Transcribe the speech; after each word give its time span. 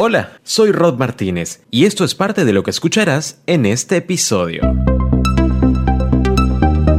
Hola, 0.00 0.38
soy 0.44 0.70
Rod 0.70 0.96
Martínez 0.96 1.64
y 1.72 1.84
esto 1.84 2.04
es 2.04 2.14
parte 2.14 2.44
de 2.44 2.52
lo 2.52 2.62
que 2.62 2.70
escucharás 2.70 3.42
en 3.48 3.66
este 3.66 3.96
episodio. 3.96 4.62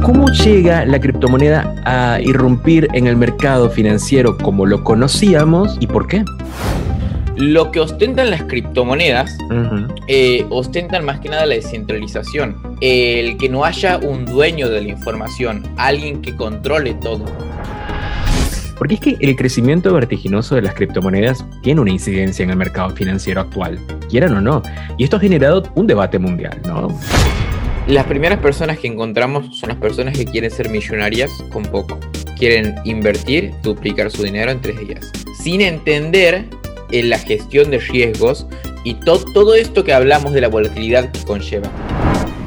¿Cómo 0.02 0.28
llega 0.28 0.84
la 0.84 1.00
criptomoneda 1.00 1.76
a 1.86 2.20
irrumpir 2.20 2.88
en 2.92 3.06
el 3.06 3.16
mercado 3.16 3.70
financiero 3.70 4.36
como 4.36 4.66
lo 4.66 4.84
conocíamos 4.84 5.78
y 5.80 5.86
por 5.86 6.08
qué? 6.08 6.24
Lo 7.38 7.72
que 7.72 7.80
ostentan 7.80 8.28
las 8.28 8.42
criptomonedas 8.42 9.34
eh, 10.06 10.44
ostentan 10.50 11.02
más 11.06 11.20
que 11.20 11.30
nada 11.30 11.46
la 11.46 11.54
descentralización, 11.54 12.76
el 12.82 13.38
que 13.38 13.48
no 13.48 13.64
haya 13.64 13.96
un 13.96 14.26
dueño 14.26 14.68
de 14.68 14.82
la 14.82 14.88
información, 14.90 15.66
alguien 15.78 16.20
que 16.20 16.36
controle 16.36 16.92
todo. 16.92 17.24
Porque 18.80 18.94
es 18.94 19.00
que 19.00 19.18
el 19.20 19.36
crecimiento 19.36 19.92
vertiginoso 19.92 20.54
de 20.54 20.62
las 20.62 20.72
criptomonedas 20.72 21.44
tiene 21.60 21.82
una 21.82 21.90
incidencia 21.90 22.42
en 22.42 22.48
el 22.48 22.56
mercado 22.56 22.88
financiero 22.96 23.42
actual, 23.42 23.78
quieran 24.08 24.34
o 24.34 24.40
no, 24.40 24.62
y 24.96 25.04
esto 25.04 25.18
ha 25.18 25.20
generado 25.20 25.64
un 25.74 25.86
debate 25.86 26.18
mundial, 26.18 26.58
¿no? 26.66 26.88
Las 27.86 28.06
primeras 28.06 28.38
personas 28.38 28.78
que 28.78 28.88
encontramos 28.88 29.54
son 29.54 29.68
las 29.68 29.76
personas 29.76 30.16
que 30.16 30.24
quieren 30.24 30.50
ser 30.50 30.70
millonarias 30.70 31.30
con 31.52 31.64
poco. 31.64 32.00
Quieren 32.38 32.74
invertir, 32.86 33.52
duplicar 33.62 34.10
su 34.10 34.22
dinero 34.22 34.50
entre 34.50 34.72
ellas, 34.80 35.12
sin 35.38 35.60
entender 35.60 36.46
en 36.90 37.10
la 37.10 37.18
gestión 37.18 37.70
de 37.70 37.80
riesgos 37.80 38.46
y 38.82 38.94
todo 38.94 39.56
esto 39.56 39.84
que 39.84 39.92
hablamos 39.92 40.32
de 40.32 40.40
la 40.40 40.48
volatilidad 40.48 41.10
conlleva. 41.26 41.70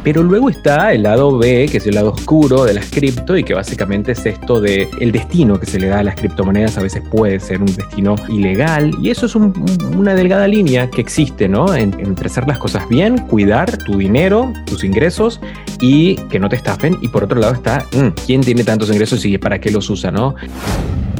Pero 0.03 0.21
luego 0.21 0.49
está 0.49 0.93
el 0.93 1.03
lado 1.03 1.37
B, 1.37 1.67
que 1.71 1.77
es 1.77 1.87
el 1.87 1.95
lado 1.95 2.11
oscuro 2.11 2.65
de 2.65 2.73
las 2.73 2.89
cripto 2.89 3.37
y 3.37 3.43
que 3.43 3.53
básicamente 3.53 4.11
es 4.11 4.25
esto 4.25 4.59
de 4.59 4.89
el 4.99 5.11
destino 5.11 5.59
que 5.59 5.65
se 5.65 5.79
le 5.79 5.87
da 5.87 5.99
a 5.99 6.03
las 6.03 6.15
criptomonedas. 6.15 6.77
A 6.77 6.81
veces 6.81 7.01
puede 7.09 7.39
ser 7.39 7.61
un 7.61 7.73
destino 7.73 8.15
ilegal 8.29 8.91
y 9.01 9.09
eso 9.09 9.25
es 9.25 9.35
una 9.35 10.13
delgada 10.13 10.47
línea 10.47 10.89
que 10.89 11.01
existe, 11.01 11.47
¿no? 11.47 11.73
entre 11.73 12.27
hacer 12.27 12.47
las 12.47 12.57
cosas 12.57 12.87
bien, 12.89 13.17
cuidar 13.17 13.77
tu 13.77 13.97
dinero, 13.97 14.51
tus 14.65 14.83
ingresos 14.83 15.39
y 15.79 16.15
que 16.29 16.39
no 16.39 16.49
te 16.49 16.55
estafen. 16.55 16.97
Y 17.01 17.07
por 17.07 17.23
otro 17.23 17.39
lado 17.39 17.53
está, 17.53 17.85
mm, 17.93 18.09
¿quién 18.25 18.41
tiene 18.41 18.63
tantos 18.63 18.89
ingresos 18.89 19.23
y 19.25 19.37
para 19.37 19.59
qué 19.59 19.71
los 19.71 19.89
usa, 19.89 20.11
¿no? 20.11 20.35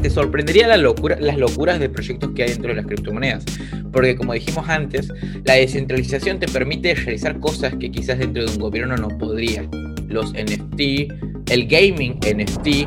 Te 0.04 0.10
sorprendería 0.10 0.68
la 0.68 0.76
locura, 0.76 1.18
las 1.20 1.38
locuras 1.38 1.80
de 1.80 1.88
proyectos 1.88 2.32
que 2.36 2.44
hay 2.44 2.50
dentro 2.50 2.70
de 2.70 2.76
las 2.76 2.86
criptomonedas. 2.86 3.46
Porque 3.92 4.18
como 4.18 4.34
dijimos 4.34 4.68
antes, 4.68 5.08
la 5.46 5.54
descentralización 5.54 6.40
te 6.40 6.48
permite 6.48 6.94
realizar 6.94 7.40
cosas 7.40 7.74
que 7.80 7.90
quizás 7.90 8.20
dentro 8.20 8.44
de 8.44 8.52
un 8.52 8.60
gobierno 8.60 8.98
no 8.98 9.08
podría. 9.18 9.66
Los 10.10 10.34
NFT, 10.34 11.50
el 11.50 11.68
gaming 11.68 12.20
NFT. 12.20 12.86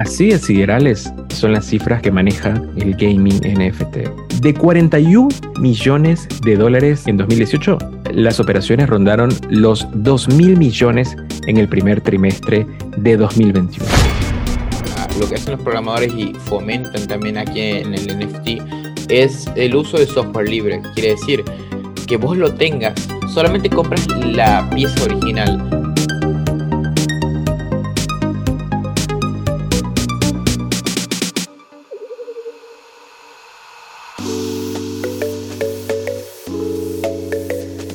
Así 0.00 0.30
de 0.30 0.38
siderales 0.38 1.10
son 1.28 1.52
las 1.52 1.66
cifras 1.66 2.02
que 2.02 2.10
maneja 2.10 2.60
el 2.76 2.94
gaming 2.96 3.40
NFT. 3.40 4.40
De 4.40 4.54
41 4.54 5.28
millones 5.60 6.26
de 6.44 6.56
dólares 6.56 7.06
en 7.06 7.16
2018, 7.16 7.78
las 8.12 8.40
operaciones 8.40 8.88
rondaron 8.88 9.30
los 9.50 9.86
2 9.94 10.34
mil 10.34 10.56
millones 10.56 11.16
en 11.46 11.58
el 11.58 11.68
primer 11.68 12.00
trimestre 12.00 12.66
de 12.96 13.16
2021 13.16 14.25
lo 15.18 15.28
que 15.28 15.36
hacen 15.36 15.52
los 15.52 15.62
programadores 15.62 16.12
y 16.14 16.32
fomentan 16.34 17.06
también 17.06 17.38
aquí 17.38 17.60
en 17.60 17.94
el 17.94 18.18
NFT 18.18 19.10
es 19.10 19.46
el 19.56 19.74
uso 19.74 19.98
de 19.98 20.06
software 20.06 20.48
libre. 20.48 20.80
Quiere 20.94 21.10
decir 21.10 21.44
que 22.06 22.16
vos 22.16 22.36
lo 22.36 22.52
tengas, 22.54 22.94
solamente 23.32 23.70
compras 23.70 24.06
la 24.24 24.68
pieza 24.74 25.04
original. 25.04 25.86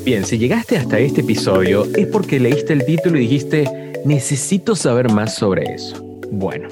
Bien, 0.03 0.25
si 0.25 0.37
llegaste 0.37 0.77
hasta 0.77 0.99
este 0.99 1.21
episodio 1.21 1.85
es 1.95 2.07
porque 2.07 2.39
leíste 2.39 2.73
el 2.73 2.83
título 2.83 3.17
y 3.17 3.21
dijiste, 3.21 3.93
necesito 4.03 4.75
saber 4.75 5.09
más 5.09 5.35
sobre 5.35 5.73
eso. 5.73 6.10
Bueno, 6.33 6.69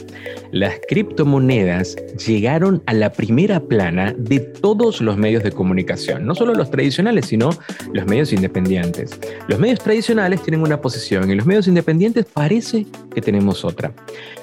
las 0.53 0.79
criptomonedas 0.87 1.97
llegaron 2.25 2.81
a 2.85 2.93
la 2.93 3.11
primera 3.11 3.59
plana 3.59 4.15
de 4.17 4.39
todos 4.39 5.01
los 5.01 5.17
medios 5.17 5.43
de 5.43 5.51
comunicación, 5.51 6.25
no 6.25 6.33
solo 6.33 6.53
los 6.53 6.71
tradicionales, 6.71 7.25
sino 7.25 7.49
los 7.93 8.05
medios 8.05 8.31
independientes. 8.31 9.19
Los 9.49 9.59
medios 9.59 9.79
tradicionales 9.79 10.41
tienen 10.43 10.61
una 10.61 10.79
posición 10.79 11.29
y 11.29 11.35
los 11.35 11.45
medios 11.45 11.67
independientes 11.67 12.25
parece 12.25 12.85
que 13.13 13.21
tenemos 13.21 13.65
otra. 13.65 13.91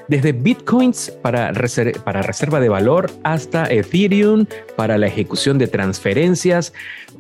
Desde 0.06 0.32
bitcoins 0.32 1.10
para, 1.22 1.50
para 2.04 2.20
reserva 2.20 2.60
de 2.60 2.68
valor 2.68 3.10
hasta 3.22 3.72
Ethereum 3.72 4.44
para 4.76 4.98
la 4.98 5.06
ejecución 5.06 5.56
de 5.56 5.66
transferencias, 5.66 6.74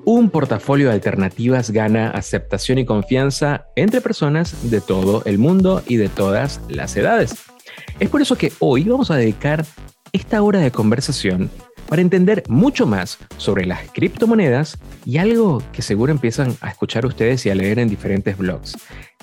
un 0.04 0.28
portafolio 0.28 0.88
de 0.88 0.92
alternativas 0.92 1.70
gana 1.70 2.10
aceptación 2.10 2.76
y 2.76 2.84
confianza 2.84 3.68
entre 3.74 4.02
personas 4.02 4.70
de 4.70 4.82
todo 4.82 5.22
el 5.24 5.38
mundo 5.38 5.82
y 5.88 5.96
de 5.96 6.10
todas 6.10 6.60
las 6.68 6.94
edades. 6.94 7.55
Es 8.00 8.08
por 8.08 8.22
eso 8.22 8.36
que 8.36 8.52
hoy 8.58 8.84
vamos 8.84 9.10
a 9.10 9.16
dedicar 9.16 9.64
esta 10.12 10.42
hora 10.42 10.60
de 10.60 10.70
conversación 10.70 11.50
para 11.88 12.02
entender 12.02 12.42
mucho 12.48 12.86
más 12.86 13.18
sobre 13.36 13.64
las 13.66 13.90
criptomonedas 13.92 14.78
y 15.04 15.18
algo 15.18 15.62
que 15.72 15.82
seguro 15.82 16.12
empiezan 16.12 16.56
a 16.60 16.70
escuchar 16.70 17.06
ustedes 17.06 17.46
y 17.46 17.50
a 17.50 17.54
leer 17.54 17.78
en 17.78 17.88
diferentes 17.88 18.36
blogs, 18.36 18.76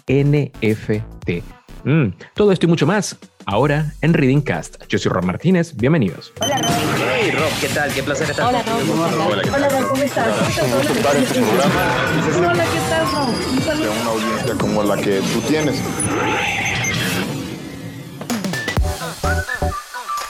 NFT. 0.08 1.44
Mm, 1.84 2.14
todo 2.34 2.52
esto 2.54 2.66
y 2.66 2.70
mucho 2.70 2.88
más 2.88 3.18
ahora 3.46 3.94
en 4.02 4.14
Reading 4.14 4.42
Cast. 4.42 4.82
Yo 4.88 4.98
soy 4.98 5.12
Rob 5.12 5.26
Martínez, 5.26 5.76
bienvenidos. 5.76 6.32
Hola 6.40 6.58
Rob. 6.60 6.72
Hey 6.98 7.32
Rob, 7.32 7.52
¿qué 7.60 7.68
tal? 7.68 7.94
Qué 7.94 8.04
placer 8.04 8.30
estar 8.30 8.48
Hola 8.48 8.64
Rob. 8.64 9.54
Hola, 9.54 9.70
Rob, 9.70 9.90
¿cómo 9.90 10.04
estás? 10.04 10.28
Hola, 12.38 12.64
¿qué 12.64 12.80
tal 12.90 13.12
Rob? 13.12 13.30
una 13.92 14.06
audiencia 14.06 14.56
como 14.58 14.84
la 14.84 14.98
que 14.98 15.20
tú 15.34 15.42
tienes. 15.42 15.82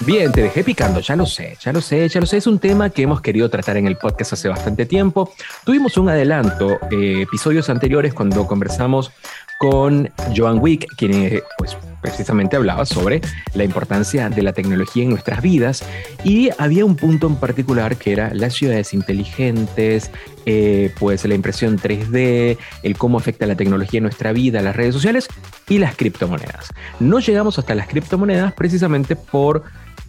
Bien, 0.06 0.34
te 0.34 0.42
dejé 0.42 0.66
picando, 0.66 1.00
ya 1.00 1.16
lo 1.16 1.26
sé, 1.26 1.56
ya 1.62 1.72
lo 1.72 1.80
sé, 1.80 2.10
ya 2.10 2.20
lo 2.20 2.26
sé. 2.26 2.36
Es 2.38 2.48
un 2.48 2.60
tema 2.60 2.90
que 2.90 3.04
hemos 3.04 3.22
querido 3.22 3.50
tratar 3.50 3.78
en 3.78 3.88
el 3.88 3.96
podcast 3.96 4.34
hace 4.34 4.50
bastante 4.50 4.86
tiempo. 4.86 5.32
Tuvimos 5.64 5.98
un 5.98 6.10
adelanto, 6.10 6.78
eh, 6.92 7.22
episodios 7.22 7.70
anteriores, 7.70 8.14
cuando 8.14 8.46
conversamos 8.46 9.12
con 9.60 10.12
Joan 10.36 10.60
Wick, 10.60 10.88
quien 10.98 11.14
eh, 11.14 11.44
pues, 11.58 11.78
precisamente 12.02 12.58
hablaba 12.58 12.86
sobre 12.86 13.22
la 13.54 13.64
importancia 13.64 14.30
de 14.30 14.42
la 14.42 14.52
tecnología 14.52 15.04
en 15.04 15.12
nuestras 15.12 15.42
vidas 15.42 15.86
y 16.26 16.50
había 16.58 16.84
un 16.84 16.98
punto 16.98 17.28
en 17.28 17.38
particular 17.38 17.96
que 17.96 18.12
era 18.12 18.34
las 18.34 18.56
ciudades 18.56 18.94
inteligentes, 18.94 20.12
eh, 20.46 20.94
pues 21.00 21.24
la 21.24 21.34
impresión 21.34 21.78
3D, 21.78 22.58
el 22.82 22.98
cómo 22.98 23.18
afecta 23.18 23.46
la 23.46 23.56
tecnología 23.56 24.00
en 24.00 24.04
nuestra 24.04 24.34
vida, 24.34 24.62
las 24.62 24.76
redes 24.76 24.94
sociales 24.96 25.30
y 25.70 25.78
las 25.78 25.96
criptomonedas. 25.96 26.74
No 27.00 27.20
llegamos 27.20 27.58
hasta 27.58 27.74
las 27.74 27.88
criptomonedas 27.88 28.52
precisamente 28.52 29.16
por 29.16 29.64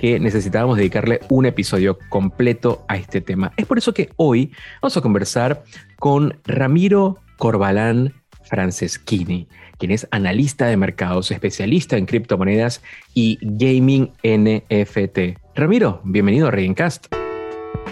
que 0.04 0.20
necesitábamos 0.20 0.76
dedicarle 0.76 1.20
un 1.30 1.46
episodio 1.46 1.98
completo 2.10 2.84
a 2.88 2.98
este 2.98 3.22
tema. 3.22 3.54
Es 3.56 3.64
por 3.64 3.78
eso 3.78 3.94
que 3.94 4.10
hoy 4.16 4.52
vamos 4.82 4.98
a 4.98 5.00
conversar 5.00 5.64
con 5.98 6.38
Ramiro 6.44 7.16
Corbalán 7.38 8.12
Franceschini, 8.42 9.48
quien 9.78 9.92
es 9.92 10.06
analista 10.10 10.66
de 10.66 10.76
mercados, 10.76 11.30
especialista 11.30 11.96
en 11.96 12.04
criptomonedas 12.04 12.82
y 13.14 13.38
gaming 13.40 14.12
NFT. 14.22 15.40
Ramiro, 15.54 16.02
bienvenido 16.04 16.48
a 16.48 16.50
Reincast. 16.50 17.06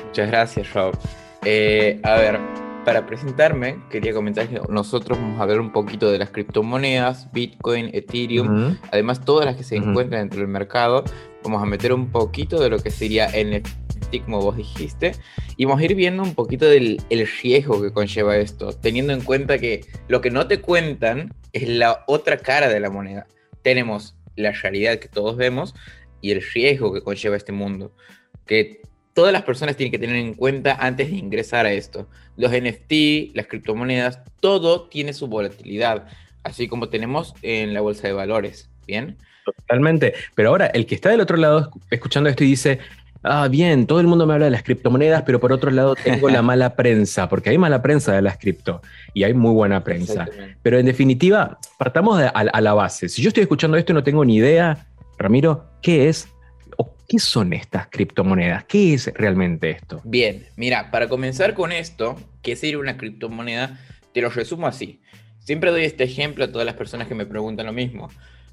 Muchas 0.09 0.29
gracias, 0.29 0.71
Rob. 0.75 0.95
Eh, 1.47 1.99
a 2.03 2.17
ver, 2.17 2.39
para 2.85 3.07
presentarme, 3.07 3.79
quería 3.89 4.13
comentar 4.13 4.49
que 4.49 4.61
nosotros 4.69 5.19
vamos 5.19 5.41
a 5.41 5.45
hablar 5.45 5.61
un 5.61 5.73
poquito 5.73 6.11
de 6.11 6.19
las 6.19 6.29
criptomonedas, 6.29 7.33
Bitcoin, 7.33 7.89
Ethereum, 7.95 8.77
además 8.91 9.25
todas 9.25 9.47
las 9.47 9.57
que 9.57 9.63
se 9.63 9.77
encuentran 9.77 10.23
dentro 10.23 10.41
del 10.41 10.49
mercado. 10.49 11.05
Vamos 11.45 11.63
a 11.63 11.67
meter 11.67 11.93
un 11.93 12.11
poquito 12.11 12.61
de 12.61 12.71
lo 12.71 12.79
que 12.79 12.91
sería 12.91 13.29
NFT, 13.29 14.25
como 14.25 14.41
vos 14.41 14.57
dijiste, 14.57 15.13
y 15.57 15.65
vamos 15.65 15.81
a 15.81 15.85
ir 15.85 15.95
viendo 15.95 16.23
un 16.23 16.35
poquito 16.35 16.67
del 16.67 17.03
el 17.11 17.27
riesgo 17.27 17.83
que 17.83 17.93
conlleva 17.93 18.37
esto, 18.37 18.73
teniendo 18.73 19.13
en 19.13 19.23
cuenta 19.23 19.59
que 19.59 19.85
lo 20.09 20.21
que 20.21 20.31
no 20.31 20.47
te 20.47 20.61
cuentan 20.61 21.35
es 21.53 21.69
la 21.69 22.05
otra 22.07 22.39
cara 22.39 22.69
de 22.69 22.81
la 22.81 22.91
moneda. 22.91 23.27
Tenemos 23.63 24.15
la 24.37 24.53
realidad 24.53 24.99
que 24.99 25.09
todos 25.09 25.37
vemos 25.37 25.75
y 26.21 26.31
el 26.31 26.43
riesgo 26.43 26.93
que 26.93 27.03
conlleva 27.03 27.37
este 27.37 27.53
mundo, 27.53 27.93
que 28.47 28.81
todas 29.15 29.33
las 29.33 29.43
personas 29.43 29.77
tienen 29.77 29.93
que 29.93 29.99
tener 29.99 30.17
en 30.17 30.35
cuenta 30.35 30.75
antes 30.75 31.11
de 31.11 31.17
ingresar 31.17 31.67
a 31.67 31.73
esto. 31.73 32.09
Los 32.37 32.53
NFT, 32.53 33.35
las 33.35 33.47
criptomonedas, 33.47 34.21
todo 34.41 34.89
tiene 34.89 35.13
su 35.13 35.27
volatilidad, 35.27 36.07
así 36.45 36.69
como 36.69 36.89
tenemos 36.89 37.35
en 37.43 37.75
la 37.75 37.81
bolsa 37.81 38.07
de 38.07 38.15
valores. 38.15 38.71
¿Bien? 38.87 39.17
Totalmente. 39.45 40.15
Pero 40.35 40.51
ahora, 40.51 40.67
el 40.67 40.87
que 40.87 40.95
está 40.95 41.11
del 41.11 41.21
otro 41.21 41.37
lado 41.37 41.71
escuchando 41.91 42.29
esto 42.29 42.45
y 42.45 42.49
dice, 42.49 42.79
ah, 43.23 43.49
bien, 43.49 43.87
todo 43.87 44.01
el 44.01 44.07
mundo 44.07 44.27
me 44.27 44.35
habla 44.35 44.47
de 44.47 44.51
las 44.51 44.63
criptomonedas, 44.63 45.23
pero 45.23 45.41
por 45.41 45.53
otro 45.53 45.71
lado 45.71 45.95
tengo 45.95 46.29
la 46.29 46.43
mala 46.43 46.77
prensa, 46.77 47.29
porque 47.29 47.51
hay 47.51 47.59
mala 47.59 47.83
prensa 47.83 48.13
de 48.13 48.23
las 48.23 48.39
cripto 48.39 48.83
y 49.15 49.25
hay 49.25 49.35
muy 49.35 49.53
buena 49.53 49.83
prensa. 49.85 50.27
Pero 50.63 50.79
en 50.79 50.87
definitiva, 50.87 51.59
partamos 51.79 52.23
a, 52.23 52.61
la 52.61 52.75
base. 52.75 53.09
Si 53.09 53.23
yo 53.23 53.29
estoy 53.29 53.43
escuchando 53.43 53.77
esto 53.77 53.93
y 53.93 53.95
no 53.95 54.03
tengo 54.03 54.25
ni 54.25 54.37
idea, 54.37 54.87
Ramiro, 55.19 55.67
¿qué 55.83 56.09
es 56.09 56.29
¿Qué 57.09 57.19
son 57.19 57.53
estas 57.53 57.89
criptomonedas? 57.89 58.65
¿Qué 58.65 58.95
es 58.95 59.13
realmente 59.13 59.69
esto? 59.69 60.01
Bien, 60.03 60.47
mira, 60.57 60.91
para 60.91 61.11
comenzar 61.11 61.53
con 61.53 61.71
esto, 61.71 62.17
¿qué 62.41 62.57
sería 62.57 62.79
una 62.79 62.97
criptomoneda? 62.97 63.79
Te 64.15 64.23
lo 64.23 64.31
resumo 64.31 64.67
así. 64.67 65.03
Siempre 65.39 65.71
doy 65.71 65.85
este 65.85 66.05
ejemplo 66.05 66.45
a 66.45 66.51
todas 66.51 66.65
las 66.65 66.75
personas 66.75 67.09
que 67.09 67.15
me 67.15 67.27
preguntan 67.27 67.67
lo 67.67 67.75
mismo. 67.75 68.09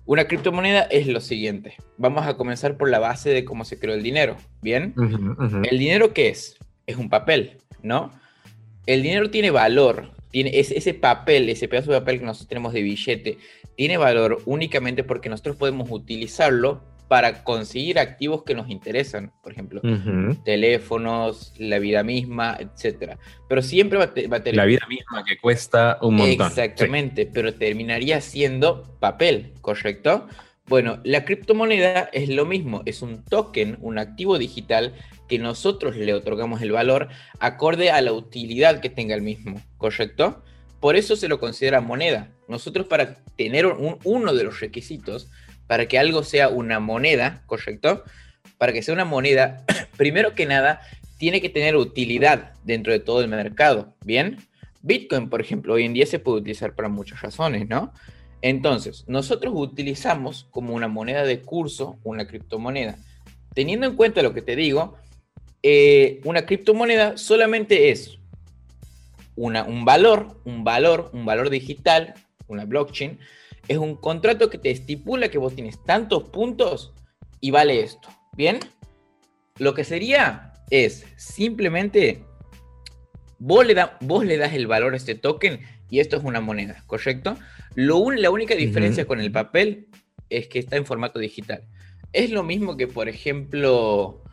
Una 0.09 0.25
criptomoneda 0.25 0.81
es 0.89 1.06
lo 1.06 1.21
siguiente. 1.21 1.75
Vamos 1.97 2.25
a 2.25 2.35
comenzar 2.35 2.77
por 2.77 2.89
la 2.89 2.97
base 2.97 3.29
de 3.29 3.45
cómo 3.45 3.63
se 3.63 3.77
creó 3.77 3.94
el 3.94 4.01
dinero. 4.01 4.38
¿Bien? 4.59 4.95
¿El 5.69 5.77
dinero 5.77 6.15
qué 6.15 6.29
es? 6.29 6.57
Es 6.88 6.97
un 6.97 7.09
papel, 7.09 7.57
¿no? 7.83 8.09
El 8.88 9.03
dinero 9.03 9.29
tiene 9.29 9.51
valor. 9.51 10.09
Tiene 10.31 10.50
ese 10.59 10.95
papel, 10.95 11.47
ese 11.47 11.67
pedazo 11.67 11.91
de 11.91 12.00
papel 12.00 12.17
que 12.17 12.25
nosotros 12.25 12.47
tenemos 12.50 12.73
de 12.73 12.81
billete, 12.81 13.38
tiene 13.75 13.97
valor 13.97 14.41
únicamente 14.45 15.03
porque 15.03 15.29
nosotros 15.29 15.57
podemos 15.57 15.91
utilizarlo 15.91 16.81
para 17.09 17.44
conseguir 17.44 17.97
activos 17.97 18.44
que 18.44 18.53
nos 18.53 18.69
interesan, 18.69 19.33
por 19.41 19.51
ejemplo, 19.51 19.81
teléfonos, 20.45 21.53
la 21.57 21.79
vida 21.79 22.03
misma, 22.03 22.56
etcétera. 22.59 23.17
Pero 23.50 23.63
siempre 23.63 23.97
va, 23.97 24.06
a 24.06 24.13
tener... 24.44 24.56
La 24.56 24.65
vida 24.65 24.85
misma 24.88 25.25
que 25.25 25.38
cuesta 25.39 25.97
un 26.03 26.15
montón. 26.15 26.47
Exactamente, 26.47 27.25
pero 27.25 27.56
terminaría 27.56 28.21
siendo 28.21 28.83
papel, 29.00 29.53
¿correcto? 29.61 30.27
Bueno, 30.67 31.00
la 31.03 31.25
criptomoneda 31.25 32.11
es 32.13 32.29
lo 32.29 32.45
mismo, 32.45 32.83
es 32.85 33.01
un 33.01 33.25
token, 33.25 33.79
un 33.81 33.97
activo 33.97 34.38
digital 34.38 34.94
que 35.27 35.39
nosotros 35.39 35.95
le 35.95 36.13
otorgamos 36.13 36.62
el 36.62 36.71
valor 36.71 37.09
acorde 37.39 37.89
a 37.89 38.01
la 38.01 38.13
utilidad 38.13 38.81
que 38.81 38.91
tenga 38.91 39.15
el 39.15 39.23
mismo, 39.23 39.59
¿correcto? 39.77 40.44
Por 40.79 40.95
eso 40.95 41.15
se 41.15 41.27
lo 41.27 41.39
considera 41.39 41.81
moneda. 41.81 42.29
Nosotros 42.47 42.85
para 42.85 43.15
tener 43.35 43.65
uno 43.65 44.33
de 44.33 44.44
los 44.44 44.59
requisitos 44.59 45.31
para 45.69 45.86
que 45.88 46.00
algo 46.00 46.24
sea 46.24 46.50
una 46.50 46.80
moneda, 46.80 47.44
¿correcto? 47.45 48.04
Para 48.57 48.74
que 48.74 48.81
sea 48.81 48.95
una 48.95 49.06
moneda, 49.06 49.63
primero 49.98 50.33
que 50.33 50.48
nada, 50.48 50.81
tiene 51.19 51.42
que 51.42 51.50
tener 51.50 51.75
utilidad 51.75 52.54
dentro 52.63 52.92
de 52.92 53.00
todo 53.00 53.21
el 53.21 53.27
mercado, 53.27 53.94
¿bien? 54.04 54.38
Bitcoin, 54.81 55.30
por 55.30 55.42
ejemplo, 55.42 55.75
hoy 55.75 55.86
en 55.86 55.94
día 55.94 56.07
se 56.07 56.18
puede 56.18 56.39
utilizar 56.39 56.74
para 56.74 56.89
muchas 56.89 57.21
razones, 57.21 57.69
¿no? 57.69 57.94
Entonces, 58.42 59.06
nosotros 59.07 59.54
utilizamos 59.56 60.48
como 60.50 60.74
una 60.74 60.88
moneda 60.88 61.24
de 61.24 61.39
curso 61.42 62.00
una 62.04 62.25
criptomoneda. 62.25 62.98
Teniendo 63.54 63.86
en 63.86 63.95
cuenta 63.95 64.24
lo 64.24 64.33
que 64.33 64.42
te 64.42 64.56
digo, 64.56 64.98
eh, 65.62 66.19
una 66.24 66.48
criptomoneda 66.48 67.15
solamente 67.15 67.92
es 67.92 68.18
una, 69.36 69.65
un 69.65 69.86
valor, 69.86 70.42
un 70.45 70.63
valor, 70.63 71.12
un 71.13 71.27
valor 71.27 71.51
digital, 71.51 72.15
una 72.48 72.65
blockchain, 72.65 73.19
es 73.69 73.77
un 73.77 73.95
contrato 73.95 74.50
que 74.50 74.57
te 74.57 74.71
estipula 74.71 75.30
que 75.30 75.38
vos 75.38 75.56
tienes 75.56 75.81
tantos 75.86 76.24
puntos 76.30 76.92
y 77.39 77.51
vale 77.51 77.81
esto. 77.81 78.10
¿Bien? 78.36 78.60
Lo 79.57 79.74
que 79.74 79.83
sería 79.83 80.54
es 80.69 81.06
simplemente 81.16 82.24
vos 83.38 83.66
le, 83.66 83.75
vos 84.01 84.25
le 84.25 84.38
das 84.38 84.54
el 84.54 84.68
valor 84.68 84.94
a 84.94 84.98
este 84.98 85.16
token 85.16 85.62
y 85.89 86.00
esto 86.00 86.18
es 86.18 86.24
una 86.24 86.42
moneda, 86.42 86.83
¿correcto? 86.88 87.38
Lo 87.75 88.10
la 88.12 88.31
única 88.31 88.56
diferencia 88.56 89.06
con 89.06 89.21
el 89.21 89.31
papel 89.31 89.88
es 90.30 90.48
que 90.48 90.60
está 90.60 90.75
en 90.75 90.86
formato 90.86 91.19
digital. 91.19 91.63
Es 92.12 92.31
lo 92.31 92.44
mismo 92.44 92.75
que, 92.75 92.88
por 92.88 93.07
ejemplo, 93.07 94.24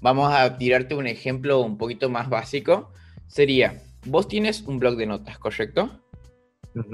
vamos 0.00 0.32
a 0.32 0.56
tirarte 0.56 0.94
un 0.94 1.06
ejemplo 1.06 1.60
un 1.60 1.78
poquito 1.78 2.08
más 2.10 2.28
básico. 2.28 2.92
Sería, 3.28 3.82
vos 4.04 4.26
tienes 4.26 4.62
un 4.62 4.80
blog 4.80 4.96
de 4.96 5.06
notas, 5.06 5.38
¿correcto? 5.38 6.00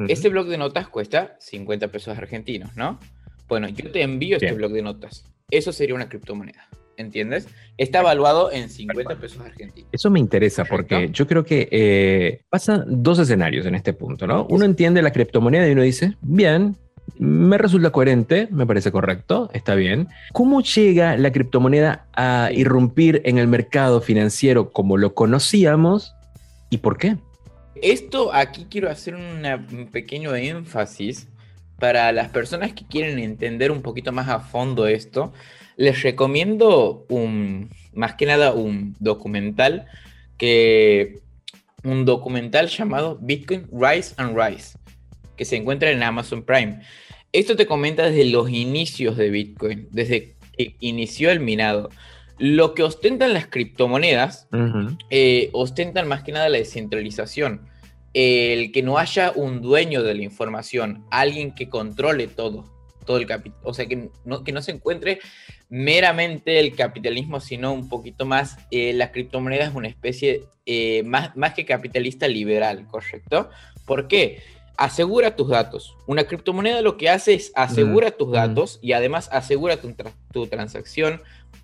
Este 0.09 0.29
blog 0.29 0.47
de 0.47 0.59
notas 0.59 0.89
cuesta 0.89 1.37
50 1.41 1.89
pesos 1.89 2.17
argentinos, 2.17 2.77
¿no? 2.77 2.99
Bueno, 3.49 3.69
yo 3.69 3.91
te 3.91 4.03
envío 4.03 4.37
este 4.37 4.53
blog 4.53 4.73
de 4.73 4.83
notas. 4.83 5.25
Eso 5.51 5.73
sería 5.73 5.95
una 5.95 6.09
criptomoneda. 6.09 6.69
¿Entiendes? 6.99 7.47
Está 7.77 8.01
evaluado 8.01 8.51
en 8.51 8.71
50 8.71 9.17
pesos 9.17 9.41
argentinos. 9.41 9.91
Eso 9.93 10.11
me 10.11 10.19
interesa 10.19 10.65
porque 10.65 11.11
yo 11.13 11.27
creo 11.27 11.45
que 11.45 11.69
eh, 11.71 12.41
pasan 12.49 12.85
dos 12.87 13.19
escenarios 13.19 13.67
en 13.67 13.75
este 13.75 13.93
punto, 13.93 14.27
¿no? 14.27 14.47
Uno 14.49 14.65
entiende 14.65 15.03
la 15.03 15.13
criptomoneda 15.13 15.69
y 15.69 15.73
uno 15.73 15.83
dice, 15.83 16.17
bien, 16.23 16.75
me 17.19 17.59
resulta 17.59 17.91
coherente, 17.91 18.49
me 18.51 18.67
parece 18.67 18.91
correcto, 18.93 19.51
está 19.53 19.75
bien. 19.75 20.09
¿Cómo 20.33 20.63
llega 20.63 21.17
la 21.17 21.33
criptomoneda 21.33 22.07
a 22.15 22.51
irrumpir 22.53 23.21
en 23.25 23.37
el 23.39 23.47
mercado 23.47 24.01
financiero 24.01 24.71
como 24.71 24.97
lo 24.97 25.15
conocíamos 25.15 26.15
y 26.71 26.79
por 26.79 26.97
qué? 26.99 27.17
Esto 27.83 28.33
aquí 28.33 28.67
quiero 28.71 28.91
hacer 28.91 29.15
un 29.15 29.89
pequeño 29.93 30.35
énfasis 30.35 31.29
para 31.79 32.11
las 32.13 32.31
personas 32.31 32.73
que 32.73 32.87
quieren 32.87 33.19
entender 33.19 33.71
un 33.71 33.83
poquito 33.83 34.13
más 34.13 34.29
a 34.29 34.41
fondo 34.41 34.87
esto. 34.87 35.33
Les 35.77 36.03
recomiendo 36.03 37.05
un, 37.09 37.71
más 37.93 38.15
que 38.15 38.27
nada 38.27 38.53
un 38.53 38.97
documental 38.99 39.87
que 40.39 41.21
un 41.85 42.05
documental 42.05 42.69
llamado 42.69 43.19
Bitcoin 43.21 43.69
Rise 43.73 44.15
and 44.17 44.37
Rise 44.37 44.79
que 45.37 45.45
se 45.45 45.57
encuentra 45.57 45.91
en 45.91 46.03
Amazon 46.03 46.43
Prime. 46.43 46.81
Esto 47.33 47.57
te 47.57 47.67
comenta 47.67 48.05
desde 48.05 48.25
los 48.25 48.51
inicios 48.51 49.17
de 49.17 49.31
Bitcoin, 49.31 49.89
desde 49.91 50.37
que 50.57 50.77
inició 50.81 51.31
el 51.31 51.41
minado. 51.41 51.91
Lo 52.39 52.75
que 52.75 52.83
ostentan 52.83 53.33
las 53.33 53.47
criptomonedas, 53.47 54.49
eh, 55.11 55.51
ostentan 55.53 56.07
más 56.07 56.23
que 56.23 56.33
nada 56.33 56.49
la 56.49 56.59
descentralización. 56.59 57.69
El 58.13 58.73
que 58.73 58.83
no 58.83 58.99
haya 58.99 59.33
un 59.35 59.61
dueño 59.61 60.03
de 60.03 60.15
la 60.15 60.23
información, 60.23 61.05
alguien 61.11 61.55
que 61.55 61.69
controle 61.69 62.29
todo, 62.29 62.65
todo 63.05 63.19
el 63.19 63.27
capital. 63.27 63.59
O 63.63 63.75
sea, 63.75 63.87
que 63.87 64.11
no, 64.25 64.45
que 64.45 64.53
no 64.53 64.63
se 64.63 64.73
encuentre 64.73 65.21
meramente 65.69 66.61
el 66.61 66.75
capitalismo, 66.75 67.41
sino 67.41 67.73
un 67.73 67.89
poquito 67.89 68.25
más, 68.25 68.59
eh, 68.71 68.93
la 68.93 69.13
criptomoneda 69.13 69.65
es 69.65 69.75
una 69.75 69.89
especie 69.89 70.45
eh, 70.65 71.03
más, 71.05 71.37
más 71.37 71.55
que 71.55 71.65
capitalista 71.65 72.29
liberal, 72.29 72.87
¿correcto? 72.87 73.51
¿Por 73.87 74.09
qué? 74.09 74.43
Asegura 74.77 75.37
tus 75.37 75.49
datos. 75.49 75.97
Una 76.07 76.25
criptomoneda 76.25 76.83
lo 76.83 76.97
que 76.97 77.09
hace 77.09 77.35
es 77.35 77.53
asegura 77.55 78.11
tus 78.11 78.33
datos 78.33 78.79
y 78.83 78.93
además 78.93 79.29
asegura 79.33 79.81
tu, 79.81 79.95
tu 80.33 80.47
transacción. 80.47 81.23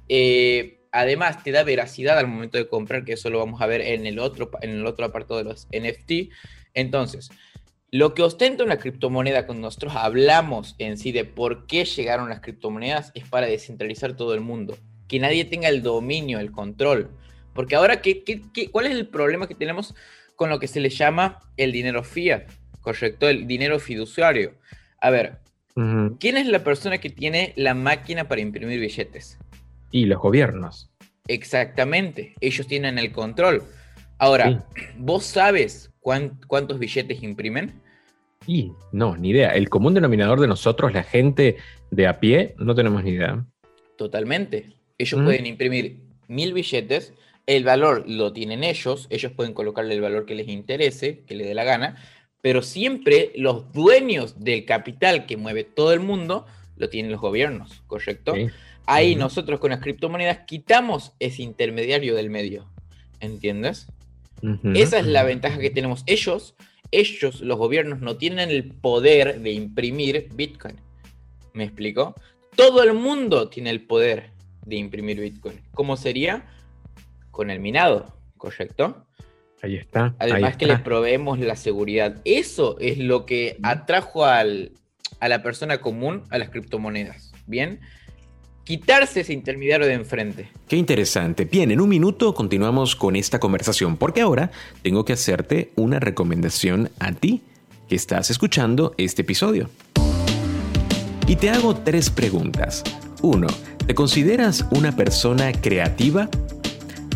Eh, 0.09 0.81
además, 0.93 1.43
te 1.43 1.53
da 1.53 1.65
veracidad 1.65 2.19
al 2.19 2.27
momento 2.27 2.59
de 2.59 2.69
comprar, 2.69 3.05
que 3.05 3.15
eso 3.15 3.31
lo 3.31 3.39
vamos 3.39 3.61
a 3.61 3.67
ver 3.67 3.81
en 3.81 4.07
el 4.07 4.19
otro, 4.19 4.51
en 4.61 4.71
el 4.71 4.87
otro 4.87 5.05
apartado 5.05 5.39
de 5.39 5.45
los 5.45 5.67
NFT. 5.73 6.33
Entonces, 6.75 7.31
lo 7.91 8.15
que 8.15 8.23
ostenta 8.23 8.65
una 8.65 8.79
criptomoneda 8.79 9.45
cuando 9.45 9.67
nosotros 9.67 9.95
hablamos 9.97 10.75
en 10.79 10.97
sí 10.97 11.13
de 11.13 11.25
por 11.25 11.67
qué 11.67 11.85
llegaron 11.85 12.31
las 12.31 12.41
criptomonedas 12.41 13.13
es 13.15 13.29
para 13.29 13.47
descentralizar 13.47 14.17
todo 14.17 14.35
el 14.35 14.41
mundo. 14.41 14.79
Que 15.09 15.21
nadie 15.21 15.45
tenga 15.45 15.69
el 15.69 15.83
dominio, 15.83 16.39
el 16.39 16.53
control. 16.53 17.11
Porque 17.53 17.75
ahora, 17.75 18.01
¿qué, 18.01 18.23
cuál 18.71 18.87
es 18.87 18.93
el 18.93 19.09
problema 19.09 19.47
que 19.47 19.55
tenemos 19.55 19.95
con 20.37 20.49
lo 20.49 20.59
que 20.59 20.69
se 20.69 20.81
le 20.81 20.89
llama 20.89 21.41
el 21.59 21.71
dinero 21.71 22.03
fiat? 22.03 22.51
¿Correcto? 22.83 23.29
El 23.29 23.47
dinero 23.47 23.81
fiduciario. 23.81 24.55
A 25.01 25.11
ver, 25.11 25.39
¿quién 26.21 26.37
es 26.37 26.47
la 26.47 26.63
persona 26.63 26.99
que 26.99 27.09
tiene 27.09 27.55
la 27.57 27.75
máquina 27.75 28.29
para 28.29 28.43
imprimir 28.43 28.79
billetes? 28.79 29.39
Y 29.91 30.05
los 30.05 30.21
gobiernos. 30.21 30.91
Exactamente, 31.29 32.35
ellos 32.41 32.67
tienen 32.67 32.99
el 32.99 33.13
control. 33.13 33.63
Ahora, 34.19 34.67
¿vos 34.99 35.25
sabes 35.25 35.91
cuántos 36.01 36.79
billetes 36.79 37.23
imprimen? 37.23 37.81
Y 38.47 38.73
no, 38.93 39.17
ni 39.17 39.31
idea. 39.31 39.51
El 39.51 39.69
común 39.69 39.95
denominador 39.95 40.41
de 40.41 40.49
nosotros, 40.49 40.93
la 40.93 41.05
gente 41.05 41.57
de 41.91 42.07
a 42.07 42.21
pie, 42.21 42.55
no 42.59 42.75
tenemos 42.75 43.05
ni 43.05 43.11
idea. 43.11 43.45
Totalmente. 43.97 44.77
Ellos 44.99 45.21
pueden 45.23 45.47
imprimir 45.47 46.01
mil 46.29 46.53
billetes, 46.53 47.15
el 47.47 47.65
valor 47.65 48.05
lo 48.09 48.33
tienen 48.33 48.63
ellos, 48.63 49.07
ellos 49.11 49.33
pueden 49.33 49.53
colocarle 49.53 49.95
el 49.95 50.01
valor 50.01 50.27
que 50.27 50.35
les 50.35 50.49
interese, 50.49 51.25
que 51.27 51.35
les 51.35 51.47
dé 51.47 51.55
la 51.55 51.65
gana, 51.65 51.97
pero 52.43 52.61
siempre 52.61 53.33
los 53.37 53.73
dueños 53.73 54.45
del 54.45 54.67
capital 54.67 55.25
que 55.27 55.39
mueve 55.39 55.65
todo 55.65 55.93
el 55.93 56.01
mundo 56.01 56.45
lo 56.77 56.91
tienen 56.91 57.13
los 57.13 57.21
gobiernos, 57.21 57.83
¿correcto? 57.87 58.35
Ahí 58.85 59.15
nosotros 59.15 59.61
con 59.61 59.71
las 59.71 59.81
criptomonedas 59.81 60.41
quitamos 60.47 61.13
ese 61.21 61.43
intermediario 61.43 62.17
del 62.17 62.29
medio, 62.29 62.69
¿entiendes? 63.21 63.87
Esa 64.75 64.99
es 64.99 65.07
la 65.07 65.23
ventaja 65.23 65.59
que 65.59 65.71
tenemos. 65.71 66.03
Ellos, 66.07 66.57
ellos, 66.91 67.41
los 67.43 67.57
gobiernos, 67.57 68.01
no 68.01 68.17
tienen 68.17 68.51
el 68.51 68.73
poder 68.73 69.41
de 69.41 69.53
imprimir 69.53 70.29
Bitcoin. 70.35 70.75
¿Me 71.55 71.63
explico? 71.63 72.17
Todo 72.57 72.83
el 72.83 72.93
mundo 72.95 73.49
tiene 73.49 73.71
el 73.71 73.87
poder 73.87 74.31
de 74.67 74.77
imprimir 74.77 75.21
Bitcoin. 75.21 75.61
¿Cómo 75.75 75.97
sería? 75.97 76.45
Con 77.31 77.51
el 77.51 77.61
minado, 77.61 78.17
¿correcto? 78.37 79.07
Ahí 79.63 79.77
está. 79.77 80.15
Además 80.19 80.57
que 80.57 80.67
le 80.67 80.77
proveemos 80.79 81.39
la 81.39 81.57
seguridad. 81.57 82.17
Eso 82.25 82.77
es 82.81 82.99
lo 82.99 83.25
que 83.25 83.59
atrajo 83.63 84.25
a 84.25 84.45
la 84.45 85.43
persona 85.43 85.81
común 85.81 86.23
a 86.31 86.39
las 86.39 86.51
criptomonedas. 86.51 87.33
Bien. 87.47 87.81
Quitarse 88.65 89.21
ese 89.21 89.33
intermediario 89.33 89.87
de 89.87 89.95
enfrente. 89.95 90.49
Qué 90.69 90.77
interesante. 90.77 91.45
Bien, 91.47 91.73
en 91.73 91.81
un 91.81 91.89
minuto 91.89 92.33
continuamos 92.33 92.95
con 92.95 93.17
esta 93.17 93.41
conversación 93.41 93.97
porque 93.97 94.21
ahora 94.21 94.53
tengo 94.83 95.05
que 95.05 95.15
hacerte 95.15 95.73
una 95.75 95.99
recomendación 95.99 96.91
a 97.01 97.13
ti 97.13 97.43
que 97.89 97.97
estás 97.97 98.31
escuchando 98.31 98.95
este 98.99 99.23
episodio. 99.23 99.69
Y 101.27 101.37
te 101.37 101.51
hago 101.51 101.75
tres 101.75 102.11
preguntas. 102.11 102.85
Uno, 103.21 103.49
¿Te 103.87 103.97
consideras 103.97 104.65
una 104.71 104.95
persona 104.95 105.51
creativa? 105.53 106.29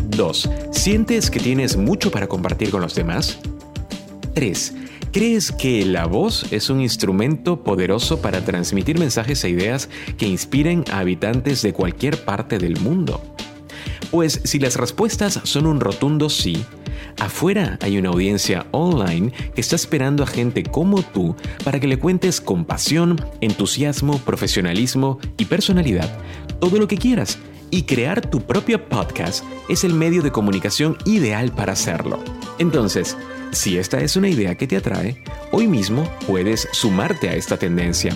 2. 0.09 0.49
¿Sientes 0.71 1.29
que 1.29 1.39
tienes 1.39 1.77
mucho 1.77 2.11
para 2.11 2.27
compartir 2.27 2.69
con 2.69 2.81
los 2.81 2.95
demás? 2.95 3.39
3. 4.33 4.73
¿Crees 5.11 5.51
que 5.51 5.85
la 5.85 6.05
voz 6.05 6.51
es 6.51 6.69
un 6.69 6.81
instrumento 6.81 7.63
poderoso 7.63 8.21
para 8.21 8.43
transmitir 8.43 8.99
mensajes 8.99 9.43
e 9.43 9.49
ideas 9.49 9.89
que 10.17 10.27
inspiren 10.27 10.83
a 10.91 10.99
habitantes 10.99 11.61
de 11.61 11.73
cualquier 11.73 12.23
parte 12.23 12.59
del 12.59 12.79
mundo? 12.79 13.21
Pues 14.11 14.41
si 14.43 14.59
las 14.59 14.75
respuestas 14.75 15.39
son 15.43 15.65
un 15.65 15.79
rotundo 15.79 16.29
sí, 16.29 16.63
afuera 17.19 17.77
hay 17.81 17.97
una 17.97 18.09
audiencia 18.09 18.67
online 18.71 19.31
que 19.55 19.61
está 19.61 19.75
esperando 19.75 20.23
a 20.23 20.27
gente 20.27 20.63
como 20.63 21.01
tú 21.01 21.35
para 21.63 21.79
que 21.79 21.87
le 21.87 21.99
cuentes 21.99 22.39
con 22.39 22.65
pasión, 22.65 23.19
entusiasmo, 23.41 24.19
profesionalismo 24.19 25.19
y 25.37 25.45
personalidad 25.45 26.09
todo 26.59 26.77
lo 26.77 26.87
que 26.87 26.97
quieras. 26.97 27.37
Y 27.69 27.83
crear 27.83 28.21
tu 28.21 28.41
propio 28.41 28.87
podcast 28.87 29.43
es 29.69 29.83
el 29.83 29.93
medio 29.93 30.21
de 30.21 30.31
comunicación 30.31 30.97
ideal 31.05 31.51
para 31.51 31.73
hacerlo. 31.73 32.19
Entonces, 32.59 33.17
si 33.51 33.77
esta 33.77 33.99
es 34.01 34.15
una 34.15 34.29
idea 34.29 34.55
que 34.55 34.67
te 34.67 34.77
atrae, 34.77 35.21
hoy 35.51 35.67
mismo 35.67 36.03
puedes 36.25 36.67
sumarte 36.71 37.29
a 37.29 37.35
esta 37.35 37.57
tendencia. 37.57 38.15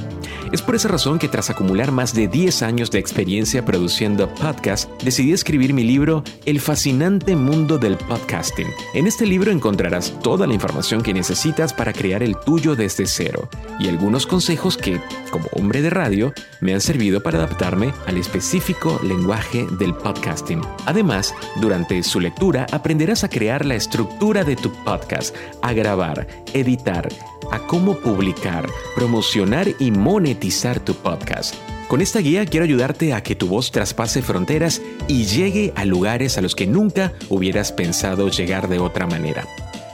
Es 0.52 0.62
por 0.62 0.76
esa 0.76 0.90
razón 0.90 1.18
que 1.18 1.28
tras 1.28 1.50
acumular 1.50 1.92
más 1.92 2.14
de 2.14 2.28
10 2.28 2.62
años 2.62 2.92
de 2.92 3.00
experiencia 3.00 3.64
produciendo 3.64 4.34
podcasts, 4.36 4.90
decidí 5.04 5.32
escribir 5.32 5.74
mi 5.74 5.84
libro 5.84 6.24
El 6.46 6.60
fascinante 6.60 7.36
mundo 7.36 7.78
del 7.78 7.98
podcasting. 7.98 8.68
En 8.94 9.08
este 9.08 9.26
libro 9.26 9.52
encontrarás 9.52 10.14
toda 10.22 10.46
la 10.48 10.54
información 10.54 11.02
que 11.02 11.14
necesitas 11.14 11.74
para 11.74 11.94
crear 11.94 12.22
el 12.22 12.36
tuyo 12.38 12.76
desde 12.76 13.08
cero 13.08 13.50
y 13.80 13.88
algunos 13.88 14.28
consejos 14.28 14.78
que, 14.78 15.00
como 15.32 15.46
hombre 15.54 15.82
de 15.82 15.90
radio, 15.90 16.34
me 16.60 16.74
han 16.74 16.82
servido 16.82 17.24
para 17.24 17.38
adaptarme 17.38 17.94
al 18.06 18.18
específico 18.18 19.00
lenguaje 19.04 19.66
del 19.80 19.94
podcasting. 19.94 20.62
Además, 20.86 21.34
durante 21.62 22.04
su 22.04 22.20
lectura 22.20 22.68
aprenderás 22.72 23.24
a 23.24 23.30
crear 23.30 23.66
la 23.66 23.76
estructura 23.76 24.44
de 24.44 24.56
tu 24.56 24.72
podcast, 24.84 25.21
a 25.62 25.74
grabar, 25.74 26.28
editar, 26.54 27.10
a 27.52 27.60
cómo 27.68 28.00
publicar, 28.00 28.68
promocionar 28.96 29.68
y 29.80 29.92
monetizar 29.92 30.80
tu 30.80 30.96
podcast. 30.96 31.56
Con 31.88 32.02
esta 32.02 32.20
guía 32.20 32.46
quiero 32.46 32.64
ayudarte 32.64 33.14
a 33.14 33.22
que 33.22 33.36
tu 33.36 33.48
voz 33.48 33.72
traspase 33.72 34.22
fronteras 34.22 34.82
y 35.08 35.26
llegue 35.26 35.74
a 35.76 35.84
lugares 35.84 36.38
a 36.38 36.42
los 36.42 36.56
que 36.56 36.66
nunca 36.66 37.12
hubieras 37.28 37.74
pensado 37.74 38.30
llegar 38.30 38.70
de 38.70 38.80
otra 38.80 39.08
manera. 39.08 39.46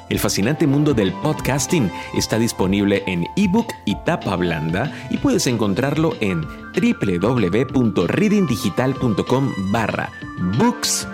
El 0.09 0.19
fascinante 0.19 0.67
mundo 0.67 0.93
del 0.93 1.11
podcasting 1.11 1.91
está 2.15 2.39
disponible 2.39 3.03
en 3.07 3.25
ebook 3.35 3.73
y 3.85 3.95
tapa 4.05 4.35
blanda 4.35 4.93
y 5.09 5.17
puedes 5.17 5.47
encontrarlo 5.47 6.15
en 6.21 6.45
www.readingdigital.com 6.75 9.53
barra 9.71 10.11
books. 10.57 11.07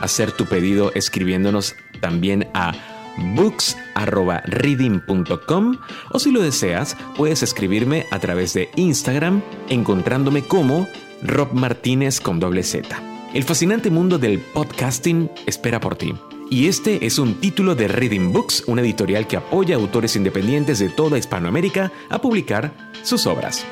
Hacer 0.00 0.32
tu 0.32 0.46
pedido 0.46 0.92
escribiéndonos 0.94 1.76
también 2.00 2.48
a 2.54 2.72
books.reading.com 3.34 5.76
o 6.10 6.18
si 6.18 6.30
lo 6.30 6.42
deseas, 6.42 6.96
puedes 7.16 7.42
escribirme 7.42 8.06
a 8.10 8.18
través 8.18 8.54
de 8.54 8.70
Instagram 8.76 9.42
encontrándome 9.68 10.42
como 10.42 10.88
Rob 11.22 11.52
Martínez 11.52 12.20
con 12.20 12.40
doble 12.40 12.62
Z. 12.62 12.88
El 13.34 13.44
fascinante 13.44 13.90
mundo 13.90 14.18
del 14.18 14.38
podcasting 14.38 15.30
espera 15.46 15.80
por 15.80 15.96
ti. 15.96 16.14
Y 16.50 16.66
este 16.66 17.04
es 17.04 17.18
un 17.18 17.34
título 17.34 17.74
de 17.74 17.88
Reading 17.88 18.32
Books, 18.32 18.64
una 18.66 18.80
editorial 18.80 19.26
que 19.26 19.36
apoya 19.36 19.76
a 19.76 19.78
autores 19.78 20.16
independientes 20.16 20.78
de 20.78 20.88
toda 20.88 21.18
Hispanoamérica 21.18 21.92
a 22.08 22.22
publicar 22.22 22.72
sus 23.02 23.26
obras. 23.26 23.66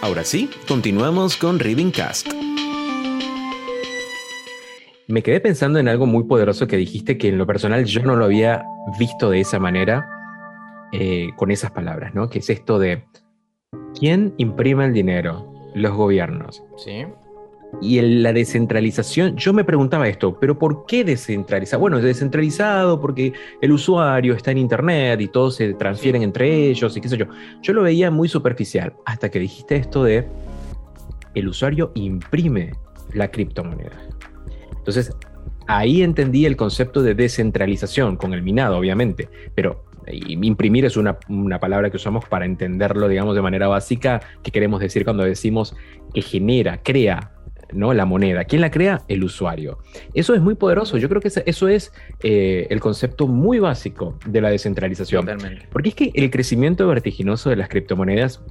Ahora 0.00 0.24
sí, 0.24 0.48
continuamos 0.66 1.36
con 1.36 1.58
Reading 1.58 1.90
Cast 1.90 2.28
me 5.12 5.22
quedé 5.22 5.40
pensando 5.40 5.78
en 5.78 5.88
algo 5.88 6.06
muy 6.06 6.24
poderoso 6.24 6.66
que 6.66 6.78
dijiste 6.78 7.18
que 7.18 7.28
en 7.28 7.36
lo 7.36 7.46
personal 7.46 7.84
yo 7.84 8.02
no 8.02 8.16
lo 8.16 8.24
había 8.24 8.64
visto 8.98 9.28
de 9.28 9.40
esa 9.40 9.58
manera, 9.58 10.08
eh, 10.90 11.28
con 11.36 11.50
esas 11.50 11.70
palabras, 11.70 12.14
¿no? 12.14 12.30
Que 12.30 12.38
es 12.38 12.48
esto 12.48 12.78
de 12.78 13.04
quién 13.98 14.32
imprime 14.38 14.86
el 14.86 14.94
dinero, 14.94 15.52
los 15.74 15.92
gobiernos. 15.92 16.64
Sí. 16.78 17.04
Y 17.82 18.00
la 18.00 18.32
descentralización, 18.32 19.36
yo 19.36 19.52
me 19.52 19.64
preguntaba 19.64 20.08
esto, 20.08 20.38
pero 20.40 20.58
¿por 20.58 20.86
qué 20.86 21.04
descentralizado? 21.04 21.80
Bueno, 21.82 21.98
es 21.98 22.04
descentralizado 22.04 22.98
porque 22.98 23.34
el 23.60 23.72
usuario 23.72 24.32
está 24.32 24.50
en 24.52 24.58
Internet 24.58 25.20
y 25.20 25.28
todos 25.28 25.56
se 25.56 25.74
transfieren 25.74 26.22
entre 26.22 26.70
ellos 26.70 26.96
y 26.96 27.02
qué 27.02 27.10
sé 27.10 27.18
yo. 27.18 27.26
Yo 27.60 27.74
lo 27.74 27.82
veía 27.82 28.10
muy 28.10 28.30
superficial 28.30 28.94
hasta 29.04 29.30
que 29.30 29.40
dijiste 29.40 29.76
esto 29.76 30.04
de 30.04 30.26
el 31.34 31.48
usuario 31.48 31.92
imprime 31.94 32.72
la 33.12 33.30
criptomoneda. 33.30 34.11
Entonces, 34.82 35.12
ahí 35.68 36.02
entendí 36.02 36.44
el 36.44 36.56
concepto 36.56 37.02
de 37.02 37.14
descentralización, 37.14 38.16
con 38.16 38.34
el 38.34 38.42
minado, 38.42 38.76
obviamente, 38.76 39.28
pero 39.54 39.84
imprimir 40.10 40.84
es 40.84 40.96
una, 40.96 41.18
palabra 41.60 41.90
que 41.90 41.96
usamos 41.96 42.24
para 42.24 42.44
entenderlo, 42.44 43.08
digamos, 43.08 43.36
de 43.36 43.42
manera 43.42 43.68
básica, 43.68 44.20
que 44.42 44.50
queremos 44.50 44.80
decir 44.80 45.04
cuando 45.04 45.22
decimos 45.22 45.76
que 46.12 46.22
genera, 46.22 46.82
crea, 46.82 47.32
¿no? 47.72 47.94
La 47.94 48.04
moneda. 48.04 48.44
¿Quién 48.44 48.60
la 48.60 48.70
crea? 48.70 49.02
El 49.08 49.24
usuario. 49.24 49.78
Eso 50.14 50.34
es 50.34 50.40
muy 50.40 50.56
poderoso. 50.56 50.98
Yo 50.98 51.08
creo 51.08 51.20
que 51.20 51.30
eso 51.46 51.68
es 51.68 51.92
eh, 52.22 52.66
el 52.70 52.80
concepto 52.80 53.28
muy 53.28 53.60
básico 53.60 54.18
de 54.26 54.40
la 54.40 54.50
descentralización. 54.50 55.24
Totalmente. 55.24 55.68
Porque 55.70 55.90
es 55.90 55.94
que 55.94 56.10
el 56.14 56.30
crecimiento 56.30 56.86
vertiginoso 56.88 57.50
de 57.50 57.56
las 57.56 57.68
criptomonedas 57.68 58.42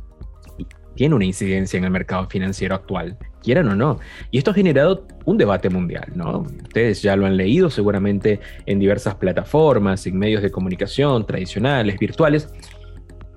tiene 0.95 1.15
una 1.15 1.25
incidencia 1.25 1.77
en 1.77 1.85
el 1.85 1.91
mercado 1.91 2.27
financiero 2.27 2.75
actual, 2.75 3.17
quieran 3.41 3.69
o 3.69 3.75
no. 3.75 3.99
Y 4.29 4.37
esto 4.37 4.51
ha 4.51 4.53
generado 4.53 5.07
un 5.25 5.37
debate 5.37 5.69
mundial, 5.69 6.11
¿no? 6.15 6.41
Ustedes 6.41 7.01
ya 7.01 7.15
lo 7.15 7.25
han 7.25 7.37
leído 7.37 7.69
seguramente 7.69 8.39
en 8.65 8.79
diversas 8.79 9.15
plataformas, 9.15 10.05
en 10.05 10.17
medios 10.17 10.41
de 10.41 10.51
comunicación 10.51 11.25
tradicionales, 11.25 11.97
virtuales, 11.97 12.53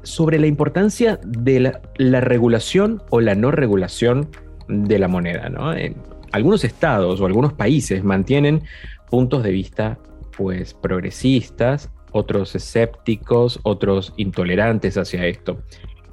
sobre 0.03 0.39
la 0.39 0.47
importancia 0.47 1.19
de 1.25 1.61
la, 1.97 2.21
regulación 2.21 3.03
o 3.11 3.21
la 3.21 3.35
no 3.35 3.51
regulación 3.51 4.29
de 4.69 4.99
la 4.99 5.09
moneda, 5.09 5.49
¿no? 5.49 5.73
algunos 6.33 6.65
estados 6.65 7.21
o 7.21 7.27
algunos 7.27 7.53
países 7.53 8.03
mantienen 8.03 8.65
puntos 9.09 9.45
de 9.45 9.53
vista 9.53 9.99
pues 10.37 10.75
progresistas, 10.75 11.91
otros 12.11 12.55
escépticos, 12.55 13.61
otros 13.63 14.13
intolerantes 14.17 14.99
hacia 14.99 15.27
esto. 15.27 15.63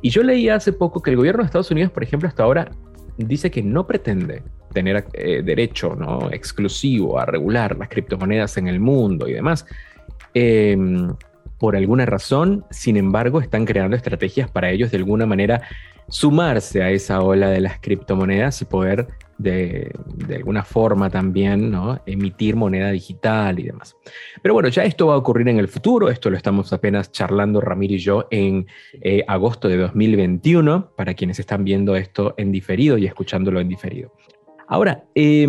Y 0.02 0.10
yo 0.10 0.24
leí 0.24 0.50
hace 0.50 0.74
poco 0.74 1.02
que 1.02 1.12
el 1.12 1.18
gobierno 1.18 1.44
de 1.44 1.46
Estados 1.48 1.72
Unidos, 1.72 1.92
por 1.92 2.04
ejemplo, 2.04 2.28
hasta 2.28 2.44
ahora 2.44 2.72
dice 3.18 3.52
que 3.52 3.62
no 3.62 3.86
pretende 3.86 4.44
tener 4.74 5.06
eh, 5.14 5.42
derecho 5.44 5.96
¿no? 5.96 6.32
exclusivo 6.32 7.20
a 7.20 7.26
regular 7.26 7.78
las 7.78 7.90
criptomonedas 7.90 8.58
en 8.58 8.68
el 8.68 8.80
mundo 8.80 9.28
y 9.28 9.34
demás. 9.34 9.66
Em, 10.34 11.14
por 11.60 11.76
alguna 11.76 12.06
razón, 12.06 12.66
sin 12.72 12.98
embargo, 12.98 13.42
están 13.42 13.66
creando 13.66 13.96
estrategias 13.96 14.50
para 14.50 14.72
ellos 14.72 14.92
de 14.92 14.98
alguna 14.98 15.26
manera 15.26 15.62
sumarse 16.08 16.82
a 16.82 16.90
esa 16.90 17.22
ola 17.22 17.50
de 17.50 17.62
las 17.62 17.80
criptomonedas 17.80 18.62
y 18.62 18.66
poder 18.66 19.08
de, 19.42 19.92
alguna 20.36 20.64
forma 20.64 21.10
también 21.10 21.72
¿no? 21.72 22.02
emitir 22.06 22.56
moneda 22.56 22.92
digital 22.92 23.60
y 23.60 23.64
demás. 23.64 23.96
Pero 24.42 24.54
bueno, 24.54 24.70
ya 24.70 24.84
esto 24.84 25.08
va 25.08 25.16
a 25.16 25.18
ocurrir 25.18 25.48
en 25.50 25.58
el 25.58 25.68
futuro, 25.68 26.10
esto 26.10 26.30
lo 26.30 26.38
estamos 26.38 26.72
apenas 26.74 27.12
charlando 27.12 27.62
Ramiro 27.62 27.94
y 27.94 28.00
yo 28.00 28.28
en 28.32 28.68
eh, 29.02 29.24
agosto 29.28 29.68
de 29.68 29.78
2021, 29.78 30.92
para 30.96 31.14
quienes 31.14 31.40
están 31.40 31.64
viendo 31.64 31.96
esto 31.96 32.34
en 32.38 32.52
diferido 32.52 32.98
y 32.98 33.06
escuchándolo 33.06 33.60
en 33.60 33.70
diferido. 33.70 34.14
Ahora, 34.68 35.04
eh, 35.16 35.48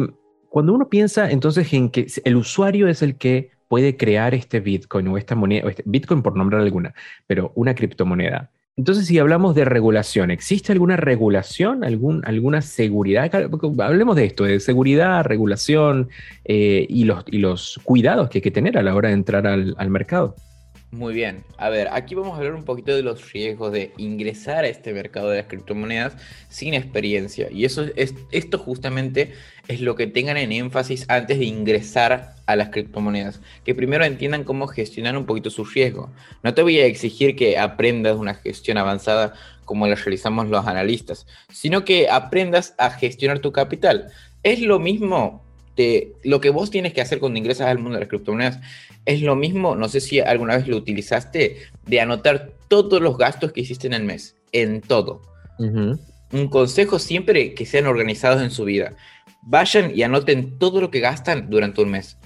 cuando 0.49 0.75
uno 0.75 0.89
piensa 0.89 1.31
entonces 1.31 1.73
en 1.73 1.91
que 1.91 2.07
el 2.25 2.37
usuario 2.37 2.89
es 2.89 3.03
el 3.03 3.17
que 3.17 3.53
puede 3.69 3.97
crear 3.97 4.35
este 4.35 4.61
Bitcoin 4.61 5.09
o 5.09 5.17
esta 5.17 5.35
moneda, 5.35 5.67
este 5.71 5.83
Bitcoin 5.87 6.23
por 6.23 6.37
nombrar 6.37 6.61
alguna, 6.61 6.93
pero 7.27 7.53
una 7.55 7.75
criptomoneda, 7.75 8.51
entonces, 8.77 9.07
si 9.07 9.19
hablamos 9.19 9.55
de 9.55 9.67
regulación, 9.67 10.31
¿existe 10.31 10.73
alguna 10.73 10.97
regulación, 10.97 11.85
algún, 11.85 12.23
alguna 12.25 12.63
seguridad? 12.63 13.31
Hablemos 13.79 14.17
de 14.17 14.25
esto, 14.25 14.45
de 14.45 14.61
seguridad, 14.61 15.25
regulación 15.25 16.09
eh, 16.47 16.87
y, 16.89 17.05
los, 17.05 17.23
y 17.27 17.39
los 17.39 17.79
cuidados 17.85 18.31
que 18.31 18.39
hay 18.39 18.43
que 18.43 18.51
tener 18.51 18.79
a 18.79 18.83
la 18.83 18.95
hora 18.95 19.09
de 19.09 19.15
entrar 19.15 19.47
al, 19.47 19.75
al 19.77 19.91
mercado. 19.91 20.37
Muy 20.93 21.15
bien, 21.15 21.43
a 21.57 21.71
ver, 21.71 21.89
aquí 21.91 22.15
vamos 22.15 22.35
a 22.35 22.37
hablar 22.37 22.53
un 22.53 22.67
poquito 22.67 22.95
de 22.95 23.03
los 23.03 23.33
riesgos 23.33 23.73
de 23.73 23.95
ingresar 23.97 24.65
a 24.65 24.69
este 24.69 24.93
mercado 24.93 25.31
de 25.31 25.39
las 25.39 25.47
criptomonedas 25.47 26.19
sin 26.51 26.75
experiencia. 26.75 27.49
Y 27.51 27.65
eso 27.65 27.87
es, 27.97 28.15
esto 28.31 28.59
justamente 28.59 29.33
es 29.69 29.81
lo 29.81 29.97
que 29.97 30.07
tengan 30.07 30.37
en 30.37 30.53
énfasis 30.53 31.07
antes 31.09 31.39
de 31.39 31.47
ingresar 31.47 32.35
a 32.45 32.57
las 32.57 32.69
criptomonedas. 32.69 33.41
Que 33.65 33.75
primero 33.75 34.05
entiendan 34.05 34.45
cómo 34.45 34.67
gestionar 34.67 35.17
un 35.17 35.25
poquito 35.25 35.49
su 35.49 35.65
riesgo. 35.65 36.11
No 36.43 36.53
te 36.53 36.61
voy 36.61 36.79
a 36.79 36.85
exigir 36.85 37.37
que 37.37 37.57
aprendas 37.57 38.19
una 38.19 38.35
gestión 38.35 38.77
avanzada 38.77 39.33
como 39.65 39.87
la 39.87 39.95
realizamos 39.95 40.49
los 40.49 40.67
analistas, 40.67 41.27
sino 41.51 41.87
que 41.87 42.11
aprendas 42.11 42.75
a 42.77 42.91
gestionar 42.91 43.39
tu 43.39 43.51
capital. 43.51 44.13
Es 44.43 44.61
lo 44.61 44.79
mismo 44.79 45.43
de 45.75 46.13
lo 46.23 46.43
que 46.43 46.51
vos 46.51 46.71
tienes 46.71 46.93
que 46.93 47.01
hacer 47.01 47.19
cuando 47.19 47.39
ingresas 47.39 47.69
al 47.69 47.79
mundo 47.79 47.95
de 47.95 48.01
las 48.01 48.11
criptomonedas 48.11 48.61
es 49.05 49.23
lo 49.23 49.37
mismo, 49.37 49.75
no 49.75 49.89
sé 49.89 50.01
si 50.01 50.21
alguna 50.21 50.57
vez 50.57 50.69
lo 50.69 50.77
utilizaste, 50.77 51.59
de 51.87 52.01
anotar 52.01 52.53
todos 52.69 53.01
los 53.01 53.19
gastos 53.19 53.53
que 53.53 53.61
hiciste 53.61 53.87
en 53.87 53.95
el 53.95 54.05
mes, 54.05 54.37
en 54.53 54.81
todo. 54.81 55.23
Un 55.59 56.49
consejo 56.49 56.99
siempre 56.99 57.55
que 57.55 57.67
sean 57.67 57.87
organizados 57.87 58.43
en 58.43 58.51
su 58.51 58.65
vida. 58.65 58.97
vayan 59.43 59.93
y 59.95 60.03
anoten 60.03 60.59
todo 60.59 60.81
lo 60.81 60.91
que 60.91 61.01
gastan 61.01 61.51
durante 61.51 61.83
un 61.83 61.91
mes. 61.91 62.17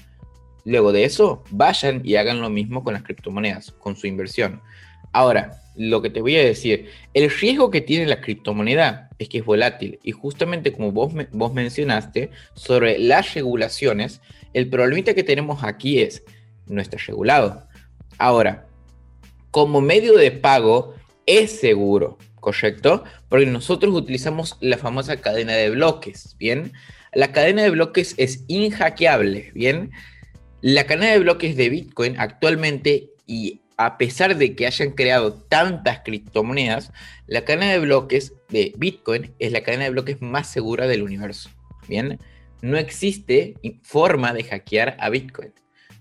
Luego 0.64 0.92
de 0.92 1.04
eso, 1.04 1.44
vayan 1.50 2.02
y 2.04 2.16
hagan 2.16 2.40
lo 2.40 2.50
mismo 2.50 2.84
con 2.84 2.94
las 2.94 3.02
criptomonedas, 3.02 3.72
con 3.72 3.96
su 3.96 4.06
inversión. 4.06 4.60
Ahora, 5.12 5.60
lo 5.76 6.02
que 6.02 6.10
te 6.10 6.20
voy 6.20 6.36
a 6.36 6.44
decir, 6.44 6.90
el 7.14 7.30
riesgo 7.30 7.70
que 7.70 7.80
tiene 7.80 8.06
la 8.06 8.20
criptomoneda 8.20 9.10
es 9.18 9.28
que 9.28 9.38
es 9.38 9.44
volátil 9.44 9.98
y 10.02 10.12
justamente 10.12 10.72
como 10.72 10.92
vos, 10.92 11.12
vos 11.32 11.54
mencionaste 11.54 12.30
sobre 12.54 12.98
las 12.98 13.34
regulaciones, 13.34 14.20
el 14.54 14.68
problemita 14.68 15.14
que 15.14 15.22
tenemos 15.22 15.64
aquí 15.64 16.00
es 16.00 16.22
no 16.66 16.80
está 16.80 16.96
regulado. 16.98 17.66
Ahora, 18.18 18.66
como 19.50 19.80
medio 19.80 20.16
de 20.16 20.30
pago 20.30 20.94
es 21.26 21.58
seguro, 21.58 22.18
¿correcto? 22.40 23.04
Porque 23.28 23.46
nosotros 23.46 23.94
utilizamos 23.94 24.56
la 24.60 24.78
famosa 24.78 25.16
cadena 25.16 25.54
de 25.54 25.70
bloques, 25.70 26.36
¿bien? 26.38 26.72
La 27.12 27.32
cadena 27.32 27.62
de 27.62 27.70
bloques 27.70 28.14
es 28.18 28.44
inhackeable, 28.48 29.50
¿bien? 29.54 29.90
La 30.60 30.84
cadena 30.84 31.12
de 31.12 31.20
bloques 31.20 31.56
de 31.56 31.68
Bitcoin 31.68 32.18
actualmente 32.18 33.10
y 33.26 33.62
a 33.76 33.98
pesar 33.98 34.36
de 34.36 34.54
que 34.54 34.66
hayan 34.66 34.92
creado 34.92 35.34
tantas 35.34 36.00
criptomonedas, 36.00 36.92
la 37.26 37.44
cadena 37.44 37.72
de 37.72 37.78
bloques 37.78 38.32
de 38.48 38.72
Bitcoin 38.76 39.34
es 39.38 39.52
la 39.52 39.62
cadena 39.62 39.84
de 39.84 39.90
bloques 39.90 40.22
más 40.22 40.48
segura 40.48 40.86
del 40.86 41.02
universo. 41.02 41.50
Bien, 41.88 42.18
no 42.62 42.78
existe 42.78 43.54
forma 43.82 44.32
de 44.32 44.44
hackear 44.44 44.96
a 44.98 45.10
Bitcoin. 45.10 45.52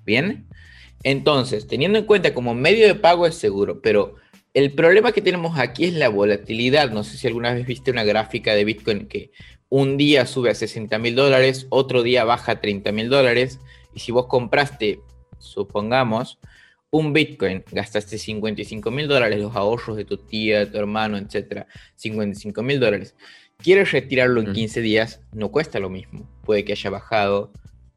Bien, 0.05 0.48
entonces, 1.05 1.67
teniendo 1.67 2.00
en 2.00 2.05
cuenta 2.05 2.33
como 2.33 2.55
medio 2.55 2.88
de 2.88 2.95
pago 2.95 3.27
es 3.27 3.35
seguro, 3.35 3.79
pero 3.79 4.15
el 4.55 4.71
problema 4.71 5.12
que 5.12 5.21
tenemos 5.21 5.59
aquí 5.59 5.85
es 5.85 5.93
la 5.93 6.09
volatilidad. 6.09 6.89
No 6.89 7.03
sé 7.03 7.15
si 7.15 7.27
alguna 7.27 7.53
vez 7.53 7.67
viste 7.67 7.91
una 7.91 8.03
gráfica 8.03 8.55
de 8.55 8.65
Bitcoin 8.65 9.07
que 9.07 9.29
un 9.69 9.97
día 9.97 10.25
sube 10.25 10.50
a 10.50 10.55
60 10.55 10.97
mil 10.97 11.15
dólares, 11.15 11.67
otro 11.69 12.01
día 12.01 12.24
baja 12.24 12.53
a 12.53 12.59
30 12.59 12.91
mil 12.91 13.09
dólares, 13.09 13.59
y 13.93 14.00
si 14.00 14.12
vos 14.12 14.25
compraste, 14.25 15.00
supongamos, 15.38 16.39
un 16.89 17.13
Bitcoin, 17.13 17.63
gastaste 17.71 18.17
55 18.17 18.89
mil 18.89 19.07
dólares, 19.07 19.39
los 19.39 19.55
ahorros 19.55 19.97
de 19.97 20.05
tu 20.05 20.17
tía, 20.17 20.57
de 20.62 20.65
tu 20.65 20.79
hermano, 20.79 21.19
etcétera, 21.19 21.67
55 21.97 22.63
mil 22.63 22.79
dólares. 22.79 23.15
Quieres 23.59 23.91
retirarlo 23.91 24.41
en 24.41 24.53
15 24.53 24.81
días, 24.81 25.21
no 25.33 25.51
cuesta 25.51 25.79
lo 25.79 25.91
mismo. 25.91 26.27
Puede 26.43 26.65
que 26.65 26.71
haya 26.71 26.89
bajado, 26.89 27.51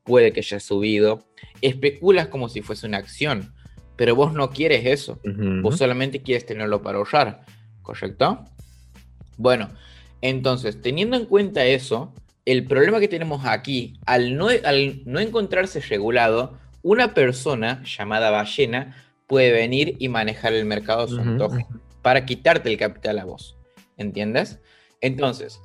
puede 0.09 0.33
que 0.33 0.41
haya 0.41 0.59
subido. 0.59 1.29
Especulas 1.61 2.29
como 2.29 2.49
si 2.49 2.63
fuese 2.63 2.87
una 2.87 2.97
acción, 2.97 3.55
pero 3.95 4.17
vos 4.17 4.33
no 4.33 4.51
quieres 4.51 4.87
eso. 4.87 5.21
Vos 5.63 5.77
solamente 5.77 6.23
quieres 6.23 6.47
tenerlo 6.47 6.81
para 6.83 6.99
ahorrar, 6.99 7.45
¿correcto? 7.83 8.45
Bueno, 9.37 9.69
entonces, 10.23 10.81
teniendo 10.81 11.17
en 11.17 11.27
cuenta 11.27 11.67
eso, 11.67 12.15
el 12.47 12.65
problema 12.65 13.01
que 13.01 13.09
tenemos 13.09 13.45
aquí, 13.45 14.01
al 14.07 14.37
no, 14.37 14.49
al 14.49 15.03
no 15.05 15.21
encontrarse 15.21 15.81
regulado, 15.81 16.59
una 16.83 17.13
persona 17.13 17.83
llamada 17.85 18.31
ballena 18.31 18.97
puede 19.27 19.53
venir 19.53 19.97
y 19.99 20.09
manejar 20.09 20.55
el 20.55 20.65
mercado 20.65 21.03
a 21.03 21.09
su 21.09 21.21
antojo 21.21 21.69
para 22.01 22.25
quitarte 22.25 22.71
el 22.71 22.79
capital 22.79 23.19
a 23.19 23.27
vos. 23.27 23.59
¿Entiendes? 23.99 24.61
Entonces, 25.03 25.61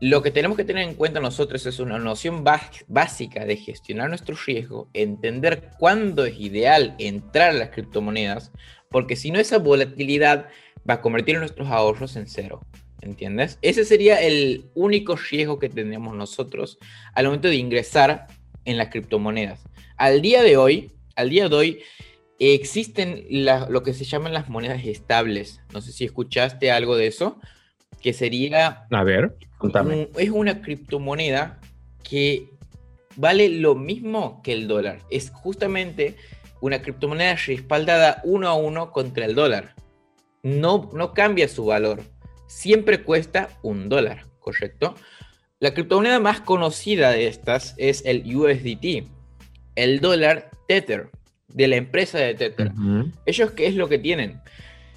lo 0.00 0.22
que 0.22 0.30
tenemos 0.30 0.56
que 0.56 0.64
tener 0.64 0.86
en 0.86 0.94
cuenta 0.94 1.20
nosotros 1.20 1.64
es 1.64 1.78
una 1.78 1.98
noción 1.98 2.44
básica 2.44 3.44
de 3.44 3.56
gestionar 3.56 4.08
nuestro 4.08 4.36
riesgo, 4.36 4.88
entender 4.92 5.70
cuándo 5.78 6.26
es 6.26 6.38
ideal 6.38 6.94
entrar 6.98 7.50
a 7.50 7.54
las 7.54 7.70
criptomonedas, 7.70 8.52
porque 8.90 9.16
si 9.16 9.30
no 9.30 9.38
esa 9.38 9.58
volatilidad 9.58 10.48
va 10.88 10.94
a 10.94 11.00
convertir 11.00 11.38
nuestros 11.38 11.68
ahorros 11.68 12.16
en 12.16 12.26
cero. 12.26 12.60
¿Entiendes? 13.02 13.58
Ese 13.62 13.84
sería 13.84 14.20
el 14.20 14.70
único 14.74 15.16
riesgo 15.16 15.58
que 15.58 15.68
tenemos 15.68 16.16
nosotros 16.16 16.78
al 17.14 17.26
momento 17.26 17.48
de 17.48 17.56
ingresar 17.56 18.26
en 18.64 18.78
las 18.78 18.88
criptomonedas. 18.88 19.62
Al 19.96 20.22
día 20.22 20.42
de 20.42 20.56
hoy, 20.56 20.90
al 21.14 21.30
día 21.30 21.48
de 21.48 21.54
hoy, 21.54 21.82
existen 22.38 23.26
lo 23.30 23.82
que 23.82 23.94
se 23.94 24.04
llaman 24.04 24.32
las 24.32 24.48
monedas 24.48 24.84
estables. 24.84 25.60
No 25.72 25.80
sé 25.80 25.92
si 25.92 26.04
escuchaste 26.04 26.70
algo 26.70 26.96
de 26.96 27.06
eso, 27.06 27.38
que 28.00 28.12
sería... 28.12 28.86
A 28.90 29.04
ver, 29.04 29.36
contame. 29.58 30.08
es 30.16 30.30
una 30.30 30.60
criptomoneda 30.62 31.60
que 32.02 32.50
vale 33.16 33.48
lo 33.48 33.74
mismo 33.74 34.40
que 34.42 34.52
el 34.52 34.68
dólar. 34.68 34.98
Es 35.10 35.30
justamente 35.30 36.16
una 36.60 36.82
criptomoneda 36.82 37.36
respaldada 37.36 38.20
uno 38.24 38.48
a 38.48 38.54
uno 38.54 38.92
contra 38.92 39.24
el 39.24 39.34
dólar. 39.34 39.74
No, 40.42 40.90
no 40.92 41.14
cambia 41.14 41.48
su 41.48 41.64
valor. 41.64 42.02
Siempre 42.46 43.02
cuesta 43.02 43.48
un 43.62 43.88
dólar, 43.88 44.24
¿correcto? 44.38 44.94
La 45.58 45.74
criptomoneda 45.74 46.20
más 46.20 46.40
conocida 46.40 47.10
de 47.10 47.26
estas 47.26 47.74
es 47.78 48.04
el 48.04 48.36
USDT, 48.36 49.08
el 49.74 50.00
dólar 50.00 50.50
Tether, 50.68 51.10
de 51.48 51.68
la 51.68 51.76
empresa 51.76 52.18
de 52.18 52.34
Tether. 52.34 52.72
¿Ellos 53.24 53.52
qué 53.52 53.66
es 53.66 53.74
lo 53.74 53.88
que 53.88 53.98
tienen? 53.98 54.40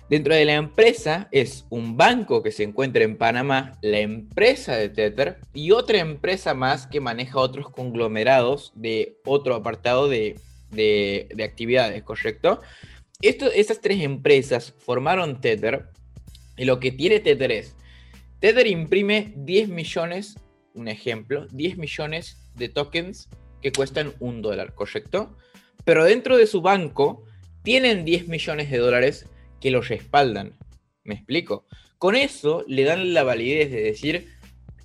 Dentro 0.09 0.33
de 0.33 0.43
la 0.43 0.55
empresa 0.55 1.27
es 1.31 1.67
un 1.69 1.95
banco 1.95 2.41
que 2.41 2.51
se 2.51 2.63
encuentra 2.63 3.03
en 3.03 3.15
Panamá, 3.15 3.77
la 3.83 3.99
empresa 3.99 4.75
de 4.75 4.89
Tether 4.89 5.37
y 5.53 5.69
otra 5.69 5.99
empresa 5.99 6.55
más 6.55 6.87
que 6.87 6.99
maneja 6.99 7.37
otros 7.37 7.69
conglomerados 7.69 8.71
de 8.73 9.19
otro 9.23 9.53
apartado 9.53 10.09
de, 10.09 10.39
actividades, 11.43 12.01
¿correcto? 12.01 12.59
Esto, 13.21 13.51
estas 13.51 13.81
tres 13.81 14.01
empresas 14.01 14.73
formaron 14.79 15.41
Tether 15.41 15.89
y 16.57 16.65
lo 16.65 16.79
que 16.79 16.91
tiene 16.91 17.19
Tether 17.19 17.51
es, 17.51 17.75
Tether 18.39 18.65
imprime 18.65 19.33
10 19.35 19.69
millones, 19.69 20.37
un 20.73 20.87
ejemplo, 20.87 21.45
10 21.51 21.77
millones 21.77 22.41
de 22.55 22.67
tokens 22.69 23.29
que 23.61 23.71
cuestan 23.71 24.13
un 24.19 24.41
dólar, 24.41 24.73
¿correcto? 24.73 25.37
Pero 25.85 26.03
dentro 26.03 26.35
de 26.35 26.47
su 26.47 26.61
banco 26.61 27.25
tienen 27.61 28.05
10 28.05 28.27
millones 28.27 28.71
de 28.71 28.77
dólares 28.79 29.27
que 29.59 29.71
los 29.71 29.87
respaldan. 29.87 30.53
¿Me 31.03 31.15
explico? 31.15 31.65
Con 31.97 32.15
eso 32.15 32.63
le 32.67 32.83
dan 32.83 33.13
la 33.13 33.23
validez 33.23 33.71
de 33.71 33.81
decir, 33.81 34.29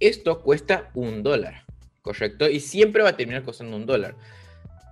esto 0.00 0.42
cuesta 0.42 0.90
un 0.94 1.22
dólar, 1.22 1.64
¿correcto? 2.02 2.48
Y 2.48 2.60
siempre 2.60 3.02
va 3.02 3.10
a 3.10 3.16
terminar 3.16 3.42
costando 3.42 3.76
un 3.76 3.86
dólar. 3.86 4.16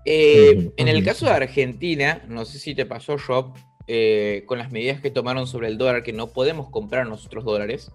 Eh, 0.04 0.70
en 0.76 0.88
el 0.88 1.04
caso 1.04 1.26
de 1.26 1.32
Argentina, 1.32 2.22
no 2.28 2.44
sé 2.44 2.58
si 2.58 2.74
te 2.74 2.86
pasó, 2.86 3.16
Rob, 3.16 3.54
eh, 3.88 4.44
con 4.46 4.58
las 4.58 4.70
medidas 4.72 5.00
que 5.00 5.10
tomaron 5.10 5.46
sobre 5.46 5.68
el 5.68 5.78
dólar, 5.78 6.02
que 6.02 6.12
no 6.12 6.28
podemos 6.28 6.70
comprar 6.70 7.06
nosotros 7.06 7.44
dólares. 7.44 7.90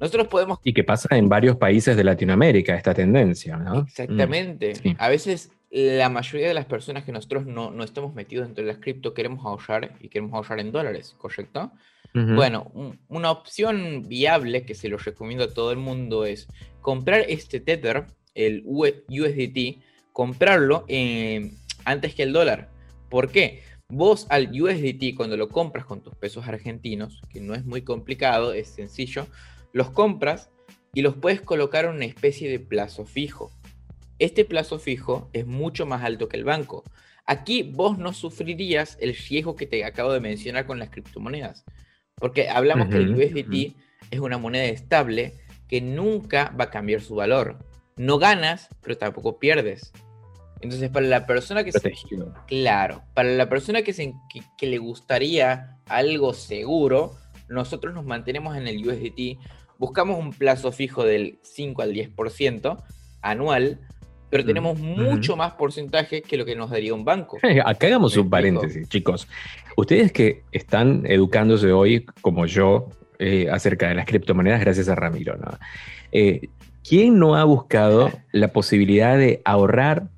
Nosotros 0.00 0.28
podemos... 0.28 0.58
Y 0.62 0.74
que 0.74 0.84
pasa 0.84 1.16
en 1.16 1.28
varios 1.28 1.56
países 1.56 1.96
de 1.96 2.04
Latinoamérica 2.04 2.74
esta 2.74 2.94
tendencia, 2.94 3.56
¿no? 3.56 3.80
Exactamente. 3.80 4.74
Mm, 4.84 4.90
a 4.98 5.08
veces 5.08 5.50
la 5.76 6.08
mayoría 6.08 6.48
de 6.48 6.54
las 6.54 6.64
personas 6.64 7.04
que 7.04 7.12
nosotros 7.12 7.44
no, 7.44 7.70
no 7.70 7.84
estamos 7.84 8.14
metidos 8.14 8.46
dentro 8.46 8.64
de 8.64 8.72
las 8.72 8.80
cripto 8.80 9.12
queremos 9.12 9.44
ahorrar 9.44 9.94
y 10.00 10.08
queremos 10.08 10.32
ahorrar 10.32 10.58
en 10.60 10.72
dólares, 10.72 11.14
¿correcto? 11.18 11.70
Bueno, 12.14 12.72
una 13.08 13.30
opción 13.30 14.04
viable 14.08 14.64
que 14.64 14.74
se 14.74 14.88
lo 14.88 14.96
recomiendo 14.96 15.44
a 15.44 15.52
todo 15.52 15.70
el 15.72 15.76
mundo 15.76 16.24
es 16.24 16.48
comprar 16.80 17.26
este 17.28 17.60
Tether, 17.60 18.06
el 18.34 18.62
USDT, 18.64 19.82
comprarlo 20.14 20.86
eh, 20.88 21.50
antes 21.84 22.14
que 22.14 22.22
el 22.22 22.32
dólar. 22.32 22.70
¿Por 23.10 23.30
qué? 23.30 23.60
Vos 23.90 24.26
al 24.30 24.48
USDT 24.50 25.14
cuando 25.14 25.36
lo 25.36 25.50
compras 25.50 25.84
con 25.84 26.02
tus 26.02 26.14
pesos 26.14 26.48
argentinos, 26.48 27.20
que 27.28 27.42
no 27.42 27.54
es 27.54 27.66
muy 27.66 27.82
complicado, 27.82 28.54
es 28.54 28.68
sencillo, 28.68 29.26
los 29.74 29.90
compras 29.90 30.48
y 30.94 31.02
los 31.02 31.16
puedes 31.16 31.42
colocar 31.42 31.84
en 31.84 31.96
una 31.96 32.06
especie 32.06 32.48
de 32.48 32.60
plazo 32.60 33.04
fijo. 33.04 33.50
Este 34.18 34.44
plazo 34.44 34.78
fijo 34.78 35.30
es 35.32 35.46
mucho 35.46 35.86
más 35.86 36.02
alto 36.02 36.28
que 36.28 36.36
el 36.36 36.44
banco. 36.44 36.84
Aquí 37.26 37.62
vos 37.62 37.98
no 37.98 38.12
sufrirías 38.12 38.96
el 39.00 39.14
riesgo 39.14 39.56
que 39.56 39.66
te 39.66 39.84
acabo 39.84 40.12
de 40.12 40.20
mencionar 40.20 40.66
con 40.66 40.78
las 40.78 40.90
criptomonedas, 40.90 41.64
porque 42.14 42.48
hablamos 42.48 42.88
que 42.88 42.96
el 42.96 43.14
USDT 43.14 43.76
es 44.10 44.20
una 44.20 44.38
moneda 44.38 44.64
estable 44.64 45.34
que 45.68 45.80
nunca 45.80 46.54
va 46.58 46.64
a 46.64 46.70
cambiar 46.70 47.00
su 47.00 47.16
valor. 47.16 47.58
No 47.96 48.18
ganas, 48.18 48.68
pero 48.82 48.96
tampoco 48.96 49.38
pierdes. 49.38 49.92
Entonces, 50.60 50.88
para 50.90 51.06
la 51.06 51.26
persona 51.26 51.64
que 51.64 51.72
se, 51.72 51.92
claro, 52.46 53.02
para 53.14 53.30
la 53.30 53.48
persona 53.48 53.82
que, 53.82 53.92
se, 53.92 54.14
que 54.56 54.66
le 54.66 54.78
gustaría 54.78 55.78
algo 55.86 56.32
seguro, 56.32 57.16
nosotros 57.48 57.92
nos 57.94 58.04
mantenemos 58.04 58.56
en 58.56 58.68
el 58.68 58.86
USDT 58.86 59.38
buscamos 59.78 60.18
un 60.18 60.32
plazo 60.32 60.72
fijo 60.72 61.04
del 61.04 61.38
5 61.42 61.82
al 61.82 61.92
10% 61.92 62.82
anual, 63.22 63.80
pero 64.36 64.48
tenemos 64.48 64.78
mucho 64.78 65.34
más 65.34 65.52
porcentaje 65.54 66.20
que 66.20 66.36
lo 66.36 66.44
que 66.44 66.54
nos 66.54 66.68
daría 66.68 66.92
un 66.92 67.06
banco. 67.06 67.38
Acá 67.64 67.86
hagamos 67.86 68.16
un 68.18 68.28
paréntesis, 68.28 68.86
chicos. 68.86 69.26
Ustedes 69.78 70.12
que 70.12 70.42
están 70.52 71.04
educándose 71.06 71.72
hoy, 71.72 72.04
como 72.20 72.44
yo, 72.44 72.90
eh, 73.18 73.48
acerca 73.50 73.88
de 73.88 73.94
las 73.94 74.04
criptomonedas, 74.04 74.60
gracias 74.60 74.90
a 74.90 74.94
Ramiro, 74.94 75.38
¿no? 75.38 75.58
Eh, 76.12 76.48
¿Quién 76.86 77.18
no 77.18 77.34
ha 77.36 77.44
buscado 77.44 78.10
la 78.32 78.48
posibilidad 78.48 79.16
de 79.16 79.40
ahorrar 79.46 80.08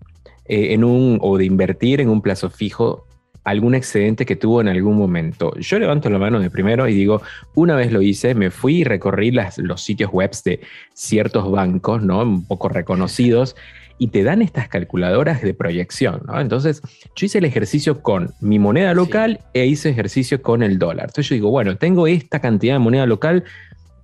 eh, 0.46 0.74
en 0.74 0.82
un 0.82 1.20
o 1.22 1.38
de 1.38 1.44
invertir 1.44 2.00
en 2.00 2.08
un 2.08 2.20
plazo 2.20 2.50
fijo 2.50 3.06
algún 3.44 3.76
excedente 3.76 4.26
que 4.26 4.36
tuvo 4.36 4.60
en 4.60 4.68
algún 4.68 4.98
momento. 4.98 5.54
Yo 5.58 5.78
levanto 5.78 6.10
la 6.10 6.18
mano 6.18 6.38
de 6.38 6.50
primero 6.50 6.86
y 6.86 6.94
digo, 6.94 7.22
una 7.54 7.76
vez 7.76 7.92
lo 7.92 8.02
hice, 8.02 8.34
me 8.34 8.50
fui 8.50 8.80
y 8.80 8.84
recorrí 8.84 9.30
las, 9.30 9.56
los 9.56 9.80
sitios 9.80 10.10
web 10.10 10.32
de 10.44 10.60
ciertos 10.92 11.50
bancos, 11.50 12.02
¿no? 12.02 12.20
Un 12.20 12.46
poco 12.46 12.68
reconocidos, 12.68 13.56
y 13.98 14.08
te 14.08 14.22
dan 14.22 14.42
estas 14.42 14.68
calculadoras 14.68 15.42
de 15.42 15.54
proyección, 15.54 16.22
¿no? 16.26 16.40
Entonces, 16.40 16.82
yo 17.16 17.26
hice 17.26 17.38
el 17.38 17.44
ejercicio 17.44 18.00
con 18.00 18.32
mi 18.40 18.58
moneda 18.58 18.94
local 18.94 19.40
e 19.54 19.66
hice 19.66 19.90
ejercicio 19.90 20.40
con 20.40 20.62
el 20.62 20.78
dólar. 20.78 21.06
Entonces 21.06 21.28
yo 21.28 21.34
digo, 21.34 21.50
bueno, 21.50 21.76
tengo 21.76 22.06
esta 22.06 22.40
cantidad 22.40 22.74
de 22.74 22.78
moneda 22.78 23.06
local, 23.06 23.44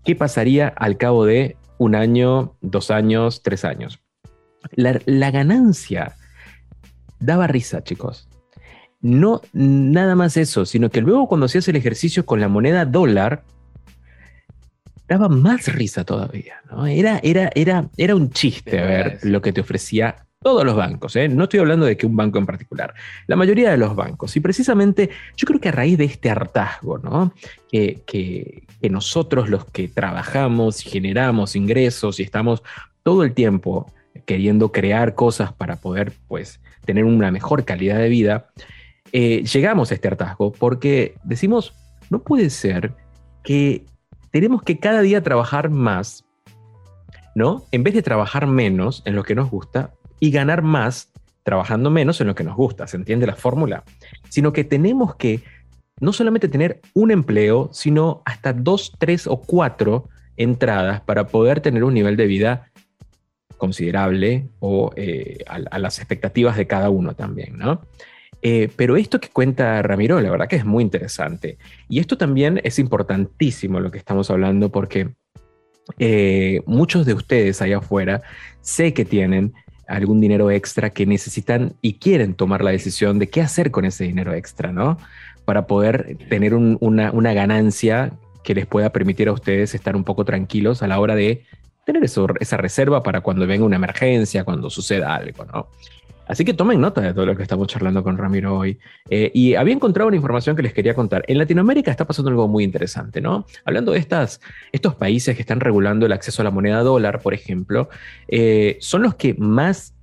¿qué 0.05 0.17
pasaría 0.17 0.69
al 0.69 0.97
cabo 0.97 1.25
de 1.25 1.57
un 1.79 1.95
año, 1.95 2.57
dos 2.61 2.91
años, 2.91 3.43
tres 3.43 3.65
años? 3.65 4.01
La, 4.73 5.01
la 5.07 5.31
ganancia 5.31 6.17
daba 7.21 7.47
risa, 7.47 7.83
chicos. 7.85 8.29
No 9.01 9.43
nada 9.53 10.15
más 10.17 10.37
eso, 10.37 10.65
sino 10.65 10.91
que 10.91 11.03
luego 11.03 11.29
cuando 11.29 11.47
hacías 11.47 11.69
el 11.69 11.77
ejercicio 11.77 12.25
con 12.25 12.41
la 12.41 12.49
moneda 12.49 12.87
dólar, 12.87 13.45
daba 15.09 15.29
más 15.29 15.73
risa 15.73 16.05
todavía. 16.05 16.55
¿no? 16.71 16.87
Era, 16.87 17.21
era, 17.23 17.51
era, 17.55 17.89
era 17.97 18.15
un 18.15 18.31
chiste 18.31 18.77
ver 18.77 19.19
lo 19.23 19.41
que 19.43 19.53
te 19.53 19.61
ofrecía 19.61 20.17
todos 20.43 20.65
los 20.65 20.77
bancos. 20.77 21.17
¿eh? 21.17 21.29
No 21.29 21.45
estoy 21.45 21.61
hablando 21.61 21.87
de 21.87 21.97
que 21.97 22.07
un 22.07 22.17
banco 22.17 22.39
en 22.39 22.47
particular, 22.47 22.95
la 23.27 23.37
mayoría 23.37 23.71
de 23.71 23.79
los 23.79 23.97
bancos. 23.97 24.37
Y 24.37 24.41
precisamente 24.41 25.11
yo 25.37 25.47
creo 25.47 25.61
que 25.61 25.71
a 25.71 25.73
raíz 25.73 25.97
de 25.97 26.05
este 26.05 26.31
hartazgo, 26.31 26.99
¿no? 26.99 27.33
que, 27.71 28.03
que, 28.07 28.65
que 28.81 28.91
nosotros 28.91 29.49
los 29.49 29.65
que 29.65 29.89
trabajamos 29.89 30.85
y 30.85 30.91
generamos 30.91 31.57
ingresos 31.57 32.21
y 32.21 32.23
estamos 32.23 32.63
todo 33.03 33.25
el 33.25 33.33
tiempo 33.33 33.91
queriendo 34.27 34.73
crear 34.73 35.15
cosas 35.15 35.53
para 35.53 35.77
poder 35.77 36.13
pues, 36.29 36.61
tener 36.85 37.05
una 37.05 37.31
mejor 37.31 37.65
calidad 37.65 37.99
de 37.99 38.09
vida, 38.09 38.51
eh, 39.13 39.45
llegamos 39.45 39.91
a 39.91 39.95
este 39.95 40.09
hartazgo 40.09 40.53
porque 40.53 41.15
decimos, 41.25 41.73
no 42.11 42.23
puede 42.23 42.51
ser 42.51 42.93
que 43.43 43.85
tenemos 44.35 44.65
que 44.65 44.81
cada 44.81 45.01
día 45.01 45.23
trabajar 45.23 45.71
más, 45.71 46.25
¿no? 47.37 47.63
En 47.71 47.85
vez 47.85 47.95
de 47.95 48.03
trabajar 48.03 48.49
menos 48.49 49.01
en 49.05 49.15
lo 49.15 49.23
que 49.23 49.37
nos 49.37 49.49
gusta 49.49 49.95
y 50.19 50.33
ganar 50.33 50.63
más 50.63 51.13
trabajando 51.45 51.89
menos 51.89 52.21
en 52.21 52.27
lo 52.27 52.35
que 52.35 52.43
nos 52.43 52.57
gusta, 52.57 52.89
¿se 52.89 52.97
entiende 52.97 53.29
la 53.29 53.37
fórmula? 53.37 53.85
Sino 54.29 54.53
que 54.53 54.65
tenemos 54.65 55.15
que 55.15 55.45
no 56.01 56.13
solamente 56.13 56.49
tener 56.49 56.81
un 56.95 57.13
empleo, 57.13 57.69
sino 57.73 58.23
hasta 58.25 58.53
dos, 58.53 58.95
tres 58.99 59.29
o 59.29 59.41
cuatro 59.41 60.09
entradas 60.37 61.01
para 61.03 61.29
poder 61.29 61.61
tener 61.61 61.85
un 61.85 61.95
nivel 61.95 62.17
de 62.17 62.27
vida 62.27 62.73
considerable 63.57 64.49
o 64.59 64.91
eh, 64.97 65.45
a, 65.47 65.61
a, 65.71 65.79
las 65.79 66.01
expectativas 66.01 66.57
de 66.57 66.67
cada 66.67 66.91
uno 66.91 67.15
también, 67.15 67.57
¿no? 67.57 67.83
Eh, 68.47 68.71
pero 68.77 68.99
esto 68.99 69.21
que 69.21 69.31
cuenta 69.31 69.81
Ramiro, 69.81 70.21
la 70.21 70.31
verdad 70.31 70.49
que 70.49 70.57
es 70.57 70.67
muy 70.67 70.85
interesante. 70.85 71.57
Y 71.89 71.99
esto 71.99 72.19
también 72.19 72.61
es 72.63 72.79
importantísimo 72.79 73.81
lo 73.81 73.91
que 73.91 73.97
estamos 73.97 74.31
hablando 74.31 74.71
porque 74.71 75.15
eh, 75.99 76.61
muchos 76.67 77.07
de 77.07 77.15
ustedes 77.15 77.63
allá 77.63 77.79
afuera 77.79 78.21
sé 78.61 78.93
que 78.93 79.07
tienen 79.07 79.55
algún 79.89 80.21
dinero 80.21 80.51
extra 80.51 80.91
que 80.91 81.07
necesitan 81.07 81.75
y 81.81 81.95
quieren 81.95 82.35
tomar 82.35 82.63
la 82.63 82.71
decisión 82.71 83.19
de 83.19 83.31
qué 83.31 83.41
hacer 83.41 83.71
con 83.71 83.87
ese 83.87 84.05
dinero 84.05 84.35
extra, 84.35 84.73
¿no? 84.73 84.99
Para 85.47 85.67
poder 85.67 86.19
tener 86.29 86.55
una, 86.55 87.33
ganancia 87.33 88.13
que 88.43 88.55
les 88.55 88.67
pueda 88.67 88.91
permitir 88.91 89.29
a 89.29 89.33
ustedes 89.33 89.75
estar 89.75 89.97
un 89.97 90.05
poco 90.05 90.27
tranquilos 90.27 90.83
a 90.83 90.87
la 90.87 91.01
hora 91.01 91.15
de 91.15 91.45
tener 91.87 92.05
esa 92.05 92.57
reserva 92.59 93.03
para 93.03 93.23
cuando 93.23 93.47
venga 93.47 93.65
una 93.65 93.77
emergencia, 93.77 94.45
cuando 94.45 94.69
suceda 94.69 95.15
algo, 95.15 95.47
¿no? 95.47 95.69
Así 96.27 96.45
que 96.45 96.55
tomen 96.55 96.81
nota 96.81 97.01
de 97.01 97.13
todo 97.13 97.27
lo 97.27 97.37
que 97.37 97.43
estamos 97.43 97.69
charlando 97.69 98.03
con 98.03 98.17
Ramiro 98.17 98.59
hoy. 98.59 98.79
Eh, 99.11 99.31
y 99.35 99.55
había 99.55 99.75
encontrado 99.75 100.09
una 100.09 100.17
información 100.17 100.57
que 100.57 100.63
les 100.63 100.73
quería 100.73 100.95
contar. 100.95 101.25
En 101.29 101.39
Latinoamérica 101.39 101.91
está 101.91 102.07
pasando 102.07 102.31
algo 102.31 102.49
muy 102.49 102.65
interesante, 102.65 103.21
¿no? 103.21 103.47
Hablando 103.65 103.93
de 103.93 103.99
estas, 103.99 104.41
estos 104.73 104.95
países 104.95 105.37
que 105.37 105.43
están 105.43 105.61
regulando 105.61 106.07
el 106.07 106.13
acceso 106.13 106.43
a 106.43 106.45
la 106.45 106.51
moneda 106.51 106.81
dólar, 106.81 107.21
por 107.21 107.35
ejemplo, 107.35 107.89
eh, 108.29 108.79
son 108.81 109.03
los 109.03 109.15
que 109.17 109.35
más 109.35 109.95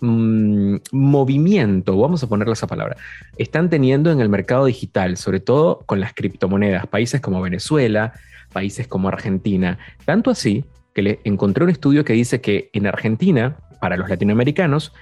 mmm, 0.00 0.76
movimiento, 0.92 1.96
vamos 1.96 2.22
a 2.22 2.28
ponerle 2.28 2.52
esa 2.52 2.66
palabra, 2.66 2.96
están 3.36 3.70
teniendo 3.70 4.10
en 4.10 4.20
el 4.20 4.28
mercado 4.28 4.64
digital, 4.64 5.16
sobre 5.16 5.40
todo 5.40 5.80
con 5.86 6.00
las 6.00 6.14
criptomonedas. 6.14 6.86
Países 6.86 7.20
como 7.20 7.40
Venezuela, 7.40 8.12
países 8.52 8.88
como 8.88 9.08
Argentina. 9.08 9.78
Tanto 10.04 10.30
así 10.30 10.64
que 10.94 11.02
le 11.02 11.20
encontré 11.24 11.64
un 11.64 11.70
estudio 11.70 12.04
que 12.04 12.12
dice 12.12 12.40
que 12.40 12.70
en 12.72 12.86
Argentina, 12.86 13.56
para 13.80 13.96
los 13.96 14.08
latinoamericanos, 14.08 14.92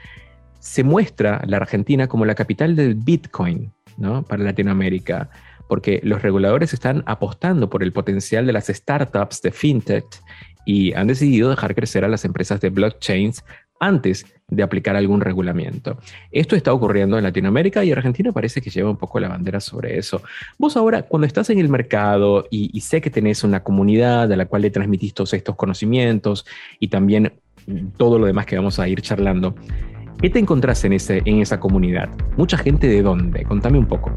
se 0.59 0.83
muestra 0.85 1.43
la 1.47 1.59
Argentina 1.59 2.09
como 2.09 2.25
la 2.25 2.35
capital 2.35 2.77
del 2.77 2.95
Bitcoin 2.95 3.73
¿no? 3.97 4.23
para 4.23 4.45
Latinoamérica, 4.45 5.31
porque 5.69 6.01
los 6.03 6.23
reguladores 6.23 6.73
están 6.73 7.03
apostando 7.07 7.69
por 7.69 7.83
el 7.83 7.93
potencial 7.93 8.47
de 8.47 8.53
las 8.53 8.67
startups 8.67 9.43
de 9.43 9.53
fintech 9.53 10.07
y 10.65 10.93
han 10.95 11.07
decidido 11.07 11.51
dejar 11.51 11.75
crecer 11.75 12.05
a 12.05 12.09
las 12.09 12.25
empresas 12.25 12.61
de 12.61 12.71
blockchains 12.71 13.45
antes 13.81 14.27
de 14.49 14.63
aplicar 14.63 14.97
algún 14.97 15.21
regulamiento. 15.21 15.99
Esto 16.31 16.57
está 16.57 16.73
ocurriendo 16.73 17.19
en 17.19 17.25
Latinoamérica 17.25 17.85
y 17.85 17.93
Argentina 17.93 18.33
parece 18.33 18.61
que 18.61 18.71
lleva 18.71 18.91
un 18.91 18.97
poco 18.97 19.21
la 19.21 19.29
bandera 19.29 19.61
sobre 19.61 19.99
eso. 19.99 20.23
Vos 20.59 20.77
ahora, 20.77 21.03
cuando 21.03 21.27
estás 21.27 21.51
en 21.51 21.59
el 21.59 21.69
mercado 21.69 22.47
y, 22.51 22.81
sé 22.81 23.01
que 23.01 23.11
tenés 23.11 23.45
una 23.45 23.63
comunidad 23.63 24.33
a 24.33 24.37
la 24.37 24.47
cual 24.47 24.63
le 24.63 24.71
transmitís 24.71 25.15
estos 25.33 25.57
conocimientos 25.57 26.47
y 26.81 26.89
también 26.89 27.33
todo 27.97 28.19
lo 28.19 28.27
demás 28.27 28.47
que 28.47 28.57
vamos 28.57 28.79
a 28.79 28.89
ir 28.89 29.03
charlando, 29.03 29.55
¿Qué 30.21 30.31
te 30.31 30.41
encontrás 30.41 30.83
en, 30.85 30.95
ese, 30.95 31.23
en 31.27 31.41
esa 31.41 31.61
comunidad? 31.61 32.09
¿Mucha 32.37 32.59
gente 32.59 32.89
de 32.89 33.03
dónde? 33.03 33.45
Contame 33.45 33.79
un 33.79 33.87
poco. 33.87 34.11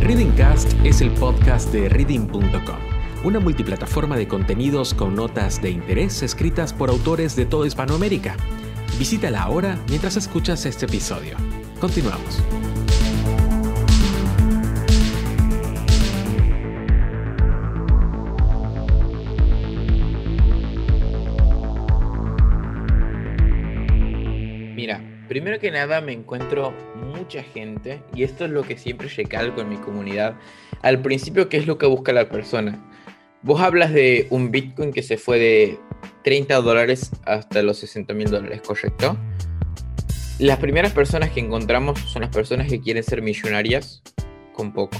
Readingcast 0.00 0.72
es 0.82 1.02
el 1.02 1.10
podcast 1.10 1.70
de 1.74 1.90
reading.com, 1.90 2.40
una 3.22 3.38
multiplataforma 3.38 4.16
de 4.16 4.26
contenidos 4.26 4.94
con 4.94 5.14
notas 5.14 5.60
de 5.60 5.72
interés 5.72 6.22
escritas 6.22 6.72
por 6.72 6.88
autores 6.88 7.36
de 7.36 7.44
toda 7.44 7.66
Hispanoamérica. 7.66 8.34
Visítala 8.98 9.42
ahora 9.42 9.78
mientras 9.90 10.16
escuchas 10.16 10.64
este 10.64 10.86
episodio. 10.86 11.36
Continuamos. 11.80 12.42
Primero 25.30 25.60
que 25.60 25.70
nada 25.70 26.00
me 26.00 26.12
encuentro 26.12 26.74
mucha 26.96 27.44
gente, 27.44 28.02
y 28.16 28.24
esto 28.24 28.46
es 28.46 28.50
lo 28.50 28.64
que 28.64 28.76
siempre 28.76 29.06
recalco 29.06 29.60
en 29.60 29.68
mi 29.68 29.76
comunidad, 29.76 30.34
al 30.82 31.02
principio, 31.02 31.48
¿qué 31.48 31.56
es 31.56 31.68
lo 31.68 31.78
que 31.78 31.86
busca 31.86 32.12
la 32.12 32.28
persona? 32.28 32.84
Vos 33.42 33.60
hablas 33.60 33.92
de 33.92 34.26
un 34.30 34.50
Bitcoin 34.50 34.92
que 34.92 35.04
se 35.04 35.18
fue 35.18 35.38
de 35.38 35.78
30 36.24 36.56
dólares 36.62 37.12
hasta 37.26 37.62
los 37.62 37.78
60 37.78 38.12
mil 38.12 38.28
dólares, 38.28 38.60
¿correcto? 38.66 39.16
Las 40.40 40.58
primeras 40.58 40.90
personas 40.90 41.30
que 41.30 41.38
encontramos 41.38 42.00
son 42.00 42.22
las 42.22 42.34
personas 42.34 42.66
que 42.66 42.80
quieren 42.80 43.04
ser 43.04 43.22
millonarias 43.22 44.02
con 44.52 44.72
poco. 44.72 44.98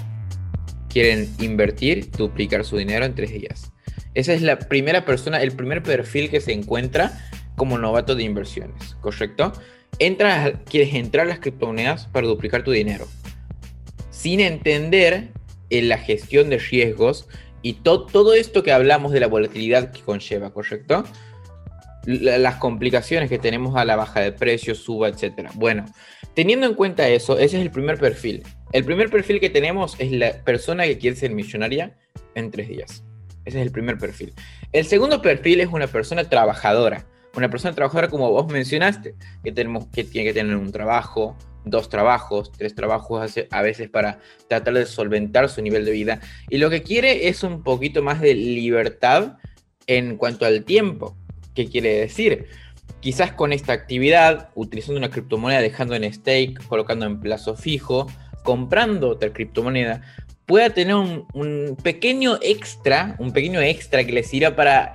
Quieren 0.89 1.29
invertir, 1.41 2.09
duplicar 2.13 2.65
su 2.65 2.77
dinero 2.77 3.05
en 3.05 3.17
tres 3.17 3.33
días. 3.33 3.73
Esa 4.15 4.33
es 4.33 4.43
la 4.43 4.61
primera 4.61 5.05
persona, 5.05 5.43
el 5.43 5.51
primer 5.51 5.83
perfil 5.83 6.31
que 6.31 6.41
se 6.41 6.53
encuentra 6.53 7.19
como 7.57 7.79
novato 7.79 8.15
de 8.15 8.23
inversiones, 8.23 8.95
¿correcto? 9.01 9.53
Entras, 9.99 10.53
quieres 10.69 10.95
entrar 10.95 11.27
a 11.27 11.29
las 11.29 11.41
criptomonedas 11.41 12.07
para 12.07 12.27
duplicar 12.27 12.63
tu 12.63 12.71
dinero, 12.71 13.07
sin 14.11 14.41
entender 14.41 15.29
en 15.71 15.89
la 15.89 15.99
gestión 15.99 16.51
de 16.51 16.59
riesgos 16.59 17.29
y 17.63 17.75
todo 17.75 18.35
esto 18.35 18.63
que 18.63 18.73
hablamos 18.73 19.13
de 19.13 19.21
la 19.21 19.27
volatilidad 19.27 19.93
que 19.93 20.01
conlleva, 20.01 20.53
¿correcto? 20.53 21.05
las 22.07 22.57
complicaciones 22.57 23.29
que 23.29 23.39
tenemos 23.39 23.77
a 23.77 23.85
la 23.85 23.97
baja 23.97 24.21
de 24.21 24.33
precios, 24.33 24.79
suba, 24.79 25.09
etc. 25.09 25.51
Bueno, 25.55 25.85
teniendo 26.35 26.67
en 26.67 26.75
cuenta 26.75 27.09
eso, 27.09 27.39
ese 27.39 27.59
es 27.59 27.63
el 27.63 27.71
primer 27.71 27.99
perfil. 27.99 28.43
El 28.73 28.85
primer 28.85 29.11
perfil 29.11 29.41
que 29.41 29.51
tenemos 29.51 29.97
es 29.99 30.11
la 30.11 30.33
persona 30.45 30.85
que 30.85 30.99
quiere 30.99 31.17
ser 31.17 31.33
millonaria 31.33 31.97
en 32.35 32.51
tres 32.51 32.69
días. 32.69 33.05
Ese 33.45 33.59
es 33.61 33.67
el 33.67 33.73
primer 33.73 33.99
perfil. 33.99 34.33
El 34.73 34.87
segundo 34.87 35.21
perfil 35.21 35.61
es 35.61 35.69
una 35.69 35.87
persona 35.87 36.29
trabajadora 36.29 37.07
una 37.35 37.49
persona 37.49 37.75
trabajadora 37.75 38.09
como 38.09 38.31
vos 38.31 38.51
mencionaste, 38.51 39.15
que, 39.43 39.53
tenemos, 39.53 39.87
que 39.87 40.05
tiene 40.05 40.29
que 40.29 40.35
tener 40.35 40.57
un 40.57 40.73
trabajo, 40.73 41.37
dos 41.65 41.89
trabajos, 41.89 42.51
tres 42.53 42.75
trabajos 42.75 43.37
a 43.51 43.63
veces 43.63 43.89
para 43.89 44.19
tratar 44.49 44.75
de 44.75 44.87
solventar 44.87 45.49
su 45.49 45.63
nivel 45.63 45.85
de 45.85 45.93
vida. 45.93 46.21
Y 46.49 46.59
lo 46.59 46.71
que 46.71 46.83
quiere 46.83 47.29
es 47.29 47.43
un 47.43 47.63
poquito 47.63 48.03
más 48.03 48.21
de 48.21 48.35
libertad 48.35 49.39
en 49.87 50.17
cuanto 50.17 50.45
al 50.45 50.65
tiempo. 50.65 51.17
¿Qué 51.55 51.67
quiere 51.67 52.01
decir? 52.01 52.47
Quizás 53.01 53.33
con 53.33 53.53
esta 53.53 53.73
actividad, 53.73 54.51
utilizando 54.55 54.99
una 54.99 55.11
criptomoneda, 55.11 55.61
dejando 55.61 55.95
en 55.95 56.13
stake, 56.13 56.59
colocando 56.69 57.07
en 57.07 57.21
plazo 57.21 57.55
fijo, 57.57 58.07
comprando 58.43 59.09
otra 59.09 59.33
criptomoneda, 59.33 60.03
pueda 60.47 60.71
tener 60.71 60.97
un, 60.97 61.27
un 61.33 61.77
pequeño 61.83 62.39
extra, 62.43 63.15
un 63.19 63.33
pequeño 63.33 63.61
extra 63.61 64.05
que 64.05 64.13
le 64.13 64.23
sirva 64.23 64.57
para 64.57 64.95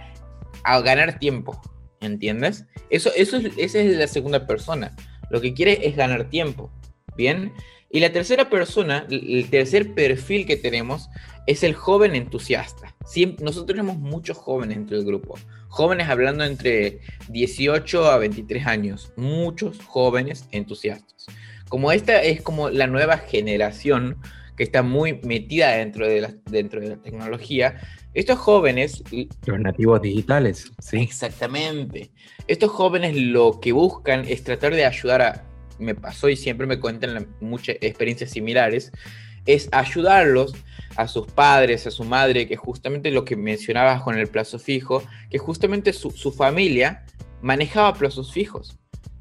ganar 0.83 1.19
tiempo 1.19 1.61
¿Entiendes? 2.05 2.65
Eso, 2.89 3.11
eso 3.15 3.37
es, 3.37 3.75
es 3.75 3.97
la 3.97 4.07
segunda 4.07 4.47
persona. 4.47 4.95
Lo 5.29 5.41
que 5.41 5.53
quiere 5.53 5.87
es 5.87 5.95
ganar 5.95 6.29
tiempo. 6.29 6.71
¿Bien? 7.17 7.51
Y 7.89 7.99
la 8.01 8.11
tercera 8.11 8.49
persona, 8.49 9.07
el 9.09 9.49
tercer 9.49 9.93
perfil 9.93 10.45
que 10.45 10.57
tenemos 10.57 11.09
es 11.47 11.63
el 11.63 11.73
joven 11.75 12.15
entusiasta. 12.15 12.95
nosotros 13.39 13.67
tenemos 13.67 13.97
muchos 13.97 14.37
jóvenes 14.37 14.77
entre 14.77 14.97
el 14.97 15.05
grupo. 15.05 15.37
Jóvenes 15.69 16.09
hablando 16.09 16.43
entre 16.43 16.99
18 17.29 18.11
a 18.11 18.17
23 18.17 18.67
años. 18.67 19.13
Muchos 19.15 19.79
jóvenes 19.79 20.45
entusiastas. 20.51 21.27
Como 21.69 21.91
esta 21.91 22.21
es 22.21 22.41
como 22.41 22.69
la 22.69 22.87
nueva 22.87 23.17
generación 23.17 24.17
que 24.55 24.63
está 24.63 24.83
muy 24.83 25.19
metida 25.23 25.71
dentro 25.71 26.07
de 26.07 26.21
la, 26.21 26.33
dentro 26.49 26.81
de 26.81 26.89
la 26.89 26.97
tecnología, 26.97 27.81
estos 28.13 28.39
jóvenes... 28.39 29.03
Los 29.45 29.59
nativos 29.59 30.01
digitales, 30.01 30.71
sí. 30.79 30.97
Exactamente. 30.97 32.11
Estos 32.47 32.71
jóvenes 32.71 33.15
lo 33.15 33.59
que 33.59 33.73
buscan 33.73 34.25
es 34.25 34.43
tratar 34.43 34.73
de 34.73 34.85
ayudar 34.85 35.21
a... 35.21 35.45
Me 35.79 35.93
pasó 35.93 36.29
y 36.29 36.37
siempre 36.37 36.65
me 36.65 36.79
cuentan 36.79 37.27
muchas 37.41 37.75
experiencias 37.81 38.31
similares, 38.31 38.93
es 39.45 39.67
ayudarlos 39.73 40.55
a 40.95 41.07
sus 41.07 41.27
padres, 41.27 41.85
a 41.87 41.91
su 41.91 42.03
madre, 42.03 42.47
que 42.47 42.55
justamente 42.55 43.11
lo 43.11 43.25
que 43.25 43.35
mencionabas 43.35 44.01
con 44.01 44.17
el 44.17 44.27
plazo 44.27 44.59
fijo, 44.59 45.03
que 45.29 45.37
justamente 45.37 45.91
su, 45.93 46.09
familia 46.31 47.05
manejaba 47.41 47.93
plazos 47.93 48.31
fijos. 48.31 48.77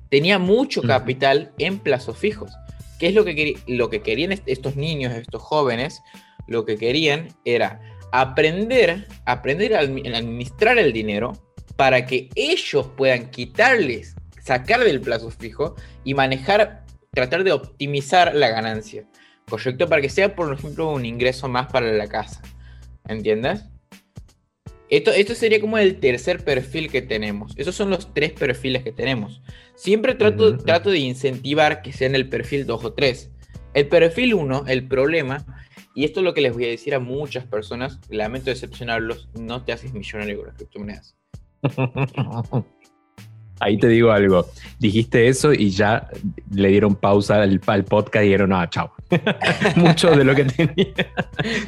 Tenía 0.08 0.38
mucho 0.38 0.82
capital 0.82 1.52
en 1.58 1.80
plazos 1.80 2.16
fijos. 2.16 2.52
¿Qué 2.98 3.08
es 3.08 3.14
lo 3.14 3.24
que, 3.24 3.56
lo 3.66 3.90
que 3.90 4.02
querían 4.02 4.32
estos 4.46 4.76
niños, 4.76 5.12
estos 5.12 5.42
jóvenes? 5.42 6.02
Lo 6.46 6.64
que 6.64 6.76
querían 6.76 7.28
era 7.44 7.80
aprender, 8.12 9.06
aprender 9.26 9.74
a 9.74 9.80
administrar 9.80 10.78
el 10.78 10.92
dinero 10.92 11.32
para 11.76 12.06
que 12.06 12.28
ellos 12.34 12.88
puedan 12.96 13.30
quitarles, 13.30 14.14
sacar 14.42 14.84
del 14.84 15.00
plazo 15.00 15.30
fijo 15.30 15.74
y 16.04 16.14
manejar, 16.14 16.84
tratar 17.12 17.44
de 17.44 17.52
optimizar 17.52 18.34
la 18.34 18.48
ganancia. 18.48 19.06
¿correcto? 19.48 19.88
Para 19.88 20.02
que 20.02 20.08
sea, 20.08 20.34
por 20.34 20.52
ejemplo, 20.52 20.90
un 20.90 21.04
ingreso 21.04 21.48
más 21.48 21.66
para 21.70 21.92
la 21.92 22.08
casa. 22.08 22.42
¿Entiendes? 23.08 23.64
Esto, 24.88 25.10
esto 25.12 25.34
sería 25.34 25.60
como 25.60 25.78
el 25.78 25.98
tercer 25.98 26.44
perfil 26.44 26.90
que 26.90 27.02
tenemos. 27.02 27.52
Esos 27.56 27.74
son 27.74 27.90
los 27.90 28.12
tres 28.14 28.32
perfiles 28.32 28.82
que 28.82 28.92
tenemos. 28.92 29.42
Siempre 29.76 30.14
trato, 30.14 30.56
trato 30.56 30.90
de 30.90 30.98
incentivar 30.98 31.82
que 31.82 31.92
sean 31.92 32.14
el 32.14 32.28
perfil 32.28 32.66
2 32.66 32.84
o 32.84 32.92
3. 32.92 33.30
El 33.74 33.88
perfil 33.88 34.34
1, 34.34 34.64
el 34.68 34.86
problema, 34.86 35.44
y 35.94 36.04
esto 36.04 36.20
es 36.20 36.24
lo 36.24 36.34
que 36.34 36.40
les 36.40 36.52
voy 36.52 36.64
a 36.64 36.68
decir 36.68 36.94
a 36.94 37.00
muchas 37.00 37.44
personas, 37.44 38.00
lamento 38.08 38.50
decepcionarlos, 38.50 39.28
no 39.38 39.64
te 39.64 39.72
haces 39.72 39.92
millonario 39.92 40.38
con 40.38 40.46
las 40.46 40.56
criptomonedas. 40.56 41.16
Ahí 43.64 43.78
te 43.78 43.88
digo 43.88 44.12
algo. 44.12 44.46
Dijiste 44.78 45.28
eso 45.28 45.52
y 45.54 45.70
ya 45.70 46.08
le 46.52 46.68
dieron 46.68 46.94
pausa 46.94 47.42
al, 47.42 47.60
podcast 47.60 48.16
y 48.16 48.26
dijeron, 48.26 48.50
no, 48.50 48.66
chao. 48.66 48.92
Mucho 49.76 50.10
de 50.10 50.24
lo 50.24 50.34
que 50.34 50.44
tenía. 50.44 50.92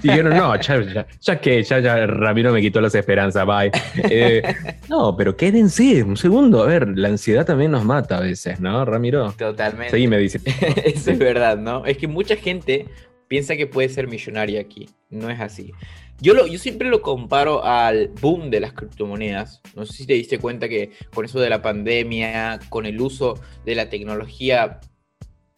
dijeron, 0.02 0.36
no, 0.36 0.54
ya, 0.60 1.06
ya, 1.20 1.40
que, 1.40 1.62
ya, 1.62 1.80
ya 1.80 2.06
Ramiro 2.06 2.52
me 2.52 2.60
quitó 2.60 2.80
las 2.80 2.94
esperanzas, 2.94 3.46
bye. 3.46 3.70
Eh, 4.10 4.42
no, 4.90 5.16
pero 5.16 5.36
quédense 5.36 6.02
un 6.02 6.16
segundo. 6.16 6.62
A 6.62 6.66
ver, 6.66 6.86
la 6.98 7.08
ansiedad 7.08 7.46
también 7.46 7.70
nos 7.70 7.84
mata 7.84 8.18
a 8.18 8.20
veces, 8.20 8.60
¿no, 8.60 8.84
Ramiro? 8.84 9.32
Totalmente. 9.32 9.96
Sí, 9.96 10.06
me 10.06 10.18
dice. 10.18 10.40
eso 10.84 11.10
es 11.10 11.18
verdad, 11.18 11.56
¿no? 11.56 11.86
Es 11.86 11.96
que 11.96 12.08
mucha 12.08 12.36
gente 12.36 12.86
piensa 13.28 13.56
que 13.56 13.66
puede 13.66 13.88
ser 13.88 14.06
millonaria 14.06 14.60
aquí. 14.60 14.88
No 15.08 15.30
es 15.30 15.40
así. 15.40 15.72
Yo, 16.20 16.32
lo, 16.32 16.46
yo 16.46 16.58
siempre 16.58 16.88
lo 16.88 17.02
comparo 17.02 17.64
al 17.64 18.08
boom 18.08 18.50
de 18.50 18.60
las 18.60 18.72
criptomonedas. 18.72 19.60
No 19.74 19.84
sé 19.84 19.92
si 19.92 20.06
te 20.06 20.14
diste 20.14 20.38
cuenta 20.38 20.68
que 20.68 20.92
con 21.12 21.26
eso 21.26 21.40
de 21.40 21.50
la 21.50 21.60
pandemia, 21.60 22.58
con 22.70 22.86
el 22.86 23.00
uso 23.00 23.38
de 23.66 23.74
la 23.74 23.90
tecnología 23.90 24.80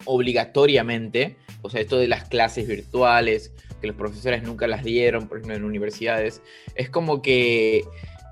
obligatoriamente, 0.05 1.37
o 1.61 1.69
sea, 1.69 1.81
esto 1.81 1.97
de 1.97 2.09
las 2.09 2.27
clases 2.27 2.67
virtuales, 2.67 3.53
que 3.79 3.87
los 3.87 3.95
profesores 3.95 4.43
nunca 4.43 4.67
las 4.67 4.83
dieron, 4.83 5.27
por 5.29 5.37
ejemplo, 5.37 5.55
en 5.55 5.63
universidades, 5.63 6.41
es 6.75 6.89
como 6.89 7.21
que 7.21 7.85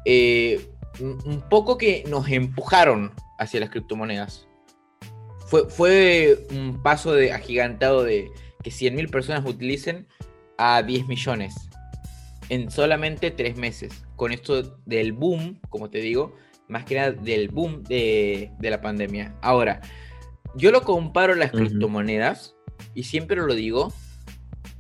eh, 0.04 0.60
un 1.00 1.44
poco 1.50 1.78
que 1.78 2.04
nos 2.08 2.30
empujaron 2.30 3.14
hacia 3.40 3.62
las 3.62 3.70
criptomonedas. 3.70 4.48
Fue, 5.46 5.70
fue 5.70 6.46
un 6.52 6.82
paso 6.84 7.14
de 7.14 7.32
agigantado 7.32 8.04
de 8.04 8.32
que 8.64 8.70
100.000 8.70 9.10
personas 9.10 9.46
utilicen 9.46 10.08
a 10.58 10.82
10 10.84 11.08
millones 11.08 11.67
en 12.50 12.72
solamente 12.72 13.32
tres 13.32 13.58
meses. 13.58 14.06
Con 14.16 14.32
esto 14.32 14.80
del 14.86 15.14
boom, 15.14 15.60
como 15.70 15.90
te 15.90 16.00
digo, 16.00 16.36
más 16.68 16.86
que 16.86 16.96
nada 16.96 17.12
del 17.12 17.50
boom 17.50 17.84
de, 17.84 18.52
la 18.60 18.82
pandemia. 18.82 19.36
Ahora, 19.42 19.82
yo 20.56 20.72
lo 20.72 20.82
comparo 20.82 21.36
las 21.36 21.52
criptomonedas 21.52 22.56
y 22.94 23.04
siempre 23.04 23.38
lo 23.38 23.54
digo 23.54 23.94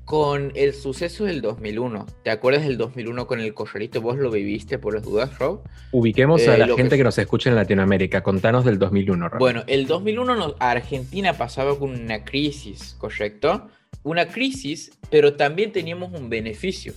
con 0.07 0.53
el 0.55 0.73
suceso 0.73 1.25
del 1.25 1.41
2001. 1.41 2.05
¿Te 2.23 2.31
acuerdas 2.31 2.63
del 2.63 2.77
2001 2.77 3.27
con 3.27 3.41
el 3.41 3.53
collarito? 3.53 4.01
¿Vos 4.01 4.17
lo 4.17 4.31
viviste 4.31 4.79
por 4.79 4.95
las 4.95 5.03
dudas, 5.03 5.37
Rob? 5.37 5.63
Ubiquemos 5.91 6.47
a 6.47 6.55
eh, 6.55 6.59
la 6.59 6.67
gente 6.67 6.95
que... 6.95 7.03
nos 7.03 7.17
escucha 7.17 7.49
en 7.49 7.57
Latinoamérica. 7.57 8.23
Contanos 8.23 8.63
del 8.63 8.79
2001, 8.79 9.27
Rob. 9.27 9.39
Bueno, 9.39 9.63
el 9.67 9.85
2001 9.85 10.55
Argentina 10.59 11.33
pasaba 11.33 11.77
con 11.77 11.89
una 11.91 12.23
crisis, 12.23 12.95
¿correcto? 12.97 13.67
Una 14.03 14.29
crisis, 14.29 14.91
pero 15.09 15.33
también 15.33 15.73
teníamos 15.73 16.13
un 16.13 16.29
beneficio. 16.29 16.93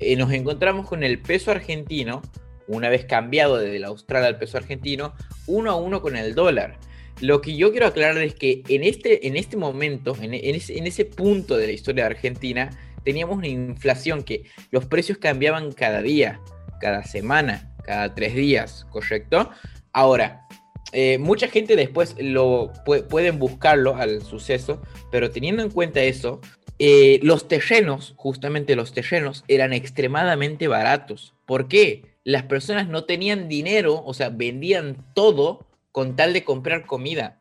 Eh, 0.00 0.16
nos 0.16 0.32
encontramos 0.32 0.88
con 0.88 1.02
el 1.02 1.20
peso 1.20 1.50
argentino, 1.50 2.22
una 2.66 2.88
vez 2.88 3.04
cambiado 3.04 3.56
desde 3.56 3.76
el 3.76 3.84
austral 3.84 4.24
al 4.24 4.38
peso 4.38 4.58
argentino, 4.58 5.14
uno 5.46 5.70
a 5.70 5.76
uno 5.76 6.00
con 6.02 6.16
el 6.16 6.34
dólar. 6.34 6.78
Lo 7.20 7.40
que 7.40 7.56
yo 7.56 7.72
quiero 7.72 7.86
aclarar 7.86 8.18
es 8.18 8.34
que 8.34 8.62
en 8.68 8.84
este, 8.84 9.26
en 9.26 9.36
este 9.36 9.56
momento, 9.56 10.16
en, 10.20 10.34
ese, 10.34 11.04
punto 11.04 11.56
de 11.56 11.66
la 11.66 11.72
historia 11.72 12.04
de 12.04 12.10
Argentina, 12.10 12.70
teníamos 13.04 13.38
una 13.38 13.48
inflación 13.48 14.22
que 14.22 14.44
los 14.70 14.86
precios 14.86 15.18
cambiaban 15.18 15.72
cada 15.72 16.00
día, 16.00 16.40
cada 16.80 17.02
semana, 17.02 17.74
cada 17.84 18.14
tres 18.14 18.34
días, 18.34 18.86
¿correcto? 18.90 19.50
Ahora, 19.92 20.46
eh, 20.92 21.18
mucha 21.18 21.48
gente 21.48 21.74
después 21.74 22.14
lo 22.18 22.72
pueden 22.84 23.38
buscarlo 23.40 23.96
al 23.96 24.22
suceso, 24.22 24.80
pero 25.10 25.30
teniendo 25.30 25.62
en 25.62 25.70
cuenta 25.70 26.00
eso, 26.00 26.40
eh, 26.78 27.18
los 27.22 27.48
terrenos, 27.48 28.14
justamente 28.16 28.76
los 28.76 28.92
terrenos, 28.92 29.44
eran 29.48 29.72
extremadamente 29.72 30.68
baratos. 30.68 31.34
¿Por 31.46 31.68
qué? 31.68 32.16
Las 32.24 32.44
personas 32.44 32.88
no 32.88 33.04
tenían 33.04 33.48
dinero, 33.48 34.02
o 34.04 34.14
sea, 34.14 34.28
vendían 34.28 35.04
todo 35.14 35.66
con 35.92 36.14
tal 36.14 36.32
de 36.32 36.44
comprar 36.44 36.86
comida. 36.86 37.40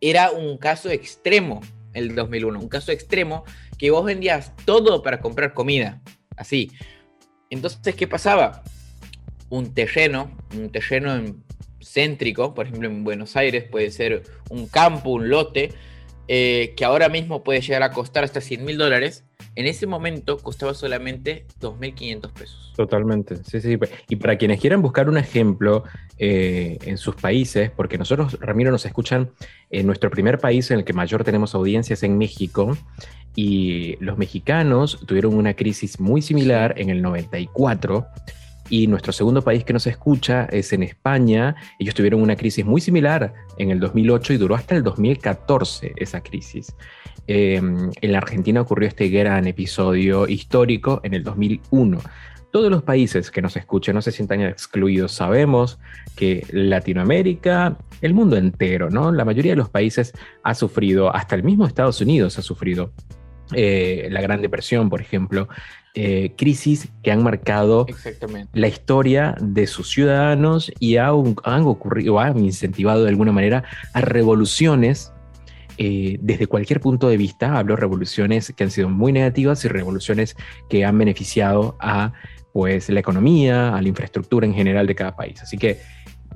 Era 0.00 0.30
un 0.30 0.58
caso 0.58 0.90
extremo 0.90 1.60
el 1.94 2.14
2001, 2.14 2.58
un 2.58 2.68
caso 2.68 2.92
extremo 2.92 3.44
que 3.78 3.90
vos 3.90 4.04
vendías 4.04 4.54
todo 4.64 5.02
para 5.02 5.20
comprar 5.20 5.54
comida, 5.54 6.00
así. 6.36 6.70
Entonces, 7.48 7.94
¿qué 7.94 8.06
pasaba? 8.06 8.62
Un 9.48 9.74
terreno, 9.74 10.30
un 10.56 10.70
terreno 10.70 11.34
céntrico, 11.82 12.54
por 12.54 12.66
ejemplo 12.66 12.88
en 12.88 13.04
Buenos 13.04 13.36
Aires 13.36 13.64
puede 13.64 13.90
ser 13.90 14.22
un 14.48 14.68
campo, 14.68 15.10
un 15.10 15.28
lote, 15.28 15.72
eh, 16.32 16.74
que 16.76 16.84
ahora 16.84 17.08
mismo 17.08 17.42
puede 17.42 17.60
llegar 17.60 17.82
a 17.82 17.90
costar 17.90 18.22
hasta 18.22 18.40
100 18.40 18.64
mil 18.64 18.78
dólares, 18.78 19.24
en 19.56 19.66
ese 19.66 19.88
momento 19.88 20.38
costaba 20.38 20.74
solamente 20.74 21.44
2.500 21.60 22.32
pesos. 22.32 22.72
Totalmente, 22.76 23.38
sí, 23.42 23.60
sí. 23.60 23.76
Y 24.08 24.14
para 24.14 24.38
quienes 24.38 24.60
quieran 24.60 24.80
buscar 24.80 25.08
un 25.08 25.18
ejemplo 25.18 25.82
eh, 26.18 26.78
en 26.82 26.98
sus 26.98 27.16
países, 27.16 27.72
porque 27.72 27.98
nosotros, 27.98 28.38
Ramiro, 28.38 28.70
nos 28.70 28.86
escuchan 28.86 29.32
en 29.70 29.86
nuestro 29.86 30.08
primer 30.08 30.38
país 30.38 30.70
en 30.70 30.78
el 30.78 30.84
que 30.84 30.92
mayor 30.92 31.24
tenemos 31.24 31.56
audiencias 31.56 32.04
en 32.04 32.16
México, 32.16 32.78
y 33.34 33.96
los 33.98 34.16
mexicanos 34.16 35.00
tuvieron 35.06 35.34
una 35.34 35.54
crisis 35.54 35.98
muy 35.98 36.22
similar 36.22 36.74
en 36.76 36.90
el 36.90 37.02
94 37.02 38.06
y 38.70 38.86
nuestro 38.86 39.12
segundo 39.12 39.42
país 39.42 39.64
que 39.64 39.72
nos 39.72 39.86
escucha 39.86 40.44
es 40.46 40.72
en 40.72 40.84
España. 40.84 41.56
Ellos 41.78 41.94
tuvieron 41.94 42.22
una 42.22 42.36
crisis 42.36 42.64
muy 42.64 42.80
similar 42.80 43.34
en 43.58 43.70
el 43.70 43.80
2008 43.80 44.32
y 44.32 44.36
duró 44.38 44.54
hasta 44.54 44.76
el 44.76 44.82
2014 44.82 45.92
esa 45.96 46.22
crisis. 46.22 46.74
Em, 47.26 47.90
en 48.00 48.12
la 48.12 48.18
Argentina 48.18 48.60
ocurrió 48.60 48.88
este 48.88 49.08
gran 49.08 49.46
episodio 49.46 50.26
histórico 50.26 51.00
en 51.02 51.14
el 51.14 51.24
2001. 51.24 52.00
Todos 52.52 52.70
los 52.70 52.82
países 52.82 53.30
que 53.30 53.42
nos 53.42 53.56
escuchen 53.56 53.94
no 53.94 54.02
se 54.02 54.12
sientan 54.12 54.40
excluidos. 54.40 55.12
Sabemos 55.12 55.78
que 56.16 56.46
Latinoamérica, 56.50 57.76
el 58.00 58.14
mundo 58.14 58.36
entero, 58.36 58.90
¿no? 58.90 59.12
La 59.12 59.24
mayoría 59.24 59.52
de 59.52 59.56
los 59.56 59.68
países 59.68 60.12
ha 60.42 60.54
sufrido, 60.54 61.14
hasta 61.14 61.36
el 61.36 61.42
mismo 61.44 61.66
Estados 61.66 62.00
Unidos 62.00 62.38
ha 62.38 62.42
sufrido 62.42 62.92
eh, 63.52 64.08
la 64.10 64.20
Gran 64.20 64.42
Depresión, 64.42 64.88
por 64.90 65.00
ejemplo, 65.00 65.48
eh, 65.94 66.34
crisis 66.36 66.88
que 67.02 67.10
han 67.10 67.24
marcado 67.24 67.84
la 68.52 68.68
historia 68.68 69.34
de 69.40 69.66
sus 69.66 69.90
ciudadanos 69.90 70.70
y 70.78 70.98
han, 70.98 71.34
ocurrido, 71.64 72.20
han 72.20 72.38
incentivado 72.44 73.02
de 73.02 73.08
alguna 73.08 73.32
manera 73.32 73.64
a 73.92 74.00
revoluciones 74.00 75.12
eh, 75.78 76.18
desde 76.20 76.46
cualquier 76.46 76.80
punto 76.80 77.08
de 77.08 77.16
vista. 77.16 77.58
Hablo 77.58 77.74
de 77.74 77.80
revoluciones 77.80 78.52
que 78.56 78.62
han 78.62 78.70
sido 78.70 78.88
muy 78.88 79.12
negativas 79.12 79.64
y 79.64 79.68
revoluciones 79.68 80.36
que 80.68 80.84
han 80.84 80.96
beneficiado 80.96 81.76
a 81.80 82.12
pues, 82.52 82.88
la 82.88 83.00
economía, 83.00 83.74
a 83.74 83.82
la 83.82 83.88
infraestructura 83.88 84.46
en 84.46 84.54
general 84.54 84.86
de 84.86 84.94
cada 84.94 85.16
país. 85.16 85.42
Así 85.42 85.58
que 85.58 85.80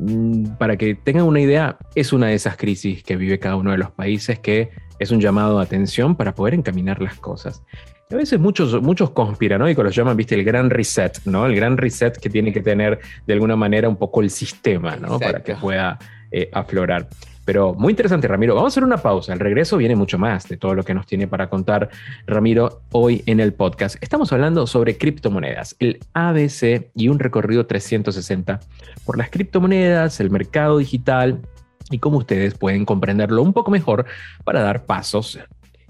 mm, 0.01 0.57
para 0.59 0.77
que 0.77 0.97
tengan 0.97 1.27
una 1.27 1.41
idea, 1.41 1.79
es 1.95 2.13
una 2.13 2.27
de 2.27 2.35
esas 2.35 2.57
crisis 2.57 3.05
que 3.05 3.15
vive 3.15 3.39
cada 3.39 3.55
uno 3.55 3.71
de 3.71 3.79
los 3.79 3.93
países 3.93 4.41
que 4.41 4.71
es 4.99 5.13
un 5.13 5.21
llamado 5.21 5.59
de 5.59 5.65
atención 5.65 6.17
para 6.17 6.35
poder 6.35 6.55
encaminar 6.55 7.01
las 7.01 7.15
cosas. 7.21 7.63
A 8.11 8.17
veces 8.17 8.39
muchos, 8.39 8.81
muchos 8.83 9.11
conspiranoicos 9.11 9.85
los 9.85 9.95
llaman, 9.95 10.17
viste, 10.17 10.35
el 10.35 10.45
gran 10.45 10.71
reset, 10.71 11.21
¿no? 11.25 11.47
El 11.47 11.57
gran 11.57 11.77
reset 11.77 12.17
que 12.19 12.31
tiene 12.31 12.53
que 12.53 12.61
tener 12.61 13.01
de 13.27 13.33
alguna 13.33 13.57
manera 13.57 13.89
un 13.89 13.97
poco 13.97 14.21
el 14.21 14.31
sistema, 14.31 14.97
¿no? 14.97 15.19
Para 15.19 15.43
que 15.43 15.55
pueda 15.55 15.99
eh, 16.31 16.51
aflorar. 16.53 17.09
Pero 17.45 17.75
muy 17.75 17.91
interesante, 17.91 18.27
Ramiro. 18.27 18.55
Vamos 18.55 18.73
a 18.73 18.75
hacer 18.75 18.85
una 18.85 18.97
pausa. 18.97 19.33
Al 19.33 19.39
regreso 19.39 19.77
viene 19.77 19.97
mucho 19.97 20.19
más 20.19 20.49
de 20.49 20.57
todo 20.57 20.75
lo 20.75 20.83
que 20.83 20.95
nos 20.95 21.07
tiene 21.07 21.27
para 21.27 21.49
contar 21.49 21.91
Ramiro 22.27 22.83
hoy 22.93 23.23
en 23.27 23.41
el 23.41 23.53
podcast. 23.53 23.97
Estamos 24.03 24.33
hablando 24.33 24.67
sobre 24.67 24.97
criptomonedas, 24.97 25.77
el 25.79 26.01
ABC 26.15 26.91
y 26.95 27.09
un 27.09 27.19
recorrido 27.19 27.67
360 27.67 28.61
por 29.05 29.19
las 29.19 29.31
criptomonedas, 29.31 30.21
el 30.21 30.31
mercado 30.31 30.79
digital 30.79 31.41
y 31.91 31.99
cómo 31.99 32.19
ustedes 32.19 32.55
pueden 32.55 32.87
comprenderlo 32.87 33.43
un 33.43 33.53
poco 33.53 33.71
mejor 33.71 34.07
para 34.45 34.63
dar 34.63 34.87
pasos 34.87 35.39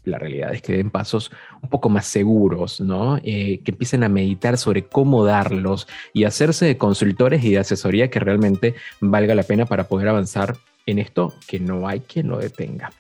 la 0.04 0.18
realidad 0.18 0.54
es 0.54 0.62
que 0.62 0.74
den 0.74 0.90
pasos 0.90 1.30
un 1.62 1.68
poco 1.68 1.88
más 1.88 2.06
seguros, 2.06 2.80
¿no? 2.80 3.16
Eh, 3.18 3.60
que 3.64 3.70
empiecen 3.70 4.04
a 4.04 4.08
meditar 4.08 4.58
sobre 4.58 4.84
cómo 4.84 5.24
darlos 5.24 5.88
y 6.12 6.24
hacerse 6.24 6.66
de 6.66 6.76
consultores 6.76 7.42
y 7.44 7.52
de 7.52 7.58
asesoría 7.58 8.10
que 8.10 8.20
realmente 8.20 8.74
valga 9.00 9.34
la 9.34 9.42
pena 9.42 9.66
para 9.66 9.88
poder 9.88 10.08
avanzar 10.08 10.56
en 10.86 10.98
esto 10.98 11.34
que 11.46 11.60
no 11.60 11.88
hay 11.88 12.00
quien 12.00 12.28
lo 12.28 12.38
detenga. 12.38 12.92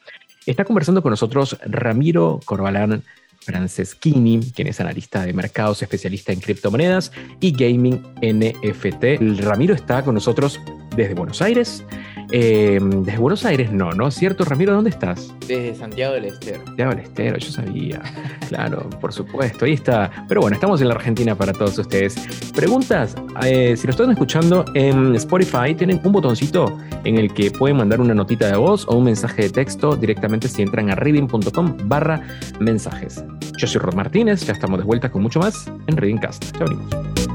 Está 0.46 0.64
conversando 0.64 1.02
con 1.02 1.10
nosotros 1.10 1.58
Ramiro 1.64 2.40
Corbalán 2.44 3.02
Franceschini, 3.44 4.40
quien 4.52 4.68
es 4.68 4.80
analista 4.80 5.24
de 5.24 5.32
mercados, 5.32 5.82
especialista 5.82 6.32
en 6.32 6.40
criptomonedas 6.40 7.12
y 7.40 7.52
gaming 7.52 8.02
NFT. 8.22 9.42
Ramiro 9.42 9.74
está 9.74 10.02
con 10.02 10.14
nosotros 10.14 10.60
desde 10.96 11.14
Buenos 11.14 11.42
Aires. 11.42 11.84
Eh, 12.30 12.80
desde 12.82 13.18
Buenos 13.18 13.44
Aires 13.44 13.70
no, 13.70 13.92
¿no? 13.92 14.10
¿Cierto, 14.10 14.44
Ramiro? 14.44 14.72
¿Dónde 14.72 14.90
estás? 14.90 15.32
Desde 15.46 15.74
Santiago 15.74 16.14
del 16.14 16.26
Estero. 16.26 16.64
Santiago 16.64 16.90
del 16.92 17.00
Estero, 17.00 17.38
yo 17.38 17.50
sabía. 17.50 18.02
claro, 18.48 18.88
por 19.00 19.12
supuesto, 19.12 19.64
ahí 19.64 19.72
está. 19.72 20.10
Pero 20.28 20.40
bueno, 20.40 20.54
estamos 20.54 20.80
en 20.80 20.88
la 20.88 20.94
Argentina 20.94 21.34
para 21.34 21.52
todos 21.52 21.78
ustedes. 21.78 22.14
Preguntas, 22.54 23.14
eh, 23.44 23.76
si 23.76 23.86
lo 23.86 23.90
están 23.92 24.10
escuchando 24.10 24.64
en 24.74 25.14
Spotify, 25.16 25.74
tienen 25.76 26.00
un 26.02 26.12
botoncito 26.12 26.78
en 27.04 27.18
el 27.18 27.32
que 27.32 27.50
pueden 27.50 27.76
mandar 27.76 28.00
una 28.00 28.14
notita 28.14 28.46
de 28.46 28.56
voz 28.56 28.86
o 28.88 28.96
un 28.96 29.04
mensaje 29.04 29.42
de 29.42 29.50
texto 29.50 29.96
directamente 29.96 30.48
si 30.48 30.62
entran 30.62 30.90
a 30.90 30.94
reading.com 30.94 31.76
barra 31.84 32.20
mensajes. 32.60 33.24
Yo 33.58 33.66
soy 33.66 33.80
Rod 33.80 33.94
Martínez, 33.94 34.44
ya 34.44 34.52
estamos 34.52 34.78
de 34.78 34.84
vuelta 34.84 35.10
con 35.10 35.22
mucho 35.22 35.38
más 35.40 35.70
en 35.86 35.96
Readingcast. 35.96 36.56
Ya 36.58 36.64
venimos. 36.64 37.33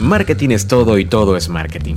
Marketing 0.00 0.50
es 0.50 0.68
todo 0.68 0.98
y 0.98 1.04
todo 1.04 1.36
es 1.36 1.48
marketing. 1.48 1.96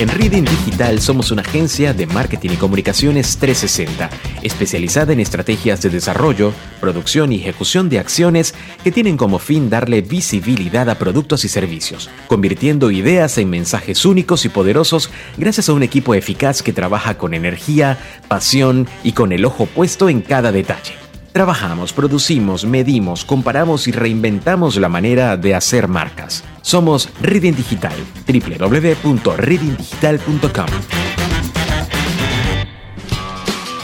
En 0.00 0.08
Reading 0.08 0.44
Digital 0.44 0.98
somos 1.00 1.30
una 1.30 1.42
agencia 1.42 1.92
de 1.92 2.06
marketing 2.06 2.50
y 2.54 2.56
comunicaciones 2.56 3.36
360, 3.36 4.08
especializada 4.42 5.12
en 5.12 5.20
estrategias 5.20 5.82
de 5.82 5.90
desarrollo, 5.90 6.52
producción 6.80 7.32
y 7.32 7.36
ejecución 7.36 7.88
de 7.90 7.98
acciones 7.98 8.54
que 8.82 8.90
tienen 8.90 9.16
como 9.16 9.38
fin 9.38 9.68
darle 9.68 10.00
visibilidad 10.00 10.88
a 10.88 10.98
productos 10.98 11.44
y 11.44 11.48
servicios, 11.48 12.10
convirtiendo 12.28 12.90
ideas 12.90 13.36
en 13.38 13.50
mensajes 13.50 14.04
únicos 14.06 14.44
y 14.46 14.48
poderosos 14.48 15.10
gracias 15.36 15.68
a 15.68 15.74
un 15.74 15.82
equipo 15.82 16.14
eficaz 16.14 16.62
que 16.62 16.72
trabaja 16.72 17.18
con 17.18 17.34
energía, 17.34 17.98
pasión 18.26 18.88
y 19.04 19.12
con 19.12 19.32
el 19.32 19.44
ojo 19.44 19.66
puesto 19.66 20.08
en 20.08 20.22
cada 20.22 20.50
detalle. 20.50 21.03
Trabajamos, 21.34 21.92
producimos, 21.92 22.64
medimos, 22.64 23.24
comparamos 23.24 23.88
y 23.88 23.90
reinventamos 23.90 24.76
la 24.76 24.88
manera 24.88 25.36
de 25.36 25.56
hacer 25.56 25.88
marcas. 25.88 26.44
Somos 26.62 27.08
Reading 27.20 27.56
Digital, 27.56 27.96
www.readingdigital.com. 28.24 30.66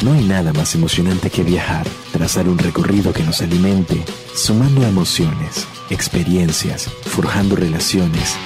No 0.02 0.12
hay 0.12 0.24
nada 0.26 0.52
más 0.52 0.76
emocionante 0.76 1.28
que 1.28 1.42
viajar, 1.42 1.88
trazar 2.12 2.48
un 2.48 2.56
recorrido 2.56 3.12
que 3.12 3.24
nos 3.24 3.42
alimente, 3.42 4.00
sumando 4.32 4.84
emociones, 4.84 5.66
experiencias, 5.90 6.84
forjando 6.84 7.56
relaciones 7.56 8.38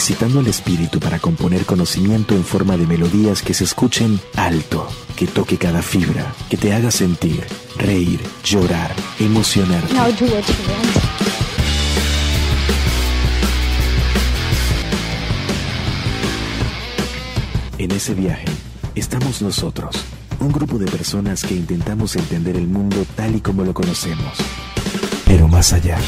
excitando 0.00 0.40
el 0.40 0.46
espíritu 0.46 0.98
para 0.98 1.18
componer 1.18 1.66
conocimiento 1.66 2.34
en 2.34 2.42
forma 2.42 2.78
de 2.78 2.86
melodías 2.86 3.42
que 3.42 3.52
se 3.52 3.64
escuchen 3.64 4.18
alto, 4.34 4.88
que 5.14 5.26
toque 5.26 5.58
cada 5.58 5.82
fibra, 5.82 6.34
que 6.48 6.56
te 6.56 6.72
haga 6.72 6.90
sentir, 6.90 7.44
reír, 7.76 8.18
llorar, 8.42 8.94
emocionar. 9.18 9.82
En 17.76 17.90
ese 17.90 18.14
viaje 18.14 18.46
estamos 18.94 19.42
nosotros, 19.42 19.94
un 20.40 20.50
grupo 20.50 20.78
de 20.78 20.86
personas 20.86 21.42
que 21.42 21.54
intentamos 21.54 22.16
entender 22.16 22.56
el 22.56 22.68
mundo 22.68 23.04
tal 23.16 23.36
y 23.36 23.42
como 23.42 23.64
lo 23.64 23.74
conocemos, 23.74 24.32
pero 25.26 25.46
más 25.46 25.74
allá. 25.74 25.98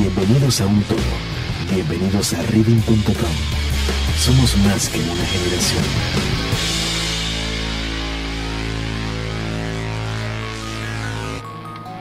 Bienvenidos 0.00 0.60
a 0.60 0.66
un 0.68 0.80
todo. 0.84 0.98
Bienvenidos 1.74 2.32
a 2.32 2.40
reading.com. 2.52 3.32
Somos 4.16 4.56
más 4.58 4.88
que 4.90 5.00
una 5.00 5.24
generación. 5.26 5.84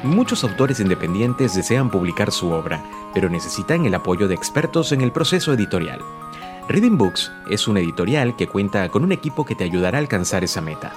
Muchos 0.03 0.43
autores 0.43 0.79
independientes 0.79 1.55
desean 1.55 1.89
publicar 1.89 2.31
su 2.31 2.51
obra, 2.51 2.83
pero 3.15 3.31
necesitan 3.31 3.87
el 3.87 3.95
apoyo 3.95 4.27
de 4.27 4.35
expertos 4.35 4.91
en 4.91 5.01
el 5.01 5.11
proceso 5.11 5.51
editorial. 5.51 6.01
Reading 6.69 6.99
Books 6.99 7.31
es 7.49 7.67
una 7.67 7.79
editorial 7.79 8.35
que 8.35 8.45
cuenta 8.45 8.89
con 8.89 9.05
un 9.05 9.11
equipo 9.11 9.43
que 9.43 9.55
te 9.55 9.63
ayudará 9.63 9.97
a 9.97 10.01
alcanzar 10.01 10.43
esa 10.43 10.61
meta. 10.61 10.93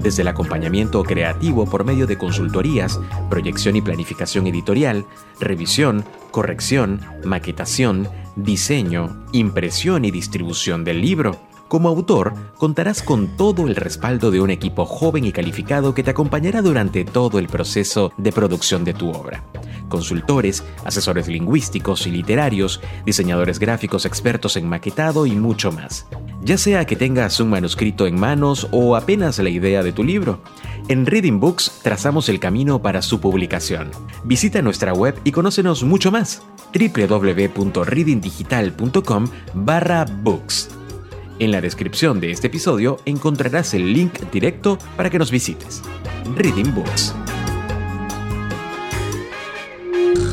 Desde 0.00 0.22
el 0.22 0.28
acompañamiento 0.28 1.02
creativo 1.02 1.66
por 1.66 1.84
medio 1.84 2.06
de 2.06 2.18
consultorías, 2.18 3.00
proyección 3.30 3.76
y 3.76 3.82
planificación 3.82 4.46
editorial, 4.46 5.06
revisión, 5.40 6.04
corrección, 6.30 7.00
maquetación, 7.24 8.08
diseño, 8.36 9.24
impresión 9.32 10.04
y 10.04 10.10
distribución 10.10 10.84
del 10.84 11.00
libro. 11.00 11.38
Como 11.74 11.88
autor, 11.88 12.34
contarás 12.56 13.02
con 13.02 13.36
todo 13.36 13.66
el 13.66 13.74
respaldo 13.74 14.30
de 14.30 14.40
un 14.40 14.50
equipo 14.50 14.86
joven 14.86 15.24
y 15.24 15.32
calificado 15.32 15.92
que 15.92 16.04
te 16.04 16.12
acompañará 16.12 16.62
durante 16.62 17.04
todo 17.04 17.40
el 17.40 17.48
proceso 17.48 18.12
de 18.16 18.30
producción 18.30 18.84
de 18.84 18.94
tu 18.94 19.10
obra 19.10 19.42
consultores, 19.88 20.62
asesores 20.84 21.26
lingüísticos 21.26 22.06
y 22.06 22.12
literarios, 22.12 22.80
diseñadores 23.04 23.58
gráficos 23.58 24.06
expertos 24.06 24.56
en 24.56 24.68
maquetado 24.68 25.26
y 25.26 25.32
mucho 25.32 25.72
más. 25.72 26.06
Ya 26.42 26.56
sea 26.58 26.86
que 26.86 26.94
tengas 26.94 27.40
un 27.40 27.50
manuscrito 27.50 28.06
en 28.06 28.16
manos 28.18 28.68
o 28.70 28.94
apenas 28.94 29.40
la 29.40 29.50
idea 29.50 29.82
de 29.82 29.92
tu 29.92 30.04
libro, 30.04 30.38
en 30.88 31.06
Reading 31.06 31.40
Books 31.40 31.80
trazamos 31.82 32.28
el 32.28 32.38
camino 32.40 32.82
para 32.82 33.00
su 33.02 33.20
publicación. 33.20 33.90
Visita 34.24 34.62
nuestra 34.62 34.92
web 34.92 35.18
y 35.24 35.32
conócenos 35.32 35.82
mucho 35.82 36.12
más 36.12 36.42
www.readingdigital.com 36.72 39.26
barra 39.54 40.04
books. 40.04 40.68
En 41.40 41.50
la 41.50 41.60
descripción 41.60 42.20
de 42.20 42.30
este 42.30 42.46
episodio 42.46 43.00
encontrarás 43.04 43.74
el 43.74 43.92
link 43.92 44.20
directo 44.30 44.78
para 44.96 45.10
que 45.10 45.18
nos 45.18 45.32
visites. 45.32 45.82
Reading 46.36 46.72
Books. 46.72 47.12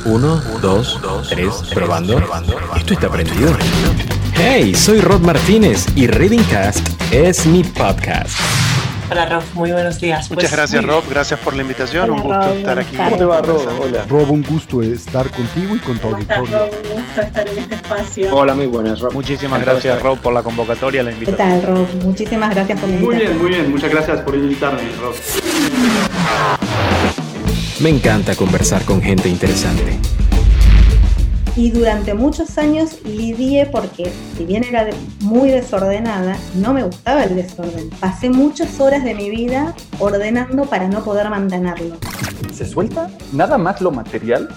Uno, 0.06 0.42
dos, 0.62 1.00
tres, 1.30 1.64
probando. 1.74 2.22
Esto 2.76 2.94
está 2.94 3.10
prendido. 3.10 3.52
Hey, 4.36 4.76
soy 4.76 5.02
Rod 5.02 5.22
Martínez 5.22 5.88
y 5.96 6.06
Readingcast 6.06 6.88
es 7.12 7.46
mi 7.48 7.64
podcast. 7.64 8.38
Hola 9.12 9.26
Rob, 9.26 9.44
muy 9.56 9.72
buenos 9.74 10.00
días. 10.00 10.30
Muchas 10.30 10.50
Pues, 10.50 10.52
gracias 10.54 10.86
Rob, 10.86 11.04
gracias 11.10 11.38
por 11.42 11.54
la 11.54 11.64
invitación, 11.64 12.10
Hola, 12.10 12.14
un 12.14 12.22
gusto 12.22 12.48
Rob, 12.48 12.58
estar 12.58 12.80
aquí. 12.80 12.96
¿Cómo 12.96 13.18
te 13.18 13.26
va, 13.26 13.42
Rob? 13.42 13.68
Hola. 13.82 14.06
Rob, 14.08 14.32
un 14.32 14.42
gusto 14.44 14.82
estar 14.82 15.30
contigo 15.30 15.76
y 15.76 15.80
con 15.80 15.98
tu 15.98 16.08
¿Cómo 16.10 16.18
estás, 16.18 16.38
auditorio. 16.38 16.66
Rob? 16.66 16.74
Un 16.96 17.04
gusto 17.04 17.22
estar 17.22 17.48
en 17.50 17.58
este 17.58 17.76
espacio. 17.76 18.34
Hola, 18.36 18.54
muy 18.56 18.68
buenas, 18.68 19.00
Rob. 19.02 19.14
Muchísimas 19.14 19.60
gracias 19.62 20.02
Rob 20.02 20.18
por 20.20 20.32
la 20.34 20.42
convocatoria, 20.44 21.04
la 21.04 21.10
¿Qué 21.12 21.18
invitación. 21.18 21.62
tal, 21.62 21.64
Rob? 21.76 21.88
Muchísimas 22.06 22.56
gracias 22.56 22.80
por 22.80 22.90
la 22.90 22.96
Muy 22.96 23.04
invitación. 23.04 23.34
bien, 23.38 23.42
muy 23.44 23.52
bien. 23.60 23.72
Muchas 23.72 23.92
gracias 23.92 24.22
por 24.22 24.36
invitarme, 24.36 24.82
Rob. 25.02 25.16
Me 27.82 27.90
encanta 27.90 28.36
conversar 28.36 28.84
con 28.86 29.02
gente 29.02 29.28
interesante. 29.28 30.00
Y 31.56 31.70
durante 31.72 32.14
muchos 32.14 32.58
años 32.58 33.04
lidié 33.04 33.66
porque, 33.66 34.12
si 34.38 34.46
bien 34.46 34.64
era 34.64 34.88
muy 35.20 35.50
desordenada, 35.50 36.38
no 36.56 36.74
me 36.74 36.84
gustaba 36.84 37.26
el 37.26 37.36
desorden. 37.36 37.90
Pasé 38.00 38.30
muchas 38.30 38.80
horas 38.80 39.04
de 39.04 39.14
mi 39.14 39.30
vida 39.30 39.76
ordenando 40.00 40.64
para 40.66 40.88
no 40.88 41.04
poder 41.04 41.30
mantenerlo. 41.30 41.98
se 42.54 42.66
suelta 42.66 43.10
nada 43.34 43.58
más 43.58 43.82
lo 43.82 43.92
material, 43.92 44.48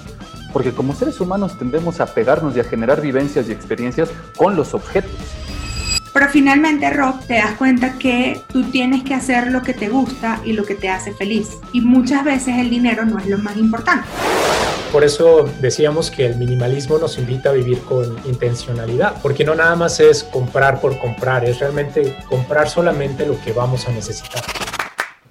porque 0.53 0.71
como 0.71 0.95
seres 0.95 1.21
humanos 1.21 1.59
tendemos 1.59 2.01
a 2.01 2.07
pegarnos 2.07 2.57
y 2.57 2.61
a 2.61 2.65
generar 2.65 3.01
vivencias 3.01 3.49
y 3.49 3.53
experiencias 3.53 4.11
con 4.37 4.55
los 4.55 4.73
objetos. 4.73 5.11
Pero 6.15 6.29
finalmente, 6.29 6.89
Rob, 6.91 7.27
te 7.27 7.35
das 7.35 7.57
cuenta 7.59 7.99
que 7.99 8.41
tú 8.53 8.71
tienes 8.71 9.03
que 9.03 9.15
hacer 9.15 9.51
lo 9.51 9.63
que 9.63 9.75
te 9.75 9.89
gusta 9.89 10.41
y 10.45 10.53
lo 10.53 10.65
que 10.65 10.77
te 10.77 10.89
hace 10.89 11.13
feliz. 11.13 11.59
Y 11.73 11.81
muchas 11.81 12.25
veces 12.25 12.57
el 12.57 12.71
dinero 12.71 13.05
no 13.05 13.19
es 13.19 13.27
lo 13.27 13.37
más 13.39 13.57
importante. 13.57 14.07
Por 14.93 15.03
eso 15.03 15.51
decíamos 15.61 16.13
que 16.13 16.25
el 16.25 16.37
minimalismo 16.37 16.99
nos 16.99 17.19
invita 17.19 17.51
a 17.51 17.53
vivir 17.53 17.81
con 17.81 18.17
intencionalidad, 18.27 19.21
porque 19.23 19.45
no 19.45 19.57
nada 19.57 19.75
más 19.75 19.99
es 19.99 20.23
comprar 20.23 20.81
por 20.81 20.97
comprar, 21.01 21.45
es 21.45 21.59
realmente 21.59 22.17
comprar 22.29 22.69
solamente 22.69 23.27
lo 23.27 23.37
que 23.43 23.53
vamos 23.53 23.89
a 23.89 23.91
necesitar. 23.91 24.45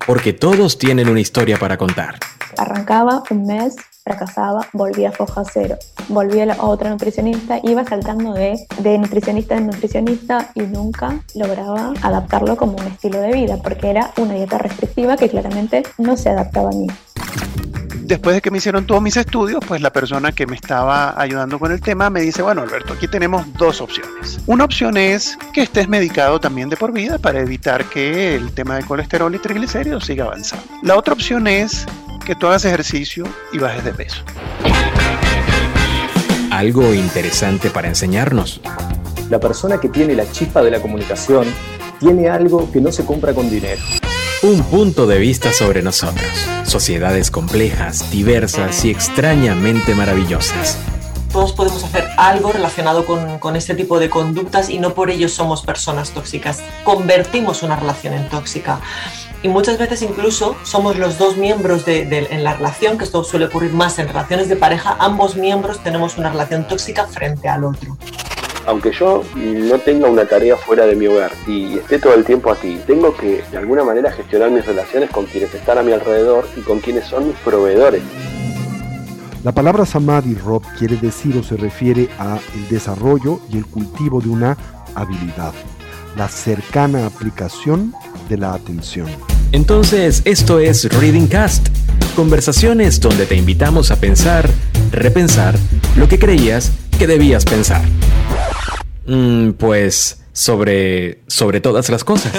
Porque 0.05 0.33
todos 0.33 0.77
tienen 0.77 1.07
una 1.07 1.21
historia 1.21 1.57
para 1.57 1.77
contar. 1.77 2.19
Arrancaba 2.57 3.23
un 3.29 3.47
mes, 3.47 3.77
fracasaba, 4.03 4.67
volvía 4.73 5.09
a 5.09 5.11
foja 5.11 5.43
cero, 5.51 5.77
volvía 6.09 6.51
a 6.53 6.65
otra 6.65 6.89
nutricionista, 6.89 7.59
iba 7.63 7.83
saltando 7.85 8.33
de, 8.33 8.67
de 8.79 8.97
nutricionista 8.97 9.55
en 9.55 9.67
nutricionista 9.67 10.51
y 10.55 10.61
nunca 10.61 11.23
lograba 11.35 11.93
adaptarlo 12.01 12.57
como 12.57 12.73
un 12.73 12.87
estilo 12.87 13.19
de 13.19 13.31
vida, 13.31 13.57
porque 13.63 13.89
era 13.89 14.11
una 14.17 14.33
dieta 14.33 14.57
restrictiva 14.57 15.15
que 15.15 15.29
claramente 15.29 15.83
no 15.97 16.17
se 16.17 16.29
adaptaba 16.29 16.69
a 16.69 16.73
mí 16.73 16.87
después 18.05 18.35
de 18.35 18.41
que 18.41 18.51
me 18.51 18.57
hicieron 18.57 18.85
todos 18.85 19.01
mis 19.01 19.17
estudios, 19.17 19.59
pues 19.67 19.81
la 19.81 19.91
persona 19.91 20.31
que 20.31 20.45
me 20.45 20.55
estaba 20.55 21.19
ayudando 21.19 21.57
con 21.59 21.71
el 21.71 21.81
tema 21.81 22.09
me 22.09 22.21
dice, 22.21 22.41
bueno 22.41 22.61
Alberto, 22.61 22.93
aquí 22.93 23.07
tenemos 23.07 23.45
dos 23.53 23.81
opciones. 23.81 24.39
Una 24.45 24.65
opción 24.65 24.97
es 24.97 25.37
que 25.53 25.61
estés 25.61 25.87
medicado 25.87 26.39
también 26.39 26.69
de 26.69 26.77
por 26.77 26.91
vida 26.91 27.17
para 27.17 27.39
evitar 27.39 27.85
que 27.85 28.35
el 28.35 28.53
tema 28.53 28.75
de 28.75 28.83
colesterol 28.83 29.33
y 29.33 29.39
triglicéridos 29.39 30.05
siga 30.05 30.25
avanzando. 30.25 30.65
La 30.83 30.97
otra 30.97 31.13
opción 31.13 31.47
es 31.47 31.85
que 32.23 32.35
tú 32.35 32.47
hagas 32.47 32.65
ejercicio 32.65 33.25
y 33.51 33.57
bajes 33.59 33.83
de 33.83 33.93
peso. 33.93 34.23
Algo 36.51 36.93
interesante 36.93 37.69
para 37.69 37.87
enseñarnos. 37.87 38.61
La 39.29 39.39
persona 39.39 39.79
que 39.79 39.89
tiene 39.89 40.15
la 40.15 40.29
chispa 40.31 40.61
de 40.61 40.71
la 40.71 40.81
comunicación 40.81 41.47
tiene 41.99 42.29
algo 42.29 42.71
que 42.71 42.79
no 42.79 42.91
se 42.91 43.05
compra 43.05 43.33
con 43.33 43.49
dinero. 43.49 43.81
Un 44.43 44.61
punto 44.63 45.07
de 45.07 45.19
vista 45.19 45.53
sobre 45.53 45.81
nosotros. 45.81 46.27
Sociedades 46.65 47.31
complejas, 47.31 48.11
diversas 48.11 48.83
y 48.85 48.91
extrañamente 48.91 49.95
maravillosas. 49.95 50.77
Todos 51.31 51.53
podemos 51.53 51.83
hacer 51.83 52.05
algo 52.17 52.51
relacionado 52.51 53.05
con, 53.05 53.55
este 53.55 53.73
tipo 53.73 53.99
de 53.99 54.07
conductas 54.07 54.69
y 54.69 54.77
no 54.77 54.93
por 54.93 55.09
ello 55.09 55.27
somos 55.27 55.63
personas 55.63 56.11
tóxicas. 56.11 56.61
Convertimos 56.83 57.63
una 57.63 57.75
relación 57.75 58.13
en 58.13 58.29
tóxica. 58.29 58.79
Y 59.43 59.49
muchas 59.49 59.77
veces 59.77 60.01
incluso 60.01 60.55
somos 60.63 60.97
los 60.97 61.17
dos 61.17 61.37
miembros 61.37 61.85
de, 61.85 62.01
en 62.31 62.43
la 62.43 62.55
relación, 62.55 62.97
que 62.97 63.03
esto 63.03 63.23
suele 63.23 63.45
ocurrir 63.45 63.73
más 63.73 63.99
en 63.99 64.07
relaciones 64.07 64.49
de 64.49 64.55
pareja, 64.55 64.95
ambos 64.99 65.35
miembros 65.35 65.83
tenemos 65.83 66.17
una 66.17 66.29
relación 66.29 66.67
tóxica 66.67 67.05
frente 67.05 67.47
al 67.47 67.65
otro 67.65 67.97
aunque 68.65 68.91
yo 68.91 69.23
no 69.35 69.77
tenga 69.79 70.07
una 70.07 70.25
tarea 70.25 70.55
fuera 70.55 70.85
de 70.85 70.95
mi 70.95 71.07
hogar 71.07 71.31
y 71.47 71.77
esté 71.77 71.99
todo 71.99 72.13
el 72.13 72.23
tiempo 72.23 72.51
aquí, 72.51 72.79
tengo 72.87 73.13
que 73.15 73.43
de 73.51 73.57
alguna 73.57 73.83
manera 73.83 74.11
gestionar 74.11 74.51
mis 74.51 74.65
relaciones 74.65 75.09
con 75.09 75.25
quienes 75.25 75.53
están 75.53 75.77
a 75.77 75.83
mi 75.83 75.91
alrededor 75.91 76.47
y 76.55 76.61
con 76.61 76.79
quienes 76.79 77.05
son 77.07 77.27
mis 77.27 77.35
proveedores. 77.37 78.01
La 79.43 79.51
palabra 79.51 79.85
samadhi, 79.85 80.35
Rob, 80.35 80.63
quiere 80.77 80.95
decir 80.95 81.37
o 81.37 81.43
se 81.43 81.57
refiere 81.57 82.09
a 82.17 82.39
el 82.55 82.69
desarrollo 82.69 83.41
y 83.49 83.57
el 83.57 83.65
cultivo 83.65 84.21
de 84.21 84.29
una 84.29 84.57
habilidad, 84.95 85.53
la 86.15 86.29
cercana 86.29 87.05
aplicación 87.05 87.93
de 88.29 88.37
la 88.37 88.53
atención. 88.53 89.32
Entonces, 89.53 90.23
esto 90.25 90.59
es 90.59 90.85
Reading 90.85 91.27
Cast, 91.27 91.67
conversaciones 92.15 92.99
donde 92.99 93.27
te 93.27 93.35
invitamos 93.35 93.91
a 93.91 93.97
pensar, 93.97 94.49
repensar 94.91 95.55
lo 95.95 96.07
que 96.07 96.17
creías 96.17 96.71
que 96.97 97.05
debías 97.05 97.45
pensar. 97.45 97.83
Mm, 99.05 99.51
pues 99.51 100.23
sobre, 100.33 101.19
sobre 101.27 101.61
todas 101.61 101.89
las 101.89 102.03
cosas. 102.03 102.33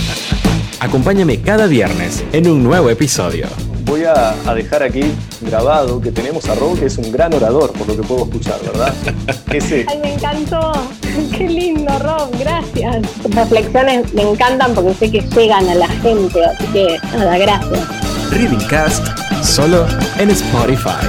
Acompáñame 0.80 1.42
cada 1.42 1.66
viernes 1.66 2.24
en 2.32 2.48
un 2.48 2.64
nuevo 2.64 2.88
episodio. 2.88 3.46
Voy 3.84 4.04
a, 4.04 4.34
dejar 4.54 4.82
aquí 4.82 5.12
grabado 5.40 6.00
que 6.00 6.12
tenemos 6.12 6.48
a 6.48 6.54
Rob, 6.54 6.78
que 6.78 6.86
es 6.86 6.98
un 6.98 7.10
gran 7.10 7.32
orador, 7.34 7.72
por 7.72 7.88
lo 7.88 7.96
que 7.96 8.02
puedo 8.02 8.24
escuchar, 8.24 8.60
¿verdad? 8.62 8.94
Ay, 9.50 9.98
me 10.02 10.14
encantó. 10.14 10.72
Qué 11.36 11.48
lindo, 11.48 11.98
Rob, 11.98 12.30
gracias. 12.38 13.02
Tus 13.22 13.34
reflexiones 13.34 14.12
me 14.14 14.22
encantan 14.22 14.74
porque 14.74 14.94
sé 14.94 15.10
que 15.10 15.20
llegan 15.20 15.68
a 15.68 15.74
la 15.74 15.88
gente, 15.88 16.44
así 16.44 16.64
que 16.72 16.98
nada, 17.16 17.38
gracias. 17.38 17.88
Reading 18.30 18.66
Cast, 18.68 19.06
solo 19.42 19.86
en 20.18 20.30
Spotify. 20.30 21.06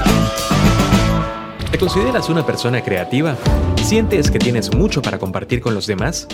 ¿Te 1.71 1.77
consideras 1.77 2.29
una 2.29 2.45
persona 2.45 2.83
creativa? 2.83 3.35
¿Sientes 3.83 4.31
que 4.31 4.39
tienes 4.39 4.73
mucho 4.73 5.01
para 5.01 5.19
compartir 5.19 5.61
con 5.61 5.73
los 5.73 5.87
demás? 5.87 6.27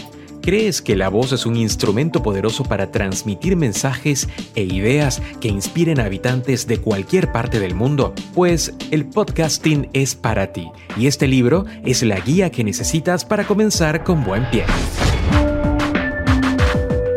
¿Crees 0.48 0.82
que 0.82 0.96
la 0.96 1.10
voz 1.10 1.34
es 1.34 1.46
un 1.46 1.58
instrumento 1.58 2.24
poderoso 2.24 2.64
para 2.64 2.90
transmitir 2.90 3.58
mensajes 3.58 4.30
e 4.56 4.64
ideas 4.64 5.22
que 5.42 5.50
inspiren 5.50 6.00
a 6.00 6.06
habitantes 6.06 6.68
de 6.68 6.78
cualquier 6.78 7.34
parte 7.34 7.60
del 7.60 7.76
mundo? 7.76 8.14
Pues 8.34 8.74
el 8.90 9.06
podcasting 9.08 9.90
es 9.92 10.16
para 10.16 10.54
ti 10.54 10.72
y 10.96 11.08
este 11.08 11.28
libro 11.28 11.66
es 11.84 12.02
la 12.02 12.22
guía 12.22 12.50
que 12.50 12.64
necesitas 12.64 13.26
para 13.26 13.46
comenzar 13.46 14.06
con 14.06 14.24
buen 14.24 14.50
pie. 14.50 14.64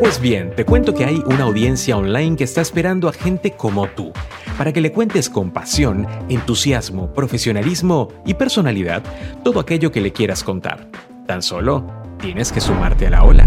Pues 0.00 0.20
bien, 0.20 0.52
te 0.56 0.64
cuento 0.64 0.92
que 0.92 1.04
hay 1.04 1.22
una 1.24 1.44
audiencia 1.44 1.96
online 1.96 2.34
que 2.34 2.42
está 2.42 2.62
esperando 2.62 3.08
a 3.08 3.12
gente 3.12 3.52
como 3.52 3.86
tú 3.90 4.12
para 4.58 4.72
que 4.72 4.80
le 4.80 4.90
cuentes 4.90 5.30
con 5.30 5.52
pasión, 5.52 6.04
entusiasmo, 6.28 7.14
profesionalismo 7.14 8.08
y 8.26 8.34
personalidad 8.34 9.04
todo 9.44 9.60
aquello 9.60 9.92
que 9.92 10.00
le 10.00 10.12
quieras 10.12 10.42
contar. 10.42 10.88
Tan 11.28 11.42
solo 11.42 11.99
tienes 12.20 12.52
que 12.52 12.60
sumarte 12.60 13.06
a 13.06 13.10
la 13.10 13.24
ola. 13.24 13.46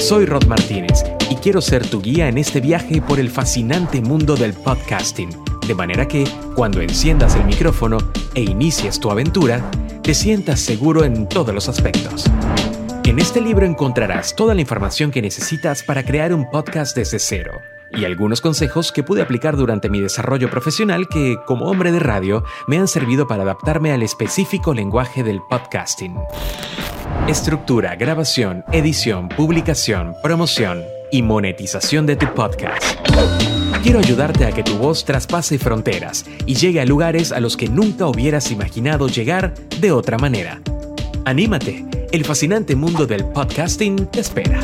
Soy 0.00 0.26
Rod 0.26 0.46
Martínez 0.46 1.04
y 1.30 1.36
quiero 1.36 1.60
ser 1.60 1.86
tu 1.86 2.00
guía 2.00 2.28
en 2.28 2.38
este 2.38 2.60
viaje 2.60 3.00
por 3.00 3.20
el 3.20 3.30
fascinante 3.30 4.00
mundo 4.00 4.34
del 4.34 4.52
podcasting, 4.52 5.30
de 5.66 5.74
manera 5.74 6.08
que 6.08 6.24
cuando 6.56 6.80
enciendas 6.80 7.36
el 7.36 7.44
micrófono 7.44 7.98
e 8.34 8.42
inicies 8.42 8.98
tu 8.98 9.10
aventura, 9.10 9.62
te 10.02 10.14
sientas 10.14 10.60
seguro 10.60 11.04
en 11.04 11.28
todos 11.28 11.54
los 11.54 11.68
aspectos. 11.68 12.24
En 13.04 13.18
este 13.18 13.40
libro 13.40 13.66
encontrarás 13.66 14.34
toda 14.36 14.54
la 14.54 14.60
información 14.60 15.10
que 15.10 15.22
necesitas 15.22 15.82
para 15.82 16.04
crear 16.04 16.32
un 16.32 16.48
podcast 16.50 16.96
desde 16.96 17.18
cero 17.18 17.52
y 17.92 18.04
algunos 18.04 18.40
consejos 18.40 18.92
que 18.92 19.02
pude 19.02 19.22
aplicar 19.22 19.56
durante 19.56 19.88
mi 19.88 20.00
desarrollo 20.00 20.50
profesional 20.50 21.08
que, 21.08 21.36
como 21.46 21.66
hombre 21.66 21.92
de 21.92 21.98
radio, 21.98 22.44
me 22.66 22.78
han 22.78 22.88
servido 22.88 23.26
para 23.26 23.42
adaptarme 23.42 23.92
al 23.92 24.02
específico 24.02 24.74
lenguaje 24.74 25.22
del 25.22 25.40
podcasting. 25.48 26.16
Estructura, 27.28 27.96
grabación, 27.96 28.64
edición, 28.72 29.28
publicación, 29.28 30.14
promoción 30.22 30.82
y 31.10 31.22
monetización 31.22 32.06
de 32.06 32.16
tu 32.16 32.32
podcast. 32.34 32.84
Quiero 33.82 33.98
ayudarte 33.98 34.44
a 34.44 34.52
que 34.52 34.62
tu 34.62 34.76
voz 34.76 35.04
traspase 35.04 35.58
fronteras 35.58 36.26
y 36.44 36.54
llegue 36.54 36.80
a 36.80 36.84
lugares 36.84 37.32
a 37.32 37.40
los 37.40 37.56
que 37.56 37.68
nunca 37.68 38.06
hubieras 38.06 38.50
imaginado 38.50 39.08
llegar 39.08 39.54
de 39.80 39.90
otra 39.90 40.18
manera. 40.18 40.60
Anímate, 41.24 41.86
el 42.12 42.24
fascinante 42.24 42.76
mundo 42.76 43.06
del 43.06 43.24
podcasting 43.24 44.06
te 44.06 44.20
espera. 44.20 44.60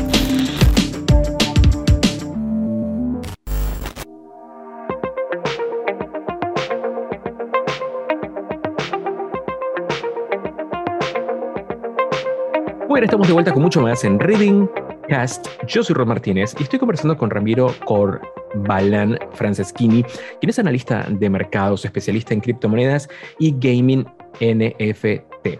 Bueno, 12.97 13.05
estamos 13.05 13.27
de 13.27 13.33
vuelta 13.33 13.53
con 13.53 13.61
mucho 13.61 13.79
más 13.79 14.03
en 14.05 14.19
Reading 14.19 14.65
Cast. 15.07 15.49
Yo 15.67 15.83
soy 15.83 15.93
Rod 15.93 16.07
Martínez 16.07 16.55
y 16.59 16.63
estoy 16.63 16.79
conversando 16.79 17.15
con 17.15 17.29
Ramiro 17.29 17.71
Corbalán 17.85 19.19
Franceschini, 19.33 20.03
quien 20.39 20.49
es 20.49 20.57
analista 20.57 21.05
de 21.07 21.29
mercados, 21.29 21.85
especialista 21.85 22.33
en 22.33 22.39
criptomonedas 22.39 23.07
y 23.37 23.51
gaming 23.51 24.03
NFT. 24.41 25.05
Eh, 25.45 25.59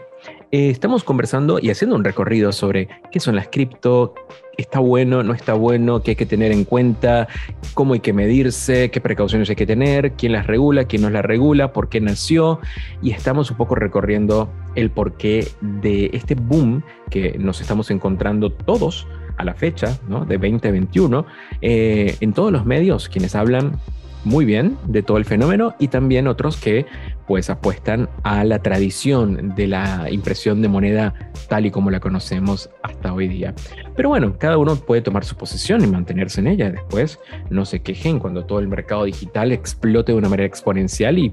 estamos 0.49 1.03
conversando 1.03 1.59
y 1.61 1.69
haciendo 1.69 1.95
un 1.95 2.03
recorrido 2.03 2.51
sobre 2.51 2.87
qué 3.11 3.19
son 3.19 3.35
las 3.35 3.49
cripto, 3.49 4.15
está 4.57 4.79
bueno, 4.79 5.21
no 5.21 5.33
está 5.33 5.53
bueno, 5.53 6.01
qué 6.01 6.11
hay 6.11 6.15
que 6.15 6.25
tener 6.25 6.51
en 6.51 6.63
cuenta, 6.63 7.27
cómo 7.75 7.93
hay 7.93 7.99
que 7.99 8.13
medirse, 8.13 8.89
qué 8.89 8.99
precauciones 8.99 9.47
hay 9.51 9.55
que 9.55 9.67
tener, 9.67 10.13
quién 10.13 10.31
las 10.31 10.47
regula, 10.47 10.85
quién 10.85 11.03
no 11.03 11.11
las 11.11 11.23
regula, 11.23 11.71
por 11.71 11.87
qué 11.89 12.01
nació. 12.01 12.59
Y 13.03 13.11
estamos 13.11 13.51
un 13.51 13.57
poco 13.57 13.75
recorriendo 13.75 14.49
el 14.77 14.91
porqué 14.91 15.47
de 15.59 16.11
este 16.13 16.35
boom 16.35 16.83
que 17.09 17.35
nos 17.39 17.59
estamos 17.61 17.89
encontrando 17.91 18.51
todos 18.51 19.07
a 19.37 19.43
la 19.43 19.55
fecha, 19.55 19.99
¿no? 20.07 20.23
De 20.23 20.37
2021, 20.37 21.25
eh, 21.61 22.15
en 22.21 22.33
todos 22.33 22.51
los 22.51 22.65
medios, 22.65 23.09
quienes 23.09 23.35
hablan 23.35 23.79
muy 24.23 24.45
bien 24.45 24.77
de 24.85 25.03
todo 25.03 25.17
el 25.17 25.25
fenómeno 25.25 25.75
y 25.79 25.87
también 25.87 26.27
otros 26.27 26.57
que 26.57 26.85
pues 27.27 27.49
apuestan 27.49 28.09
a 28.23 28.43
la 28.43 28.59
tradición 28.59 29.55
de 29.55 29.67
la 29.67 30.07
impresión 30.11 30.61
de 30.61 30.67
moneda 30.67 31.13
tal 31.49 31.65
y 31.65 31.71
como 31.71 31.91
la 31.91 31.99
conocemos 31.99 32.69
hasta 32.83 33.13
hoy 33.13 33.27
día. 33.27 33.53
Pero 33.95 34.09
bueno, 34.09 34.37
cada 34.37 34.57
uno 34.57 34.75
puede 34.75 35.01
tomar 35.01 35.25
su 35.25 35.35
posición 35.35 35.83
y 35.83 35.87
mantenerse 35.87 36.39
en 36.39 36.47
ella. 36.47 36.69
Después 36.69 37.19
no 37.49 37.65
se 37.65 37.81
quejen 37.81 38.19
cuando 38.19 38.45
todo 38.45 38.59
el 38.59 38.67
mercado 38.67 39.05
digital 39.05 39.51
explote 39.51 40.11
de 40.11 40.17
una 40.17 40.29
manera 40.29 40.47
exponencial 40.47 41.17
y 41.17 41.31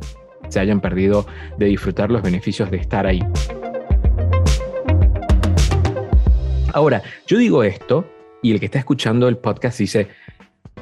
se 0.49 0.61
hayan 0.61 0.81
perdido 0.81 1.27
de 1.59 1.67
disfrutar 1.67 2.11
los 2.11 2.23
beneficios 2.23 2.71
de 2.71 2.79
estar 2.79 3.07
ahí. 3.07 3.21
Ahora, 6.73 7.03
yo 7.27 7.39
digo 7.39 7.63
esto 7.63 8.05
y 8.43 8.53
el 8.53 8.59
que 8.59 8.67
está 8.67 8.79
escuchando 8.79 9.29
el 9.29 9.39
podcast 9.39 9.79
dice, 9.79 10.09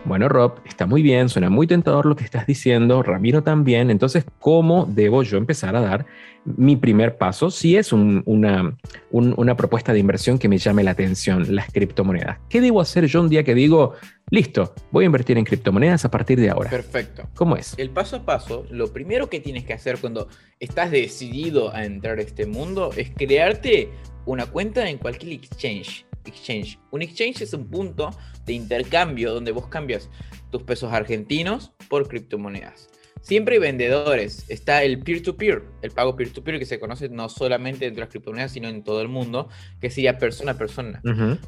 bueno, 0.05 0.29
Rob, 0.29 0.55
está 0.65 0.87
muy 0.87 1.01
bien, 1.01 1.29
suena 1.29 1.49
muy 1.49 1.67
tentador 1.67 2.07
lo 2.07 2.17
que 2.17 2.25
estás 2.25 2.47
diciendo, 2.47 3.03
Ramiro 3.03 3.43
también, 3.43 3.91
entonces, 3.91 4.25
¿cómo 4.41 4.85
debo 4.87 5.23
yo 5.23 5.39
empezar 5.39 5.77
a 5.77 5.81
dar 5.81 6.07
mi 6.45 6.75
primer 6.75 7.19
paso 7.19 7.53
si 7.53 7.77
es 7.77 7.93
una, 7.93 8.77
una 9.11 9.57
propuesta 9.57 9.93
de 9.93 10.01
inversión 10.01 10.39
que 10.39 10.49
me 10.49 10.59
llame 10.59 10.83
la 10.83 10.91
atención, 10.91 11.55
las 11.55 11.71
criptomonedas? 11.71 12.39
¿Qué 12.49 12.61
debo 12.61 12.81
hacer 12.81 13.07
yo 13.07 13.21
un 13.21 13.29
día 13.29 13.45
que 13.45 13.55
digo, 13.55 13.95
listo, 14.31 14.75
voy 14.91 15.05
a 15.05 15.07
invertir 15.07 15.39
en 15.39 15.45
criptomonedas 15.45 16.05
a 16.05 16.11
partir 16.11 16.41
de 16.41 16.51
ahora? 16.51 16.71
Perfecto. 16.71 17.29
¿Cómo 17.37 17.57
es? 17.57 17.75
El 17.79 17.91
paso 17.91 18.17
a 18.17 18.25
paso, 18.25 18.67
lo 18.71 18.93
primero 18.93 19.31
que 19.31 19.39
tienes 19.39 19.65
que 19.65 19.73
hacer 19.73 19.99
cuando 19.99 20.27
estás 20.59 20.91
decidido 20.91 21.73
a 21.73 21.85
entrar 21.85 22.19
a 22.19 22.23
este 22.23 22.47
mundo 22.47 22.91
es 22.97 23.11
crearte 23.11 23.91
una 24.27 24.47
cuenta 24.47 24.89
en 24.89 24.99
cualquier 24.99 25.35
exchange 25.35 26.07
exchange. 26.25 26.79
Un 26.91 27.03
exchange 27.03 27.43
es 27.43 27.53
un 27.53 27.69
punto 27.69 28.11
de 28.47 28.53
intercambio 28.53 29.33
donde 29.33 29.53
vos 29.53 29.67
cambias 29.69 30.09
tus 30.51 30.63
pesos 30.63 30.93
argentinos 30.93 31.73
por 31.89 32.09
criptomonedas. 32.09 32.89
Siempre 33.23 33.55
hay 33.55 33.61
vendedores. 33.61 34.45
Está 34.49 34.83
el 34.83 34.99
peer-to-peer, 34.99 35.63
el 35.83 35.93
pago 35.93 36.17
peer-to-peer 36.17 36.59
que 36.59 36.67
se 36.67 36.81
conoce 36.81 37.09
no 37.09 37.29
solamente 37.29 37.85
dentro 37.85 38.01
de 38.01 38.07
las 38.07 38.11
criptomonedas, 38.11 38.51
sino 38.51 38.69
en 38.69 38.83
todo 38.83 39.01
el 39.01 39.07
mundo, 39.07 39.49
que 39.81 39.91
sería 39.91 40.19
persona 40.19 40.53
a 40.53 40.59
persona. 40.59 41.01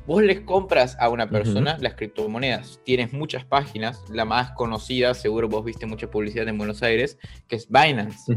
Vos 0.07 0.23
les 0.23 0.41
compras 0.41 0.97
a 1.01 1.09
una 1.09 1.29
persona 1.29 1.77
las 1.81 1.95
criptomonedas. 1.95 2.81
Tienes 2.85 3.13
muchas 3.13 3.45
páginas. 3.45 4.05
La 4.09 4.25
más 4.25 4.53
conocida, 4.53 5.15
seguro 5.15 5.49
vos 5.49 5.65
viste 5.65 5.85
mucha 5.85 6.09
publicidad 6.09 6.47
en 6.47 6.59
Buenos 6.59 6.85
Aires, 6.85 7.19
que 7.49 7.57
es 7.57 7.69
Binance. 7.69 8.37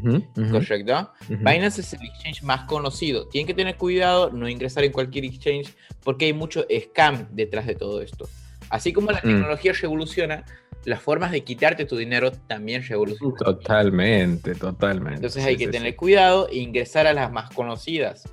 ¿Correcto? 0.52 1.12
Binance 1.30 1.82
es 1.82 1.94
el 1.94 2.08
exchange 2.08 2.42
más 2.42 2.64
conocido. 2.64 3.28
Tienen 3.28 3.46
que 3.46 3.54
tener 3.54 3.78
cuidado, 3.78 4.32
no 4.32 4.50
ingresar 4.50 4.84
en 4.84 4.92
cualquier 4.92 5.26
exchange, 5.26 5.76
porque 6.04 6.26
hay 6.26 6.34
mucho 6.34 6.66
scam 6.72 7.28
detrás 7.32 7.68
de 7.68 7.76
todo 7.76 8.02
esto. 8.02 8.28
Así 8.70 8.94
como 8.94 9.12
la 9.12 9.20
mm. 9.20 9.22
tecnología 9.22 9.74
revoluciona, 9.74 10.46
las 10.86 11.02
formas 11.02 11.32
de 11.32 11.44
quitarte 11.44 11.86
tu 11.86 11.98
dinero 11.98 12.32
también 12.32 12.84
revolucionan. 12.88 13.36
Totalmente, 13.38 14.56
totalmente. 14.56 15.16
Entonces 15.16 15.44
hay 15.44 15.58
que 15.58 15.68
tener 15.68 15.96
cuidado 15.96 16.48
e 16.50 16.58
ingresar 16.58 17.08
a 17.08 17.14
las 17.14 17.32
más 17.32 17.50
conocidas. 17.50 18.24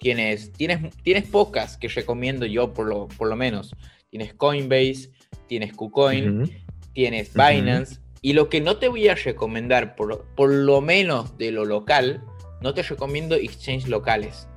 Tienes, 0.00 0.52
tienes, 0.52 0.96
tienes 1.02 1.28
pocas 1.28 1.76
que 1.76 1.88
recomiendo 1.88 2.44
yo 2.44 2.72
por 2.72 2.88
lo, 2.88 3.08
por 3.08 3.28
lo 3.28 3.36
menos. 3.36 3.74
Tienes 4.10 4.34
Coinbase, 4.34 5.10
tienes 5.46 5.72
KuCoin, 5.74 6.50
tienes 6.92 7.32
Binance. 7.34 8.00
Y 8.20 8.34
lo 8.34 8.48
que 8.48 8.60
no 8.60 8.76
te 8.76 8.88
voy 8.88 9.08
a 9.08 9.14
recomendar, 9.14 9.94
por, 9.94 10.24
por 10.34 10.50
lo 10.52 10.80
menos 10.80 11.38
de 11.38 11.50
lo 11.50 11.64
local, 11.64 12.24
no 12.60 12.74
te 12.74 12.82
recomiendo 12.82 13.34
exchanges 13.36 13.88
locales. 13.88 14.48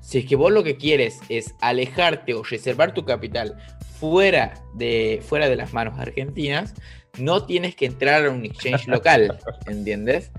Si 0.00 0.18
es 0.18 0.26
que 0.26 0.36
vos 0.36 0.50
lo 0.50 0.64
que 0.64 0.76
quieres 0.76 1.20
es 1.28 1.54
alejarte 1.60 2.34
o 2.34 2.42
reservar 2.42 2.94
tu 2.94 3.04
capital 3.04 3.56
fuera 4.00 4.54
de, 4.74 5.20
fuera 5.22 5.48
de 5.48 5.56
las 5.56 5.74
manos 5.74 5.98
argentinas, 5.98 6.74
no 7.18 7.44
tienes 7.44 7.74
que 7.74 7.86
entrar 7.86 8.24
a 8.24 8.30
un 8.30 8.44
exchange 8.44 8.88
local, 8.88 9.38
¿entiendes? 9.66 10.30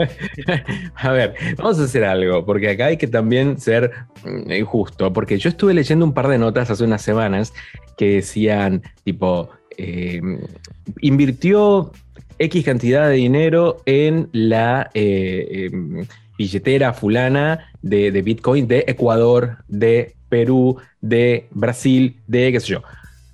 A 0.96 1.12
ver, 1.12 1.36
vamos 1.58 1.80
a 1.80 1.84
hacer 1.84 2.04
algo, 2.04 2.46
porque 2.46 2.70
acá 2.70 2.88
hay 2.88 2.98
que 2.98 3.08
también 3.08 3.60
ser 3.60 3.92
mm, 4.24 4.64
justo, 4.64 5.14
porque 5.14 5.38
yo 5.38 5.50
estuve 5.50 5.74
leyendo 5.74 6.06
un 6.06 6.14
par 6.14 6.28
de 6.28 6.40
notas 6.40 6.72
hace 6.72 6.84
unas 6.84 7.04
semanas 7.04 7.54
que 7.98 8.16
decían, 8.16 8.82
tipo, 9.04 9.50
em, 9.78 10.40
invirtió 11.02 11.92
X 12.40 12.66
cantidad 12.66 13.08
de 13.10 13.16
dinero 13.16 13.84
en 13.86 14.30
la 14.32 14.90
eh, 14.96 15.70
em, 15.72 16.08
billetera 16.38 16.94
fulana 16.94 17.72
de, 17.84 18.12
de 18.12 18.22
Bitcoin 18.24 18.68
de 18.68 18.86
Ecuador, 18.88 19.58
de 19.68 20.16
Perú, 20.30 20.78
de 21.02 21.48
Brasil, 21.52 22.22
de 22.26 22.52
qué 22.54 22.60
sé 22.60 22.68
yo. 22.68 22.82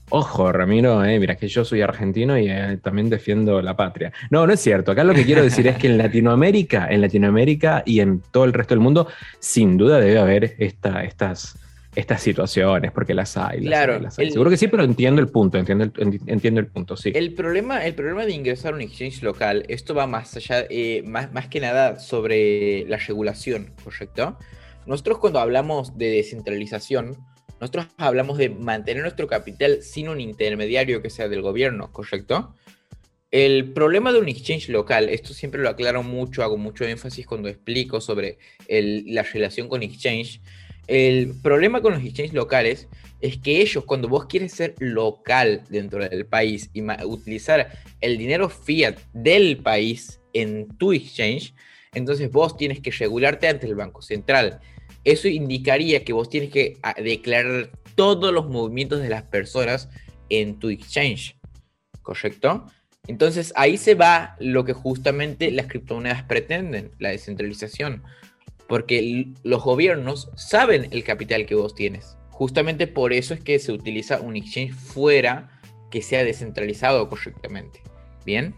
Ojo, 0.10 0.54
Ramiro, 0.54 1.04
eh, 1.04 1.20
mira 1.20 1.36
que 1.36 1.50
yo 1.50 1.66
soy 1.66 1.82
argentino 1.82 2.38
y 2.38 2.50
eh, 2.50 2.80
también 2.82 3.10
defiendo 3.10 3.62
la 3.62 3.76
patria. 3.76 4.14
No, 4.30 4.48
no 4.48 4.54
es 4.54 4.62
cierto. 4.62 4.92
Acá 4.94 5.04
lo 5.04 5.14
que 5.14 5.26
quiero 5.26 5.44
decir 5.44 5.68
es 5.68 5.76
que 5.78 5.88
en 5.88 5.98
Latinoamérica, 5.98 6.88
en 6.90 7.02
Latinoamérica 7.02 7.84
y 7.86 8.00
en 8.00 8.22
todo 8.32 8.46
el 8.46 8.54
resto 8.54 8.74
del 8.74 8.80
mundo, 8.80 9.08
sin 9.40 9.78
duda 9.78 10.00
debe 10.00 10.18
haber 10.18 10.56
esta, 10.60 11.04
estas, 11.04 11.60
estas 11.94 12.22
situaciones, 12.22 12.92
porque 12.94 13.14
las 13.14 13.36
hay. 13.36 13.62
claro. 13.62 14.10
Seguro 14.10 14.50
que 14.50 14.56
sí, 14.56 14.70
pero 14.70 14.84
entiendo 14.84 15.20
el 15.20 15.28
punto, 15.28 15.58
entiendo 15.58 15.84
el, 15.84 16.22
entiendo 16.28 16.62
el 16.62 16.68
punto, 16.68 16.96
sí. 16.96 17.12
El 17.14 17.34
problema, 17.34 17.86
el 17.86 17.94
problema 17.94 18.26
de 18.26 18.32
ingresar 18.32 18.74
a 18.74 18.76
un 18.78 18.82
exchange 18.84 19.24
local, 19.24 19.66
esto 19.68 19.94
va 19.94 20.08
más 20.08 20.38
allá, 20.38 20.66
eh, 20.70 21.04
más, 21.06 21.34
más 21.34 21.48
que 21.50 21.60
nada 21.60 22.00
sobre 22.00 22.86
la 22.88 22.96
regulación, 22.96 23.74
¿correcto? 23.84 24.38
Nosotros 24.86 25.18
cuando 25.18 25.40
hablamos 25.40 25.98
de 25.98 26.12
descentralización, 26.12 27.18
nosotros 27.60 27.88
hablamos 27.98 28.38
de 28.38 28.50
mantener 28.50 29.04
nuestro 29.04 29.28
capital 29.28 29.82
sin 29.82 30.10
un 30.10 30.20
intermediario 30.22 31.02
que 31.02 31.10
sea 31.10 31.28
del 31.28 31.42
gobierno, 31.42 31.92
¿correcto? 31.92 32.54
El 33.30 33.74
problema 33.74 34.14
de 34.14 34.20
un 34.20 34.30
exchange 34.30 34.70
local, 34.70 35.10
esto 35.10 35.34
siempre 35.34 35.62
lo 35.62 35.70
aclaro 35.70 36.02
mucho, 36.02 36.44
hago 36.44 36.58
mucho 36.58 36.86
énfasis 36.86 37.28
cuando 37.28 37.50
explico 37.50 38.00
sobre 38.00 38.38
la 38.70 39.24
relación 39.24 39.68
con 39.68 39.84
exchange. 39.84 40.40
El 40.88 41.34
problema 41.44 41.82
con 41.82 41.94
los 41.94 42.04
exchanges 42.04 42.34
locales 42.34 42.88
es 43.20 43.38
que 43.38 43.60
ellos, 43.60 43.84
cuando 43.84 44.08
vos 44.08 44.28
quieres 44.28 44.54
ser 44.54 44.76
local 44.80 45.64
dentro 45.70 46.08
del 46.08 46.26
país 46.26 46.70
y 46.72 46.82
utilizar 47.04 47.70
el 48.00 48.18
dinero 48.18 48.48
fiat 48.48 48.98
del 49.12 49.58
país 49.58 50.22
en 50.32 50.70
tu 50.78 50.94
exchange, 50.94 51.54
entonces 51.94 52.32
vos 52.32 52.56
tienes 52.56 52.80
que 52.80 52.92
regularte 52.92 53.50
ante 53.50 53.68
el 53.68 53.76
Banco 53.76 54.02
Central 54.02 54.62
eso 55.08 55.30
indicaría 55.30 56.04
que 56.04 56.12
vos 56.12 56.30
tienes 56.30 56.52
que 56.52 56.78
ah, 56.84 56.94
declarar 57.02 57.72
todos 57.96 58.34
los 58.34 58.50
movimientos 58.50 59.02
de 59.02 59.08
las 59.08 59.24
personas 59.24 59.90
en 60.30 60.60
tu 60.60 60.70
exchange, 60.70 61.40
¿correcto? 62.02 62.66
Entonces 63.08 63.54
ahí 63.56 63.78
se 63.78 63.96
va 63.96 64.36
lo 64.40 64.66
que 64.66 64.74
justamente 64.74 65.50
las 65.52 65.68
criptomonedas 65.68 66.24
pretenden, 66.24 66.92
la 67.00 67.10
descentralización, 67.10 68.04
porque 68.68 69.32
los 69.44 69.64
gobiernos 69.64 70.30
saben 70.36 70.90
el 70.92 71.06
capital 71.06 71.46
que 71.46 71.56
vos 71.56 71.74
tienes. 71.74 72.18
Justamente 72.30 72.86
por 72.86 73.14
eso 73.14 73.34
es 73.34 73.40
que 73.40 73.60
se 73.60 73.72
utiliza 73.72 74.20
un 74.20 74.36
exchange 74.36 74.74
fuera 74.74 75.62
que 75.90 76.02
sea 76.02 76.26
descentralizado 76.26 77.08
correctamente. 77.08 77.82
¿Bien? 78.26 78.56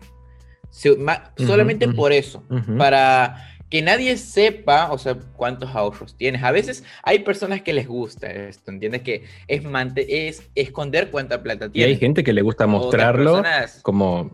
solamente 1.38 1.88
por 1.88 2.12
eso, 2.12 2.44
para 2.78 3.59
que 3.70 3.82
nadie 3.82 4.18
sepa, 4.18 4.92
o 4.92 4.98
sea, 4.98 5.16
cuántos 5.36 5.76
ahorros 5.76 6.16
tienes. 6.18 6.44
A 6.44 6.52
veces 6.52 6.84
hay 7.04 7.20
personas 7.20 7.62
que 7.62 7.74
les 7.74 7.88
gusta 7.88 8.28
esto, 8.28 8.72
¿entiendes? 8.72 9.02
Que 9.04 9.24
es, 9.48 9.62
es 10.08 10.50
esconder 10.56 11.12
cuánta 11.12 11.42
plata 11.44 11.70
tienes. 11.70 11.90
Y 11.90 11.94
hay 11.94 12.00
gente 12.00 12.24
que 12.24 12.34
le 12.34 12.42
gusta 12.42 12.68
mostrarlo 12.68 13.44
como... 13.84 14.32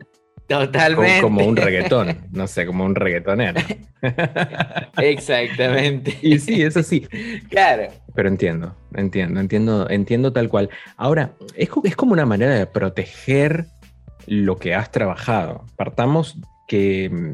Totalmente. 0.47 1.21
Como, 1.21 1.43
un 1.43 1.55
reggaetón, 1.55 2.27
no 2.31 2.45
sé, 2.45 2.67
como 2.67 2.85
un 2.85 2.93
reggaetonero. 2.93 3.59
Exactamente. 4.97 6.15
Y 6.21 6.37
sí, 6.37 6.61
eso 6.61 6.83
sí. 6.83 7.01
Claro. 7.49 7.87
Pero 8.13 8.29
entiendo, 8.29 8.75
entiendo, 8.93 9.39
entiendo, 9.39 9.89
entiendo 9.89 10.33
tal 10.33 10.47
cual. 10.47 10.69
Ahora, 10.97 11.33
es, 11.55 11.69
es 11.83 11.95
como 11.95 12.13
una 12.13 12.27
manera 12.27 12.53
de 12.53 12.67
proteger 12.67 13.65
lo 14.27 14.57
que 14.57 14.75
has 14.75 14.91
trabajado. 14.91 15.65
Partamos 15.77 16.37
que 16.67 17.09
mm, 17.09 17.33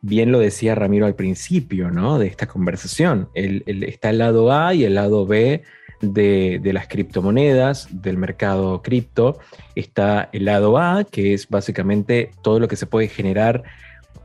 bien 0.00 0.32
lo 0.32 0.38
decía 0.38 0.74
Ramiro 0.74 1.06
al 1.06 1.14
principio, 1.14 1.90
¿no? 1.90 2.18
De 2.18 2.26
esta 2.26 2.46
conversación. 2.46 3.28
está 3.34 4.10
el 4.10 4.18
lado 4.18 4.52
A 4.52 4.74
y 4.74 4.84
el 4.84 4.94
lado 4.94 5.26
B 5.26 5.62
de, 6.00 6.70
las 6.72 6.88
criptomonedas, 6.88 7.88
del 7.90 8.16
mercado 8.16 8.82
cripto. 8.82 9.38
Está 9.74 10.28
el 10.32 10.44
lado 10.44 10.78
A, 10.78 11.04
que 11.04 11.34
es 11.34 11.48
básicamente 11.48 12.30
todo 12.42 12.60
lo 12.60 12.68
que 12.68 12.76
se 12.76 12.86
puede 12.86 13.08
generar 13.08 13.62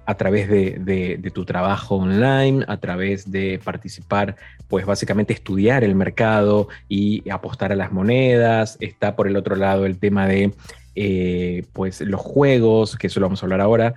a 0.05 0.15
través 0.15 0.49
de, 0.49 1.31
tu 1.33 1.45
trabajo 1.45 1.95
online, 1.95 2.65
a 2.67 2.77
través 2.77 3.31
de 3.31 3.59
participar, 3.63 4.35
pues 4.67 4.85
básicamente 4.85 5.33
estudiar 5.33 5.83
el 5.83 5.95
mercado 5.95 6.67
y 6.89 7.29
apostar 7.29 7.71
a 7.71 7.75
las 7.75 7.91
monedas. 7.91 8.77
Está 8.81 9.15
por 9.15 9.27
el 9.27 9.37
otro 9.37 9.55
lado 9.55 9.85
el 9.85 9.99
tema 9.99 10.27
de 10.27 10.51
eh, 10.95 11.63
pues 11.71 12.01
los 12.01 12.19
juegos, 12.19 12.97
que 12.97 13.07
eso 13.07 13.19
lo 13.19 13.27
vamos 13.27 13.41
a 13.41 13.45
hablar 13.45 13.61
ahora. 13.61 13.93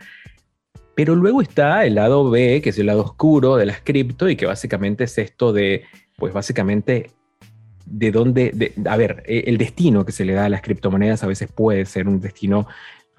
Pero 0.95 1.15
luego 1.15 1.43
está 1.43 1.85
el 1.85 1.97
lado 1.97 2.31
B, 2.31 2.61
que 2.63 2.71
es 2.71 2.79
el 2.79 2.87
lado 2.87 3.03
oscuro 3.03 3.57
de 3.57 3.67
las 3.67 3.81
cripto 3.81 4.29
y 4.29 4.37
que 4.37 4.47
básicamente 4.47 5.05
es 5.05 5.19
esto 5.19 5.53
de, 5.53 5.85
pues 6.17 6.33
básicamente, 6.33 7.11
de 7.87 8.11
dónde, 8.11 8.73
a 8.87 8.97
ver, 8.97 9.23
e, 9.27 9.45
el 9.47 9.59
destino 9.59 10.05
que 10.05 10.13
se 10.13 10.25
le 10.25 10.35
da 10.35 10.47
a 10.47 10.49
las 10.49 10.63
criptomonedas 10.63 11.23
a 11.25 11.27
veces 11.27 11.51
puede 11.53 11.85
ser 11.85 12.09
un 12.09 12.21
destino 12.21 12.67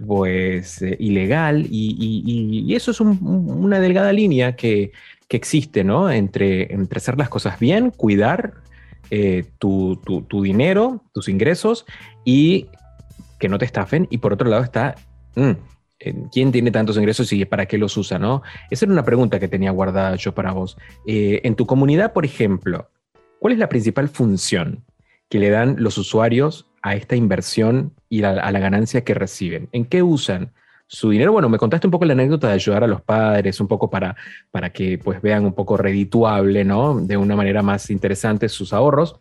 pues 0.06 0.82
eh, 0.82 0.98
ilegal 1.00 1.68
y, 1.70 2.74
eso 2.76 2.92
es 2.92 3.00
una 3.00 3.80
delgada 3.80 4.12
línea 4.12 4.56
que, 4.56 4.92
existe, 5.30 5.84
¿no? 5.84 6.10
Entre, 6.10 6.74
entre 6.74 6.98
hacer 6.98 7.18
las 7.18 7.28
cosas 7.28 7.60
bien, 7.60 7.92
cuidar 7.92 8.54
eh, 9.12 9.44
tu, 9.60 10.00
dinero, 10.42 11.04
tus 11.14 11.28
ingresos 11.28 11.86
y 12.24 12.68
que 13.38 13.50
no 13.50 13.58
te 13.58 13.66
estafen. 13.66 14.08
Y 14.10 14.20
por 14.20 14.32
otro 14.32 14.50
lado 14.50 14.64
está... 14.64 14.96
Mm, 15.36 15.52
¿Quién 16.32 16.52
tiene 16.52 16.72
tantos 16.72 16.98
ingresos 16.98 17.32
y 17.34 17.46
para 17.46 17.66
qué 17.66 17.78
los 17.78 17.96
usa? 17.98 18.20
¿no? 18.20 18.44
Esa 18.70 18.86
era 18.86 18.94
una 18.94 19.06
pregunta 19.06 19.40
que 19.40 19.48
tenía 19.48 19.72
guardada 19.72 20.16
yo 20.16 20.34
para 20.36 20.52
vos. 20.52 20.78
Eh, 21.08 21.42
en 21.44 21.56
tu 21.56 21.66
comunidad, 21.66 22.14
por 22.14 22.26
ejemplo, 22.26 22.90
¿cuál 23.40 23.54
es 23.54 23.60
la 23.60 23.70
principal 23.70 24.10
función 24.10 24.84
que 25.30 25.40
le 25.40 25.50
dan 25.50 25.76
los 25.80 25.98
usuarios 25.98 26.68
a 26.86 26.96
esta 26.96 27.16
inversión 27.16 27.94
y 28.10 28.24
a, 28.24 28.34
la 28.34 28.60
ganancia 28.60 29.04
que 29.04 29.16
reciben. 29.16 29.70
¿En 29.72 29.86
qué 29.86 30.04
usan 30.04 30.54
su 30.86 31.10
dinero? 31.10 31.32
Bueno, 31.32 31.50
me 31.50 31.58
contaste 31.58 31.88
un 31.88 31.92
poco 31.92 32.06
la 32.06 32.14
anécdota 32.14 32.48
de 32.48 32.54
ayudar 32.54 32.84
a 32.84 32.88
los 32.88 33.02
padres, 33.02 33.60
un 33.60 33.68
poco 33.68 33.90
para, 33.90 34.16
para 34.52 34.70
que 34.72 35.00
pues 35.00 35.20
vean 35.20 35.46
un 35.46 35.54
poco 35.54 35.78
redituable, 35.78 36.64
¿no? 36.64 37.02
De 37.02 37.18
una 37.18 37.36
manera 37.36 37.64
más 37.64 37.90
interesante 37.90 38.50
sus 38.50 38.72
ahorros. 38.72 39.20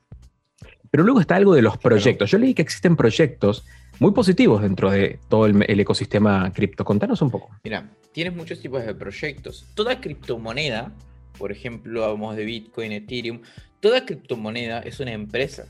Pero 0.91 1.05
luego 1.05 1.21
está 1.21 1.37
algo 1.37 1.55
de 1.55 1.63
los 1.63 1.79
proyectos. 1.79 2.31
Yo 2.31 2.37
leí 2.37 2.53
que 2.53 2.61
existen 2.61 2.97
proyectos 2.97 3.65
muy 4.01 4.13
positivos 4.13 4.63
dentro 4.63 4.91
de 4.91 5.19
todo 5.29 5.47
el, 5.47 5.65
el, 5.69 5.81
ecosistema 5.81 6.53
cripto. 6.53 6.85
Contanos 6.85 7.23
un 7.23 7.31
poco. 7.31 7.51
Mira, 7.65 7.91
tienes 8.13 8.35
muchos 8.35 8.61
tipos 8.61 8.85
de 8.85 8.95
proyectos. 8.95 9.67
Toda 9.75 10.01
criptomoneda, 10.01 10.93
por 11.39 11.53
ejemplo, 11.53 12.05
hablamos 12.05 12.37
de 12.37 12.45
Bitcoin, 12.45 12.93
Ethereum, 12.93 13.41
toda 13.81 14.07
criptomoneda 14.07 14.81
es 14.81 15.01
una 15.01 15.13
empresa. 15.13 15.67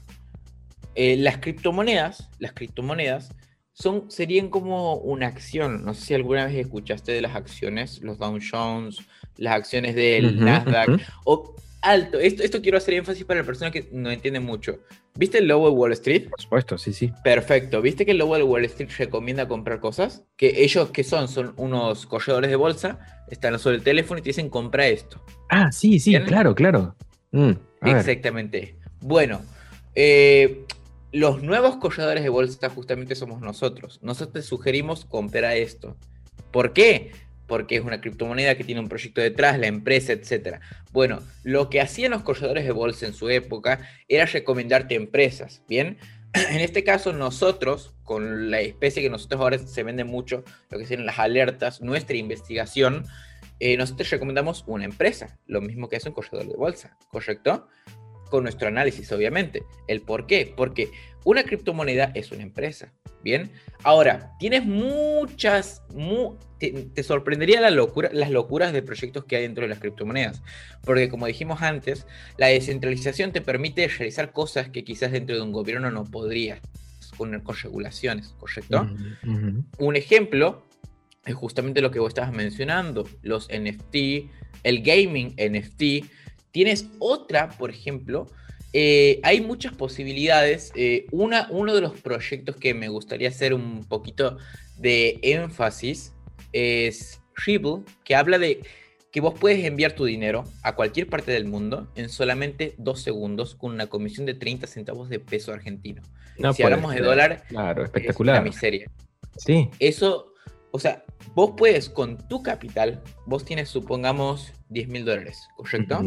Eh, 0.94 1.16
las 1.16 1.38
criptomonedas, 1.38 2.28
las 2.38 2.52
criptomonedas 2.52 3.34
son, 3.72 4.10
serían 4.10 4.48
como 4.48 4.94
una 4.94 5.26
acción. 5.26 5.84
No 5.84 5.94
sé 5.94 6.02
si 6.02 6.14
alguna 6.14 6.46
vez 6.46 6.54
escuchaste 6.54 7.12
de 7.12 7.20
las 7.20 7.34
acciones, 7.34 8.00
los 8.02 8.18
Dow 8.18 8.38
Jones, 8.38 8.98
las 9.36 9.54
acciones 9.54 9.96
del 9.96 10.38
Nasdaq, 10.38 11.00
o 11.24 11.56
alto. 11.84 12.18
Esto, 12.18 12.42
esto 12.42 12.62
quiero 12.62 12.78
hacer 12.78 12.94
énfasis 12.94 13.24
para 13.24 13.40
la 13.40 13.46
persona 13.46 13.70
que 13.70 13.88
no 13.92 14.10
entiende 14.10 14.40
mucho. 14.40 14.80
¿Viste 15.16 15.38
el 15.38 15.46
logo 15.46 15.68
de 15.68 15.76
Wall 15.76 15.92
Street? 15.92 16.28
Por 16.28 16.40
supuesto, 16.40 16.78
sí, 16.78 16.92
sí. 16.92 17.12
Perfecto. 17.22 17.80
¿Viste 17.80 18.04
que 18.04 18.12
el 18.12 18.18
logo 18.18 18.36
de 18.36 18.42
Wall 18.42 18.64
Street 18.64 18.90
recomienda 18.98 19.46
comprar 19.46 19.78
cosas? 19.80 20.24
Que 20.36 20.64
ellos, 20.64 20.90
que 20.90 21.04
son? 21.04 21.28
Son 21.28 21.54
unos 21.56 22.06
corredores 22.06 22.50
de 22.50 22.56
bolsa, 22.56 22.98
están 23.30 23.58
sobre 23.58 23.76
el 23.76 23.82
teléfono 23.82 24.18
y 24.18 24.22
te 24.22 24.30
dicen 24.30 24.48
compra 24.48 24.88
esto. 24.88 25.22
Ah, 25.50 25.70
sí, 25.70 26.00
sí, 26.00 26.18
claro, 26.20 26.54
claro. 26.54 26.96
Mm, 27.30 27.52
Exactamente. 27.82 28.76
Bueno, 29.00 29.42
eh, 29.94 30.64
los 31.12 31.42
nuevos 31.42 31.76
corredores 31.76 32.24
de 32.24 32.28
bolsa 32.28 32.70
justamente 32.70 33.14
somos 33.14 33.40
nosotros. 33.40 34.00
Nosotros 34.02 34.32
te 34.32 34.42
sugerimos 34.42 35.04
comprar 35.04 35.56
esto. 35.56 35.96
¿Por 36.50 36.72
qué? 36.72 37.12
Porque 37.46 37.76
es 37.76 37.82
una 37.82 38.00
criptomoneda 38.00 38.54
que 38.54 38.64
tiene 38.64 38.80
un 38.80 38.88
proyecto 38.88 39.20
detrás, 39.20 39.58
la 39.58 39.66
empresa, 39.66 40.12
etc. 40.12 40.60
Bueno, 40.92 41.20
lo 41.42 41.68
que 41.68 41.80
hacían 41.80 42.12
los 42.12 42.22
corredores 42.22 42.64
de 42.64 42.72
bolsa 42.72 43.06
en 43.06 43.14
su 43.14 43.28
época 43.28 43.80
era 44.08 44.26
recomendarte 44.26 44.94
empresas, 44.94 45.62
¿bien? 45.68 45.98
En 46.34 46.60
este 46.60 46.82
caso, 46.82 47.12
nosotros, 47.12 47.94
con 48.02 48.50
la 48.50 48.60
especie 48.60 49.02
que 49.02 49.10
nosotros 49.10 49.40
ahora 49.40 49.58
se 49.58 49.82
vende 49.82 50.04
mucho, 50.04 50.44
lo 50.70 50.78
que 50.78 50.86
son 50.86 51.06
las 51.06 51.18
alertas, 51.18 51.80
nuestra 51.80 52.16
investigación, 52.16 53.04
eh, 53.60 53.76
nosotros 53.76 54.10
recomendamos 54.10 54.64
una 54.66 54.84
empresa, 54.84 55.38
lo 55.46 55.60
mismo 55.60 55.88
que 55.88 55.96
hace 55.96 56.08
un 56.08 56.14
corredor 56.14 56.48
de 56.48 56.56
bolsa, 56.56 56.96
¿correcto? 57.10 57.68
con 58.34 58.42
nuestro 58.42 58.66
análisis, 58.66 59.12
obviamente. 59.12 59.62
¿El 59.86 60.00
por 60.00 60.26
qué? 60.26 60.52
Porque 60.56 60.90
una 61.24 61.44
criptomoneda 61.44 62.10
es 62.14 62.32
una 62.32 62.42
empresa. 62.42 62.92
Bien, 63.22 63.50
ahora, 63.82 64.32
tienes 64.38 64.66
muchas, 64.66 65.82
te, 66.58 67.02
sorprendería 67.02 67.60
la 67.60 67.70
locura, 67.70 68.10
las 68.12 68.30
locuras 68.30 68.74
de 68.74 68.82
proyectos 68.82 69.24
que 69.24 69.36
hay 69.36 69.42
dentro 69.42 69.62
de 69.62 69.68
las 69.68 69.78
criptomonedas. 69.78 70.42
Porque 70.84 71.08
como 71.08 71.26
dijimos 71.26 71.62
antes, 71.62 72.06
la 72.36 72.48
descentralización 72.48 73.32
te 73.32 73.40
permite 73.40 73.88
realizar 73.88 74.32
cosas 74.32 74.68
que 74.68 74.84
quizás 74.84 75.12
dentro 75.12 75.36
de 75.36 75.42
un 75.42 75.52
gobierno 75.52 75.90
no 75.90 76.04
podrías 76.04 76.60
poner 77.16 77.42
con 77.42 77.56
regulaciones, 77.56 78.34
¿correcto? 78.38 78.86
Un 79.78 79.96
ejemplo 79.96 80.64
es 81.24 81.34
justamente 81.34 81.80
lo 81.80 81.90
que 81.90 82.00
vos 82.00 82.08
estabas 82.08 82.32
mencionando, 82.32 83.08
los 83.22 83.48
NFT, 83.48 83.96
el 84.64 84.82
gaming 84.82 85.34
NFT, 85.38 86.04
Tienes 86.54 86.88
otra, 87.00 87.48
por 87.48 87.70
ejemplo, 87.70 88.28
eh, 88.76 89.20
hay 89.22 89.40
muchas 89.40 89.72
posibilidades. 89.72 90.72
Eh, 90.74 91.06
una, 91.12 91.46
uno 91.50 91.74
de 91.74 91.80
los 91.80 92.00
proyectos 92.00 92.56
que 92.56 92.74
me 92.74 92.88
gustaría 92.88 93.28
hacer 93.28 93.54
un 93.54 93.84
poquito 93.84 94.36
de 94.76 95.20
énfasis 95.22 96.12
es 96.52 97.20
Ripple, 97.46 97.84
que 98.04 98.16
habla 98.16 98.38
de 98.38 98.60
que 99.12 99.20
vos 99.20 99.34
puedes 99.38 99.64
enviar 99.64 99.92
tu 99.92 100.04
dinero 100.04 100.42
a 100.64 100.74
cualquier 100.74 101.08
parte 101.08 101.30
del 101.30 101.44
mundo 101.44 101.88
en 101.94 102.08
solamente 102.08 102.74
dos 102.76 103.00
segundos 103.00 103.54
con 103.54 103.72
una 103.72 103.86
comisión 103.86 104.26
de 104.26 104.34
30 104.34 104.66
centavos 104.66 105.08
de 105.08 105.20
peso 105.20 105.52
argentino. 105.52 106.02
si 106.52 106.62
hablamos 106.64 106.92
de 106.92 107.00
dólar, 107.00 107.44
claro, 107.46 107.84
espectacular. 107.84 108.34
Es 108.34 108.40
una 108.40 108.50
miseria. 108.50 108.90
Sí. 109.36 109.70
Eso, 109.78 110.32
o 110.72 110.80
sea, 110.80 111.04
vos 111.32 111.52
puedes 111.56 111.88
con 111.88 112.26
tu 112.26 112.42
capital, 112.42 113.04
vos 113.24 113.44
tienes, 113.44 113.68
supongamos, 113.68 114.52
10 114.70 114.88
mil 114.88 115.04
dólares, 115.04 115.46
¿correcto? 115.56 116.00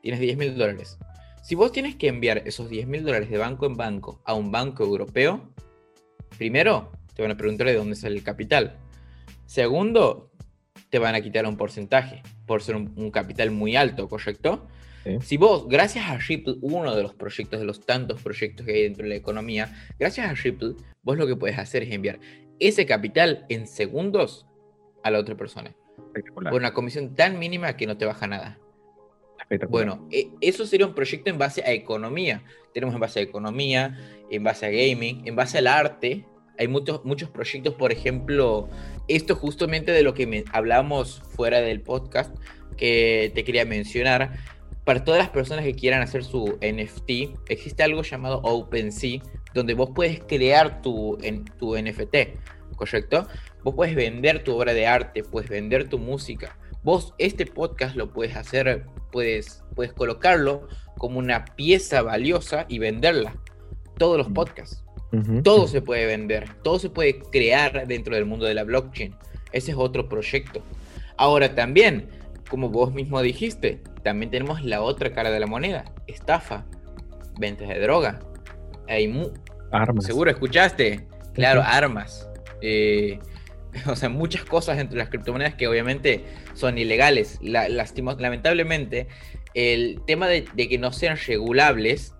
tienes 0.00 0.20
10 0.20 0.38
mil 0.38 0.56
dólares. 0.56 0.96
Si 1.42 1.54
vos 1.54 1.72
tienes 1.72 1.96
que 1.96 2.08
enviar 2.08 2.42
esos 2.46 2.68
10 2.68 2.86
mil 2.86 3.04
dólares 3.04 3.30
de 3.30 3.38
banco 3.38 3.66
en 3.66 3.76
banco 3.76 4.20
a 4.24 4.34
un 4.34 4.52
banco 4.52 4.84
europeo, 4.84 5.52
primero 6.36 6.92
te 7.14 7.22
van 7.22 7.30
a 7.30 7.36
preguntar 7.36 7.66
de 7.66 7.74
dónde 7.74 7.96
sale 7.96 8.16
el 8.16 8.22
capital. 8.22 8.76
Segundo, 9.46 10.30
te 10.90 10.98
van 10.98 11.14
a 11.14 11.20
quitar 11.20 11.46
un 11.46 11.56
porcentaje 11.56 12.22
por 12.46 12.62
ser 12.62 12.76
un, 12.76 13.10
capital 13.10 13.50
muy 13.50 13.76
alto, 13.76 14.08
¿correcto? 14.08 14.68
Si 15.22 15.38
vos, 15.38 15.66
gracias 15.66 16.08
a 16.08 16.18
Ripple, 16.18 16.56
uno 16.60 16.94
de 16.94 17.02
los 17.02 17.14
proyectos, 17.14 17.58
de 17.58 17.64
los 17.64 17.86
tantos 17.86 18.20
proyectos 18.20 18.66
que 18.66 18.74
hay 18.74 18.82
dentro 18.82 19.04
de 19.04 19.08
la 19.08 19.16
economía, 19.16 19.74
gracias 19.98 20.28
a 20.28 20.34
Ripple, 20.34 20.74
vos 21.02 21.16
lo 21.16 21.26
que 21.26 21.36
puedes 21.36 21.58
hacer 21.58 21.84
es 21.84 21.90
enviar 21.90 22.20
ese 22.58 22.84
capital 22.84 23.46
en 23.48 23.66
segundos 23.66 24.46
a 25.02 25.10
la 25.10 25.18
otra 25.18 25.36
persona. 25.36 25.74
Por 26.34 26.54
una 26.54 26.74
comisión 26.74 27.14
tan 27.14 27.38
mínima 27.38 27.76
que 27.76 27.86
no 27.86 27.96
te 27.96 28.04
baja 28.04 28.26
nada. 28.26 28.58
Bueno, 29.68 30.06
e, 30.12 30.30
eso 30.40 30.64
sería 30.64 30.86
un 30.86 30.94
proyecto 30.94 31.28
en 31.28 31.38
base 31.38 31.62
a 31.62 31.72
economía. 31.72 32.44
Tenemos 32.72 32.94
en 32.94 33.00
base 33.00 33.18
a 33.18 33.22
economía, 33.22 33.98
en 34.30 34.44
base 34.44 34.66
a 34.66 34.70
gaming, 34.70 35.26
en 35.26 35.34
base 35.34 35.58
al 35.58 35.66
arte. 35.66 36.24
Hay 36.58 36.68
muchos, 36.68 37.04
muchos 37.04 37.30
proyectos, 37.30 37.74
por 37.74 37.90
ejemplo, 37.90 38.68
esto 39.08 39.34
justamente 39.34 39.92
de 39.92 40.02
lo 40.02 40.14
que 40.14 40.44
hablamos 40.52 41.22
fuera 41.34 41.60
del 41.60 41.80
podcast, 41.80 42.34
que 42.76 43.32
te 43.34 43.44
quería 43.44 43.64
mencionar. 43.64 44.38
Para 44.84 45.04
todas 45.04 45.18
las 45.18 45.30
personas 45.30 45.64
que 45.64 45.74
quieran 45.74 46.02
hacer 46.02 46.22
su 46.22 46.58
NFT, 46.60 47.48
existe 47.48 47.82
algo 47.82 48.02
llamado 48.02 48.40
OpenSea, 48.42 49.20
donde 49.52 49.74
vos 49.74 49.90
puedes 49.94 50.20
crear 50.20 50.80
tu, 50.80 51.18
tu 51.58 51.76
NFT, 51.76 52.76
¿correcto? 52.76 53.26
Vos 53.64 53.74
puedes 53.74 53.94
vender 53.94 54.44
tu 54.44 54.54
obra 54.54 54.74
de 54.74 54.86
arte, 54.86 55.24
puedes 55.24 55.50
vender 55.50 55.88
tu 55.88 55.98
música, 55.98 56.56
Vos 56.82 57.12
este 57.18 57.44
podcast 57.44 57.94
lo 57.94 58.10
puedes 58.10 58.36
hacer, 58.36 58.86
puedes, 59.10 59.62
puedes 59.74 59.92
colocarlo 59.92 60.68
como 60.98 61.18
una 61.18 61.44
pieza 61.44 62.02
valiosa 62.02 62.66
y 62.68 62.78
venderla. 62.78 63.34
Todos 63.98 64.18
los 64.18 64.28
podcasts. 64.28 64.84
Todo 65.42 65.66
se 65.66 65.82
puede 65.82 66.06
vender, 66.06 66.54
todo 66.62 66.78
se 66.78 66.88
puede 66.88 67.18
crear 67.18 67.88
dentro 67.88 68.14
del 68.14 68.26
mundo 68.26 68.46
de 68.46 68.54
la 68.54 68.62
blockchain. 68.62 69.12
Ese 69.50 69.72
es 69.72 69.76
otro 69.76 70.08
proyecto. 70.08 70.62
Ahora 71.16 71.56
también, 71.56 72.08
como 72.48 72.68
vos 72.68 72.94
mismo 72.94 73.20
dijiste, 73.20 73.82
también 74.04 74.30
tenemos 74.30 74.62
la 74.62 74.82
otra 74.82 75.12
cara 75.12 75.32
de 75.32 75.40
la 75.40 75.48
moneda, 75.48 75.84
estafa, 76.06 76.64
ventas 77.40 77.68
de 77.68 77.80
droga. 77.80 78.20
Hay 78.88 79.12
armas. 79.72 80.04
Seguro 80.04 80.30
escuchaste, 80.30 81.08
claro, 81.34 81.60
armas. 81.64 82.28
Eh, 82.62 83.18
o 83.86 83.96
sea, 83.96 84.08
muchas 84.08 84.44
cosas 84.44 84.78
entre 84.78 84.98
las 84.98 85.08
criptomonedas 85.08 85.54
que 85.54 85.66
obviamente 85.66 86.24
son 86.60 86.78
ilegales. 86.78 87.38
La, 87.42 87.68
lamentablemente, 87.68 89.08
el 89.54 90.00
tema 90.06 90.28
de, 90.28 90.44
que 90.44 90.78
no 90.78 90.92
sean 90.92 91.16
regulables 91.26 92.14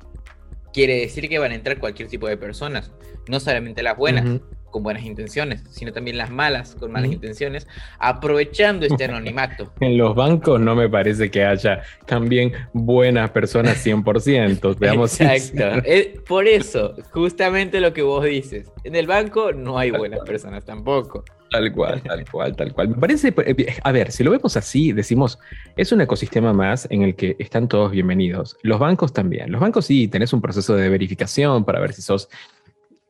quiere 0.72 1.00
decir 1.00 1.28
que 1.28 1.38
van 1.38 1.52
a 1.52 1.54
entrar 1.54 1.78
cualquier 1.78 2.08
tipo 2.08 2.26
de 2.26 2.36
personas, 2.36 2.92
no 3.28 3.38
solamente 3.40 3.82
las 3.82 3.96
buenas. 3.96 4.40
con 4.70 4.84
buenas 4.84 5.02
intenciones, 5.02 5.64
sino 5.68 5.92
también 5.92 6.16
las 6.16 6.30
malas 6.30 6.76
con 6.76 6.92
malas 6.92 7.10
intenciones, 7.10 7.66
aprovechando 7.98 8.86
este 8.86 9.02
anonimato. 9.02 9.72
en 9.80 9.98
los 9.98 10.14
bancos 10.14 10.60
no 10.60 10.76
me 10.76 10.88
parece 10.88 11.28
que 11.28 11.44
haya 11.44 11.82
también 12.06 12.52
buenas 12.72 13.30
personas 13.30 13.84
100%, 13.84 14.76
veamos. 14.78 15.20
Exacto, 15.20 15.82
por 16.24 16.46
eso, 16.46 16.94
justamente 17.10 17.80
lo 17.80 17.92
que 17.92 18.02
vos 18.02 18.24
dices, 18.24 18.70
en 18.84 18.94
el 18.94 19.08
banco 19.08 19.50
no 19.50 19.76
hay 19.76 19.90
buenas 19.90 20.20
personas 20.24 20.64
tampoco. 20.64 21.24
Tal 21.50 21.72
cual, 21.72 22.00
tal 22.02 22.24
cual, 22.30 22.54
tal 22.54 22.72
cual. 22.72 22.88
Me 22.88 22.94
parece, 22.94 23.34
eh, 23.44 23.76
a 23.82 23.92
ver, 23.92 24.12
si 24.12 24.22
lo 24.22 24.30
vemos 24.30 24.56
así, 24.56 24.92
decimos, 24.92 25.38
es 25.76 25.90
un 25.90 26.00
ecosistema 26.00 26.52
más 26.52 26.86
en 26.90 27.02
el 27.02 27.16
que 27.16 27.34
están 27.40 27.66
todos 27.66 27.90
bienvenidos. 27.90 28.56
Los 28.62 28.78
bancos 28.78 29.12
también. 29.12 29.50
Los 29.50 29.60
bancos 29.60 29.86
sí, 29.86 30.06
tenés 30.06 30.32
un 30.32 30.40
proceso 30.40 30.76
de 30.76 30.88
verificación 30.88 31.64
para 31.64 31.80
ver 31.80 31.92
si 31.92 32.02
sos 32.02 32.28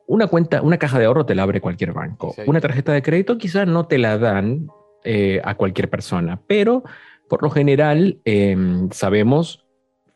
una 0.07 0.27
cuenta, 0.27 0.63
una 0.63 0.79
caja 0.79 0.99
de 0.99 1.05
ahorro 1.05 1.27
te 1.27 1.35
la 1.35 1.43
abre 1.43 1.61
cualquier 1.61 1.93
banco. 1.93 2.35
Una 2.47 2.61
tarjeta 2.61 2.93
de 2.93 3.03
crédito 3.03 3.37
quizás 3.37 3.69
no 3.69 3.87
te 3.87 3.99
la 3.99 4.17
dan 4.17 4.69
eh, 5.05 5.41
a 5.45 5.55
cualquier 5.55 5.91
persona, 5.91 6.41
pero 6.47 6.83
por 7.29 7.43
lo 7.43 7.51
general 7.51 8.19
em, 8.25 8.91
sabemos 8.91 9.67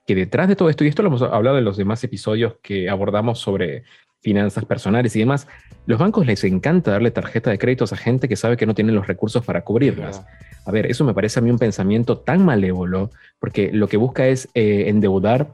que 0.07 0.15
detrás 0.15 0.49
de 0.49 0.57
todo 0.57 0.71
esto, 0.71 0.85
y 0.85 0.89
esto 0.89 1.03
lo 1.03 1.09
hemos 1.09 1.23
hablado 1.23 1.59
en 1.59 1.65
los 1.65 1.77
demás 1.77 2.03
episodios 2.05 2.57
que 2.63 2.89
abordamos 2.89 3.39
sobre 3.39 3.85
finanzas 4.25 4.65
personales 4.65 5.15
y 5.15 5.21
demás, 5.21 5.47
los 5.87 5.99
bancos 5.99 6.27
les 6.27 6.43
encanta 6.45 6.93
darle 6.93 7.11
tarjeta 7.11 7.51
de 7.51 7.59
créditos 7.59 7.93
a 7.93 7.97
gente 7.97 8.27
que 8.27 8.37
sabe 8.37 8.57
que 8.57 8.67
no 8.67 8.75
tiene 8.75 8.91
los 8.91 9.07
recursos 9.07 9.45
para 9.45 9.63
cubrirlas. 9.63 10.25
A 10.65 10.73
ver, 10.73 10.87
eso 10.87 11.05
me 11.05 11.13
parece 11.13 11.39
a 11.39 11.43
mí 11.43 11.51
un 11.51 11.59
pensamiento 11.59 12.19
tan 12.19 12.43
malévolo, 12.45 13.11
porque 13.39 13.71
lo 13.71 13.87
que 13.87 13.99
busca 13.99 14.27
es 14.27 14.49
eh, 14.55 14.85
endeudar 14.89 15.53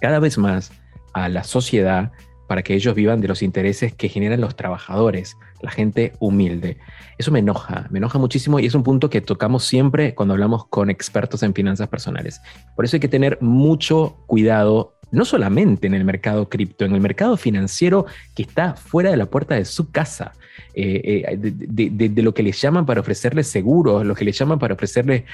cada 0.00 0.18
vez 0.18 0.36
más 0.36 0.70
a 1.14 1.30
la 1.30 1.42
sociedad 1.42 2.12
para 2.46 2.62
que 2.62 2.74
ellos 2.74 2.94
vivan 2.94 3.22
de 3.22 3.28
los 3.28 3.40
intereses 3.40 3.94
que 3.94 4.10
generan 4.10 4.42
los 4.42 4.56
trabajadores, 4.56 5.38
la 5.62 5.70
gente 5.70 6.12
humilde. 6.18 6.76
Eso 7.16 7.30
me 7.30 7.38
enoja, 7.38 7.86
me 7.90 7.98
enoja 7.98 8.18
muchísimo 8.18 8.60
y 8.60 8.66
es 8.66 8.74
un 8.74 8.82
punto 8.82 9.08
que 9.08 9.22
tocamos 9.22 9.64
siempre 9.64 10.14
cuando 10.14 10.34
hablamos 10.34 10.66
con 10.66 10.90
expertos 10.90 11.42
en 11.42 11.54
finanzas 11.54 11.88
personales. 11.88 12.42
Por 12.76 12.84
eso 12.84 12.96
hay 12.96 13.00
que 13.00 13.08
tener 13.08 13.38
mucho 13.40 14.18
cuidado, 14.26 14.98
no 15.12 15.24
solamente 15.24 15.86
en 15.86 15.94
el 15.94 16.04
mercado 16.04 16.48
cripto, 16.48 16.84
en 16.84 16.94
el 16.94 17.00
mercado 17.00 17.36
financiero 17.36 18.06
que 18.34 18.42
está 18.42 18.74
fuera 18.74 19.10
de 19.10 19.16
la 19.16 19.26
puerta 19.26 19.54
de 19.54 19.64
su 19.64 19.92
casa. 19.92 20.32
Eh, 20.74 21.24
eh, 21.30 21.36
de, 21.38 22.22
lo 22.22 22.34
que 22.34 22.42
les 22.42 22.60
llaman 22.60 22.86
para 22.86 23.00
ofrecerles 23.00 23.46
seguros, 23.46 24.04
lo 24.04 24.14
que 24.14 24.24
les 24.24 24.36
llaman 24.38 24.58
para 24.58 24.74
ofrecerles 24.74 25.24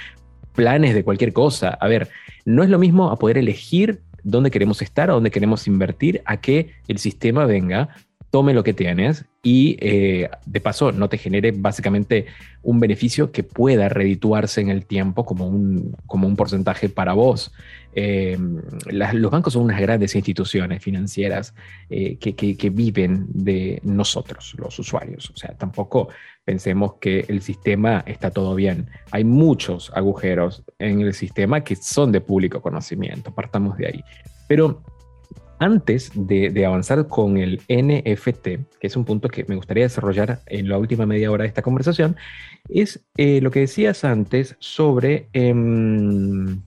planes 0.54 0.94
de 0.94 1.04
cualquier 1.04 1.32
cosa. 1.32 1.70
A 1.70 1.88
ver, 1.88 2.08
no 2.44 2.62
es 2.62 2.68
lo 2.68 2.78
mismo 2.78 3.10
a 3.10 3.18
poder 3.18 3.38
elegir 3.38 4.00
dónde 4.24 4.50
queremos 4.50 4.82
estar, 4.82 5.10
a 5.10 5.14
dónde 5.14 5.30
queremos 5.30 5.66
invertir, 5.66 6.22
a 6.24 6.40
que 6.40 6.72
el 6.88 6.98
sistema 6.98 7.46
venga, 7.46 7.88
tome 8.30 8.52
lo 8.52 8.62
que 8.62 8.74
tienes 8.74 9.24
y 9.42 9.76
eh, 9.80 10.28
de 10.44 10.60
paso 10.60 10.92
no 10.92 11.08
te 11.08 11.16
genere 11.16 11.52
básicamente 11.52 12.26
un 12.62 12.80
beneficio 12.80 13.32
que 13.32 13.42
pueda 13.42 13.88
redituarse 13.88 14.60
en 14.60 14.68
el 14.68 14.84
tiempo 14.84 15.24
como 15.24 15.46
un, 15.46 15.96
como 16.06 16.26
un 16.26 16.36
porcentaje 16.36 16.88
para 16.88 17.14
vos. 17.14 17.52
Eh, 18.00 18.38
los 18.92 19.30
bancos 19.32 19.54
son 19.54 19.64
unas 19.64 19.80
grandes 19.80 20.14
instituciones 20.14 20.80
financieras 20.80 21.52
eh, 21.90 22.16
que, 22.16 22.70
viven 22.70 23.26
de 23.28 23.80
nosotros, 23.82 24.54
los 24.56 24.78
usuarios. 24.78 25.28
O 25.30 25.36
sea, 25.36 25.56
tampoco 25.56 26.08
pensemos 26.44 26.94
que 27.00 27.24
el 27.26 27.42
sistema 27.42 28.04
está 28.06 28.30
todo 28.30 28.54
bien. 28.54 28.88
Hay 29.10 29.24
muchos 29.24 29.90
agujeros 29.96 30.62
en 30.78 31.00
el 31.00 31.12
sistema 31.12 31.64
que 31.64 31.74
son 31.74 32.12
de 32.12 32.20
público 32.20 32.62
conocimiento, 32.62 33.34
partamos 33.34 33.76
de 33.76 33.88
ahí. 33.88 34.04
Pero 34.46 34.80
antes 35.58 36.12
de, 36.14 36.64
avanzar 36.64 37.08
con 37.08 37.36
el 37.36 37.60
NFT, 37.68 38.78
que 38.78 38.86
es 38.86 38.96
un 38.96 39.04
punto 39.04 39.28
que 39.28 39.44
me 39.48 39.56
gustaría 39.56 39.82
desarrollar 39.82 40.40
en 40.46 40.68
la 40.68 40.78
última 40.78 41.04
media 41.04 41.32
hora 41.32 41.42
de 41.42 41.48
esta 41.48 41.62
conversación, 41.62 42.14
es 42.68 43.04
eh, 43.16 43.40
lo 43.40 43.50
que 43.50 43.58
decías 43.60 44.04
antes 44.04 44.54
sobre 44.60 45.28
em, 45.32 46.60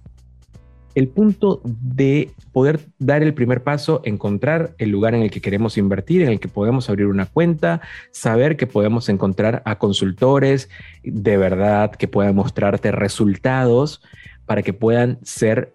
el 0.96 1.08
punto 1.08 1.62
de 1.64 2.32
poder 2.52 2.80
dar 3.00 3.24
el 3.24 3.34
primer 3.34 3.64
paso, 3.64 4.02
encontrar 4.04 4.76
el 4.78 4.89
lugar 4.89 5.16
en 5.16 5.22
el 5.22 5.32
que 5.32 5.42
queremos 5.42 5.78
invertir, 5.78 6.22
en 6.22 6.30
el 6.30 6.39
que 6.39 6.48
podemos 6.48 6.89
abrir 6.89 7.08
una 7.08 7.26
cuenta, 7.26 7.82
saber 8.12 8.58
que 8.58 8.68
podemos 8.68 9.10
encontrar 9.10 9.62
a 9.66 9.78
consultores 9.78 10.70
de 11.04 11.38
verdad 11.38 11.92
que 11.92 12.08
puedan 12.08 12.36
mostrarte 12.36 12.92
resultados 12.92 14.02
para 14.46 14.64
que 14.64 14.74
puedan 14.74 15.20
ser 15.24 15.74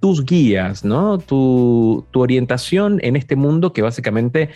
tus 0.00 0.24
guías, 0.24 0.84
¿no? 0.84 1.18
Tu, 1.18 2.04
orientación 2.14 2.98
en 3.02 3.14
este 3.14 3.36
mundo 3.36 3.72
que 3.72 3.82
básicamente 3.82 4.50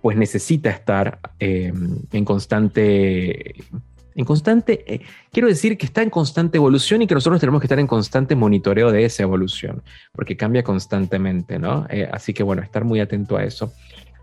pues 0.00 0.16
necesita 0.16 0.70
estar 0.70 1.18
em, 1.40 1.98
en 2.12 2.24
constante, 2.24 3.56
en 4.14 4.24
constante, 4.24 4.84
eh, 4.86 5.00
quiero 5.32 5.48
decir 5.48 5.78
que 5.78 5.86
está 5.86 6.02
en 6.02 6.10
constante 6.10 6.58
evolución 6.58 7.02
y 7.02 7.06
que 7.06 7.14
nosotros 7.14 7.40
tenemos 7.40 7.60
que 7.60 7.66
estar 7.66 7.78
en 7.78 7.86
constante 7.86 8.36
monitoreo 8.36 8.90
de 8.90 9.04
esa 9.04 9.22
evolución, 9.22 9.82
porque 10.12 10.36
cambia 10.36 10.62
constantemente, 10.62 11.58
¿no? 11.58 11.86
Eh, 11.90 12.08
así 12.12 12.32
que 12.34 12.42
bueno, 12.42 12.62
estar 12.62 12.84
muy 12.84 13.00
atento 13.00 13.36
a 13.36 13.44
eso. 13.44 13.72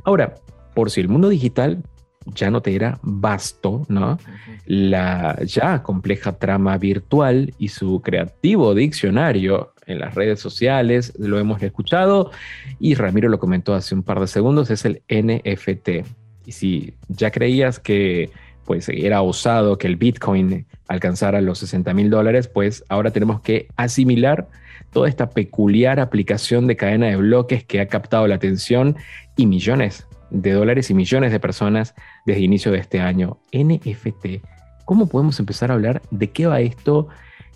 Ahora, 0.04 0.36
por 0.74 0.92
si 0.92 1.02
el 1.02 1.10
mundo 1.10 1.30
digital 1.30 1.84
ya 2.26 2.52
no 2.52 2.62
te 2.62 2.76
era 2.76 3.00
vasto, 3.02 3.86
¿no? 3.90 4.20
La 4.66 5.38
ya 5.44 5.82
compleja 5.84 6.34
trama 6.34 6.78
virtual 6.78 7.54
y 7.58 7.70
su 7.70 8.02
creativo 8.02 8.76
diccionario 8.76 9.74
en 9.86 10.00
las 10.00 10.14
redes 10.16 10.40
sociales, 10.40 11.14
lo 11.18 11.40
hemos 11.40 11.62
escuchado 11.64 12.32
y 12.80 12.94
Ramiro 12.94 13.30
lo 13.30 13.40
comentó 13.40 13.74
hace 13.74 13.96
un 13.96 14.04
par 14.04 14.20
de 14.20 14.28
segundos, 14.28 14.70
es 14.70 14.86
el 14.86 15.02
NFT. 15.10 16.06
Y 16.46 16.52
si 16.52 16.94
ya 17.08 17.32
creías 17.32 17.80
que 17.80 18.30
pues 18.70 18.88
era 18.88 19.24
osado 19.24 19.80
que 19.80 19.88
el 19.88 19.96
Bitcoin 19.96 20.68
alcanzara 20.88 21.42
los 21.42 21.58
60 21.58 21.92
mil 21.96 22.12
dólares, 22.12 22.48
pues 22.48 22.84
ahora 22.88 23.10
tenemos 23.10 23.42
que 23.42 23.68
asimilar 23.78 24.48
toda 24.94 25.10
esta 25.10 25.32
peculiar 25.32 26.00
aplicación 26.00 26.68
de 26.68 26.76
cadena 26.76 27.08
de 27.08 27.16
bloques 27.16 27.64
que 27.64 27.82
ha 27.82 27.88
captado 27.88 28.28
la 28.28 28.36
atención 28.36 28.96
y 29.36 29.48
millones 29.48 30.06
de 30.30 30.52
dólares 30.52 30.92
y 30.92 30.94
millones 30.94 31.32
de 31.32 31.40
personas 31.40 31.96
desde 32.28 32.38
el 32.38 32.46
inicio 32.46 32.72
de 32.72 32.78
este 32.78 33.00
año. 33.00 33.40
NFT. 33.52 34.46
¿Cómo 34.86 35.10
podemos 35.10 35.40
empezar 35.40 35.72
a 35.72 35.74
hablar 35.74 36.04
de 36.12 36.30
qué 36.30 36.46
va 36.46 36.60
esto? 36.60 37.08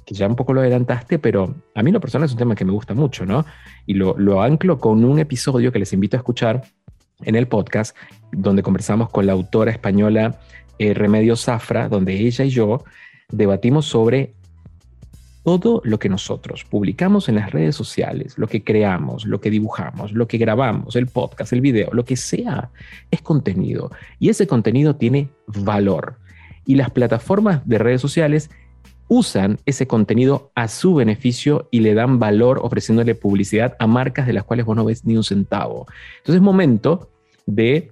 que 0.08 0.16
ya 0.16 0.28
un 0.28 0.36
poco 0.36 0.54
lo 0.54 0.62
adelantaste, 0.62 1.20
pero 1.20 1.54
a 1.76 1.84
mí 1.84 1.92
lo 1.92 2.02
personal 2.02 2.26
es 2.26 2.32
un 2.32 2.40
tema 2.40 2.56
que 2.56 2.66
me 2.66 2.74
gusta 2.74 2.96
mucho, 2.96 3.24
¿no? 3.24 3.46
Y 3.86 3.94
lo, 3.94 4.18
lo 4.18 4.42
anclo 4.42 4.80
con 4.80 5.06
un 5.06 5.20
episodio 5.20 5.72
que 5.72 5.80
les 5.80 5.94
invito 5.94 6.18
a 6.18 6.20
escuchar 6.20 6.64
en 7.22 7.36
el 7.36 7.48
podcast, 7.48 7.96
donde 8.32 8.64
conversamos 8.64 9.10
con 9.10 9.28
la 9.28 9.34
autora 9.34 9.72
española 9.72 10.40
eh, 10.80 10.94
Remedio 10.94 11.36
Zafra, 11.36 11.90
donde 11.90 12.14
ella 12.14 12.46
y 12.46 12.50
yo 12.50 12.84
debatimos 13.30 13.86
sobre 13.86 14.34
todo 15.44 15.82
lo 15.84 16.00
que 16.00 16.10
nosotros 16.10 16.64
publicamos 16.64 17.28
en 17.28 17.36
las 17.36 17.52
redes 17.52 17.76
sociales, 17.76 18.38
lo 18.38 18.48
que 18.48 18.64
creamos, 18.64 19.26
lo 19.26 19.42
que 19.42 19.50
dibujamos, 19.50 20.14
lo 20.14 20.28
que 20.28 20.38
grabamos, 20.38 20.96
el 20.96 21.08
podcast, 21.08 21.52
el 21.52 21.62
video, 21.62 21.90
lo 21.92 22.06
que 22.06 22.16
sea, 22.16 22.70
es 23.12 23.22
contenido. 23.22 23.92
Y 24.20 24.30
ese 24.30 24.48
contenido 24.48 24.96
tiene 24.96 25.30
valor. 25.48 26.18
Y 26.66 26.76
las 26.76 26.92
plataformas 26.92 27.68
de 27.68 27.78
redes 27.78 28.00
sociales 28.00 28.50
usan 29.10 29.60
ese 29.66 29.86
contenido 29.86 30.52
a 30.56 30.70
su 30.70 30.96
beneficio 30.96 31.68
y 31.72 31.82
le 31.82 31.94
dan 31.94 32.20
valor 32.20 32.60
ofreciéndole 32.64 33.14
publicidad 33.14 33.76
a 33.80 33.86
marcas 33.86 34.26
de 34.26 34.34
las 34.34 34.46
cuales 34.46 34.66
vos 34.66 34.78
no 34.78 34.86
ves 34.86 35.06
ni 35.06 35.18
un 35.18 35.26
centavo. 35.26 35.88
Entonces 36.20 36.36
es 36.36 36.42
momento 36.42 37.10
de 37.46 37.92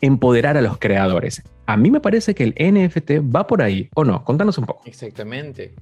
empoderar 0.00 0.58
a 0.58 0.62
los 0.62 0.76
creadores. 0.76 1.42
A 1.66 1.76
mí 1.76 1.90
me 1.90 2.00
parece 2.00 2.34
que 2.34 2.44
el 2.44 2.54
NFT 2.54 3.34
va 3.34 3.46
por 3.46 3.62
ahí, 3.62 3.88
¿o 3.94 4.04
no? 4.04 4.24
Contanos 4.24 4.58
un 4.58 4.66
poco. 4.66 4.82
Exactamente. 4.84 5.74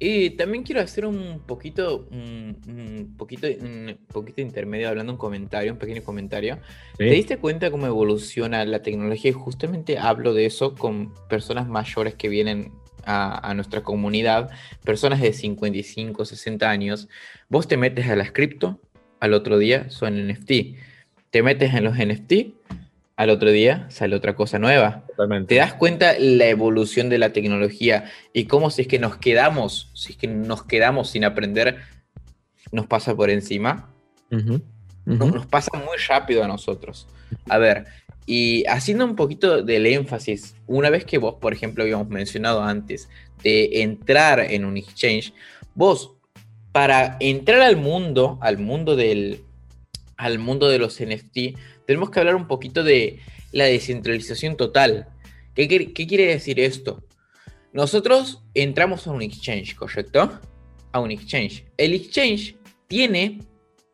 Y 0.00 0.30
también 0.30 0.62
quiero 0.62 0.80
hacer 0.80 1.04
un 1.04 1.40
poquito, 1.44 2.06
un, 2.12 3.14
poquito, 3.16 3.48
un 3.48 3.98
poquito 4.06 4.40
intermedio, 4.40 4.88
hablando 4.88 5.12
un 5.12 5.18
comentario, 5.18 5.72
un 5.72 5.78
pequeño 5.78 6.02
comentario. 6.04 6.58
¿Te 6.96 7.04
diste 7.06 7.38
cuenta 7.38 7.70
cómo 7.70 7.86
evoluciona 7.86 8.64
la 8.64 8.82
tecnología? 8.82 9.30
Y 9.30 9.34
justamente 9.34 9.98
hablo 9.98 10.34
de 10.34 10.46
eso 10.46 10.76
con 10.76 11.12
personas 11.28 11.66
mayores 11.66 12.14
que 12.14 12.28
vienen 12.28 12.70
a, 13.04 13.54
nuestra 13.54 13.82
comunidad, 13.82 14.50
personas 14.84 15.20
de 15.20 15.32
55, 15.32 16.24
60 16.24 16.68
años, 16.68 17.08
vos 17.48 17.66
te 17.66 17.76
metes 17.76 18.06
a 18.08 18.16
las 18.16 18.32
cripto, 18.32 18.80
al 19.18 19.32
otro 19.32 19.58
día 19.58 19.90
son 19.90 20.28
NFT. 20.28 20.50
Te 21.30 21.42
metes 21.42 21.74
en 21.74 21.84
los 21.84 21.96
NFT, 21.96 22.54
al 23.18 23.30
otro 23.30 23.50
día 23.50 23.84
sale 23.90 24.14
otra 24.14 24.36
cosa 24.36 24.60
nueva. 24.60 25.04
Te 25.48 25.56
das 25.56 25.74
cuenta 25.74 26.14
la 26.20 26.46
evolución 26.46 27.08
de 27.08 27.18
la 27.18 27.32
tecnología 27.32 28.04
y 28.32 28.44
cómo 28.44 28.70
si 28.70 28.82
es 28.82 28.88
que 28.88 29.00
nos 29.00 29.16
quedamos, 29.16 29.90
si 29.92 30.12
es 30.12 30.18
que 30.18 30.28
nos 30.28 30.62
quedamos 30.62 31.10
sin 31.10 31.24
aprender, 31.24 31.78
nos 32.70 32.86
pasa 32.86 33.16
por 33.16 33.28
encima. 33.30 33.92
nos 35.04 35.46
pasa 35.46 35.72
muy 35.78 35.96
rápido 36.08 36.44
a 36.44 36.46
nosotros. 36.46 37.08
A 37.48 37.58
ver, 37.58 37.86
y 38.24 38.64
haciendo 38.68 39.04
un 39.04 39.16
poquito 39.16 39.64
del 39.64 39.86
énfasis, 39.86 40.54
una 40.68 40.88
vez 40.88 41.04
que 41.04 41.18
vos, 41.18 41.34
por 41.40 41.52
ejemplo, 41.52 41.82
habíamos 41.82 42.08
mencionado 42.08 42.62
antes 42.62 43.08
de 43.42 43.82
entrar 43.82 44.38
en 44.38 44.64
un 44.64 44.76
exchange, 44.76 45.32
vos, 45.74 46.12
para 46.70 47.16
entrar 47.18 47.62
al 47.62 47.78
mundo, 47.78 48.38
al 48.42 48.58
mundo 48.58 48.94
del, 48.94 49.40
al 50.16 50.38
mundo 50.38 50.68
de 50.68 50.78
los 50.78 51.00
NFT, 51.00 51.58
tenemos 51.88 52.10
que 52.10 52.20
hablar 52.20 52.36
un 52.36 52.46
poquito 52.46 52.84
de 52.84 53.18
la 53.50 53.64
descentralización 53.64 54.58
total. 54.58 55.08
¿Qué, 55.54 55.66
quiere 55.94 56.26
decir 56.26 56.60
esto? 56.60 57.02
Nosotros 57.72 58.42
entramos 58.52 59.06
a 59.06 59.10
un 59.10 59.22
exchange, 59.22 59.74
¿correcto? 59.74 60.38
A 60.92 61.00
un 61.00 61.10
exchange. 61.10 61.64
El 61.78 61.94
exchange 61.94 62.56
tiene 62.88 63.38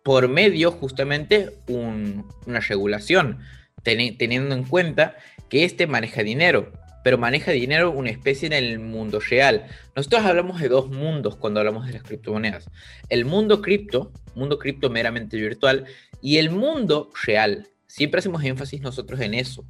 por 0.02 0.26
medio 0.26 0.72
justamente 0.72 1.52
una 1.68 2.58
regulación 2.58 3.38
teniendo 3.84 4.56
en 4.56 4.64
cuenta 4.64 5.14
que 5.48 5.62
este 5.62 5.86
maneja 5.86 6.24
dinero, 6.24 6.72
pero 7.04 7.16
maneja 7.16 7.52
dinero 7.52 7.92
una 7.92 8.10
especie 8.10 8.46
en 8.46 8.54
el 8.54 8.80
mundo 8.80 9.20
real. 9.20 9.66
Nosotros 9.94 10.24
hablamos 10.24 10.60
de 10.60 10.68
dos 10.68 10.90
mundos 10.90 11.36
cuando 11.36 11.60
hablamos 11.60 11.86
de 11.86 11.92
las 11.92 12.02
criptomonedas. 12.02 12.68
El 13.08 13.24
mundo 13.24 13.62
cripto, 13.62 14.10
mundo 14.34 14.58
cripto 14.58 14.90
meramente 14.90 15.36
virtual, 15.36 15.84
y 16.20 16.38
el 16.38 16.50
mundo 16.50 17.12
real. 17.24 17.68
Siempre 17.94 18.18
hacemos 18.18 18.42
énfasis 18.42 18.80
nosotros 18.80 19.20
en 19.20 19.34
eso. 19.34 19.64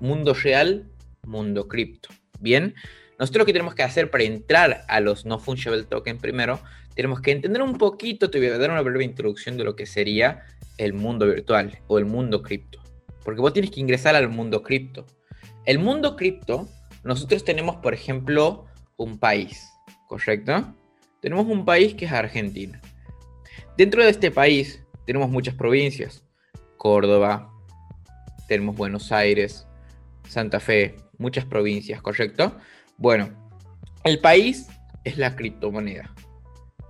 Mundo 0.00 0.34
real, 0.34 0.90
mundo 1.24 1.68
cripto. 1.68 2.08
Bien, 2.40 2.74
nosotros 3.20 3.42
lo 3.42 3.46
que 3.46 3.52
tenemos 3.52 3.76
que 3.76 3.84
hacer 3.84 4.10
para 4.10 4.24
entrar 4.24 4.84
a 4.88 4.98
los 4.98 5.24
no 5.26 5.38
fungible 5.38 5.84
token 5.84 6.18
primero, 6.18 6.58
tenemos 6.96 7.20
que 7.20 7.30
entender 7.30 7.62
un 7.62 7.78
poquito, 7.78 8.30
te 8.30 8.38
voy 8.38 8.48
a 8.48 8.58
dar 8.58 8.72
una 8.72 8.82
breve 8.82 9.04
introducción 9.04 9.56
de 9.56 9.62
lo 9.62 9.76
que 9.76 9.86
sería 9.86 10.42
el 10.76 10.92
mundo 10.92 11.24
virtual 11.24 11.78
o 11.86 12.00
el 12.00 12.04
mundo 12.04 12.42
cripto. 12.42 12.80
Porque 13.24 13.40
vos 13.40 13.52
tienes 13.52 13.70
que 13.70 13.78
ingresar 13.78 14.16
al 14.16 14.28
mundo 14.28 14.64
cripto. 14.64 15.06
El 15.64 15.78
mundo 15.78 16.16
cripto, 16.16 16.68
nosotros 17.04 17.44
tenemos, 17.44 17.76
por 17.76 17.94
ejemplo, 17.94 18.66
un 18.96 19.20
país, 19.20 19.70
¿correcto? 20.08 20.74
Tenemos 21.20 21.46
un 21.46 21.64
país 21.64 21.94
que 21.94 22.06
es 22.06 22.12
Argentina. 22.12 22.80
Dentro 23.78 24.02
de 24.02 24.10
este 24.10 24.32
país 24.32 24.82
tenemos 25.06 25.30
muchas 25.30 25.54
provincias, 25.54 26.24
Córdoba, 26.76 27.51
tenemos 28.48 28.76
Buenos 28.76 29.12
Aires, 29.12 29.66
Santa 30.28 30.60
Fe, 30.60 30.96
muchas 31.18 31.44
provincias, 31.44 32.02
¿correcto? 32.02 32.56
Bueno, 32.96 33.30
el 34.04 34.18
país 34.18 34.68
es 35.04 35.18
la 35.18 35.36
criptomoneda. 35.36 36.14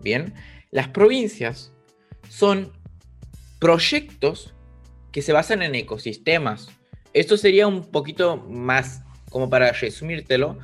Bien, 0.00 0.34
las 0.70 0.88
provincias 0.88 1.72
son 2.28 2.72
proyectos 3.58 4.54
que 5.12 5.22
se 5.22 5.32
basan 5.32 5.62
en 5.62 5.74
ecosistemas. 5.74 6.68
Esto 7.12 7.36
sería 7.36 7.66
un 7.66 7.90
poquito 7.90 8.38
más, 8.38 9.02
como 9.30 9.50
para 9.50 9.72
resumírtelo. 9.72 10.58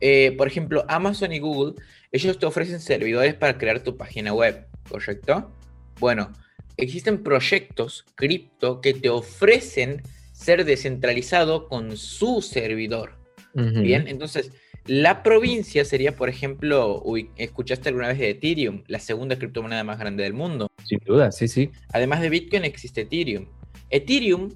Eh, 0.00 0.34
por 0.36 0.46
ejemplo, 0.46 0.84
Amazon 0.88 1.32
y 1.32 1.38
Google, 1.38 1.74
ellos 2.12 2.38
te 2.38 2.46
ofrecen 2.46 2.80
servidores 2.80 3.34
para 3.34 3.58
crear 3.58 3.80
tu 3.80 3.96
página 3.96 4.32
web, 4.34 4.66
¿correcto? 4.88 5.50
Bueno, 5.98 6.32
existen 6.76 7.22
proyectos 7.22 8.04
cripto 8.14 8.80
que 8.80 8.94
te 8.94 9.08
ofrecen 9.08 10.02
ser 10.34 10.64
descentralizado 10.64 11.68
con 11.68 11.96
su 11.96 12.42
servidor. 12.42 13.18
Bien, 13.54 14.08
entonces 14.08 14.50
la 14.84 15.22
provincia 15.22 15.84
sería, 15.84 16.16
por 16.16 16.28
ejemplo, 16.28 17.02
¿escuchaste 17.36 17.88
alguna 17.88 18.08
vez 18.08 18.18
de 18.18 18.30
Ethereum, 18.30 18.82
la 18.88 18.98
segunda 18.98 19.38
criptomoneda 19.38 19.84
más 19.84 19.98
grande 19.98 20.24
del 20.24 20.34
mundo? 20.34 20.66
Sin 20.84 20.98
duda, 20.98 21.30
sí, 21.32 21.48
sí. 21.48 21.70
Además 21.92 22.20
de 22.20 22.30
Bitcoin 22.30 22.64
existe 22.64 23.02
Ethereum. 23.02 23.46
Ethereum 23.90 24.50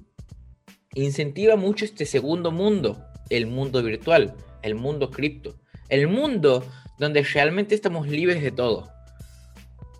incentiva 0.93 1.55
mucho 1.55 1.85
este 1.85 2.05
segundo 2.05 2.51
mundo, 2.51 3.03
el 3.29 3.47
mundo 3.47 3.81
virtual, 3.81 4.35
el 4.61 4.75
mundo 4.75 5.09
cripto, 5.09 5.55
el 5.87 6.07
mundo 6.07 6.65
donde 6.99 7.23
realmente 7.23 7.73
estamos 7.73 8.07
libres 8.07 8.43
de 8.43 8.51
todo. 8.51 8.91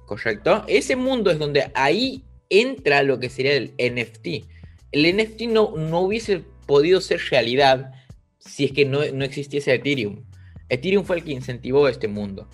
¿Correcto? 0.06 0.66
Ese 0.68 0.98
mundo 0.98 1.32
es 1.32 1.40
donde 1.40 1.72
ahí 1.74 2.26
entra 2.50 3.02
lo 3.02 3.20
que 3.20 3.30
sería 3.30 3.54
el 3.54 3.74
NFT. 3.80 4.46
El 4.92 5.16
NFT 5.16 5.42
no, 5.44 5.76
no 5.76 6.02
hubiese 6.02 6.44
podido 6.66 7.02
ser 7.02 7.20
realidad 7.30 7.92
si 8.40 8.66
es 8.66 8.72
que 8.72 8.86
no, 8.86 9.02
existiese 9.02 9.74
Ethereum. 9.74 10.24
Ethereum 10.70 11.04
fue 11.04 11.18
el 11.18 11.24
que 11.24 11.32
incentivó 11.32 11.88
este 11.88 12.08
mundo. 12.08 12.50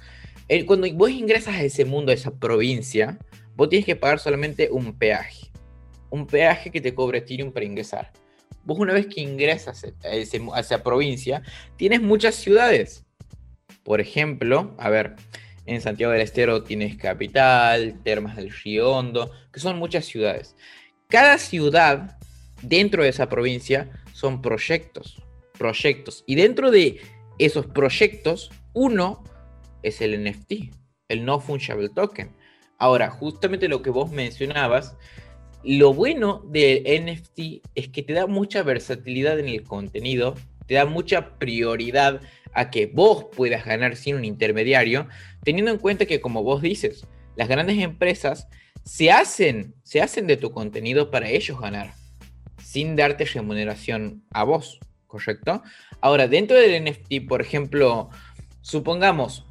cuando 0.66 0.92
vos 0.94 1.10
ingresas 1.10 1.56
a 1.56 1.64
ese 1.64 1.86
mundo, 1.86 2.12
a 2.12 2.16
esa 2.16 2.32
provincia, 2.32 3.18
vos 3.56 3.70
tienes 3.70 3.86
que 3.86 3.96
pagar 3.96 4.20
solamente 4.20 4.70
un 4.72 4.98
peaje. 4.98 5.52
Un 6.10 6.28
peaje 6.28 6.72
que 6.72 6.82
te 6.82 6.94
cobra 6.94 7.20
Ethereum 7.20 7.52
para 7.52 7.66
ingresar. 7.66 8.12
Vos 8.64 8.80
una 8.80 8.94
vez 8.94 9.08
que 9.08 9.22
ingresas 9.22 9.84
a, 9.84 10.08
a 10.08 10.60
esa 10.60 10.84
provincia, 10.84 11.44
tienes 11.78 12.02
muchas 12.02 12.36
ciudades. 12.36 13.06
Por 13.84 14.02
ejemplo, 14.02 14.76
a 14.80 14.90
ver, 14.90 15.16
en 15.66 15.82
Santiago 15.82 16.14
del 16.14 16.22
Estero 16.22 16.64
tienes 16.64 16.96
Capital, 16.96 18.02
Termas 18.04 18.36
del 18.36 18.52
Río 18.52 18.92
Hondo, 18.92 19.32
que 19.52 19.60
son 19.60 19.78
muchas 19.78 20.06
ciudades. 20.06 20.56
Cada 21.10 21.38
ciudad 21.38 22.18
dentro 22.68 23.04
de 23.04 23.10
esa 23.10 23.30
provincia 23.30 23.90
son 24.14 24.42
proyectos 24.42 25.26
proyectos. 25.58 26.24
Y 26.28 26.36
dentro 26.36 26.72
de 26.72 27.02
esos 27.38 27.66
proyectos, 27.68 28.52
uno 28.74 29.24
es 29.84 30.02
el 30.02 30.24
NFT, 30.24 30.72
el 31.10 31.26
No 31.26 31.40
Fungible 31.40 31.90
Token. 31.90 32.32
Ahora, 32.78 33.10
justamente 33.10 33.68
lo 33.68 33.82
que 33.82 33.90
vos 33.90 34.12
mencionabas, 34.12 34.98
lo 35.64 35.94
bueno 35.94 36.44
del 36.48 36.84
NFT 36.84 37.66
es 37.74 37.90
que 37.90 38.04
te 38.04 38.14
da 38.14 38.28
mucha 38.28 38.64
versatilidad 38.64 39.40
en 39.40 39.48
el 39.48 39.64
contenido, 39.64 40.36
te 40.68 40.76
da 40.76 40.86
mucha 40.86 41.38
prioridad 41.38 42.22
a 42.54 42.70
que 42.70 42.86
vos 42.86 43.26
puedas 43.36 43.66
ganar 43.66 43.96
sin 43.96 44.16
un 44.16 44.26
intermediario, 44.26 45.08
teniendo 45.44 45.72
en 45.72 45.78
cuenta 45.78 46.06
que, 46.06 46.22
como 46.22 46.44
vos 46.44 46.62
dices, 46.62 47.06
las 47.36 47.48
grandes 47.48 47.80
empresas 47.80 48.48
se 48.84 49.12
hacen, 49.12 49.74
se 49.84 50.02
hacen 50.02 50.28
de 50.28 50.38
tu 50.38 50.52
contenido 50.52 51.12
para 51.12 51.30
ellos 51.30 51.60
ganar, 51.60 51.94
sin 52.76 52.98
darte 52.98 53.24
remuneración 53.24 54.26
a 54.32 54.44
vos. 54.44 54.80
¿correcto? 55.08 55.64
Ahora, 56.02 56.28
dentro 56.28 56.58
del 56.58 56.84
NFT, 56.84 57.26
por 57.26 57.42
ejemplo, 57.42 58.10
supongamos, 58.60 59.46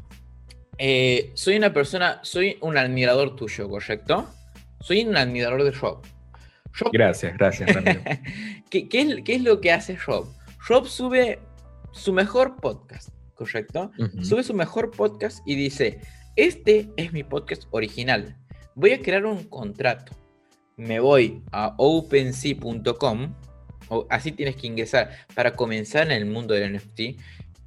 eh, 0.77 1.33
soy 1.33 1.57
una 1.57 1.72
persona, 1.72 2.20
soy 2.22 2.59
un 2.61 2.77
admirador 2.77 3.35
tuyo, 3.35 3.66
¿correcto? 3.70 4.29
Soy 4.79 5.07
un 5.07 5.16
admirador 5.16 5.64
de 5.64 5.70
Rob. 5.70 6.03
gracias, 6.93 7.35
gracias, 7.39 7.70
¿Qué, 8.70 8.89
es, 8.93 9.43
lo 9.43 9.62
que 9.62 9.72
hace 9.72 9.97
Rob? 9.97 10.27
Rob 10.68 10.87
sube 10.87 11.39
su 11.93 12.12
mejor 12.12 12.57
podcast, 12.57 13.09
¿correcto? 13.33 13.91
Sube 14.20 14.43
su 14.43 14.53
mejor 14.53 14.91
podcast 14.91 15.39
y 15.47 15.55
dice, 15.55 15.99
este 16.37 16.91
es 16.99 17.14
mi 17.14 17.25
podcast 17.25 17.62
original. 17.70 18.37
Voy 18.75 18.93
a 18.93 19.01
crear 19.01 19.25
un 19.25 19.45
contrato. 19.45 20.12
Me 20.77 21.01
voy 21.01 21.43
a 21.53 21.75
OpenSea.com 21.77 23.35
así 24.09 24.33
tienes 24.33 24.57
que 24.57 24.66
ingresar. 24.66 25.11
Para 25.35 25.55
comenzar 25.55 26.07
en 26.07 26.12
el 26.12 26.27
mundo 26.27 26.55
del 26.55 26.75
NFT, 26.75 27.20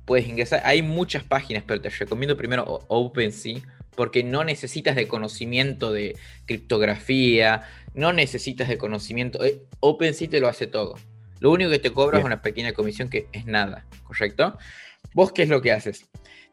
puedes 0.05 0.27
ingresar. 0.27 0.61
Hay 0.65 0.81
muchas 0.81 1.23
páginas, 1.23 1.63
pero 1.65 1.81
te 1.81 1.89
recomiendo 1.89 2.37
primero 2.37 2.85
OpenSea, 2.87 3.61
porque 3.95 4.23
no 4.23 4.43
necesitas 4.43 4.95
de 4.95 5.07
conocimiento 5.07 5.91
de 5.91 6.15
criptografía, 6.45 7.63
no 7.93 8.13
necesitas 8.13 8.67
de 8.67 8.77
conocimiento. 8.77 9.43
Eh, 9.43 9.63
OpenSea 9.79 10.29
te 10.29 10.39
lo 10.39 10.47
hace 10.47 10.67
todo. 10.67 10.95
Lo 11.39 11.51
único 11.51 11.69
que 11.69 11.79
te 11.79 11.91
cobra 11.91 12.19
es 12.19 12.25
una 12.25 12.41
pequeña 12.41 12.73
comisión 12.73 13.09
que 13.09 13.27
es 13.31 13.45
nada, 13.45 13.85
¿correcto? 14.03 14.57
¿Vos 15.13 15.31
qué 15.31 15.43
es 15.43 15.49
lo 15.49 15.61
que 15.61 15.71
haces? 15.71 16.05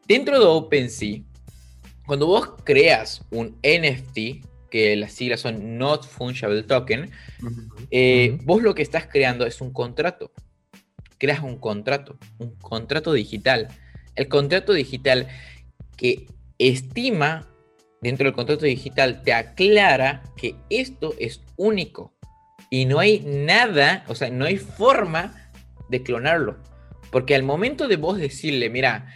Dentro 0.07 0.39
de 0.39 0.45
OpenSea, 0.45 1.21
cuando 2.05 2.27
vos 2.27 2.53
creas 2.63 3.23
un 3.31 3.57
NFT, 3.63 4.45
que 4.75 4.93
las 4.97 5.13
siglas 5.13 5.39
son 5.39 5.77
Not 5.77 6.05
Fungible 6.05 6.61
Token, 6.63 7.09
eh, 7.91 8.37
vos 8.43 8.61
lo 8.61 8.75
que 8.75 8.81
estás 8.81 9.07
creando 9.07 9.45
es 9.45 9.61
un 9.61 9.71
contrato. 9.71 10.33
Creas 11.17 11.39
un 11.43 11.59
contrato, 11.59 12.19
un 12.39 12.55
contrato 12.55 13.13
digital. 13.13 13.69
El 14.15 14.27
contrato 14.27 14.73
digital 14.73 15.29
que 15.95 16.27
estima, 16.59 17.47
dentro 18.01 18.25
del 18.25 18.33
contrato 18.33 18.65
digital, 18.65 19.23
te 19.23 19.31
aclara 19.31 20.23
que 20.35 20.55
esto 20.69 21.15
es 21.19 21.39
único 21.55 22.13
y 22.69 22.83
no 22.83 22.99
hay 22.99 23.21
nada, 23.21 24.03
o 24.09 24.13
sea, 24.15 24.29
no 24.29 24.43
hay 24.43 24.57
forma 24.57 25.53
de 25.87 26.03
clonarlo. 26.03 26.57
Porque 27.13 27.33
al 27.33 27.43
momento 27.43 27.87
de 27.87 27.95
vos 27.95 28.17
decirle, 28.17 28.69
mira, 28.69 29.07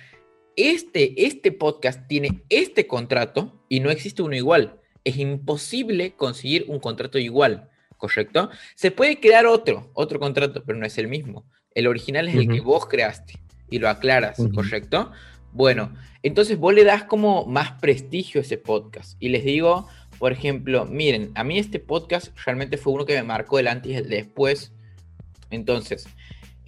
este, 0.55 1.25
este 1.25 1.51
podcast 1.51 2.07
tiene 2.07 2.43
este 2.47 2.87
contrato 2.87 3.61
y 3.67 3.81
no 3.81 3.89
existe 3.91 4.21
uno 4.21 4.37
igual 4.37 4.79
es 5.03 5.17
imposible 5.17 6.13
conseguir 6.13 6.65
un 6.67 6.79
contrato 6.79 7.17
igual, 7.17 7.69
¿correcto? 7.97 8.49
Se 8.75 8.91
puede 8.91 9.19
crear 9.19 9.45
otro, 9.45 9.91
otro 9.93 10.19
contrato, 10.19 10.63
pero 10.65 10.77
no 10.77 10.85
es 10.85 10.97
el 10.97 11.07
mismo. 11.07 11.45
El 11.73 11.87
original 11.87 12.27
es 12.27 12.35
el 12.35 12.47
que 12.47 12.61
vos 12.61 12.85
creaste 12.87 13.39
y 13.69 13.79
lo 13.79 13.89
aclaras, 13.89 14.37
¿correcto? 14.53 15.11
Bueno, 15.51 15.93
entonces 16.23 16.57
vos 16.57 16.73
le 16.73 16.83
das 16.83 17.03
como 17.03 17.45
más 17.45 17.71
prestigio 17.79 18.41
a 18.41 18.43
ese 18.43 18.57
podcast 18.57 19.15
y 19.19 19.29
les 19.29 19.43
digo, 19.43 19.87
por 20.17 20.31
ejemplo, 20.31 20.85
miren, 20.85 21.31
a 21.35 21.43
mí 21.43 21.57
este 21.57 21.79
podcast 21.79 22.35
realmente 22.45 22.77
fue 22.77 22.93
uno 22.93 23.05
que 23.05 23.15
me 23.15 23.23
marcó 23.23 23.59
el 23.59 23.67
antes 23.67 23.91
y 23.91 23.95
el 23.95 24.09
después. 24.09 24.73
Entonces, 25.49 26.07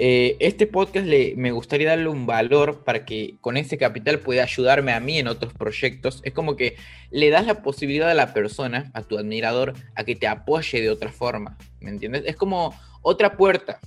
eh, 0.03 0.35
este 0.39 0.65
podcast 0.65 1.05
le, 1.05 1.35
me 1.37 1.51
gustaría 1.51 1.89
darle 1.89 2.09
un 2.09 2.25
valor 2.25 2.83
para 2.83 3.05
que 3.05 3.35
con 3.39 3.55
ese 3.55 3.77
capital 3.77 4.17
pueda 4.17 4.41
ayudarme 4.41 4.93
a 4.93 4.99
mí 4.99 5.19
en 5.19 5.27
otros 5.27 5.53
proyectos. 5.53 6.21
Es 6.23 6.33
como 6.33 6.55
que 6.55 6.75
le 7.11 7.29
das 7.29 7.45
la 7.45 7.61
posibilidad 7.61 8.09
a 8.09 8.15
la 8.15 8.33
persona, 8.33 8.89
a 8.95 9.03
tu 9.03 9.19
admirador, 9.19 9.75
a 9.93 10.03
que 10.03 10.15
te 10.15 10.25
apoye 10.25 10.81
de 10.81 10.89
otra 10.89 11.11
forma. 11.11 11.55
¿Me 11.79 11.91
entiendes? 11.91 12.23
Es 12.25 12.35
como 12.35 12.73
otra 13.03 13.37
puerta. 13.37 13.79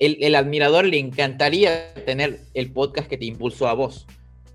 El, 0.00 0.18
el 0.20 0.34
admirador 0.34 0.84
le 0.84 0.98
encantaría 0.98 1.94
tener 1.94 2.40
el 2.54 2.72
podcast 2.72 3.08
que 3.08 3.16
te 3.16 3.26
impulsó 3.26 3.68
a 3.68 3.74
vos, 3.74 4.04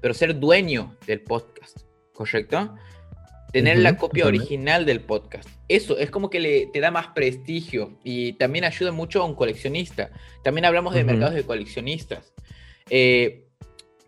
pero 0.01 0.13
ser 0.13 0.41
dueño 0.41 0.97
del 1.07 1.21
podcast, 1.21 1.83
¿correcto? 2.11 2.75
Tener 3.51 3.79
la 3.79 3.97
copia 3.97 4.25
original 4.25 4.85
del 4.85 5.01
podcast. 5.01 5.49
Eso 5.67 5.97
es 5.97 6.09
como 6.09 6.29
que 6.29 6.39
le, 6.39 6.67
te 6.67 6.79
da 6.79 6.89
más 6.89 7.07
prestigio 7.07 7.99
y 8.03 8.33
también 8.33 8.63
ayuda 8.63 8.91
mucho 8.91 9.21
a 9.21 9.25
un 9.25 9.35
coleccionista. 9.35 10.11
También 10.43 10.65
hablamos 10.65 10.93
de 10.93 11.03
mercados 11.03 11.35
de 11.35 11.43
coleccionistas. 11.43 12.33
Eh, 12.89 13.47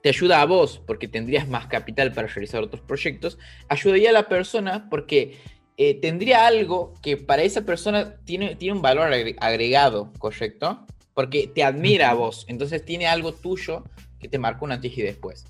te 0.02 0.10
ayuda 0.10 0.42
a 0.42 0.46
vos 0.46 0.82
porque 0.86 1.08
tendrías 1.08 1.48
más 1.48 1.68
capital 1.68 2.14
para 2.14 2.28
realizar 2.28 2.62
otros 2.62 2.82
proyectos. 2.82 3.38
Ayudaría 3.70 4.10
a 4.10 4.14
la 4.14 4.28
persona 4.28 4.90
porque 4.90 5.38
eh, 5.78 5.96
tendría 5.96 6.46
algo 6.46 6.94
que 7.02 7.18
para 7.18 7.44
esa 7.44 7.66
persona 7.66 8.18
tiene, 8.26 8.56
tiene 8.56 8.76
un 8.76 8.82
valor 8.82 9.12
agregado, 9.40 10.14
¿correcto? 10.20 10.86
Porque 11.14 11.48
te 11.48 11.64
admira 11.64 12.12
a 12.12 12.14
vos. 12.14 12.46
Entonces 12.48 12.84
tiene 12.86 13.08
algo 13.08 13.34
tuyo 13.34 13.84
que 14.20 14.28
te 14.28 14.38
marcó 14.40 14.66
un 14.66 14.74
antes 14.74 14.98
y 14.98 15.02
después. 15.02 15.46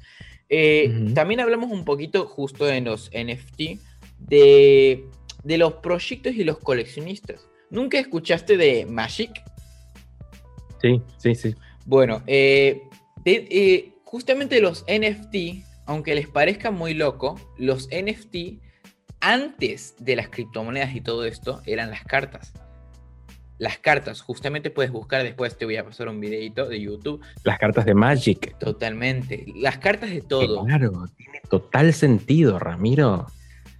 Eh, 0.50 1.12
también 1.16 1.39
hablamos 1.39 1.72
un 1.72 1.86
poquito 1.86 2.28
justo 2.28 2.70
en 2.70 2.86
los 2.86 3.10
NFT 3.12 3.80
de, 4.20 5.06
los 5.46 5.74
proyectos 5.76 6.34
y 6.34 6.44
los 6.44 6.58
coleccionistas. 6.60 7.48
¿Nunca 7.70 8.00
escuchaste 8.00 8.58
de 8.58 8.86
Magic? 8.86 9.32
Sí, 10.82 11.02
sí, 11.18 11.36
sí. 11.36 11.56
Bueno, 11.86 12.22
eh, 12.28 12.82
eh, 13.26 13.94
justamente 14.04 14.62
los 14.62 14.86
NFT, 14.88 15.66
aunque 15.86 16.16
les 16.16 16.28
parezca 16.28 16.72
muy 16.72 16.94
loco, 16.94 17.39
los 17.58 17.89
NFT 17.89 18.62
antes 19.22 19.96
de 20.00 20.16
las 20.18 20.30
criptomonedas 20.30 20.96
y 20.96 21.02
todo 21.02 21.26
esto 21.26 21.62
eran 21.66 21.89
las 21.89 22.04
cartas. 22.04 22.54
Las 23.58 23.78
cartas, 23.78 24.22
justamente 24.22 24.70
puedes 24.70 24.91
buscar, 24.91 25.24
después 25.24 25.58
te 25.58 25.66
voy 25.66 25.78
a 25.78 25.86
pasar 25.86 26.10
un 26.10 26.20
videito 26.20 26.68
de 26.68 26.82
YouTube. 26.82 27.22
Las 27.43 27.60
cartas 27.60 27.86
de 27.86 27.93
Magic. 27.93 28.58
Totalmente. 28.58 29.45
Las 29.56 29.78
cartas 29.78 30.10
de 30.10 30.22
todo. 30.22 30.66
Claro, 30.66 31.06
tiene 31.16 31.41
total 31.49 31.93
sentido, 31.93 32.60
Ramiro. 32.60 33.28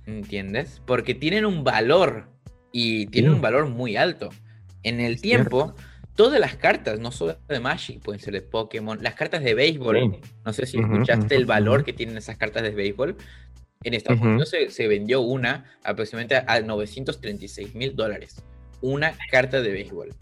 ¿Entiendes? 0.05 0.82
Porque 0.86 1.15
tienen 1.15 1.45
un 1.45 1.63
valor 1.63 2.30
y 2.71 3.07
tienen 3.07 3.32
un 3.32 3.41
valor 3.41 3.67
muy 3.67 3.95
alto. 3.95 4.30
En 4.84 4.99
el 4.99 5.21
tiempo, 5.21 5.76
todas 6.15 6.39
las 6.39 6.55
cartas, 6.55 6.99
no 6.99 7.11
solo 7.11 7.38
de 7.47 7.59
Magic, 7.59 8.01
pueden 8.01 8.21
ser 8.21 8.34
de 8.34 8.41
Pokémon, 8.41 9.01
las 9.01 9.15
cartas 9.15 9.43
de 9.43 9.53
béisbol, 9.53 10.19
no 10.45 10.53
sé 10.53 10.65
si 10.65 10.78
escuchaste 10.80 11.36
el 11.36 11.45
valor 11.45 11.84
que 11.84 11.93
tienen 11.93 12.17
esas 12.17 12.38
cartas 12.38 12.63
de 12.63 12.71
béisbol. 12.71 13.15
En 13.84 13.93
Estados 13.93 14.21
Unidos 14.21 14.49
se, 14.49 14.69
se, 14.69 14.88
vendió 14.88 15.19
una 15.19 15.65
aproximadamente 15.84 16.41
a 16.47 16.61
936 16.61 17.76
mil 17.76 17.95
dólares. 17.95 18.43
Una 18.84 19.17
carta 19.31 19.61
de 19.61 19.71
béisbol. 19.71 20.13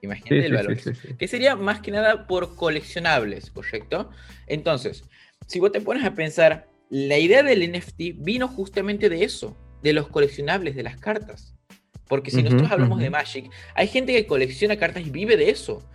Imagínate 0.00 0.46
el 0.46 0.54
valor. 0.54 0.76
que 1.18 1.28
sería 1.28 1.56
más 1.56 1.80
que 1.80 1.90
nada 1.90 2.26
por 2.26 2.56
coleccionables, 2.56 3.50
¿correcto? 3.50 4.10
Entonces, 4.46 5.04
si 5.46 5.60
vos 5.60 5.72
te 5.72 5.80
pones 5.80 6.04
a 6.04 6.14
pensar, 6.14 6.68
la 6.88 7.18
idea 7.18 7.42
del 7.42 7.70
NFT 7.70 8.16
vino 8.16 8.48
justamente 8.48 9.08
de 9.08 9.24
eso, 9.24 9.56
de 9.82 9.92
los 9.92 10.08
coleccionables, 10.08 10.74
de 10.74 10.82
las 10.82 10.96
cartas. 10.96 11.54
Porque 12.06 12.30
si 12.30 12.42
nosotros 12.42 12.70
hablamos 12.70 13.00
de 13.00 13.10
Magic, 13.10 13.50
hay 13.74 13.86
gente 13.86 14.14
que 14.14 14.26
colecciona 14.26 14.78
cartas 14.78 15.06
y 15.06 15.10
vive 15.10 15.36
de 15.36 15.50
eso, 15.50 15.86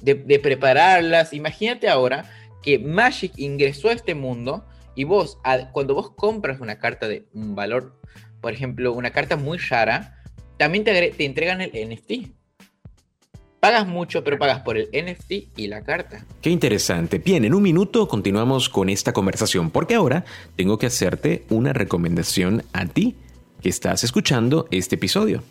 de, 0.00 0.16
prepararlas. 0.38 1.34
Imagínate 1.34 1.90
ahora 1.90 2.30
que 2.62 2.78
Magic 2.78 3.32
ingresó 3.36 3.90
a 3.90 3.92
este 3.92 4.14
mundo 4.14 4.66
y 4.94 5.04
vos, 5.04 5.38
cuando 5.72 5.94
vos 5.94 6.12
compras 6.12 6.60
una 6.60 6.78
carta 6.78 7.06
de 7.06 7.26
un 7.34 7.54
valor, 7.54 8.00
por 8.40 8.54
ejemplo, 8.54 8.94
una 8.94 9.10
carta 9.10 9.36
muy 9.36 9.58
rara, 9.58 10.19
también 10.60 10.84
te, 10.84 11.10
te 11.12 11.24
entregan 11.24 11.62
el 11.62 11.70
NFT. 11.70 12.28
Pagas 13.60 13.88
mucho, 13.88 14.22
pero 14.22 14.38
pagas 14.38 14.60
por 14.60 14.76
el 14.76 14.90
NFT 14.92 15.56
y 15.56 15.68
la 15.68 15.82
carta. 15.82 16.26
Qué 16.42 16.50
interesante. 16.50 17.16
Bien, 17.16 17.46
en 17.46 17.54
un 17.54 17.62
minuto 17.62 18.06
continuamos 18.06 18.68
con 18.68 18.90
esta 18.90 19.14
conversación, 19.14 19.70
porque 19.70 19.94
ahora 19.94 20.26
tengo 20.56 20.76
que 20.76 20.84
hacerte 20.84 21.46
una 21.48 21.72
recomendación 21.72 22.62
a 22.74 22.84
ti 22.84 23.14
que 23.62 23.70
estás 23.70 24.04
escuchando 24.04 24.68
este 24.70 24.96
episodio. 24.96 25.42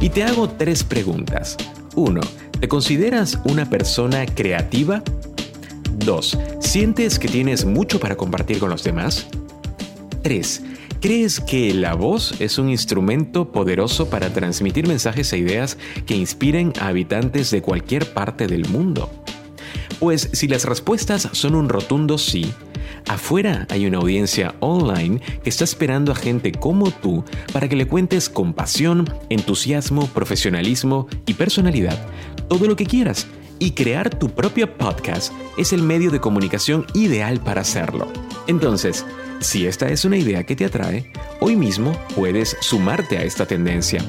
Y 0.00 0.08
te 0.08 0.22
hago 0.22 0.48
tres 0.48 0.82
preguntas. 0.82 1.58
1. 1.96 2.18
¿Te 2.60 2.66
consideras 2.66 3.40
una 3.44 3.68
persona 3.68 4.24
creativa? 4.24 5.02
2. 5.98 6.38
¿Sientes 6.60 7.18
que 7.18 7.28
tienes 7.28 7.66
mucho 7.66 8.00
para 8.00 8.16
compartir 8.16 8.58
con 8.58 8.70
los 8.70 8.84
demás? 8.84 9.26
3. 10.22 10.62
¿Crees 11.00 11.40
que 11.40 11.72
la 11.72 11.94
voz 11.94 12.40
es 12.40 12.58
un 12.58 12.68
instrumento 12.68 13.52
poderoso 13.52 14.10
para 14.10 14.32
transmitir 14.34 14.86
mensajes 14.86 15.32
e 15.32 15.38
ideas 15.38 15.78
que 16.04 16.14
inspiren 16.14 16.74
a 16.78 16.88
habitantes 16.88 17.50
de 17.50 17.62
cualquier 17.62 18.12
parte 18.12 18.46
del 18.46 18.68
mundo? 18.68 19.10
Pues 19.98 20.28
si 20.32 20.46
las 20.46 20.66
respuestas 20.66 21.28
son 21.32 21.54
un 21.54 21.68
rotundo 21.68 22.18
sí, 22.18 22.52
Afuera 23.08 23.66
hay 23.70 23.86
una 23.86 23.96
audiencia 23.96 24.54
online 24.60 25.20
que 25.42 25.48
está 25.48 25.64
esperando 25.64 26.12
a 26.12 26.14
gente 26.14 26.52
como 26.52 26.90
tú 26.90 27.24
para 27.50 27.66
que 27.66 27.76
le 27.76 27.88
cuentes 27.88 28.28
con 28.28 28.52
pasión, 28.52 29.08
entusiasmo, 29.30 30.06
profesionalismo 30.08 31.08
y 31.24 31.32
personalidad 31.32 31.98
todo 32.50 32.66
lo 32.66 32.76
que 32.76 32.84
quieras. 32.84 33.26
Y 33.58 33.72
crear 33.72 34.10
tu 34.10 34.30
propio 34.30 34.76
podcast 34.76 35.32
es 35.56 35.72
el 35.72 35.82
medio 35.82 36.10
de 36.10 36.20
comunicación 36.20 36.84
ideal 36.94 37.40
para 37.40 37.60
hacerlo. 37.60 38.08
Entonces, 38.48 39.06
si 39.40 39.66
esta 39.66 39.88
es 39.88 40.04
una 40.04 40.16
idea 40.16 40.44
que 40.44 40.54
te 40.54 40.64
atrae, 40.64 41.10
hoy 41.40 41.56
mismo 41.56 41.98
puedes 42.14 42.56
sumarte 42.60 43.18
a 43.18 43.22
esta 43.22 43.46
tendencia. 43.46 44.04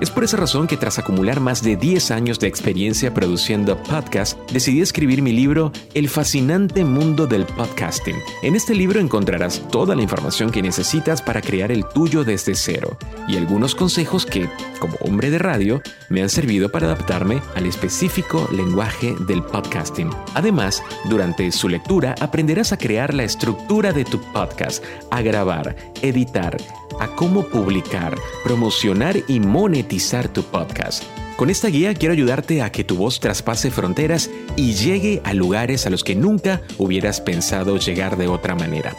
Es 0.00 0.10
por 0.10 0.24
esa 0.24 0.36
razón 0.36 0.66
que 0.66 0.76
tras 0.76 0.98
acumular 0.98 1.40
más 1.40 1.62
de 1.62 1.76
10 1.76 2.10
años 2.10 2.38
de 2.38 2.48
experiencia 2.48 3.14
produciendo 3.14 3.82
podcasts, 3.82 4.36
decidí 4.52 4.80
escribir 4.80 5.22
mi 5.22 5.32
libro 5.32 5.72
El 5.94 6.08
fascinante 6.08 6.84
mundo 6.84 7.26
del 7.26 7.46
podcasting. 7.46 8.16
En 8.42 8.54
este 8.54 8.74
libro 8.74 9.00
encontrarás 9.00 9.62
toda 9.70 9.94
la 9.94 10.02
información 10.02 10.50
que 10.50 10.62
necesitas 10.62 11.22
para 11.22 11.40
crear 11.40 11.72
el 11.72 11.84
tuyo 11.86 12.24
desde 12.24 12.54
cero 12.54 12.98
y 13.28 13.36
algunos 13.36 13.74
consejos 13.74 14.26
que, 14.26 14.48
como 14.80 14.96
hombre 15.00 15.30
de 15.30 15.38
radio, 15.38 15.80
me 16.08 16.22
han 16.22 16.28
servido 16.28 16.70
para 16.70 16.86
adaptarme 16.86 17.40
al 17.54 17.66
específico 17.66 18.48
lenguaje 18.52 19.14
del 19.20 19.42
podcasting. 19.42 20.10
Además, 20.34 20.82
durante 21.08 21.50
su 21.52 21.68
lectura 21.68 22.14
aprenderás 22.20 22.72
a 22.72 22.78
crear 22.78 23.14
la 23.14 23.24
estructura 23.24 23.92
de 23.92 24.04
tu 24.04 24.20
podcast, 24.32 24.73
a 25.10 25.22
grabar, 25.22 25.76
editar, 26.02 26.56
a 27.00 27.08
cómo 27.08 27.44
publicar, 27.44 28.16
promocionar 28.44 29.16
y 29.28 29.40
monetizar 29.40 30.28
tu 30.28 30.42
podcast. 30.44 31.02
Con 31.36 31.50
esta 31.50 31.68
guía 31.68 31.94
quiero 31.94 32.12
ayudarte 32.12 32.62
a 32.62 32.70
que 32.70 32.84
tu 32.84 32.96
voz 32.96 33.18
traspase 33.18 33.72
fronteras 33.72 34.30
y 34.56 34.74
llegue 34.74 35.20
a 35.24 35.34
lugares 35.34 35.86
a 35.86 35.90
los 35.90 36.04
que 36.04 36.14
nunca 36.14 36.62
hubieras 36.78 37.20
pensado 37.20 37.76
llegar 37.76 38.16
de 38.16 38.28
otra 38.28 38.54
manera. 38.54 38.94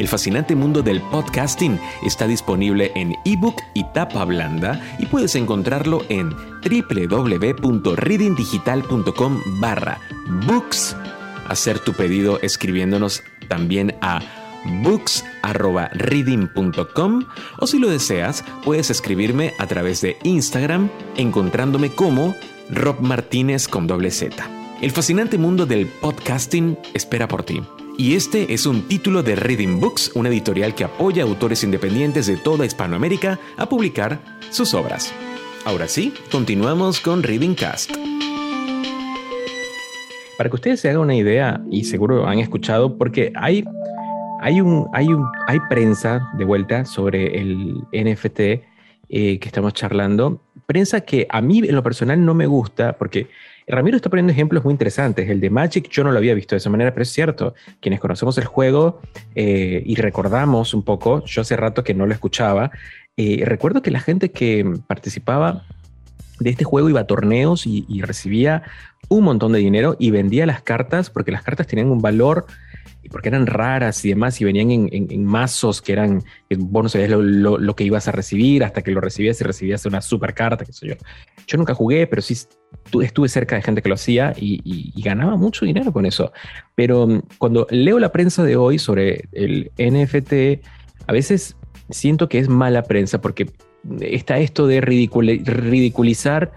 El 0.00 0.08
fascinante 0.08 0.54
mundo 0.54 0.82
del 0.82 1.02
podcasting 1.02 1.78
está 2.06 2.26
disponible 2.26 2.90
en 2.94 3.14
ebook 3.26 3.60
y 3.74 3.84
tapa 3.92 4.24
blanda 4.24 4.80
y 4.98 5.04
puedes 5.06 5.34
encontrarlo 5.34 6.06
en 6.08 6.30
www.readingdigital.com 6.64 9.60
barra 9.60 9.98
books. 10.46 10.96
Hacer 11.48 11.80
tu 11.80 11.92
pedido 11.92 12.40
escribiéndonos 12.40 13.22
también 13.48 13.94
a 14.00 14.22
books.reading.com 14.82 17.24
o 17.58 17.66
si 17.66 17.78
lo 17.78 17.88
deseas, 17.88 18.44
puedes 18.64 18.90
escribirme 18.90 19.54
a 19.58 19.66
través 19.66 20.00
de 20.00 20.16
Instagram 20.22 20.88
encontrándome 21.16 21.90
como 21.90 22.34
Rob 22.70 23.00
Martínez 23.00 23.68
con 23.68 23.86
doble 23.86 24.10
Z. 24.10 24.48
El 24.80 24.90
fascinante 24.92 25.38
mundo 25.38 25.66
del 25.66 25.86
podcasting 25.86 26.78
espera 26.94 27.28
por 27.28 27.42
ti. 27.42 27.62
Y 27.98 28.14
este 28.14 28.54
es 28.54 28.64
un 28.64 28.88
título 28.88 29.22
de 29.22 29.36
Reading 29.36 29.78
Books, 29.78 30.12
una 30.14 30.30
editorial 30.30 30.74
que 30.74 30.84
apoya 30.84 31.22
a 31.22 31.26
autores 31.26 31.62
independientes 31.64 32.26
de 32.26 32.38
toda 32.38 32.64
Hispanoamérica 32.64 33.38
a 33.58 33.68
publicar 33.68 34.22
sus 34.50 34.72
obras. 34.72 35.12
Ahora 35.66 35.86
sí, 35.86 36.14
continuamos 36.30 37.00
con 37.00 37.22
Reading 37.22 37.54
Cast. 37.54 37.90
Para 40.38 40.48
que 40.48 40.56
ustedes 40.56 40.80
se 40.80 40.88
hagan 40.88 41.02
una 41.02 41.14
idea, 41.14 41.60
y 41.70 41.84
seguro 41.84 42.26
han 42.26 42.38
escuchado, 42.38 42.96
porque 42.96 43.30
hay 43.34 43.64
hay, 44.40 44.60
un, 44.60 44.88
hay, 44.92 45.08
un, 45.08 45.30
hay 45.46 45.60
prensa 45.68 46.30
de 46.36 46.44
vuelta 46.44 46.84
sobre 46.84 47.38
el 47.38 47.84
NFT 47.92 48.40
eh, 48.40 49.38
que 49.38 49.40
estamos 49.42 49.74
charlando. 49.74 50.42
Prensa 50.66 51.02
que 51.02 51.26
a 51.28 51.40
mí 51.42 51.58
en 51.58 51.74
lo 51.74 51.82
personal 51.82 52.24
no 52.24 52.32
me 52.32 52.46
gusta 52.46 52.96
porque 52.96 53.28
Ramiro 53.66 53.96
está 53.96 54.08
poniendo 54.08 54.32
ejemplos 54.32 54.64
muy 54.64 54.72
interesantes. 54.72 55.28
El 55.28 55.40
de 55.40 55.50
Magic 55.50 55.88
yo 55.90 56.04
no 56.04 56.10
lo 56.10 56.18
había 56.18 56.34
visto 56.34 56.54
de 56.54 56.58
esa 56.58 56.70
manera, 56.70 56.92
pero 56.92 57.02
es 57.02 57.10
cierto. 57.10 57.54
Quienes 57.80 58.00
conocemos 58.00 58.38
el 58.38 58.46
juego 58.46 59.00
eh, 59.34 59.82
y 59.84 59.94
recordamos 59.96 60.72
un 60.72 60.84
poco, 60.84 61.22
yo 61.26 61.42
hace 61.42 61.56
rato 61.56 61.84
que 61.84 61.92
no 61.92 62.06
lo 62.06 62.14
escuchaba, 62.14 62.70
eh, 63.16 63.42
recuerdo 63.44 63.82
que 63.82 63.90
la 63.90 64.00
gente 64.00 64.30
que 64.30 64.64
participaba 64.86 65.66
de 66.38 66.48
este 66.48 66.64
juego 66.64 66.88
iba 66.88 67.00
a 67.00 67.06
torneos 67.06 67.66
y, 67.66 67.84
y 67.88 68.00
recibía 68.00 68.62
un 69.08 69.24
montón 69.24 69.52
de 69.52 69.58
dinero 69.58 69.96
y 69.98 70.10
vendía 70.10 70.46
las 70.46 70.62
cartas 70.62 71.10
porque 71.10 71.30
las 71.30 71.42
cartas 71.42 71.66
tenían 71.66 71.90
un 71.90 72.00
valor 72.00 72.46
y 73.02 73.08
porque 73.08 73.28
eran 73.28 73.46
raras 73.46 74.04
y 74.04 74.10
demás 74.10 74.40
y 74.40 74.44
venían 74.44 74.70
en, 74.70 75.24
mazos 75.24 75.80
que 75.80 75.92
eran, 75.92 76.22
vos 76.58 76.82
no 76.82 76.88
sabías 76.88 77.10
lo, 77.10 77.76
que 77.76 77.84
ibas 77.84 78.08
a 78.08 78.12
recibir 78.12 78.64
hasta 78.64 78.82
que 78.82 78.90
lo 78.90 79.00
recibías 79.00 79.40
y 79.40 79.44
recibías 79.44 79.86
una 79.86 80.00
super 80.00 80.34
carta, 80.34 80.64
qué 80.64 80.72
sé 80.72 80.88
yo. 80.88 80.94
Yo 81.46 81.58
nunca 81.58 81.74
jugué, 81.74 82.06
pero 82.06 82.22
sí 82.22 82.36
estuve 83.00 83.28
cerca 83.28 83.56
de 83.56 83.62
gente 83.62 83.82
que 83.82 83.88
lo 83.88 83.94
hacía 83.94 84.34
y, 84.36 84.92
ganaba 85.02 85.36
mucho 85.36 85.64
dinero 85.64 85.92
con 85.92 86.06
eso. 86.06 86.32
Pero 86.74 87.06
mm, 87.06 87.22
cuando 87.38 87.66
leo 87.70 87.98
la 87.98 88.12
prensa 88.12 88.44
de 88.44 88.56
hoy 88.56 88.78
sobre 88.78 89.28
el 89.32 89.70
NFT, 89.78 90.64
a 91.06 91.12
veces 91.12 91.56
siento 91.88 92.28
que 92.28 92.38
es 92.38 92.48
mala 92.48 92.82
prensa 92.82 93.20
porque 93.20 93.50
está 94.00 94.38
esto 94.38 94.66
de 94.66 94.80
ridiculizar 94.80 96.52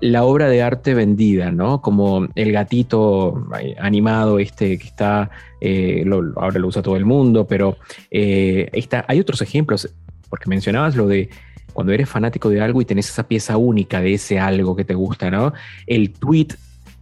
la 0.00 0.24
obra 0.24 0.48
de 0.48 0.62
arte 0.62 0.94
vendida, 0.94 1.50
¿no? 1.50 1.82
Como 1.82 2.26
el 2.34 2.52
gatito 2.52 3.46
animado 3.78 4.38
este 4.38 4.78
que 4.78 4.86
está, 4.86 5.30
eh, 5.60 6.04
ahora 6.36 6.58
lo 6.58 6.68
usa 6.68 6.82
todo 6.82 6.96
el 6.96 7.04
mundo, 7.04 7.46
pero 7.46 7.76
eh, 8.10 8.70
hay 9.06 9.20
otros 9.20 9.42
ejemplos, 9.42 9.88
porque 10.28 10.48
mencionabas 10.48 10.96
lo 10.96 11.06
de 11.06 11.28
cuando 11.72 11.92
eres 11.92 12.08
fanático 12.08 12.48
de 12.48 12.60
algo 12.60 12.80
y 12.80 12.84
tenés 12.84 13.08
esa 13.08 13.28
pieza 13.28 13.56
única 13.56 14.00
de 14.00 14.14
ese 14.14 14.38
algo 14.38 14.74
que 14.74 14.84
te 14.84 14.94
gusta, 14.94 15.30
¿no? 15.30 15.52
El 15.86 16.12
tweet 16.12 16.48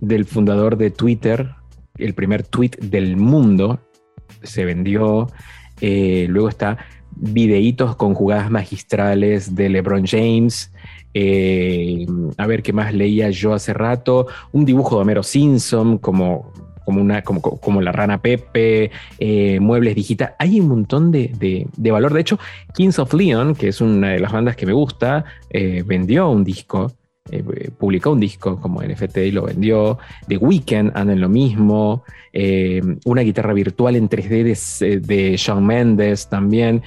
del 0.01 0.25
fundador 0.25 0.77
de 0.77 0.91
Twitter, 0.91 1.51
el 1.97 2.15
primer 2.15 2.43
tweet 2.43 2.73
del 2.81 3.17
mundo, 3.17 3.81
se 4.43 4.65
vendió. 4.65 5.29
Eh, 5.81 6.27
luego 6.29 6.49
está 6.49 6.79
videitos 7.11 7.97
con 7.97 8.15
jugadas 8.15 8.51
magistrales 8.51 9.55
de 9.55 9.69
LeBron 9.69 10.07
James. 10.07 10.73
A 12.37 12.47
ver 12.47 12.63
qué 12.63 12.73
más 12.73 12.95
leía 12.95 13.31
yo 13.31 13.55
hace 13.55 13.73
rato. 13.73 14.27
Un 14.53 14.65
dibujo 14.65 14.97
de 14.97 15.03
Homero 15.03 15.23
Simpson 15.23 15.99
como 15.99 16.53
como, 16.89 17.03
una, 17.03 17.21
como, 17.21 17.43
como 17.43 17.83
la 17.83 17.93
rana 17.93 18.23
Pepe, 18.23 18.91
eh, 19.19 19.61
muebles 19.61 19.95
digital. 19.95 20.35
Hay 20.39 20.59
un 20.59 20.69
montón 20.69 21.13
de, 21.13 21.67
de, 21.77 21.91
valor. 21.91 22.15
De 22.15 22.23
hecho, 22.23 22.39
Kings 22.73 22.99
of 22.99 23.13
Leon, 23.13 23.55
que 23.55 23.69
es 23.69 23.83
una 23.83 24.13
de 24.13 24.19
las 24.19 24.33
bandas 24.33 24.57
que 24.57 24.65
me 24.65 24.73
gusta, 24.73 25.27
eh, 25.51 25.83
vendió 25.85 26.31
un 26.31 26.45
disco. 26.45 26.91
Eh, 27.31 27.43
publicó 27.77 28.13
un 28.13 28.21
disco 28.21 28.59
como 28.59 28.83
NFT 28.83 29.19
y 29.19 29.33
lo 29.33 29.43
vendió. 29.43 29.99
The 30.29 30.39
Weeknd 30.39 30.93
anda 30.95 31.13
en 31.13 31.21
lo 31.21 31.29
mismo. 31.29 32.05
una 33.05 33.21
guitarra 33.21 33.53
virtual 33.53 33.95
en 33.95 34.09
3D 34.09 34.81
de, 34.81 35.01
de 35.01 35.37
Shawn 35.37 35.67
Mendes 35.67 36.31
también. 36.31 36.83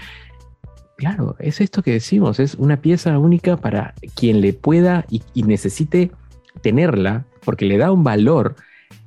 Claro, 0.97 1.35
es 1.37 1.61
esto 1.61 1.83
que 1.83 1.91
decimos, 1.91 2.39
es 2.39 2.55
una 2.55 2.81
pieza 2.81 3.19
única 3.19 3.55
para 3.55 3.93
quien 4.15 4.41
le 4.41 4.53
pueda 4.53 5.05
y, 5.11 5.21
necesite 5.43 6.09
tenerla, 6.63 7.25
porque 7.45 7.65
le 7.65 7.77
da 7.77 7.91
un 7.91 8.03
valor 8.03 8.55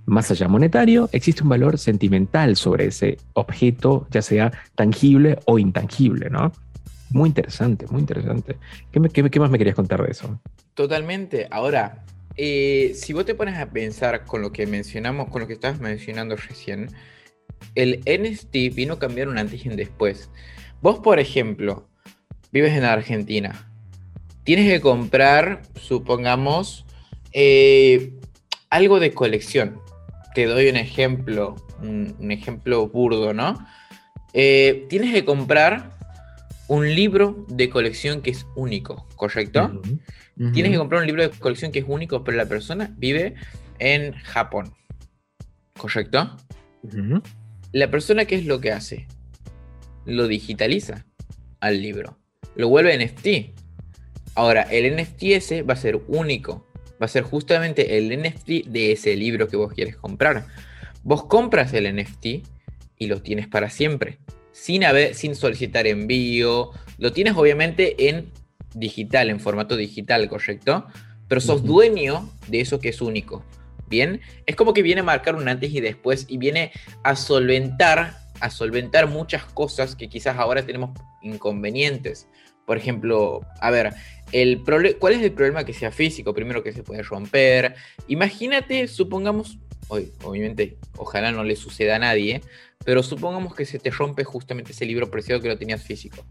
más 0.07 0.31
allá 0.31 0.49
monetario, 0.49 1.09
existe 1.13 1.43
un 1.43 1.49
valor 1.49 1.79
sentimental 1.79 2.57
sobre 2.57 2.87
ese 2.87 3.19
objeto, 3.33 4.07
ya 4.11 4.23
sea 4.23 4.53
tangible 4.75 5.39
o 5.47 5.59
intangible, 5.59 6.31
¿no? 6.31 6.53
Muy 7.11 7.29
interesante, 7.29 7.87
muy 7.89 8.01
interesante. 8.01 8.57
¿Qué, 8.91 9.39
más 9.39 9.51
me 9.51 9.59
querías 9.59 9.77
contar 9.77 10.03
de 10.03 10.11
eso? 10.11 10.41
Totalmente. 10.75 11.47
Ahora, 11.51 12.05
eh, 12.37 12.93
si 12.95 13.13
vos 13.13 13.25
te 13.25 13.35
pones 13.35 13.57
a 13.57 13.71
pensar 13.71 14.25
con 14.25 14.43
lo 14.43 14.53
que 14.53 14.67
mencionamos, 14.67 15.29
con 15.29 15.41
lo 15.41 15.47
que 15.47 15.53
estabas 15.53 15.81
mencionando 15.81 16.37
recién, 16.37 16.89
el 17.75 18.01
NFT 18.01 18.75
vino 18.75 18.95
a 18.95 18.99
cambiar 18.99 19.29
un 19.29 19.39
antes 19.39 19.65
y 19.65 19.69
un 19.69 19.77
después. 19.77 20.31
Vos, 20.83 20.99
por 20.99 21.19
ejemplo, 21.19 21.89
vives 22.53 22.73
en 22.73 22.85
Argentina. 22.85 23.71
Tienes 24.43 24.71
que 24.71 24.81
comprar, 24.81 25.63
supongamos, 25.77 26.85
eh, 27.33 28.13
algo 28.71 29.01
de 29.01 29.13
colección. 29.13 29.81
Te 30.35 30.47
doy 30.47 30.69
un 30.69 30.77
ejemplo, 30.77 31.57
un, 31.81 32.31
ejemplo 32.31 32.89
burdo, 32.89 33.33
¿no? 33.33 33.67
Eh, 34.33 34.87
tienes 34.89 35.13
que 35.13 35.25
comprar 35.25 35.93
un 36.67 36.95
libro 36.95 37.47
de 37.49 37.71
colección 37.71 38.21
que 38.21 38.31
es 38.31 38.47
único, 38.57 39.07
¿correcto? 39.17 39.81
Tienes 40.53 40.73
que 40.73 40.79
comprar 40.79 41.03
un 41.03 41.07
libro 41.07 41.23
de 41.23 41.31
colección 41.31 41.71
que 41.71 41.81
es 41.81 41.85
único, 41.87 42.25
pero 42.25 42.37
la 42.37 42.47
persona 42.47 42.93
vive 42.97 43.35
en 43.79 44.13
Japón, 44.15 44.75
¿correcto? 45.79 46.37
La 47.73 47.91
persona, 47.91 48.25
¿qué 48.25 48.35
es 48.35 48.47
lo 48.47 48.61
que 48.61 48.73
hace? 48.73 49.07
lo 50.05 50.29
digitaliza 50.29 51.07
al 51.61 51.81
libro. 51.81 52.19
Lo 52.57 52.69
vuelve 52.69 52.97
NFT. 52.97 53.59
Ahora, 54.35 54.63
el 54.63 54.97
NFT 54.97 55.23
ese 55.25 55.63
va 55.63 55.75
a 55.75 55.79
ser 55.79 56.01
único. 56.09 56.67
Va 57.01 57.07
a 57.07 57.09
ser 57.09 57.23
justamente 57.23 57.99
el 57.99 58.17
NFT 58.17 58.67
de 58.67 58.93
ese 58.93 59.17
libro 59.17 59.49
que 59.49 59.57
vos 59.57 59.73
quieres 59.73 59.97
comprar. 59.97 60.47
Vos 61.03 61.25
compras 61.25 61.73
el 61.75 61.95
NFT 61.95 62.27
y 62.99 63.07
lo 63.07 63.23
tienes 63.23 63.49
para 63.49 63.71
siempre. 63.71 64.19
Sin, 64.53 64.85
haber, 64.85 65.15
sin 65.15 65.35
solicitar 65.35 65.87
envío. 65.87 66.71
Lo 66.99 67.13
tienes 67.13 67.35
obviamente 67.37 68.09
en 68.09 68.31
digital, 68.75 69.31
en 69.31 69.41
formato 69.41 69.77
digital, 69.77 70.29
¿correcto? 70.29 70.87
Pero 71.29 71.41
sos 71.41 71.65
dueño 71.65 72.31
de 72.49 72.61
eso 72.61 72.79
que 72.79 72.91
es 72.91 73.01
único. 73.01 73.45
Bien, 73.89 74.21
es 74.47 74.57
como 74.57 74.73
que 74.73 74.83
viene 74.83 75.01
a 75.01 75.05
marcar 75.05 75.35
un 75.35 75.49
antes 75.49 75.73
y 75.73 75.81
después 75.81 76.27
y 76.29 76.39
viene 76.39 76.73
a 77.03 77.17
solventar 77.17 78.25
a 78.41 78.51
solventar 78.51 79.09
muchas 79.09 79.45
cosas 79.45 79.97
que 79.97 80.09
quizás 80.09 80.37
ahora 80.39 80.65
tenemos 80.65 80.91
inconvenientes. 81.23 82.29
Por 82.67 82.77
ejemplo, 82.77 83.41
a 83.61 83.71
ver, 83.71 83.93
el 84.33 84.63
¿cuál 84.99 85.13
es 85.13 85.23
el 85.23 85.33
problema 85.33 85.65
que 85.65 85.73
sea 85.73 85.91
físico? 85.91 86.35
Primero 86.35 86.63
que 86.63 86.73
se 86.73 86.83
puede 86.83 87.03
romper. 87.03 87.75
Imagínate, 88.09 88.89
supongamos, 88.89 89.59
hoy, 89.89 90.13
obviamente, 90.23 90.79
ojalá 90.97 91.33
no 91.33 91.45
le 91.45 91.57
suceda 91.57 91.97
a 91.97 91.99
nadie, 91.99 92.41
pero 92.85 93.03
supongamos 93.03 93.55
que 93.55 93.65
se 93.67 93.79
te 93.79 93.91
rompe 93.91 94.25
justamente 94.25 94.73
ese 94.73 94.87
libro 94.87 95.11
preciado 95.11 95.41
que 95.41 95.49
lo 95.49 95.59
tenías 95.59 95.83
físico. 95.83 96.25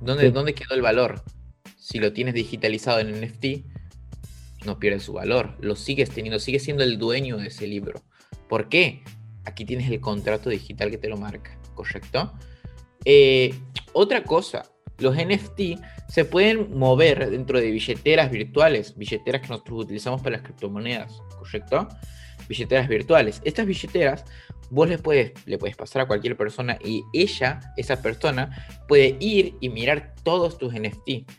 ¿Dónde, 0.00 0.30
¿Dónde 0.30 0.54
quedó 0.54 0.74
el 0.74 0.82
valor? 0.82 1.22
Si 1.76 1.98
lo 1.98 2.12
tienes 2.12 2.34
digitalizado 2.34 3.00
en 3.00 3.20
NFT, 3.20 3.66
no 4.64 4.78
pierde 4.78 5.00
su 5.00 5.12
valor. 5.12 5.56
Lo 5.60 5.76
sigues 5.76 6.10
teniendo, 6.10 6.38
sigues 6.38 6.64
siendo 6.64 6.82
el 6.82 6.98
dueño 6.98 7.36
de 7.36 7.48
ese 7.48 7.66
libro. 7.66 8.02
¿Por 8.48 8.68
qué? 8.68 9.02
aquí 9.44 9.64
tienes 9.64 9.90
el 9.90 10.00
contrato 10.00 10.50
digital 10.50 10.90
que 10.90 10.98
te 10.98 11.08
lo 11.08 11.16
marca, 11.16 11.58
¿correcto? 11.74 12.32
Eh, 13.04 13.54
otra 13.92 14.24
cosa, 14.24 14.62
los 15.00 15.16
NFT 15.16 15.80
se 16.08 16.24
pueden 16.24 16.76
mover 16.76 17.30
dentro 17.30 17.60
de 17.60 17.70
billeteras 17.70 18.30
virtuales, 18.30 18.96
billeteras 18.96 19.42
que 19.42 19.48
nosotros 19.48 19.84
utilizamos 19.84 20.20
para 20.22 20.36
las 20.36 20.42
criptomonedas, 20.42 21.22
¿correcto? 21.38 21.88
Billeteras 22.48 22.88
virtuales. 22.88 23.40
Estas 23.44 23.66
billeteras 23.66 24.24
vos 24.70 24.88
les 24.88 25.00
puedes, 25.00 25.32
le 25.46 25.58
puedes 25.58 25.76
pasar 25.76 26.02
a 26.02 26.06
cualquier 26.06 26.36
persona 26.36 26.78
y 26.84 27.02
ella, 27.12 27.60
esa 27.76 28.02
persona, 28.02 28.66
puede 28.88 29.16
ir 29.20 29.56
y 29.60 29.68
mirar 29.68 30.14
todos 30.22 30.58
tus 30.58 30.72
NFT. 30.72 31.30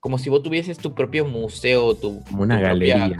Como 0.00 0.18
si 0.18 0.30
vos 0.30 0.42
tuvieses 0.42 0.78
tu 0.78 0.94
propio 0.94 1.24
museo, 1.24 1.94
tu, 1.94 2.22
Como 2.24 2.42
una 2.42 2.60
galería, 2.60 3.10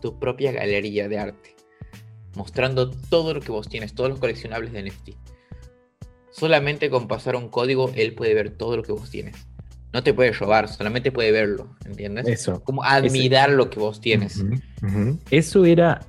tu 0.00 0.18
propia 0.18 0.52
galería 0.52 1.08
de 1.08 1.18
arte 1.18 1.54
mostrando 2.36 2.90
todo 2.90 3.34
lo 3.34 3.40
que 3.40 3.52
vos 3.52 3.68
tienes, 3.68 3.94
todos 3.94 4.10
los 4.10 4.18
coleccionables 4.18 4.72
de 4.72 4.82
NFT. 4.82 5.10
Solamente 6.34 6.90
con 6.90 7.06
pasar 7.06 7.36
un 7.36 7.48
código, 7.48 7.92
él 7.94 8.12
puede 8.12 8.34
ver 8.34 8.50
todo 8.50 8.76
lo 8.76 8.82
que 8.82 8.90
vos 8.90 9.08
tienes. 9.08 9.36
No 9.92 10.02
te 10.02 10.12
puede 10.12 10.32
robar, 10.32 10.68
solamente 10.68 11.12
puede 11.12 11.30
verlo, 11.30 11.76
¿entiendes? 11.86 12.26
Eso. 12.26 12.60
Como 12.64 12.82
admirar 12.82 13.50
lo 13.50 13.70
que 13.70 13.78
vos 13.78 14.00
tienes. 14.00 14.44
Eso 15.30 15.64
era 15.64 16.00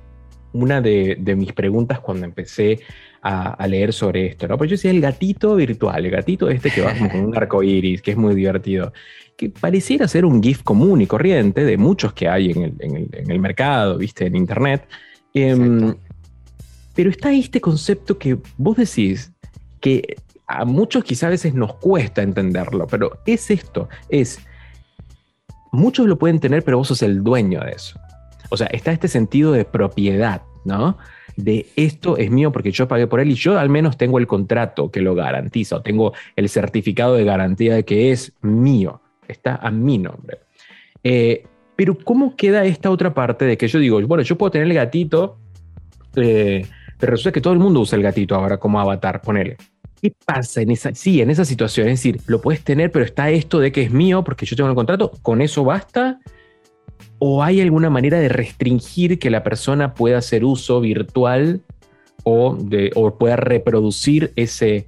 una 0.52 0.80
de, 0.80 1.16
mis 1.36 1.52
preguntas 1.52 2.00
cuando 2.00 2.26
empecé 2.26 2.80
a, 3.22 3.64
leer 3.68 3.92
sobre 3.92 4.26
esto, 4.26 4.48
¿no? 4.48 4.58
Pues 4.58 4.68
yo 4.68 4.74
decía 4.74 4.90
el 4.90 5.00
gatito 5.00 5.54
virtual, 5.54 6.04
el 6.04 6.10
gatito 6.10 6.48
este 6.48 6.72
que 6.72 6.80
va 6.80 6.92
con 6.92 7.20
un 7.20 7.36
arco 7.36 7.62
iris, 7.62 8.02
que 8.02 8.10
es 8.10 8.16
muy 8.16 8.34
divertido, 8.34 8.92
que 9.36 9.50
pareciera 9.50 10.08
ser 10.08 10.24
un 10.24 10.42
GIF 10.42 10.64
común 10.64 11.02
y 11.02 11.06
corriente 11.06 11.64
de 11.64 11.76
muchos 11.76 12.12
que 12.14 12.28
hay 12.28 12.50
en 12.50 13.30
el, 13.30 13.38
mercado, 13.38 13.96
¿viste? 13.96 14.26
En 14.26 14.34
internet. 14.34 14.88
Em, 15.34 15.94
pero 16.96 17.10
está 17.10 17.32
este 17.32 17.60
concepto 17.60 18.18
que 18.18 18.38
vos 18.56 18.76
decís 18.76 19.32
que 19.86 20.16
a 20.48 20.64
muchos 20.64 21.04
quizás 21.04 21.28
a 21.28 21.28
veces 21.28 21.54
nos 21.54 21.74
cuesta 21.74 22.20
entenderlo, 22.20 22.88
pero 22.88 23.20
es 23.24 23.52
esto, 23.52 23.88
es, 24.08 24.40
muchos 25.70 26.08
lo 26.08 26.18
pueden 26.18 26.40
tener, 26.40 26.64
pero 26.64 26.78
vos 26.78 26.88
sos 26.88 27.02
el 27.02 27.22
dueño 27.22 27.60
de 27.60 27.70
eso. 27.70 27.96
O 28.48 28.56
sea, 28.56 28.66
está 28.66 28.90
este 28.90 29.06
sentido 29.06 29.52
de 29.52 29.64
propiedad, 29.64 30.42
¿no? 30.64 30.98
De 31.36 31.66
esto 31.76 32.16
es 32.16 32.32
mío 32.32 32.50
porque 32.50 32.72
yo 32.72 32.88
pagué 32.88 33.06
por 33.06 33.20
él 33.20 33.30
y 33.30 33.34
yo 33.34 33.60
al 33.60 33.68
menos 33.68 33.96
tengo 33.96 34.18
el 34.18 34.26
contrato 34.26 34.90
que 34.90 35.02
lo 35.02 35.14
garantiza 35.14 35.76
o 35.76 35.82
tengo 35.82 36.14
el 36.34 36.48
certificado 36.48 37.14
de 37.14 37.22
garantía 37.22 37.76
de 37.76 37.84
que 37.84 38.10
es 38.10 38.32
mío, 38.42 39.00
está 39.28 39.54
a 39.54 39.70
mi 39.70 39.98
nombre. 39.98 40.38
Eh, 41.04 41.46
pero 41.76 41.96
¿cómo 41.96 42.34
queda 42.34 42.64
esta 42.64 42.90
otra 42.90 43.14
parte 43.14 43.44
de 43.44 43.56
que 43.56 43.68
yo 43.68 43.78
digo, 43.78 44.04
bueno, 44.04 44.24
yo 44.24 44.36
puedo 44.36 44.50
tener 44.50 44.66
el 44.66 44.74
gatito, 44.74 45.38
eh, 46.16 46.66
pero 46.98 47.12
resulta 47.12 47.32
que 47.32 47.40
todo 47.40 47.52
el 47.52 47.60
mundo 47.60 47.78
usa 47.78 47.96
el 47.96 48.02
gatito 48.02 48.34
ahora 48.34 48.58
como 48.58 48.80
avatar, 48.80 49.22
ponele. 49.22 49.56
¿Qué 50.00 50.12
pasa 50.24 50.60
en 50.60 50.70
esa, 50.70 50.94
sí, 50.94 51.20
en 51.20 51.30
esa 51.30 51.44
situación? 51.44 51.88
Es 51.88 52.00
decir, 52.00 52.20
lo 52.26 52.40
puedes 52.40 52.62
tener, 52.62 52.92
pero 52.92 53.04
está 53.04 53.30
esto 53.30 53.58
de 53.58 53.72
que 53.72 53.82
es 53.82 53.90
mío 53.90 54.24
porque 54.24 54.46
yo 54.46 54.56
tengo 54.56 54.68
el 54.68 54.74
contrato, 54.74 55.12
¿con 55.22 55.40
eso 55.40 55.64
basta? 55.64 56.20
¿O 57.18 57.42
hay 57.42 57.60
alguna 57.60 57.88
manera 57.88 58.20
de 58.20 58.28
restringir 58.28 59.18
que 59.18 59.30
la 59.30 59.42
persona 59.42 59.94
pueda 59.94 60.18
hacer 60.18 60.44
uso 60.44 60.80
virtual 60.80 61.62
o, 62.24 62.56
de, 62.56 62.90
o 62.94 63.16
pueda 63.16 63.36
reproducir 63.36 64.32
ese 64.36 64.86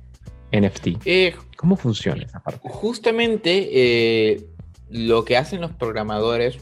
NFT? 0.53 0.89
Eh, 1.07 1.35
¿Cómo 1.57 1.77
funciona 1.77 2.23
esa 2.23 2.41
parte? 2.41 2.69
Justamente 2.69 3.71
eh, 3.73 4.45
lo 4.91 5.25
que 5.25 5.37
hacen 5.39 5.61
los 5.61 5.73
programadores, 5.73 6.59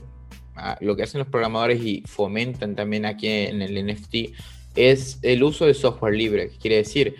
ah, 0.54 0.78
lo 0.80 0.96
que 0.96 1.02
hacen 1.02 1.18
los 1.18 1.28
programadores 1.28 1.84
y 1.84 2.02
fomentan 2.06 2.76
también 2.76 3.06
aquí 3.06 3.28
en 3.28 3.60
el 3.60 3.84
NFT 3.86 4.32
es 4.76 5.18
el 5.22 5.42
uso 5.42 5.66
de 5.66 5.74
software 5.74 6.14
libre, 6.14 6.50
que 6.50 6.58
quiere 6.58 6.76
decir 6.76 7.16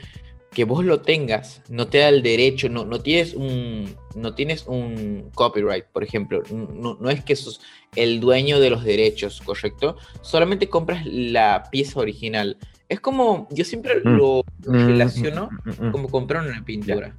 que 0.56 0.64
vos 0.64 0.82
lo 0.86 1.02
tengas, 1.02 1.60
no 1.68 1.86
te 1.86 1.98
da 1.98 2.08
el 2.08 2.22
derecho, 2.22 2.70
no, 2.70 2.86
no, 2.86 3.02
tienes, 3.02 3.34
un, 3.34 3.94
no 4.14 4.34
tienes 4.34 4.66
un 4.66 5.30
copyright, 5.34 5.84
por 5.84 6.02
ejemplo, 6.02 6.42
no, 6.50 7.10
es 7.10 7.22
que 7.22 7.36
sos 7.36 7.60
el 7.94 8.20
dueño 8.20 8.58
de 8.58 8.70
los 8.70 8.82
derechos, 8.82 9.42
¿correcto? 9.44 9.98
Solamente 10.22 10.70
compras 10.70 11.04
la 11.04 11.64
pieza 11.70 12.00
original. 12.00 12.56
Es 12.88 13.00
como, 13.00 13.48
yo 13.50 13.66
siempre 13.66 14.00
mm. 14.02 14.08
lo 14.08 14.44
mm, 14.66 14.72
relaciono 14.72 15.50
mm, 15.62 15.90
como 15.90 16.08
comprar 16.08 16.46
una 16.46 16.64
pintura. 16.64 17.14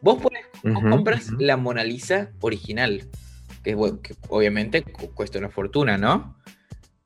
Vos, 0.00 0.16
compras 0.62 1.32
la 1.38 1.58
Mona 1.58 1.84
Lisa 1.84 2.32
original, 2.40 3.10
que, 3.62 3.72
que 4.02 4.14
obviamente 4.30 4.82
cuesta 5.12 5.38
una 5.38 5.50
fortuna, 5.50 5.98
¿no? 5.98 6.34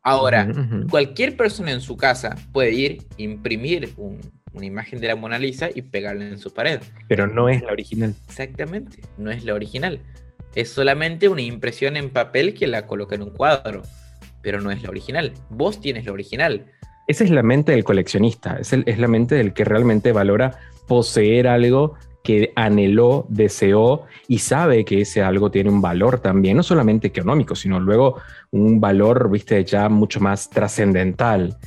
Ahora, 0.04 0.46
cualquier 0.88 1.36
persona 1.36 1.72
en 1.72 1.80
su 1.80 1.96
casa 1.96 2.36
puede 2.52 2.74
ir, 2.74 3.02
imprimir 3.16 3.92
una 4.54 4.66
imagen 4.66 5.00
de 5.00 5.08
la 5.08 5.16
Mona 5.16 5.38
Lisa 5.38 5.68
y 5.74 5.82
pegarla 5.82 6.26
en 6.26 6.38
su 6.38 6.52
pared. 6.52 6.80
Pero 7.08 7.26
no 7.26 7.48
es 7.48 7.62
la 7.62 7.72
original. 7.72 8.14
Exactamente, 8.28 8.98
no 9.18 9.30
es 9.30 9.44
la 9.44 9.54
original. 9.54 10.00
Es 10.54 10.70
solamente 10.70 11.28
una 11.28 11.42
impresión 11.42 11.96
en 11.96 12.10
papel 12.10 12.54
que 12.54 12.66
la 12.66 12.86
coloca 12.86 13.16
en 13.16 13.22
un 13.22 13.30
cuadro, 13.30 13.82
pero 14.42 14.60
no 14.60 14.70
es 14.70 14.82
la 14.82 14.90
original. 14.90 15.32
Vos 15.50 15.80
tienes 15.80 16.06
la 16.06 16.12
original. 16.12 16.66
Esa 17.08 17.24
es 17.24 17.30
la 17.30 17.42
mente 17.42 17.72
del 17.72 17.84
coleccionista, 17.84 18.56
es, 18.58 18.72
es 18.72 18.98
la 18.98 19.08
mente 19.08 19.34
del 19.34 19.52
que 19.52 19.64
realmente 19.64 20.12
valora 20.12 20.58
poseer 20.86 21.48
algo 21.48 21.96
que 22.22 22.52
anheló, 22.56 23.26
deseó 23.28 24.06
y 24.28 24.38
sabe 24.38 24.86
que 24.86 25.02
ese 25.02 25.22
algo 25.22 25.50
tiene 25.50 25.68
un 25.68 25.82
valor 25.82 26.20
también, 26.20 26.56
no 26.56 26.62
solamente 26.62 27.08
económico, 27.08 27.54
sino 27.54 27.78
luego 27.78 28.18
un 28.50 28.80
valor, 28.80 29.30
viste, 29.30 29.62
ya 29.62 29.90
mucho 29.90 30.20
más 30.20 30.48
trascendental 30.48 31.58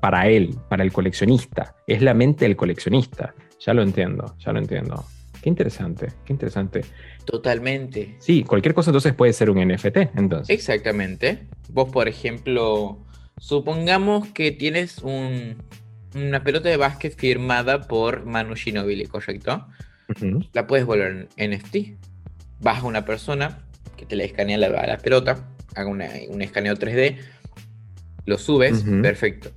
para 0.00 0.28
él, 0.28 0.56
para 0.68 0.84
el 0.84 0.92
coleccionista. 0.92 1.74
Es 1.86 2.02
la 2.02 2.14
mente 2.14 2.44
del 2.44 2.56
coleccionista. 2.56 3.34
Ya 3.60 3.74
lo 3.74 3.82
entiendo, 3.82 4.36
ya 4.38 4.52
lo 4.52 4.58
entiendo. 4.58 5.04
Qué 5.42 5.48
interesante, 5.48 6.08
qué 6.24 6.32
interesante. 6.32 6.80
Totalmente. 7.24 8.16
Sí, 8.18 8.42
cualquier 8.42 8.74
cosa 8.74 8.90
entonces 8.90 9.14
puede 9.14 9.32
ser 9.32 9.50
un 9.50 9.58
NFT, 9.58 9.96
entonces. 10.16 10.50
Exactamente. 10.50 11.46
Vos, 11.68 11.90
por 11.90 12.08
ejemplo, 12.08 12.98
supongamos 13.38 14.28
que 14.28 14.52
tienes 14.52 14.98
un, 14.98 15.62
una 16.14 16.42
pelota 16.42 16.68
de 16.68 16.76
básquet 16.76 17.16
firmada 17.16 17.82
por 17.82 18.24
Manu 18.24 18.56
Ginobili, 18.56 19.06
¿correcto? 19.06 19.66
La 20.52 20.66
puedes 20.66 20.86
volver 20.86 21.28
en 21.36 21.50
NFT. 21.52 21.76
Vas 22.60 22.82
a 22.82 22.86
una 22.86 23.04
persona 23.04 23.66
que 23.96 24.06
te 24.06 24.16
la 24.16 24.24
escanea 24.24 24.58
la, 24.58 24.68
la 24.68 24.98
pelota, 24.98 25.48
haga 25.74 25.88
un 25.88 26.42
escaneo 26.42 26.74
3D, 26.74 27.18
lo 28.26 28.38
subes, 28.38 28.84
perfecto. 29.02 29.52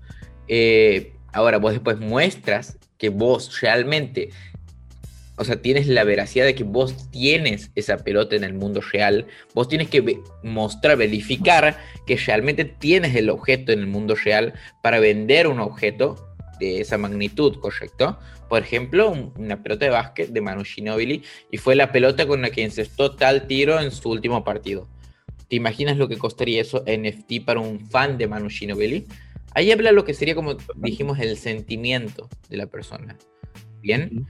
Eh, 0.48 1.14
ahora 1.34 1.58
vos 1.58 1.74
después 1.74 2.00
muestras 2.00 2.78
que 2.98 3.10
vos 3.10 3.60
realmente, 3.62 4.30
o 5.36 5.44
sea, 5.44 5.62
tienes 5.62 5.88
la 5.88 6.04
veracidad 6.04 6.46
de 6.46 6.56
que 6.56 6.64
vos 6.64 7.10
tienes 7.12 7.72
esa 7.76 7.98
pelota 7.98 8.36
en 8.36 8.44
el 8.44 8.54
mundo 8.54 8.82
real, 8.82 9.26
vos 9.54 9.68
tienes 9.68 9.90
que 9.90 10.22
mostrar, 10.44 10.98
verificar 10.98 11.78
que 12.06 12.18
realmente 12.18 12.66
tienes 12.66 13.16
el 13.16 13.30
objeto 13.30 13.72
en 13.72 13.80
el 13.80 13.88
mundo 13.88 14.16
real 14.16 14.54
para 14.82 15.00
vender 15.00 15.48
un 15.48 15.60
objeto 15.60 16.26
de 16.60 16.82
esa 16.82 16.98
magnitud, 16.98 17.58
¿correcto? 17.60 18.20
Por 18.50 18.62
ejemplo, 18.62 19.32
una 19.38 19.64
pelota 19.64 19.86
de 19.86 19.92
básquet 19.92 20.30
de 20.30 20.42
Manu 20.42 20.64
Ginobili 20.64 21.24
y 21.52 21.58
fue 21.58 21.76
la 21.76 21.92
pelota 21.92 22.28
con 22.28 22.42
la 22.42 22.50
que 22.50 22.64
encestó 22.64 23.16
tal 23.16 23.48
tiro 23.48 23.80
en 23.80 23.92
su 23.92 24.10
último 24.10 24.44
partido. 24.44 24.88
¿Te 25.50 25.56
imaginas 25.56 25.98
lo 25.98 26.08
que 26.08 26.18
costaría 26.18 26.62
eso 26.62 26.84
NFT 26.86 27.44
para 27.46 27.60
un 27.60 27.80
fan 27.90 28.18
de 28.18 28.28
Manu 28.28 28.50
Ginobili? 28.50 29.08
Ahí 29.56 29.72
habla 29.72 29.92
lo 29.92 30.06
que 30.06 30.14
sería 30.14 30.36
como 30.36 30.56
dijimos 30.76 31.20
el 31.20 31.36
sentimiento 31.38 32.30
de 32.50 32.58
la 32.58 32.68
persona. 32.68 33.18
Bien. 33.82 34.28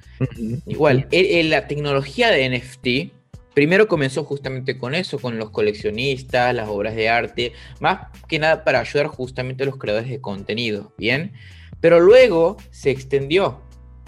Igual, 0.66 1.08
la 1.12 1.68
tecnología 1.68 2.30
de 2.30 2.50
NFT 2.50 3.14
primero 3.54 3.88
comenzó 3.88 4.24
justamente 4.24 4.78
con 4.78 4.96
eso, 4.96 5.20
con 5.20 5.38
los 5.38 5.50
coleccionistas, 5.50 6.56
las 6.56 6.70
obras 6.70 6.96
de 6.96 7.10
arte, 7.10 7.54
más 7.80 8.08
que 8.28 8.40
nada 8.40 8.64
para 8.64 8.80
ayudar 8.80 9.08
justamente 9.08 9.64
a 9.64 9.66
los 9.66 9.78
creadores 9.78 10.10
de 10.10 10.22
contenido. 10.22 10.94
Bien. 10.98 11.34
Pero 11.82 12.00
luego 12.00 12.58
se 12.72 12.92
extendió. 12.92 13.62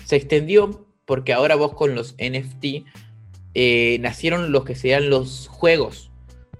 Se 0.05 0.15
extendió 0.15 0.85
porque 1.05 1.33
ahora 1.33 1.55
vos 1.55 1.73
con 1.73 1.95
los 1.95 2.13
NFT 2.13 2.85
eh, 3.53 3.97
nacieron 3.99 4.51
los 4.51 4.63
que 4.63 4.75
sean 4.75 5.09
los 5.09 5.47
juegos, 5.49 6.10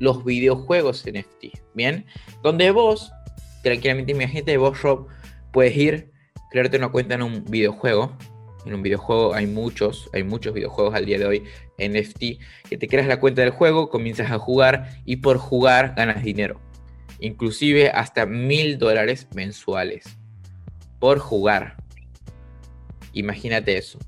los 0.02 0.26
videojuegos 0.26 1.06
NFT, 1.06 1.56
¿bien? 1.76 2.07
Donde 2.41 2.72
vos, 2.72 3.11
tranquilamente, 3.61 4.15
de 4.44 4.57
vos, 4.57 4.82
Rob, 4.82 5.07
puedes 5.53 5.78
ir, 5.78 6.11
crearte 6.49 6.78
una 6.78 6.90
cuenta 6.90 7.14
en 7.14 7.22
un 7.22 7.45
videojuego. 7.45 8.18
En 8.65 8.73
un 8.73 8.82
videojuego 8.82 9.36
hay 9.36 9.45
muchos, 9.45 10.10
hay 10.11 10.23
muchos 10.23 10.56
videojuegos 10.56 10.95
al 10.95 11.06
día 11.06 11.19
de 11.19 11.26
hoy 11.26 11.44
NFT, 11.78 12.19
que 12.68 12.78
te 12.80 12.88
creas 12.88 13.07
la 13.07 13.19
cuenta 13.19 13.44
del 13.44 13.52
juego, 13.52 13.90
comienzas 13.90 14.32
a 14.32 14.40
jugar 14.40 14.90
y 15.06 15.18
por 15.18 15.38
jugar 15.38 15.94
ganas 15.95 16.23
dinero. 16.23 16.60
Inclusive 17.19 17.91
hasta 17.91 18.26
mil 18.26 18.80
dólares 18.80 19.28
mensuales 19.36 20.18
por 20.99 21.19
jugar. 21.19 21.78
Imagínate 23.14 23.78
eso. 23.78 23.99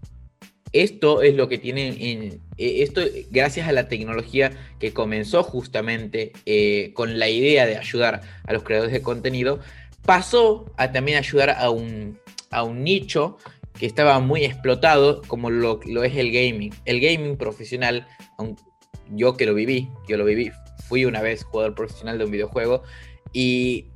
Esto 0.74 1.22
es 1.22 1.36
lo 1.36 1.48
que 1.48 1.60
tienen 1.60 1.96
en, 2.00 2.42
e, 2.58 2.84
esto 2.84 3.02
gracias 3.30 3.68
a 3.68 3.72
la 3.72 3.88
tecnología 3.88 4.52
que 4.80 4.92
comenzó 4.92 5.44
justamente 5.44 6.34
eh, 6.46 6.92
con 6.94 7.20
la 7.20 7.30
idea 7.30 7.66
de 7.66 7.78
ayudar 7.78 8.22
a 8.46 8.54
los 8.54 8.64
creadores 8.64 8.92
de 8.92 9.02
contenido, 9.02 9.60
pasó 10.06 10.66
a 10.78 10.92
también 10.92 11.18
ayudar 11.18 11.52
a 11.52 11.70
un, 11.70 12.20
a 12.50 12.64
un 12.64 12.84
nicho 12.84 13.38
que 13.78 13.86
estaba 13.86 14.20
muy 14.20 14.46
explotado 14.46 15.22
como 15.28 15.50
lo, 15.50 15.80
es 15.82 16.16
el 16.16 16.32
gaming. 16.32 16.74
El 16.86 17.00
gaming 17.00 17.38
profesional, 17.38 18.08
yo 19.12 19.36
que 19.36 19.46
lo 19.46 19.54
viví, 19.54 19.90
yo 20.08 20.18
lo 20.18 20.26
viví, 20.26 20.52
fui 20.88 21.06
una 21.06 21.22
vez 21.22 21.44
jugador 21.44 21.76
profesional 21.76 22.18
de 22.18 22.26
un 22.26 22.32
videojuego 22.32 22.84
y 23.32 23.88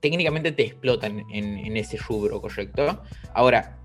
técnicamente 0.00 0.52
te 0.52 0.64
explotan 0.64 1.24
en, 1.32 1.76
ese 1.76 1.96
rubro, 1.96 2.40
¿correcto? 2.40 3.02
Ahora, 3.32 3.78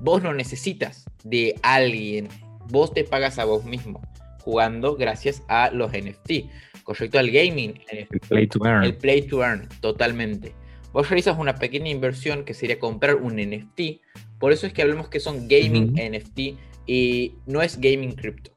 vos 0.00 0.22
no 0.22 0.32
necesitas 0.34 1.04
de 1.24 1.54
alguien, 1.62 2.28
vos 2.68 2.92
te 2.92 3.04
pagas 3.04 3.38
a 3.38 3.44
vos 3.44 3.64
mismo 3.64 4.00
jugando 4.42 4.96
gracias 4.96 5.42
a 5.48 5.70
los 5.70 5.92
NFT, 5.92 6.82
¿correcto? 6.82 7.18
Al 7.18 7.30
gaming. 7.30 7.80
El 7.88 8.06
play 8.28 8.46
to 8.46 8.64
earn. 8.64 8.84
El 8.84 8.96
play 8.96 9.22
to 9.22 9.42
earn, 9.42 9.68
totalmente. 9.80 10.54
Vos 10.92 11.08
realizas 11.08 11.38
una 11.38 11.54
pequeña 11.54 11.90
inversión 11.90 12.44
que 12.44 12.54
sería 12.54 12.78
comprar 12.78 13.16
un 13.16 13.36
NFT, 13.36 14.00
por 14.38 14.52
eso 14.52 14.66
es 14.66 14.72
que 14.72 14.82
hablamos 14.82 15.08
que 15.08 15.20
son 15.20 15.46
gaming 15.46 15.92
NFT 15.92 16.38
y 16.86 17.34
no 17.46 17.62
es 17.62 17.78
gaming 17.80 18.12
crypto. 18.12 18.52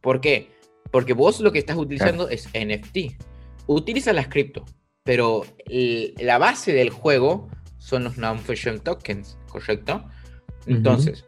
¿Por 0.00 0.20
qué? 0.20 0.50
Porque 0.90 1.12
vos 1.12 1.40
lo 1.40 1.52
que 1.52 1.60
estás 1.60 1.76
utilizando 1.76 2.28
es 2.28 2.48
NFT. 2.48 3.14
Utiliza 3.66 4.12
las 4.12 4.26
cripto, 4.26 4.64
pero 5.04 5.46
la 5.66 6.38
base 6.38 6.72
del 6.72 6.90
juego 6.90 7.48
son 7.78 8.04
los 8.04 8.18
non-function 8.18 8.80
tokens, 8.80 9.38
¿correcto? 9.48 10.04
Entonces, 10.66 11.24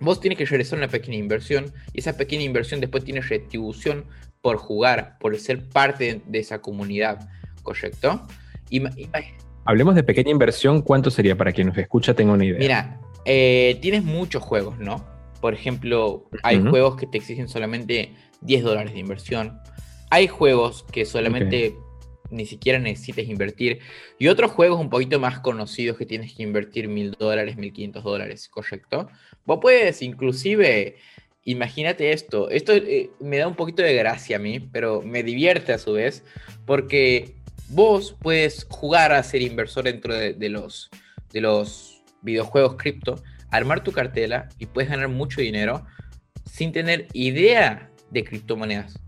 vos 0.00 0.20
tienes 0.20 0.38
que 0.38 0.44
realizar 0.44 0.78
una 0.78 0.88
pequeña 0.88 1.16
inversión 1.16 1.72
y 1.92 2.00
esa 2.00 2.16
pequeña 2.16 2.42
inversión 2.42 2.80
después 2.80 3.04
tiene 3.04 3.20
retribución 3.20 4.04
por 4.40 4.58
jugar, 4.58 5.16
por 5.18 5.36
ser 5.38 5.68
parte 5.68 6.22
de, 6.26 6.38
esa 6.38 6.60
comunidad, 6.60 7.28
¿correcto? 7.62 8.26
Hablemos 9.64 9.94
de 9.94 10.04
pequeña 10.04 10.30
inversión, 10.30 10.82
¿cuánto 10.82 11.10
sería 11.10 11.36
para 11.36 11.52
quien 11.52 11.68
nos 11.68 11.78
escucha? 11.78 12.14
Tengo 12.14 12.34
una 12.34 12.44
idea. 12.44 12.58
Mira, 12.58 13.00
eh, 13.24 13.78
tienes 13.80 14.04
muchos 14.04 14.42
juegos, 14.42 14.78
¿no? 14.78 15.04
Por 15.40 15.54
ejemplo, 15.54 16.28
hay 16.42 16.60
juegos 16.60 16.96
que 16.96 17.06
te 17.06 17.18
exigen 17.18 17.48
solamente 17.48 18.14
10 18.40 18.64
dólares 18.64 18.92
de 18.92 19.00
inversión. 19.00 19.58
Hay 20.10 20.28
juegos 20.28 20.84
que 20.92 21.04
solamente 21.04 21.76
ni 22.30 22.46
siquiera 22.46 22.78
necesites 22.78 23.28
invertir. 23.28 23.80
Y 24.18 24.28
otros 24.28 24.50
juegos 24.50 24.80
un 24.80 24.90
poquito 24.90 25.18
más 25.20 25.40
conocidos 25.40 25.96
que 25.96 26.06
tienes 26.06 26.34
que 26.34 26.42
invertir 26.42 26.88
mil 26.88 27.12
dólares, 27.12 27.56
mil 27.56 27.72
quinientos 27.72 28.04
dólares, 28.04 28.48
¿correcto? 28.48 29.08
Vos 29.44 29.58
puedes 29.60 30.02
inclusive, 30.02 30.96
imagínate 31.44 32.12
esto, 32.12 32.50
esto 32.50 32.72
eh, 32.72 33.10
me 33.20 33.38
da 33.38 33.48
un 33.48 33.56
poquito 33.56 33.82
de 33.82 33.94
gracia 33.94 34.36
a 34.36 34.40
mí, 34.40 34.60
pero 34.60 35.02
me 35.02 35.22
divierte 35.22 35.72
a 35.72 35.78
su 35.78 35.92
vez, 35.92 36.24
porque 36.64 37.34
vos 37.68 38.16
puedes 38.20 38.66
jugar 38.68 39.12
a 39.12 39.22
ser 39.22 39.42
inversor 39.42 39.84
dentro 39.84 40.14
de, 40.14 40.48
los, 40.48 40.90
de 41.32 41.40
los 41.40 42.02
videojuegos 42.22 42.76
cripto, 42.76 43.22
armar 43.50 43.82
tu 43.82 43.92
cartela 43.92 44.48
y 44.58 44.66
puedes 44.66 44.90
ganar 44.90 45.08
mucho 45.08 45.40
dinero 45.40 45.86
sin 46.44 46.72
tener 46.72 47.08
idea 47.12 47.90
de 48.10 48.24
criptomonedas 48.24 49.00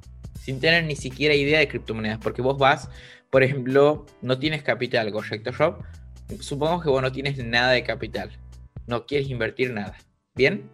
sin 0.48 0.60
tener 0.60 0.84
ni 0.84 0.96
siquiera 0.96 1.34
idea 1.34 1.58
de 1.58 1.68
criptomonedas, 1.68 2.20
porque 2.22 2.40
vos 2.40 2.56
vas, 2.56 2.88
por 3.28 3.42
ejemplo, 3.42 4.06
no 4.22 4.38
tienes 4.38 4.62
capital, 4.62 5.12
¿correcto, 5.12 5.52
Rob? 5.52 5.84
Supongamos 6.40 6.82
que 6.82 6.88
vos 6.88 7.02
no 7.02 7.12
tienes 7.12 7.36
nada 7.44 7.72
de 7.72 7.84
capital, 7.84 8.30
no 8.86 9.04
quieres 9.04 9.28
invertir 9.28 9.74
nada, 9.74 9.98
¿bien? 10.34 10.70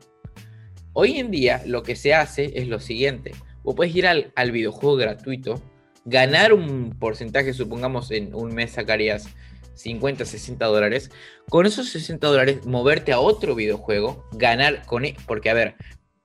Hoy 0.93 1.19
en 1.19 1.33
día 1.33 1.61
lo 1.67 1.83
que 1.83 1.97
se 1.97 2.15
hace 2.15 2.53
es 2.55 2.69
lo 2.69 2.79
siguiente, 2.79 3.33
vos 3.65 3.75
puedes 3.75 3.97
ir 3.97 4.07
al, 4.07 4.31
al 4.37 4.53
videojuego 4.53 4.95
gratuito, 4.95 5.61
ganar 6.05 6.53
un 6.53 6.97
porcentaje, 6.97 7.53
supongamos 7.53 8.13
en 8.13 8.33
un 8.33 8.55
mes 8.55 8.71
sacarías 8.71 9.27
50, 9.75 10.25
60 10.25 10.67
dólares, 10.67 11.11
con 11.49 11.67
esos 11.67 11.89
60 11.89 12.25
dólares 12.29 12.65
moverte 12.65 13.13
a 13.13 13.19
otro 13.19 13.57
videojuego, 13.57 14.25
ganar 14.35 14.87
con... 14.87 15.05
E, 15.05 15.17
porque 15.27 15.51
a 15.51 15.55
ver, 15.55 15.75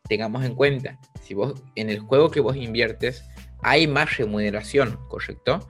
tengamos 0.07 0.45
en 0.45 0.53
cuenta, 0.53 0.99
si 1.23 1.33
vos 1.33 1.55
en 1.73 1.89
el 1.89 1.97
juego 1.97 2.29
que 2.29 2.41
vos 2.41 2.55
inviertes 2.55 3.23
hay 3.61 3.87
más 3.87 4.17
remuneración, 4.17 4.99
¿correcto? 5.07 5.69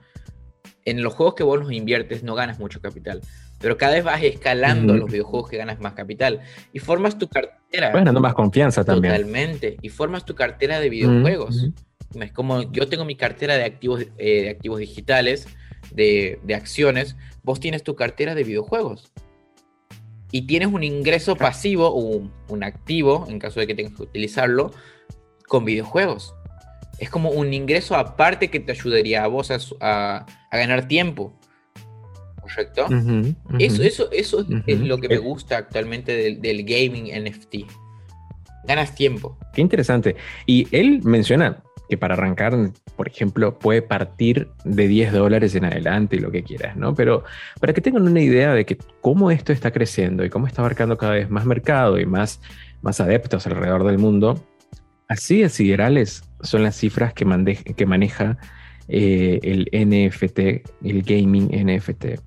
En 0.84 1.02
los 1.02 1.14
juegos 1.14 1.34
que 1.34 1.42
vos 1.42 1.58
los 1.58 1.72
inviertes 1.72 2.22
no 2.22 2.34
ganas 2.34 2.58
mucho 2.58 2.80
capital, 2.80 3.20
pero 3.58 3.76
cada 3.76 3.94
vez 3.94 4.04
vas 4.04 4.22
escalando 4.22 4.94
los 4.96 5.10
videojuegos 5.10 5.50
que 5.50 5.56
ganas 5.58 5.80
más 5.80 5.92
capital 5.92 6.40
y 6.72 6.78
formas 6.78 7.18
tu 7.18 7.28
cartera. 7.28 7.88
Vas 7.88 7.96
ganando 7.96 8.20
más 8.20 8.34
confianza 8.34 8.84
también. 8.84 9.14
Totalmente, 9.14 9.76
y 9.82 9.88
formas 9.90 10.24
tu 10.24 10.34
cartera 10.34 10.80
de 10.80 10.88
videojuegos. 10.88 11.70
Es 12.14 12.32
como 12.32 12.72
yo 12.72 12.88
tengo 12.88 13.04
mi 13.04 13.14
cartera 13.14 13.56
de 13.56 13.64
activos, 13.64 14.06
eh, 14.18 14.42
de 14.42 14.50
activos 14.50 14.80
digitales, 14.80 15.46
de, 15.92 16.40
acciones, 16.54 17.16
vos 17.42 17.60
tienes 17.60 17.82
tu 17.82 17.94
cartera 17.94 18.34
de 18.34 18.44
videojuegos 18.44 19.12
y 20.32 20.46
tienes 20.46 20.68
un 20.68 20.82
ingreso 20.82 21.36
pasivo 21.36 21.88
o 21.88 22.28
un, 22.48 22.64
activo, 22.64 23.26
en 23.28 23.38
caso 23.38 23.60
de 23.60 23.66
que 23.66 23.74
tengas 23.74 23.94
que 23.94 24.02
utilizarlo, 24.02 24.72
con 25.48 25.64
videojuegos. 25.64 26.34
Es 27.00 27.10
como 27.10 27.30
un 27.30 27.52
ingreso 27.52 27.96
aparte 27.96 28.48
que 28.48 28.60
te 28.60 28.72
ayudaría 28.72 29.24
a 29.24 29.26
vos 29.26 29.50
a, 29.80 30.26
ganar 30.52 30.86
tiempo. 30.86 31.32
¿correcto? 32.40 32.86
Eso, 33.58 33.82
eso, 33.82 34.10
eso 34.12 34.46
es 34.66 34.80
lo 34.80 34.98
que 34.98 35.08
me 35.08 35.18
gusta 35.18 35.56
actualmente 35.56 36.16
del, 36.16 36.40
del 36.40 36.64
gaming 36.64 37.06
NFT. 37.06 37.56
Ganas 38.64 38.94
tiempo. 38.94 39.38
Qué 39.52 39.60
interesante. 39.60 40.16
Y 40.46 40.68
él 40.76 41.00
menciona 41.02 41.62
que 41.90 41.98
para 41.98 42.14
arrancar, 42.14 42.56
por 42.96 43.08
ejemplo, 43.08 43.58
puede 43.58 43.82
partir 43.82 44.48
de 44.64 44.86
10 44.86 45.12
dólares 45.12 45.56
en 45.56 45.64
adelante 45.64 46.16
y 46.16 46.20
lo 46.20 46.30
que 46.30 46.44
quieras, 46.44 46.76
¿no? 46.76 46.94
Pero 46.94 47.24
para 47.58 47.72
que 47.72 47.80
tengan 47.80 48.02
una 48.02 48.20
idea 48.20 48.54
de 48.54 48.64
que 48.64 48.78
cómo 49.00 49.32
esto 49.32 49.52
está 49.52 49.72
creciendo 49.72 50.24
y 50.24 50.30
cómo 50.30 50.46
está 50.46 50.62
abarcando 50.62 50.96
cada 50.96 51.14
vez 51.14 51.28
más 51.28 51.44
mercado 51.44 51.98
y 51.98 52.06
más, 52.06 52.40
más 52.80 53.00
adeptos 53.00 53.46
alrededor 53.48 53.84
del 53.84 53.98
mundo, 53.98 54.40
así 55.10 55.42
de 55.42 55.48
siderales 55.48 56.22
son 56.40 56.62
las 56.62 56.76
cifras 56.76 57.12
que, 57.12 57.24
maneja 57.24 58.38
eh, 58.88 59.40
el 59.42 59.68
NFT, 59.72 60.38
el 60.84 61.02
gaming 61.02 61.48
NFT. 61.48 62.20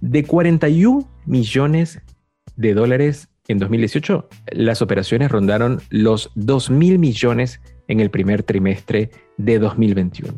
De 0.00 0.24
41 0.24 1.08
millones 1.26 2.02
de 2.56 2.74
dólares 2.74 3.28
en 3.46 3.58
2018, 3.58 4.28
las 4.52 4.82
operaciones 4.82 5.30
rondaron 5.30 5.80
los 5.88 6.30
2 6.34 6.70
mil 6.70 6.98
millones 6.98 7.60
en 7.86 8.00
el 8.00 8.10
primer 8.10 8.42
trimestre 8.42 9.10
de 9.36 9.60
2021. 9.60 10.36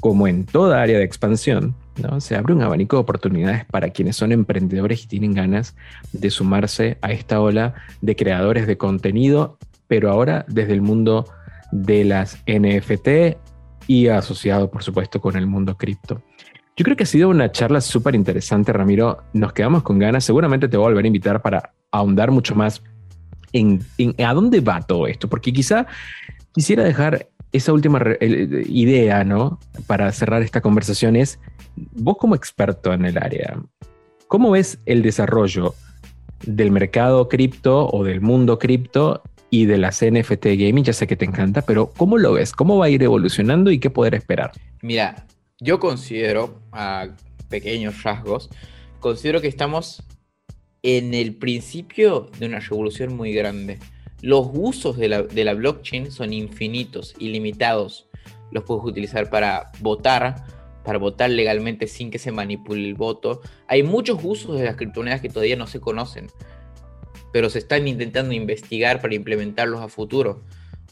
Como 0.00 0.28
en 0.28 0.46
toda 0.46 0.82
área 0.82 0.98
de 0.98 1.04
expansión, 1.04 1.74
¿no? 2.00 2.20
se 2.20 2.36
abre 2.36 2.54
un 2.54 2.62
abanico 2.62 2.96
de 2.96 3.02
oportunidades 3.02 3.64
para 3.64 3.90
quienes 3.90 4.14
son 4.14 4.30
emprendedores 4.30 5.02
y 5.02 5.08
tienen 5.08 5.34
ganas 5.34 5.74
de 6.12 6.30
sumarse 6.30 6.98
a 7.02 7.10
esta 7.10 7.40
ola 7.40 7.74
de 8.02 8.14
creadores 8.14 8.68
de 8.68 8.76
contenido, 8.76 9.58
pero 9.88 10.10
ahora 10.10 10.44
desde 10.48 10.72
el 10.72 10.82
mundo 10.82 11.26
de 11.72 12.04
las 12.04 12.42
NFT 12.46 13.36
y 13.86 14.08
asociado, 14.08 14.70
por 14.70 14.82
supuesto, 14.82 15.20
con 15.20 15.36
el 15.36 15.46
mundo 15.46 15.76
cripto. 15.76 16.22
Yo 16.76 16.84
creo 16.84 16.96
que 16.96 17.04
ha 17.04 17.06
sido 17.06 17.28
una 17.28 17.50
charla 17.52 17.80
súper 17.80 18.14
interesante, 18.14 18.72
Ramiro. 18.72 19.22
Nos 19.32 19.52
quedamos 19.52 19.82
con 19.82 19.98
ganas. 19.98 20.24
Seguramente 20.24 20.68
te 20.68 20.76
voy 20.76 20.84
a 20.84 20.88
volver 20.88 21.04
a 21.04 21.08
invitar 21.08 21.40
para 21.40 21.72
ahondar 21.90 22.30
mucho 22.30 22.54
más 22.54 22.82
en, 23.52 23.80
en 23.96 24.14
a 24.24 24.34
dónde 24.34 24.60
va 24.60 24.82
todo 24.82 25.06
esto, 25.06 25.28
porque 25.28 25.52
quizá 25.52 25.86
quisiera 26.52 26.84
dejar 26.84 27.28
esa 27.52 27.72
última 27.72 28.02
idea, 28.20 29.24
¿no? 29.24 29.58
Para 29.86 30.12
cerrar 30.12 30.42
esta 30.42 30.60
conversación 30.60 31.16
es, 31.16 31.38
vos 31.76 32.16
como 32.18 32.34
experto 32.34 32.92
en 32.92 33.06
el 33.06 33.16
área, 33.18 33.58
¿cómo 34.28 34.50
ves 34.50 34.78
el 34.84 35.02
desarrollo 35.02 35.74
del 36.44 36.70
mercado 36.70 37.28
cripto 37.28 37.88
o 37.88 38.04
del 38.04 38.20
mundo 38.20 38.58
cripto 38.58 39.22
y 39.50 39.66
de 39.66 39.78
las 39.78 40.02
NFT 40.04 40.46
gaming? 40.46 40.84
Ya 40.84 40.92
sé 40.92 41.06
que 41.06 41.16
te 41.16 41.24
encanta, 41.24 41.62
pero 41.62 41.92
¿cómo 41.96 42.18
lo 42.18 42.32
ves? 42.32 42.52
¿Cómo 42.52 42.78
va 42.78 42.86
a 42.86 42.90
ir 42.90 43.02
evolucionando 43.02 43.70
y 43.70 43.78
qué 43.78 43.90
poder 43.90 44.14
esperar? 44.14 44.52
Mira, 44.82 45.26
yo 45.58 45.80
considero, 45.80 46.60
a 46.72 47.08
pequeños 47.48 48.02
rasgos, 48.02 48.50
considero 49.00 49.40
que 49.40 49.48
estamos 49.48 50.02
en 50.82 51.14
el 51.14 51.34
principio 51.34 52.30
de 52.38 52.46
una 52.46 52.60
revolución 52.60 53.16
muy 53.16 53.32
grande. 53.32 53.78
Los 54.22 54.48
usos 54.52 54.96
de 54.96 55.08
la, 55.08 55.54
blockchain 55.54 56.10
son 56.10 56.32
infinitos, 56.32 57.14
ilimitados. 57.18 58.08
Los 58.52 58.64
puedes 58.64 58.84
utilizar 58.84 59.28
para 59.28 59.72
votar, 59.80 60.44
para 60.84 60.98
votar 60.98 61.30
legalmente 61.30 61.86
sin 61.86 62.10
que 62.10 62.18
se 62.18 62.32
manipule 62.32 62.86
el 62.86 62.94
voto. 62.94 63.40
Hay 63.66 63.82
muchos 63.82 64.20
usos 64.22 64.58
de 64.58 64.64
las 64.64 64.76
criptomonedas 64.76 65.20
que 65.20 65.28
todavía 65.28 65.56
no 65.56 65.66
se 65.66 65.80
conocen, 65.80 66.28
pero 67.32 67.50
se 67.50 67.58
están 67.58 67.88
intentando 67.88 68.32
investigar 68.32 69.00
para 69.00 69.14
implementarlos 69.14 69.80
a 69.80 69.88
futuro. 69.88 70.42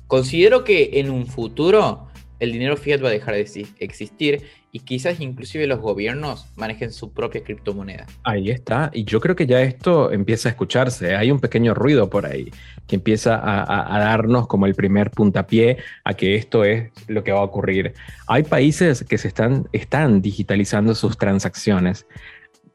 Considero 0.06 0.64
que 0.64 0.90
en 0.94 1.10
un 1.10 1.26
futuro 1.26 2.08
el 2.40 2.52
dinero 2.52 2.76
fiat 2.76 3.02
va 3.02 3.08
a 3.08 3.12
dejar 3.12 3.34
de 3.34 3.66
existir 3.78 4.42
y 4.70 4.80
quizás 4.80 5.20
inclusive 5.20 5.68
los 5.68 5.78
gobiernos 5.78 6.46
manejen 6.56 6.92
su 6.92 7.12
propia 7.12 7.44
criptomoneda. 7.44 8.06
Ahí 8.24 8.50
está, 8.50 8.90
y 8.92 9.04
yo 9.04 9.20
creo 9.20 9.36
que 9.36 9.46
ya 9.46 9.62
esto 9.62 10.10
empieza 10.10 10.48
a 10.48 10.50
escucharse, 10.50 11.14
hay 11.14 11.30
un 11.30 11.38
pequeño 11.38 11.74
ruido 11.74 12.10
por 12.10 12.26
ahí 12.26 12.50
que 12.88 12.96
empieza 12.96 13.40
a, 13.40 13.98
darnos 14.00 14.46
como 14.48 14.66
el 14.66 14.74
primer 14.74 15.10
puntapié 15.10 15.78
a 16.02 16.14
que 16.14 16.34
esto 16.34 16.64
es 16.64 16.90
lo 17.06 17.22
que 17.22 17.30
va 17.30 17.38
a 17.38 17.44
ocurrir. 17.44 17.94
Hay 18.26 18.42
países 18.42 19.04
que 19.04 19.16
se 19.16 19.28
están 19.28 20.20
digitalizando 20.20 20.94
sus 20.94 21.16
transacciones. 21.16 22.06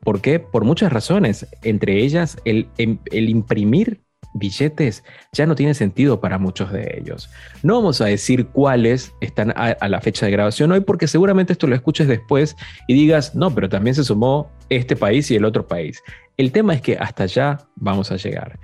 ¿Por 0.02 0.22
qué? 0.22 0.40
Por 0.40 0.64
muchas 0.64 0.92
razones, 0.94 1.48
entre 1.64 2.04
ellas 2.04 2.38
el, 2.46 2.70
el 2.78 3.30
imprimir 3.30 4.02
billetes 4.34 5.04
ya 5.32 5.46
no 5.46 5.56
tiene 5.56 5.74
sentido 5.74 6.20
para 6.20 6.38
muchos 6.38 6.72
de 6.72 7.00
ellos. 7.00 7.30
No 7.64 7.76
vamos 7.76 8.02
a 8.02 8.06
decir 8.06 8.48
cuáles 8.48 9.14
están 9.22 9.54
a, 9.56 9.88
la 9.88 10.02
fecha 10.02 10.26
de 10.26 10.32
grabación 10.32 10.72
hoy 10.72 10.82
porque 10.82 11.08
seguramente 11.08 11.54
esto 11.54 11.68
lo 11.68 11.76
escuches 11.76 12.08
después 12.08 12.56
y 12.88 12.94
digas, 12.94 13.36
no, 13.36 13.54
pero 13.54 13.70
también 13.70 13.96
se 13.96 14.04
sumó 14.04 14.52
este 14.70 14.96
país 14.96 15.30
y 15.32 15.36
el 15.36 15.46
otro 15.46 15.68
país. 15.68 16.02
El 16.38 16.52
tema 16.52 16.74
es 16.74 16.82
que 16.82 16.98
hasta 16.98 17.24
allá 17.24 17.58
vamos 17.76 18.12
a 18.12 18.18
llegar. 18.18 18.60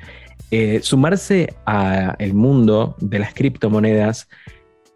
Eh, 0.52 0.80
sumarse 0.82 1.54
al 1.66 2.34
mundo 2.34 2.96
de 3.00 3.20
las 3.20 3.34
criptomonedas, 3.34 4.30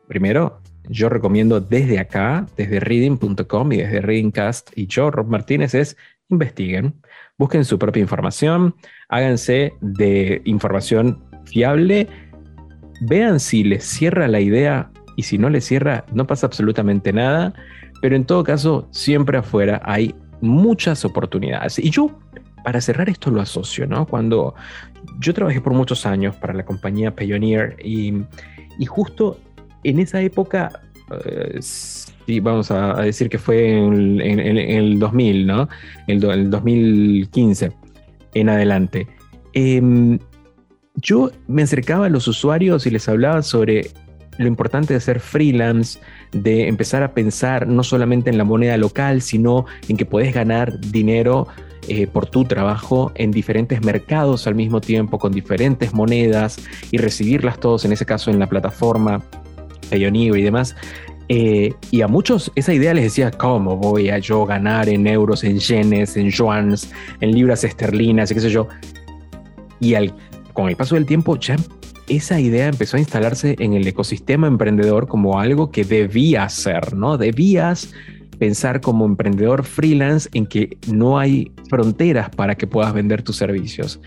primero, 0.07 0.61
yo 0.87 1.09
recomiendo 1.09 1.59
desde 1.59 1.99
acá, 1.99 2.47
desde 2.55 2.79
reading.com 2.79 3.71
y 3.73 3.77
desde 3.77 4.01
readingcast 4.01 4.71
y 4.75 4.87
yo, 4.87 5.11
Rob 5.11 5.27
Martínez, 5.27 5.75
es 5.75 5.97
investiguen, 6.29 6.93
busquen 7.37 7.65
su 7.65 7.77
propia 7.79 8.01
información, 8.01 8.75
háganse 9.09 9.73
de 9.81 10.41
información 10.45 11.23
fiable, 11.45 12.07
vean 13.01 13.39
si 13.39 13.63
les 13.63 13.83
cierra 13.83 14.27
la 14.27 14.39
idea 14.39 14.91
y 15.15 15.23
si 15.23 15.37
no 15.37 15.49
les 15.49 15.65
cierra 15.65 16.05
no 16.13 16.27
pasa 16.27 16.45
absolutamente 16.45 17.11
nada, 17.11 17.53
pero 18.01 18.15
en 18.15 18.25
todo 18.25 18.43
caso 18.43 18.87
siempre 18.91 19.37
afuera 19.37 19.81
hay 19.83 20.15
muchas 20.41 21.03
oportunidades. 21.03 21.79
Y 21.79 21.89
yo, 21.89 22.11
para 22.63 22.79
cerrar 22.81 23.09
esto 23.09 23.31
lo 23.31 23.41
asocio, 23.41 23.87
¿no? 23.87 24.05
Cuando 24.05 24.55
yo 25.19 25.33
trabajé 25.33 25.61
por 25.61 25.73
muchos 25.73 26.05
años 26.05 26.35
para 26.35 26.53
la 26.53 26.63
compañía 26.63 27.15
Pioneer 27.15 27.75
y, 27.83 28.13
justo 28.87 29.39
en 29.83 29.99
esa 29.99 30.21
época... 30.21 30.81
Eh, 31.25 31.59
vamos 32.39 32.69
a, 32.69 33.01
decir 33.01 33.29
que 33.29 33.39
fue 33.39 33.77
en, 33.77 34.21
el 34.21 34.99
2000, 34.99 35.47
¿no? 35.47 35.69
El, 36.07 36.23
el 36.23 36.49
2015 36.51 37.71
en 38.35 38.49
adelante. 38.49 39.07
Em, 39.53 40.19
yo 40.95 41.31
me 41.47 41.63
acercaba 41.63 42.05
a 42.05 42.09
los 42.09 42.27
usuarios 42.27 42.85
y 42.85 42.91
les 42.91 43.07
hablaba 43.09 43.41
sobre 43.41 43.89
lo 44.37 44.47
importante 44.47 44.93
de 44.93 44.99
ser 45.01 45.19
freelance, 45.19 45.99
de 46.31 46.67
empezar 46.67 47.03
a 47.03 47.13
pensar 47.13 47.67
no 47.67 47.83
solamente 47.83 48.29
en 48.29 48.37
la 48.37 48.45
moneda 48.45 48.77
local, 48.77 49.21
sino 49.21 49.65
en 49.87 49.97
que 49.97 50.05
puedes 50.05 50.33
ganar 50.33 50.79
dinero 50.79 51.47
eh, 51.87 52.07
por 52.07 52.25
tu 52.25 52.45
trabajo 52.45 53.11
en 53.15 53.31
diferentes 53.31 53.83
mercados 53.83 54.47
al 54.47 54.55
mismo 54.55 54.79
tiempo, 54.79 55.17
con 55.17 55.33
diferentes 55.33 55.93
monedas 55.93 56.57
y 56.91 56.97
recibirlas 56.97 57.59
todos, 57.59 57.83
en 57.83 57.91
ese 57.91 58.05
caso 58.05 58.31
en 58.31 58.39
la 58.39 58.47
plataforma 58.47 59.21
Payoneer 59.89 60.37
y 60.37 60.43
demás. 60.43 60.75
Eh, 61.31 61.73
y 61.91 62.01
a 62.01 62.07
muchos 62.07 62.51
esa 62.55 62.73
idea 62.73 62.93
les 62.93 63.03
decía, 63.03 63.29
¿cómo 63.29 63.77
voy 63.77 64.09
a 64.09 64.17
yo 64.17 64.45
ganar 64.45 64.89
en 64.89 65.05
euros, 65.05 65.43
en 65.43 65.59
yenes, 65.59 66.17
en 66.17 66.31
yuans, 66.31 66.91
en 67.21 67.31
libras 67.31 67.63
esterlinas, 67.63 68.31
y 68.31 68.33
qué 68.33 68.41
sé 68.41 68.49
yo? 68.49 68.67
Y 69.79 69.93
al, 69.93 70.13
con 70.53 70.69
el 70.69 70.75
paso 70.75 70.95
del 70.95 71.05
tiempo 71.05 71.37
ya 71.37 71.55
esa 72.09 72.39
idea 72.39 72.67
empezó 72.67 72.97
a 72.97 72.99
instalarse 72.99 73.55
en 73.59 73.73
el 73.73 73.87
ecosistema 73.87 74.47
emprendedor 74.47 75.07
como 75.07 75.39
algo 75.39 75.69
que 75.69 75.83
debías 75.85 76.53
ser, 76.53 76.95
¿no? 76.95 77.17
Debías 77.17 77.93
pensar 78.39 78.81
como 78.81 79.05
emprendedor 79.05 79.63
freelance 79.63 80.27
en 80.33 80.47
que 80.47 80.77
no 80.91 81.19
hay 81.19 81.51
fronteras 81.69 82.29
para 82.31 82.55
que 82.55 82.65
puedas 82.65 82.93
vender 82.93 83.21
tus 83.21 83.35
servicios. 83.35 84.01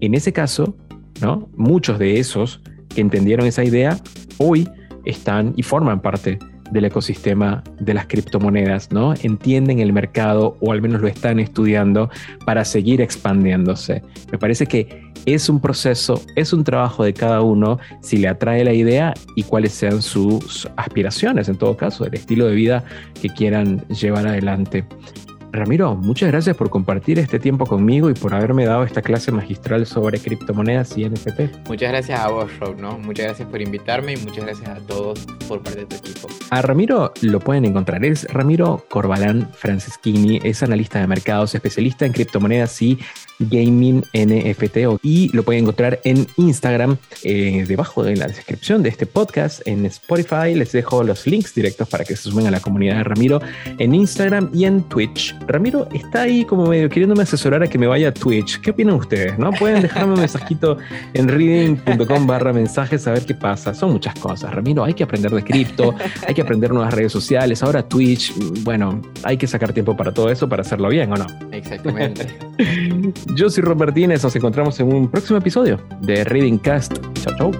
En 0.00 0.14
ese 0.14 0.32
caso, 0.32 0.76
¿no? 1.20 1.48
Muchos 1.56 1.98
de 1.98 2.20
esos 2.20 2.60
que 2.88 3.00
entendieron 3.00 3.46
esa 3.46 3.64
idea 3.64 3.98
hoy 4.38 4.68
están 5.04 5.54
y 5.56 5.64
forman 5.64 6.00
parte 6.00 6.38
del 6.72 6.86
ecosistema 6.86 7.62
de 7.80 7.94
las 7.94 8.06
criptomonedas, 8.06 8.90
¿no? 8.90 9.14
Entienden 9.22 9.78
el 9.78 9.92
mercado 9.92 10.56
o 10.60 10.72
al 10.72 10.80
menos 10.80 11.00
lo 11.00 11.08
están 11.08 11.38
estudiando 11.38 12.10
para 12.46 12.64
seguir 12.64 13.00
expandiéndose. 13.00 14.02
Me 14.30 14.38
parece 14.38 14.66
que 14.66 15.12
es 15.26 15.48
un 15.48 15.60
proceso, 15.60 16.20
es 16.34 16.52
un 16.52 16.64
trabajo 16.64 17.04
de 17.04 17.12
cada 17.12 17.42
uno 17.42 17.78
si 18.00 18.16
le 18.16 18.28
atrae 18.28 18.64
la 18.64 18.72
idea 18.72 19.14
y 19.36 19.42
cuáles 19.44 19.72
sean 19.72 20.02
sus 20.02 20.68
aspiraciones, 20.76 21.48
en 21.48 21.56
todo 21.56 21.76
caso, 21.76 22.06
el 22.06 22.14
estilo 22.14 22.46
de 22.46 22.54
vida 22.54 22.84
que 23.20 23.28
quieran 23.28 23.86
llevar 23.88 24.26
adelante. 24.26 24.84
Ramiro, 25.52 25.94
muchas 25.94 26.30
gracias 26.30 26.56
por 26.56 26.70
compartir 26.70 27.18
este 27.18 27.38
tiempo 27.38 27.66
conmigo 27.66 28.08
y 28.08 28.14
por 28.14 28.34
haberme 28.34 28.64
dado 28.64 28.84
esta 28.84 29.02
clase 29.02 29.30
magistral 29.32 29.84
sobre 29.84 30.18
criptomonedas 30.18 30.96
y 30.96 31.04
NFT. 31.04 31.68
Muchas 31.68 31.90
gracias 31.90 32.20
a 32.20 32.28
vos, 32.28 32.50
Rob, 32.58 32.78
¿no? 32.78 32.96
Muchas 32.98 33.26
gracias 33.26 33.48
por 33.48 33.60
invitarme 33.60 34.14
y 34.14 34.16
muchas 34.16 34.46
gracias 34.46 34.68
a 34.70 34.80
todos 34.86 35.26
por 35.46 35.62
parte 35.62 35.80
de 35.80 35.86
tu 35.86 35.96
equipo. 35.96 36.28
A 36.48 36.62
Ramiro 36.62 37.12
lo 37.20 37.38
pueden 37.38 37.66
encontrar, 37.66 38.02
es 38.02 38.24
Ramiro 38.32 38.86
Corbalán 38.88 39.46
Franceschini, 39.52 40.40
es 40.42 40.62
analista 40.62 41.00
de 41.00 41.06
mercados, 41.06 41.54
especialista 41.54 42.06
en 42.06 42.12
criptomonedas 42.12 42.80
y 42.80 42.98
gaming 43.48 44.04
NFT 44.12 45.02
y 45.02 45.28
lo 45.34 45.42
pueden 45.42 45.62
encontrar 45.62 46.00
en 46.04 46.26
Instagram 46.36 46.96
eh, 47.24 47.64
debajo 47.66 48.02
de 48.02 48.16
la 48.16 48.26
descripción 48.26 48.82
de 48.82 48.88
este 48.88 49.06
podcast 49.06 49.66
en 49.66 49.86
Spotify. 49.86 50.54
Les 50.54 50.72
dejo 50.72 51.02
los 51.02 51.26
links 51.26 51.54
directos 51.54 51.88
para 51.88 52.04
que 52.04 52.16
se 52.16 52.22
sumen 52.22 52.46
a 52.46 52.50
la 52.50 52.60
comunidad 52.60 52.96
de 52.96 53.04
Ramiro 53.04 53.40
en 53.78 53.94
Instagram 53.94 54.50
y 54.52 54.64
en 54.64 54.82
Twitch. 54.84 55.34
Ramiro 55.46 55.88
está 55.92 56.22
ahí 56.22 56.44
como 56.44 56.66
medio 56.66 56.88
queriéndome 56.88 57.22
asesorar 57.22 57.62
a 57.62 57.66
que 57.68 57.78
me 57.78 57.86
vaya 57.86 58.08
a 58.08 58.14
Twitch. 58.14 58.60
¿qué 58.60 58.70
opinan 58.70 58.94
ustedes? 58.94 59.38
¿no? 59.38 59.52
pueden 59.52 59.82
dejarme 59.82 60.14
un 60.14 60.20
mensajito 60.20 60.78
en 61.14 61.28
reading.com 61.28 62.26
barra 62.26 62.52
mensajes 62.52 63.06
a 63.06 63.12
ver 63.12 63.24
qué 63.24 63.34
pasa. 63.34 63.74
Son 63.74 63.92
muchas 63.92 64.14
cosas 64.14 64.52
Ramiro. 64.52 64.84
Hay 64.84 64.94
que 64.94 65.04
aprender 65.04 65.30
de 65.30 65.42
cripto 65.42 65.94
hay 66.26 66.34
que 66.34 66.42
aprender 66.42 66.72
nuevas 66.72 66.94
redes 66.94 67.12
sociales. 67.12 67.62
Ahora 67.62 67.82
Twitch 67.82 68.32
bueno 68.62 69.00
hay 69.22 69.36
que 69.36 69.46
sacar 69.46 69.72
tiempo 69.72 69.96
para 69.96 70.12
todo 70.12 70.30
eso 70.30 70.48
para 70.48 70.62
hacerlo 70.62 70.88
bien 70.88 71.12
¿o 71.12 71.16
no? 71.16 71.26
exactamente 71.50 72.26
Yo 73.34 73.48
soy 73.48 73.62
Rob 73.62 73.78
Martínez, 73.78 74.22
nos 74.22 74.36
encontramos 74.36 74.78
en 74.78 74.92
un 74.92 75.10
próximo 75.10 75.38
episodio 75.38 75.80
de 76.02 76.22
Reading 76.22 76.58
Cast. 76.58 76.98
Chao, 77.14 77.34
chao. 77.38 77.50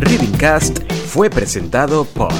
Reading 0.00 0.36
Cast 0.36 0.80
fue 1.06 1.30
presentado 1.30 2.04
por 2.06 2.32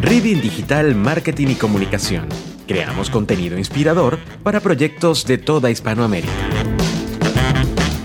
Reading 0.00 0.40
Digital 0.40 0.94
Marketing 0.94 1.48
y 1.48 1.54
Comunicación 1.56 2.53
Creamos 2.66 3.10
contenido 3.10 3.58
inspirador 3.58 4.18
para 4.42 4.60
proyectos 4.60 5.26
de 5.26 5.36
toda 5.36 5.70
Hispanoamérica. 5.70 6.32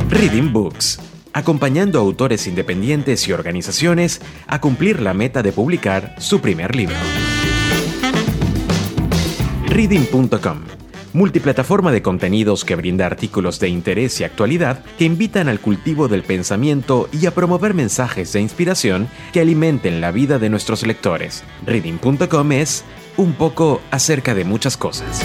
Reading 0.10 0.52
Books, 0.52 0.99
acompañando 1.31 1.98
a 1.98 2.02
autores 2.02 2.45
independientes 2.45 3.26
y 3.27 3.31
organizaciones 3.31 4.22
a 4.48 4.60
cumplir 4.60 5.02
la 5.02 5.14
meta 5.14 5.44
de 5.44 5.53
publicar 5.53 6.15
su 6.18 6.41
primer 6.41 6.76
libro. 6.76 6.98
Reading.com, 9.68 10.57
multiplataforma 11.14 11.94
de 11.94 12.02
contenidos 12.02 12.65
que 12.65 12.76
brinda 12.76 13.06
artículos 13.06 13.61
de 13.61 13.69
interés 13.69 14.19
y 14.19 14.26
actualidad 14.26 14.84
que 14.98 15.06
invitan 15.06 15.48
al 15.48 15.61
cultivo 15.61 16.10
del 16.10 16.23
pensamiento 16.23 17.07
y 17.14 17.27
a 17.27 17.31
promover 17.34 17.73
mensajes 17.73 18.34
de 18.34 18.41
inspiración 18.41 19.07
que 19.31 19.40
alimenten 19.40 20.02
la 20.02 20.11
vida 20.11 20.38
de 20.38 20.49
nuestros 20.49 20.86
lectores. 20.86 21.45
Reading.com 21.65 22.52
es 22.52 22.84
un 23.20 23.34
poco 23.34 23.82
acerca 23.91 24.34
de 24.34 24.46
muchas 24.46 24.78
cosas. 24.78 25.22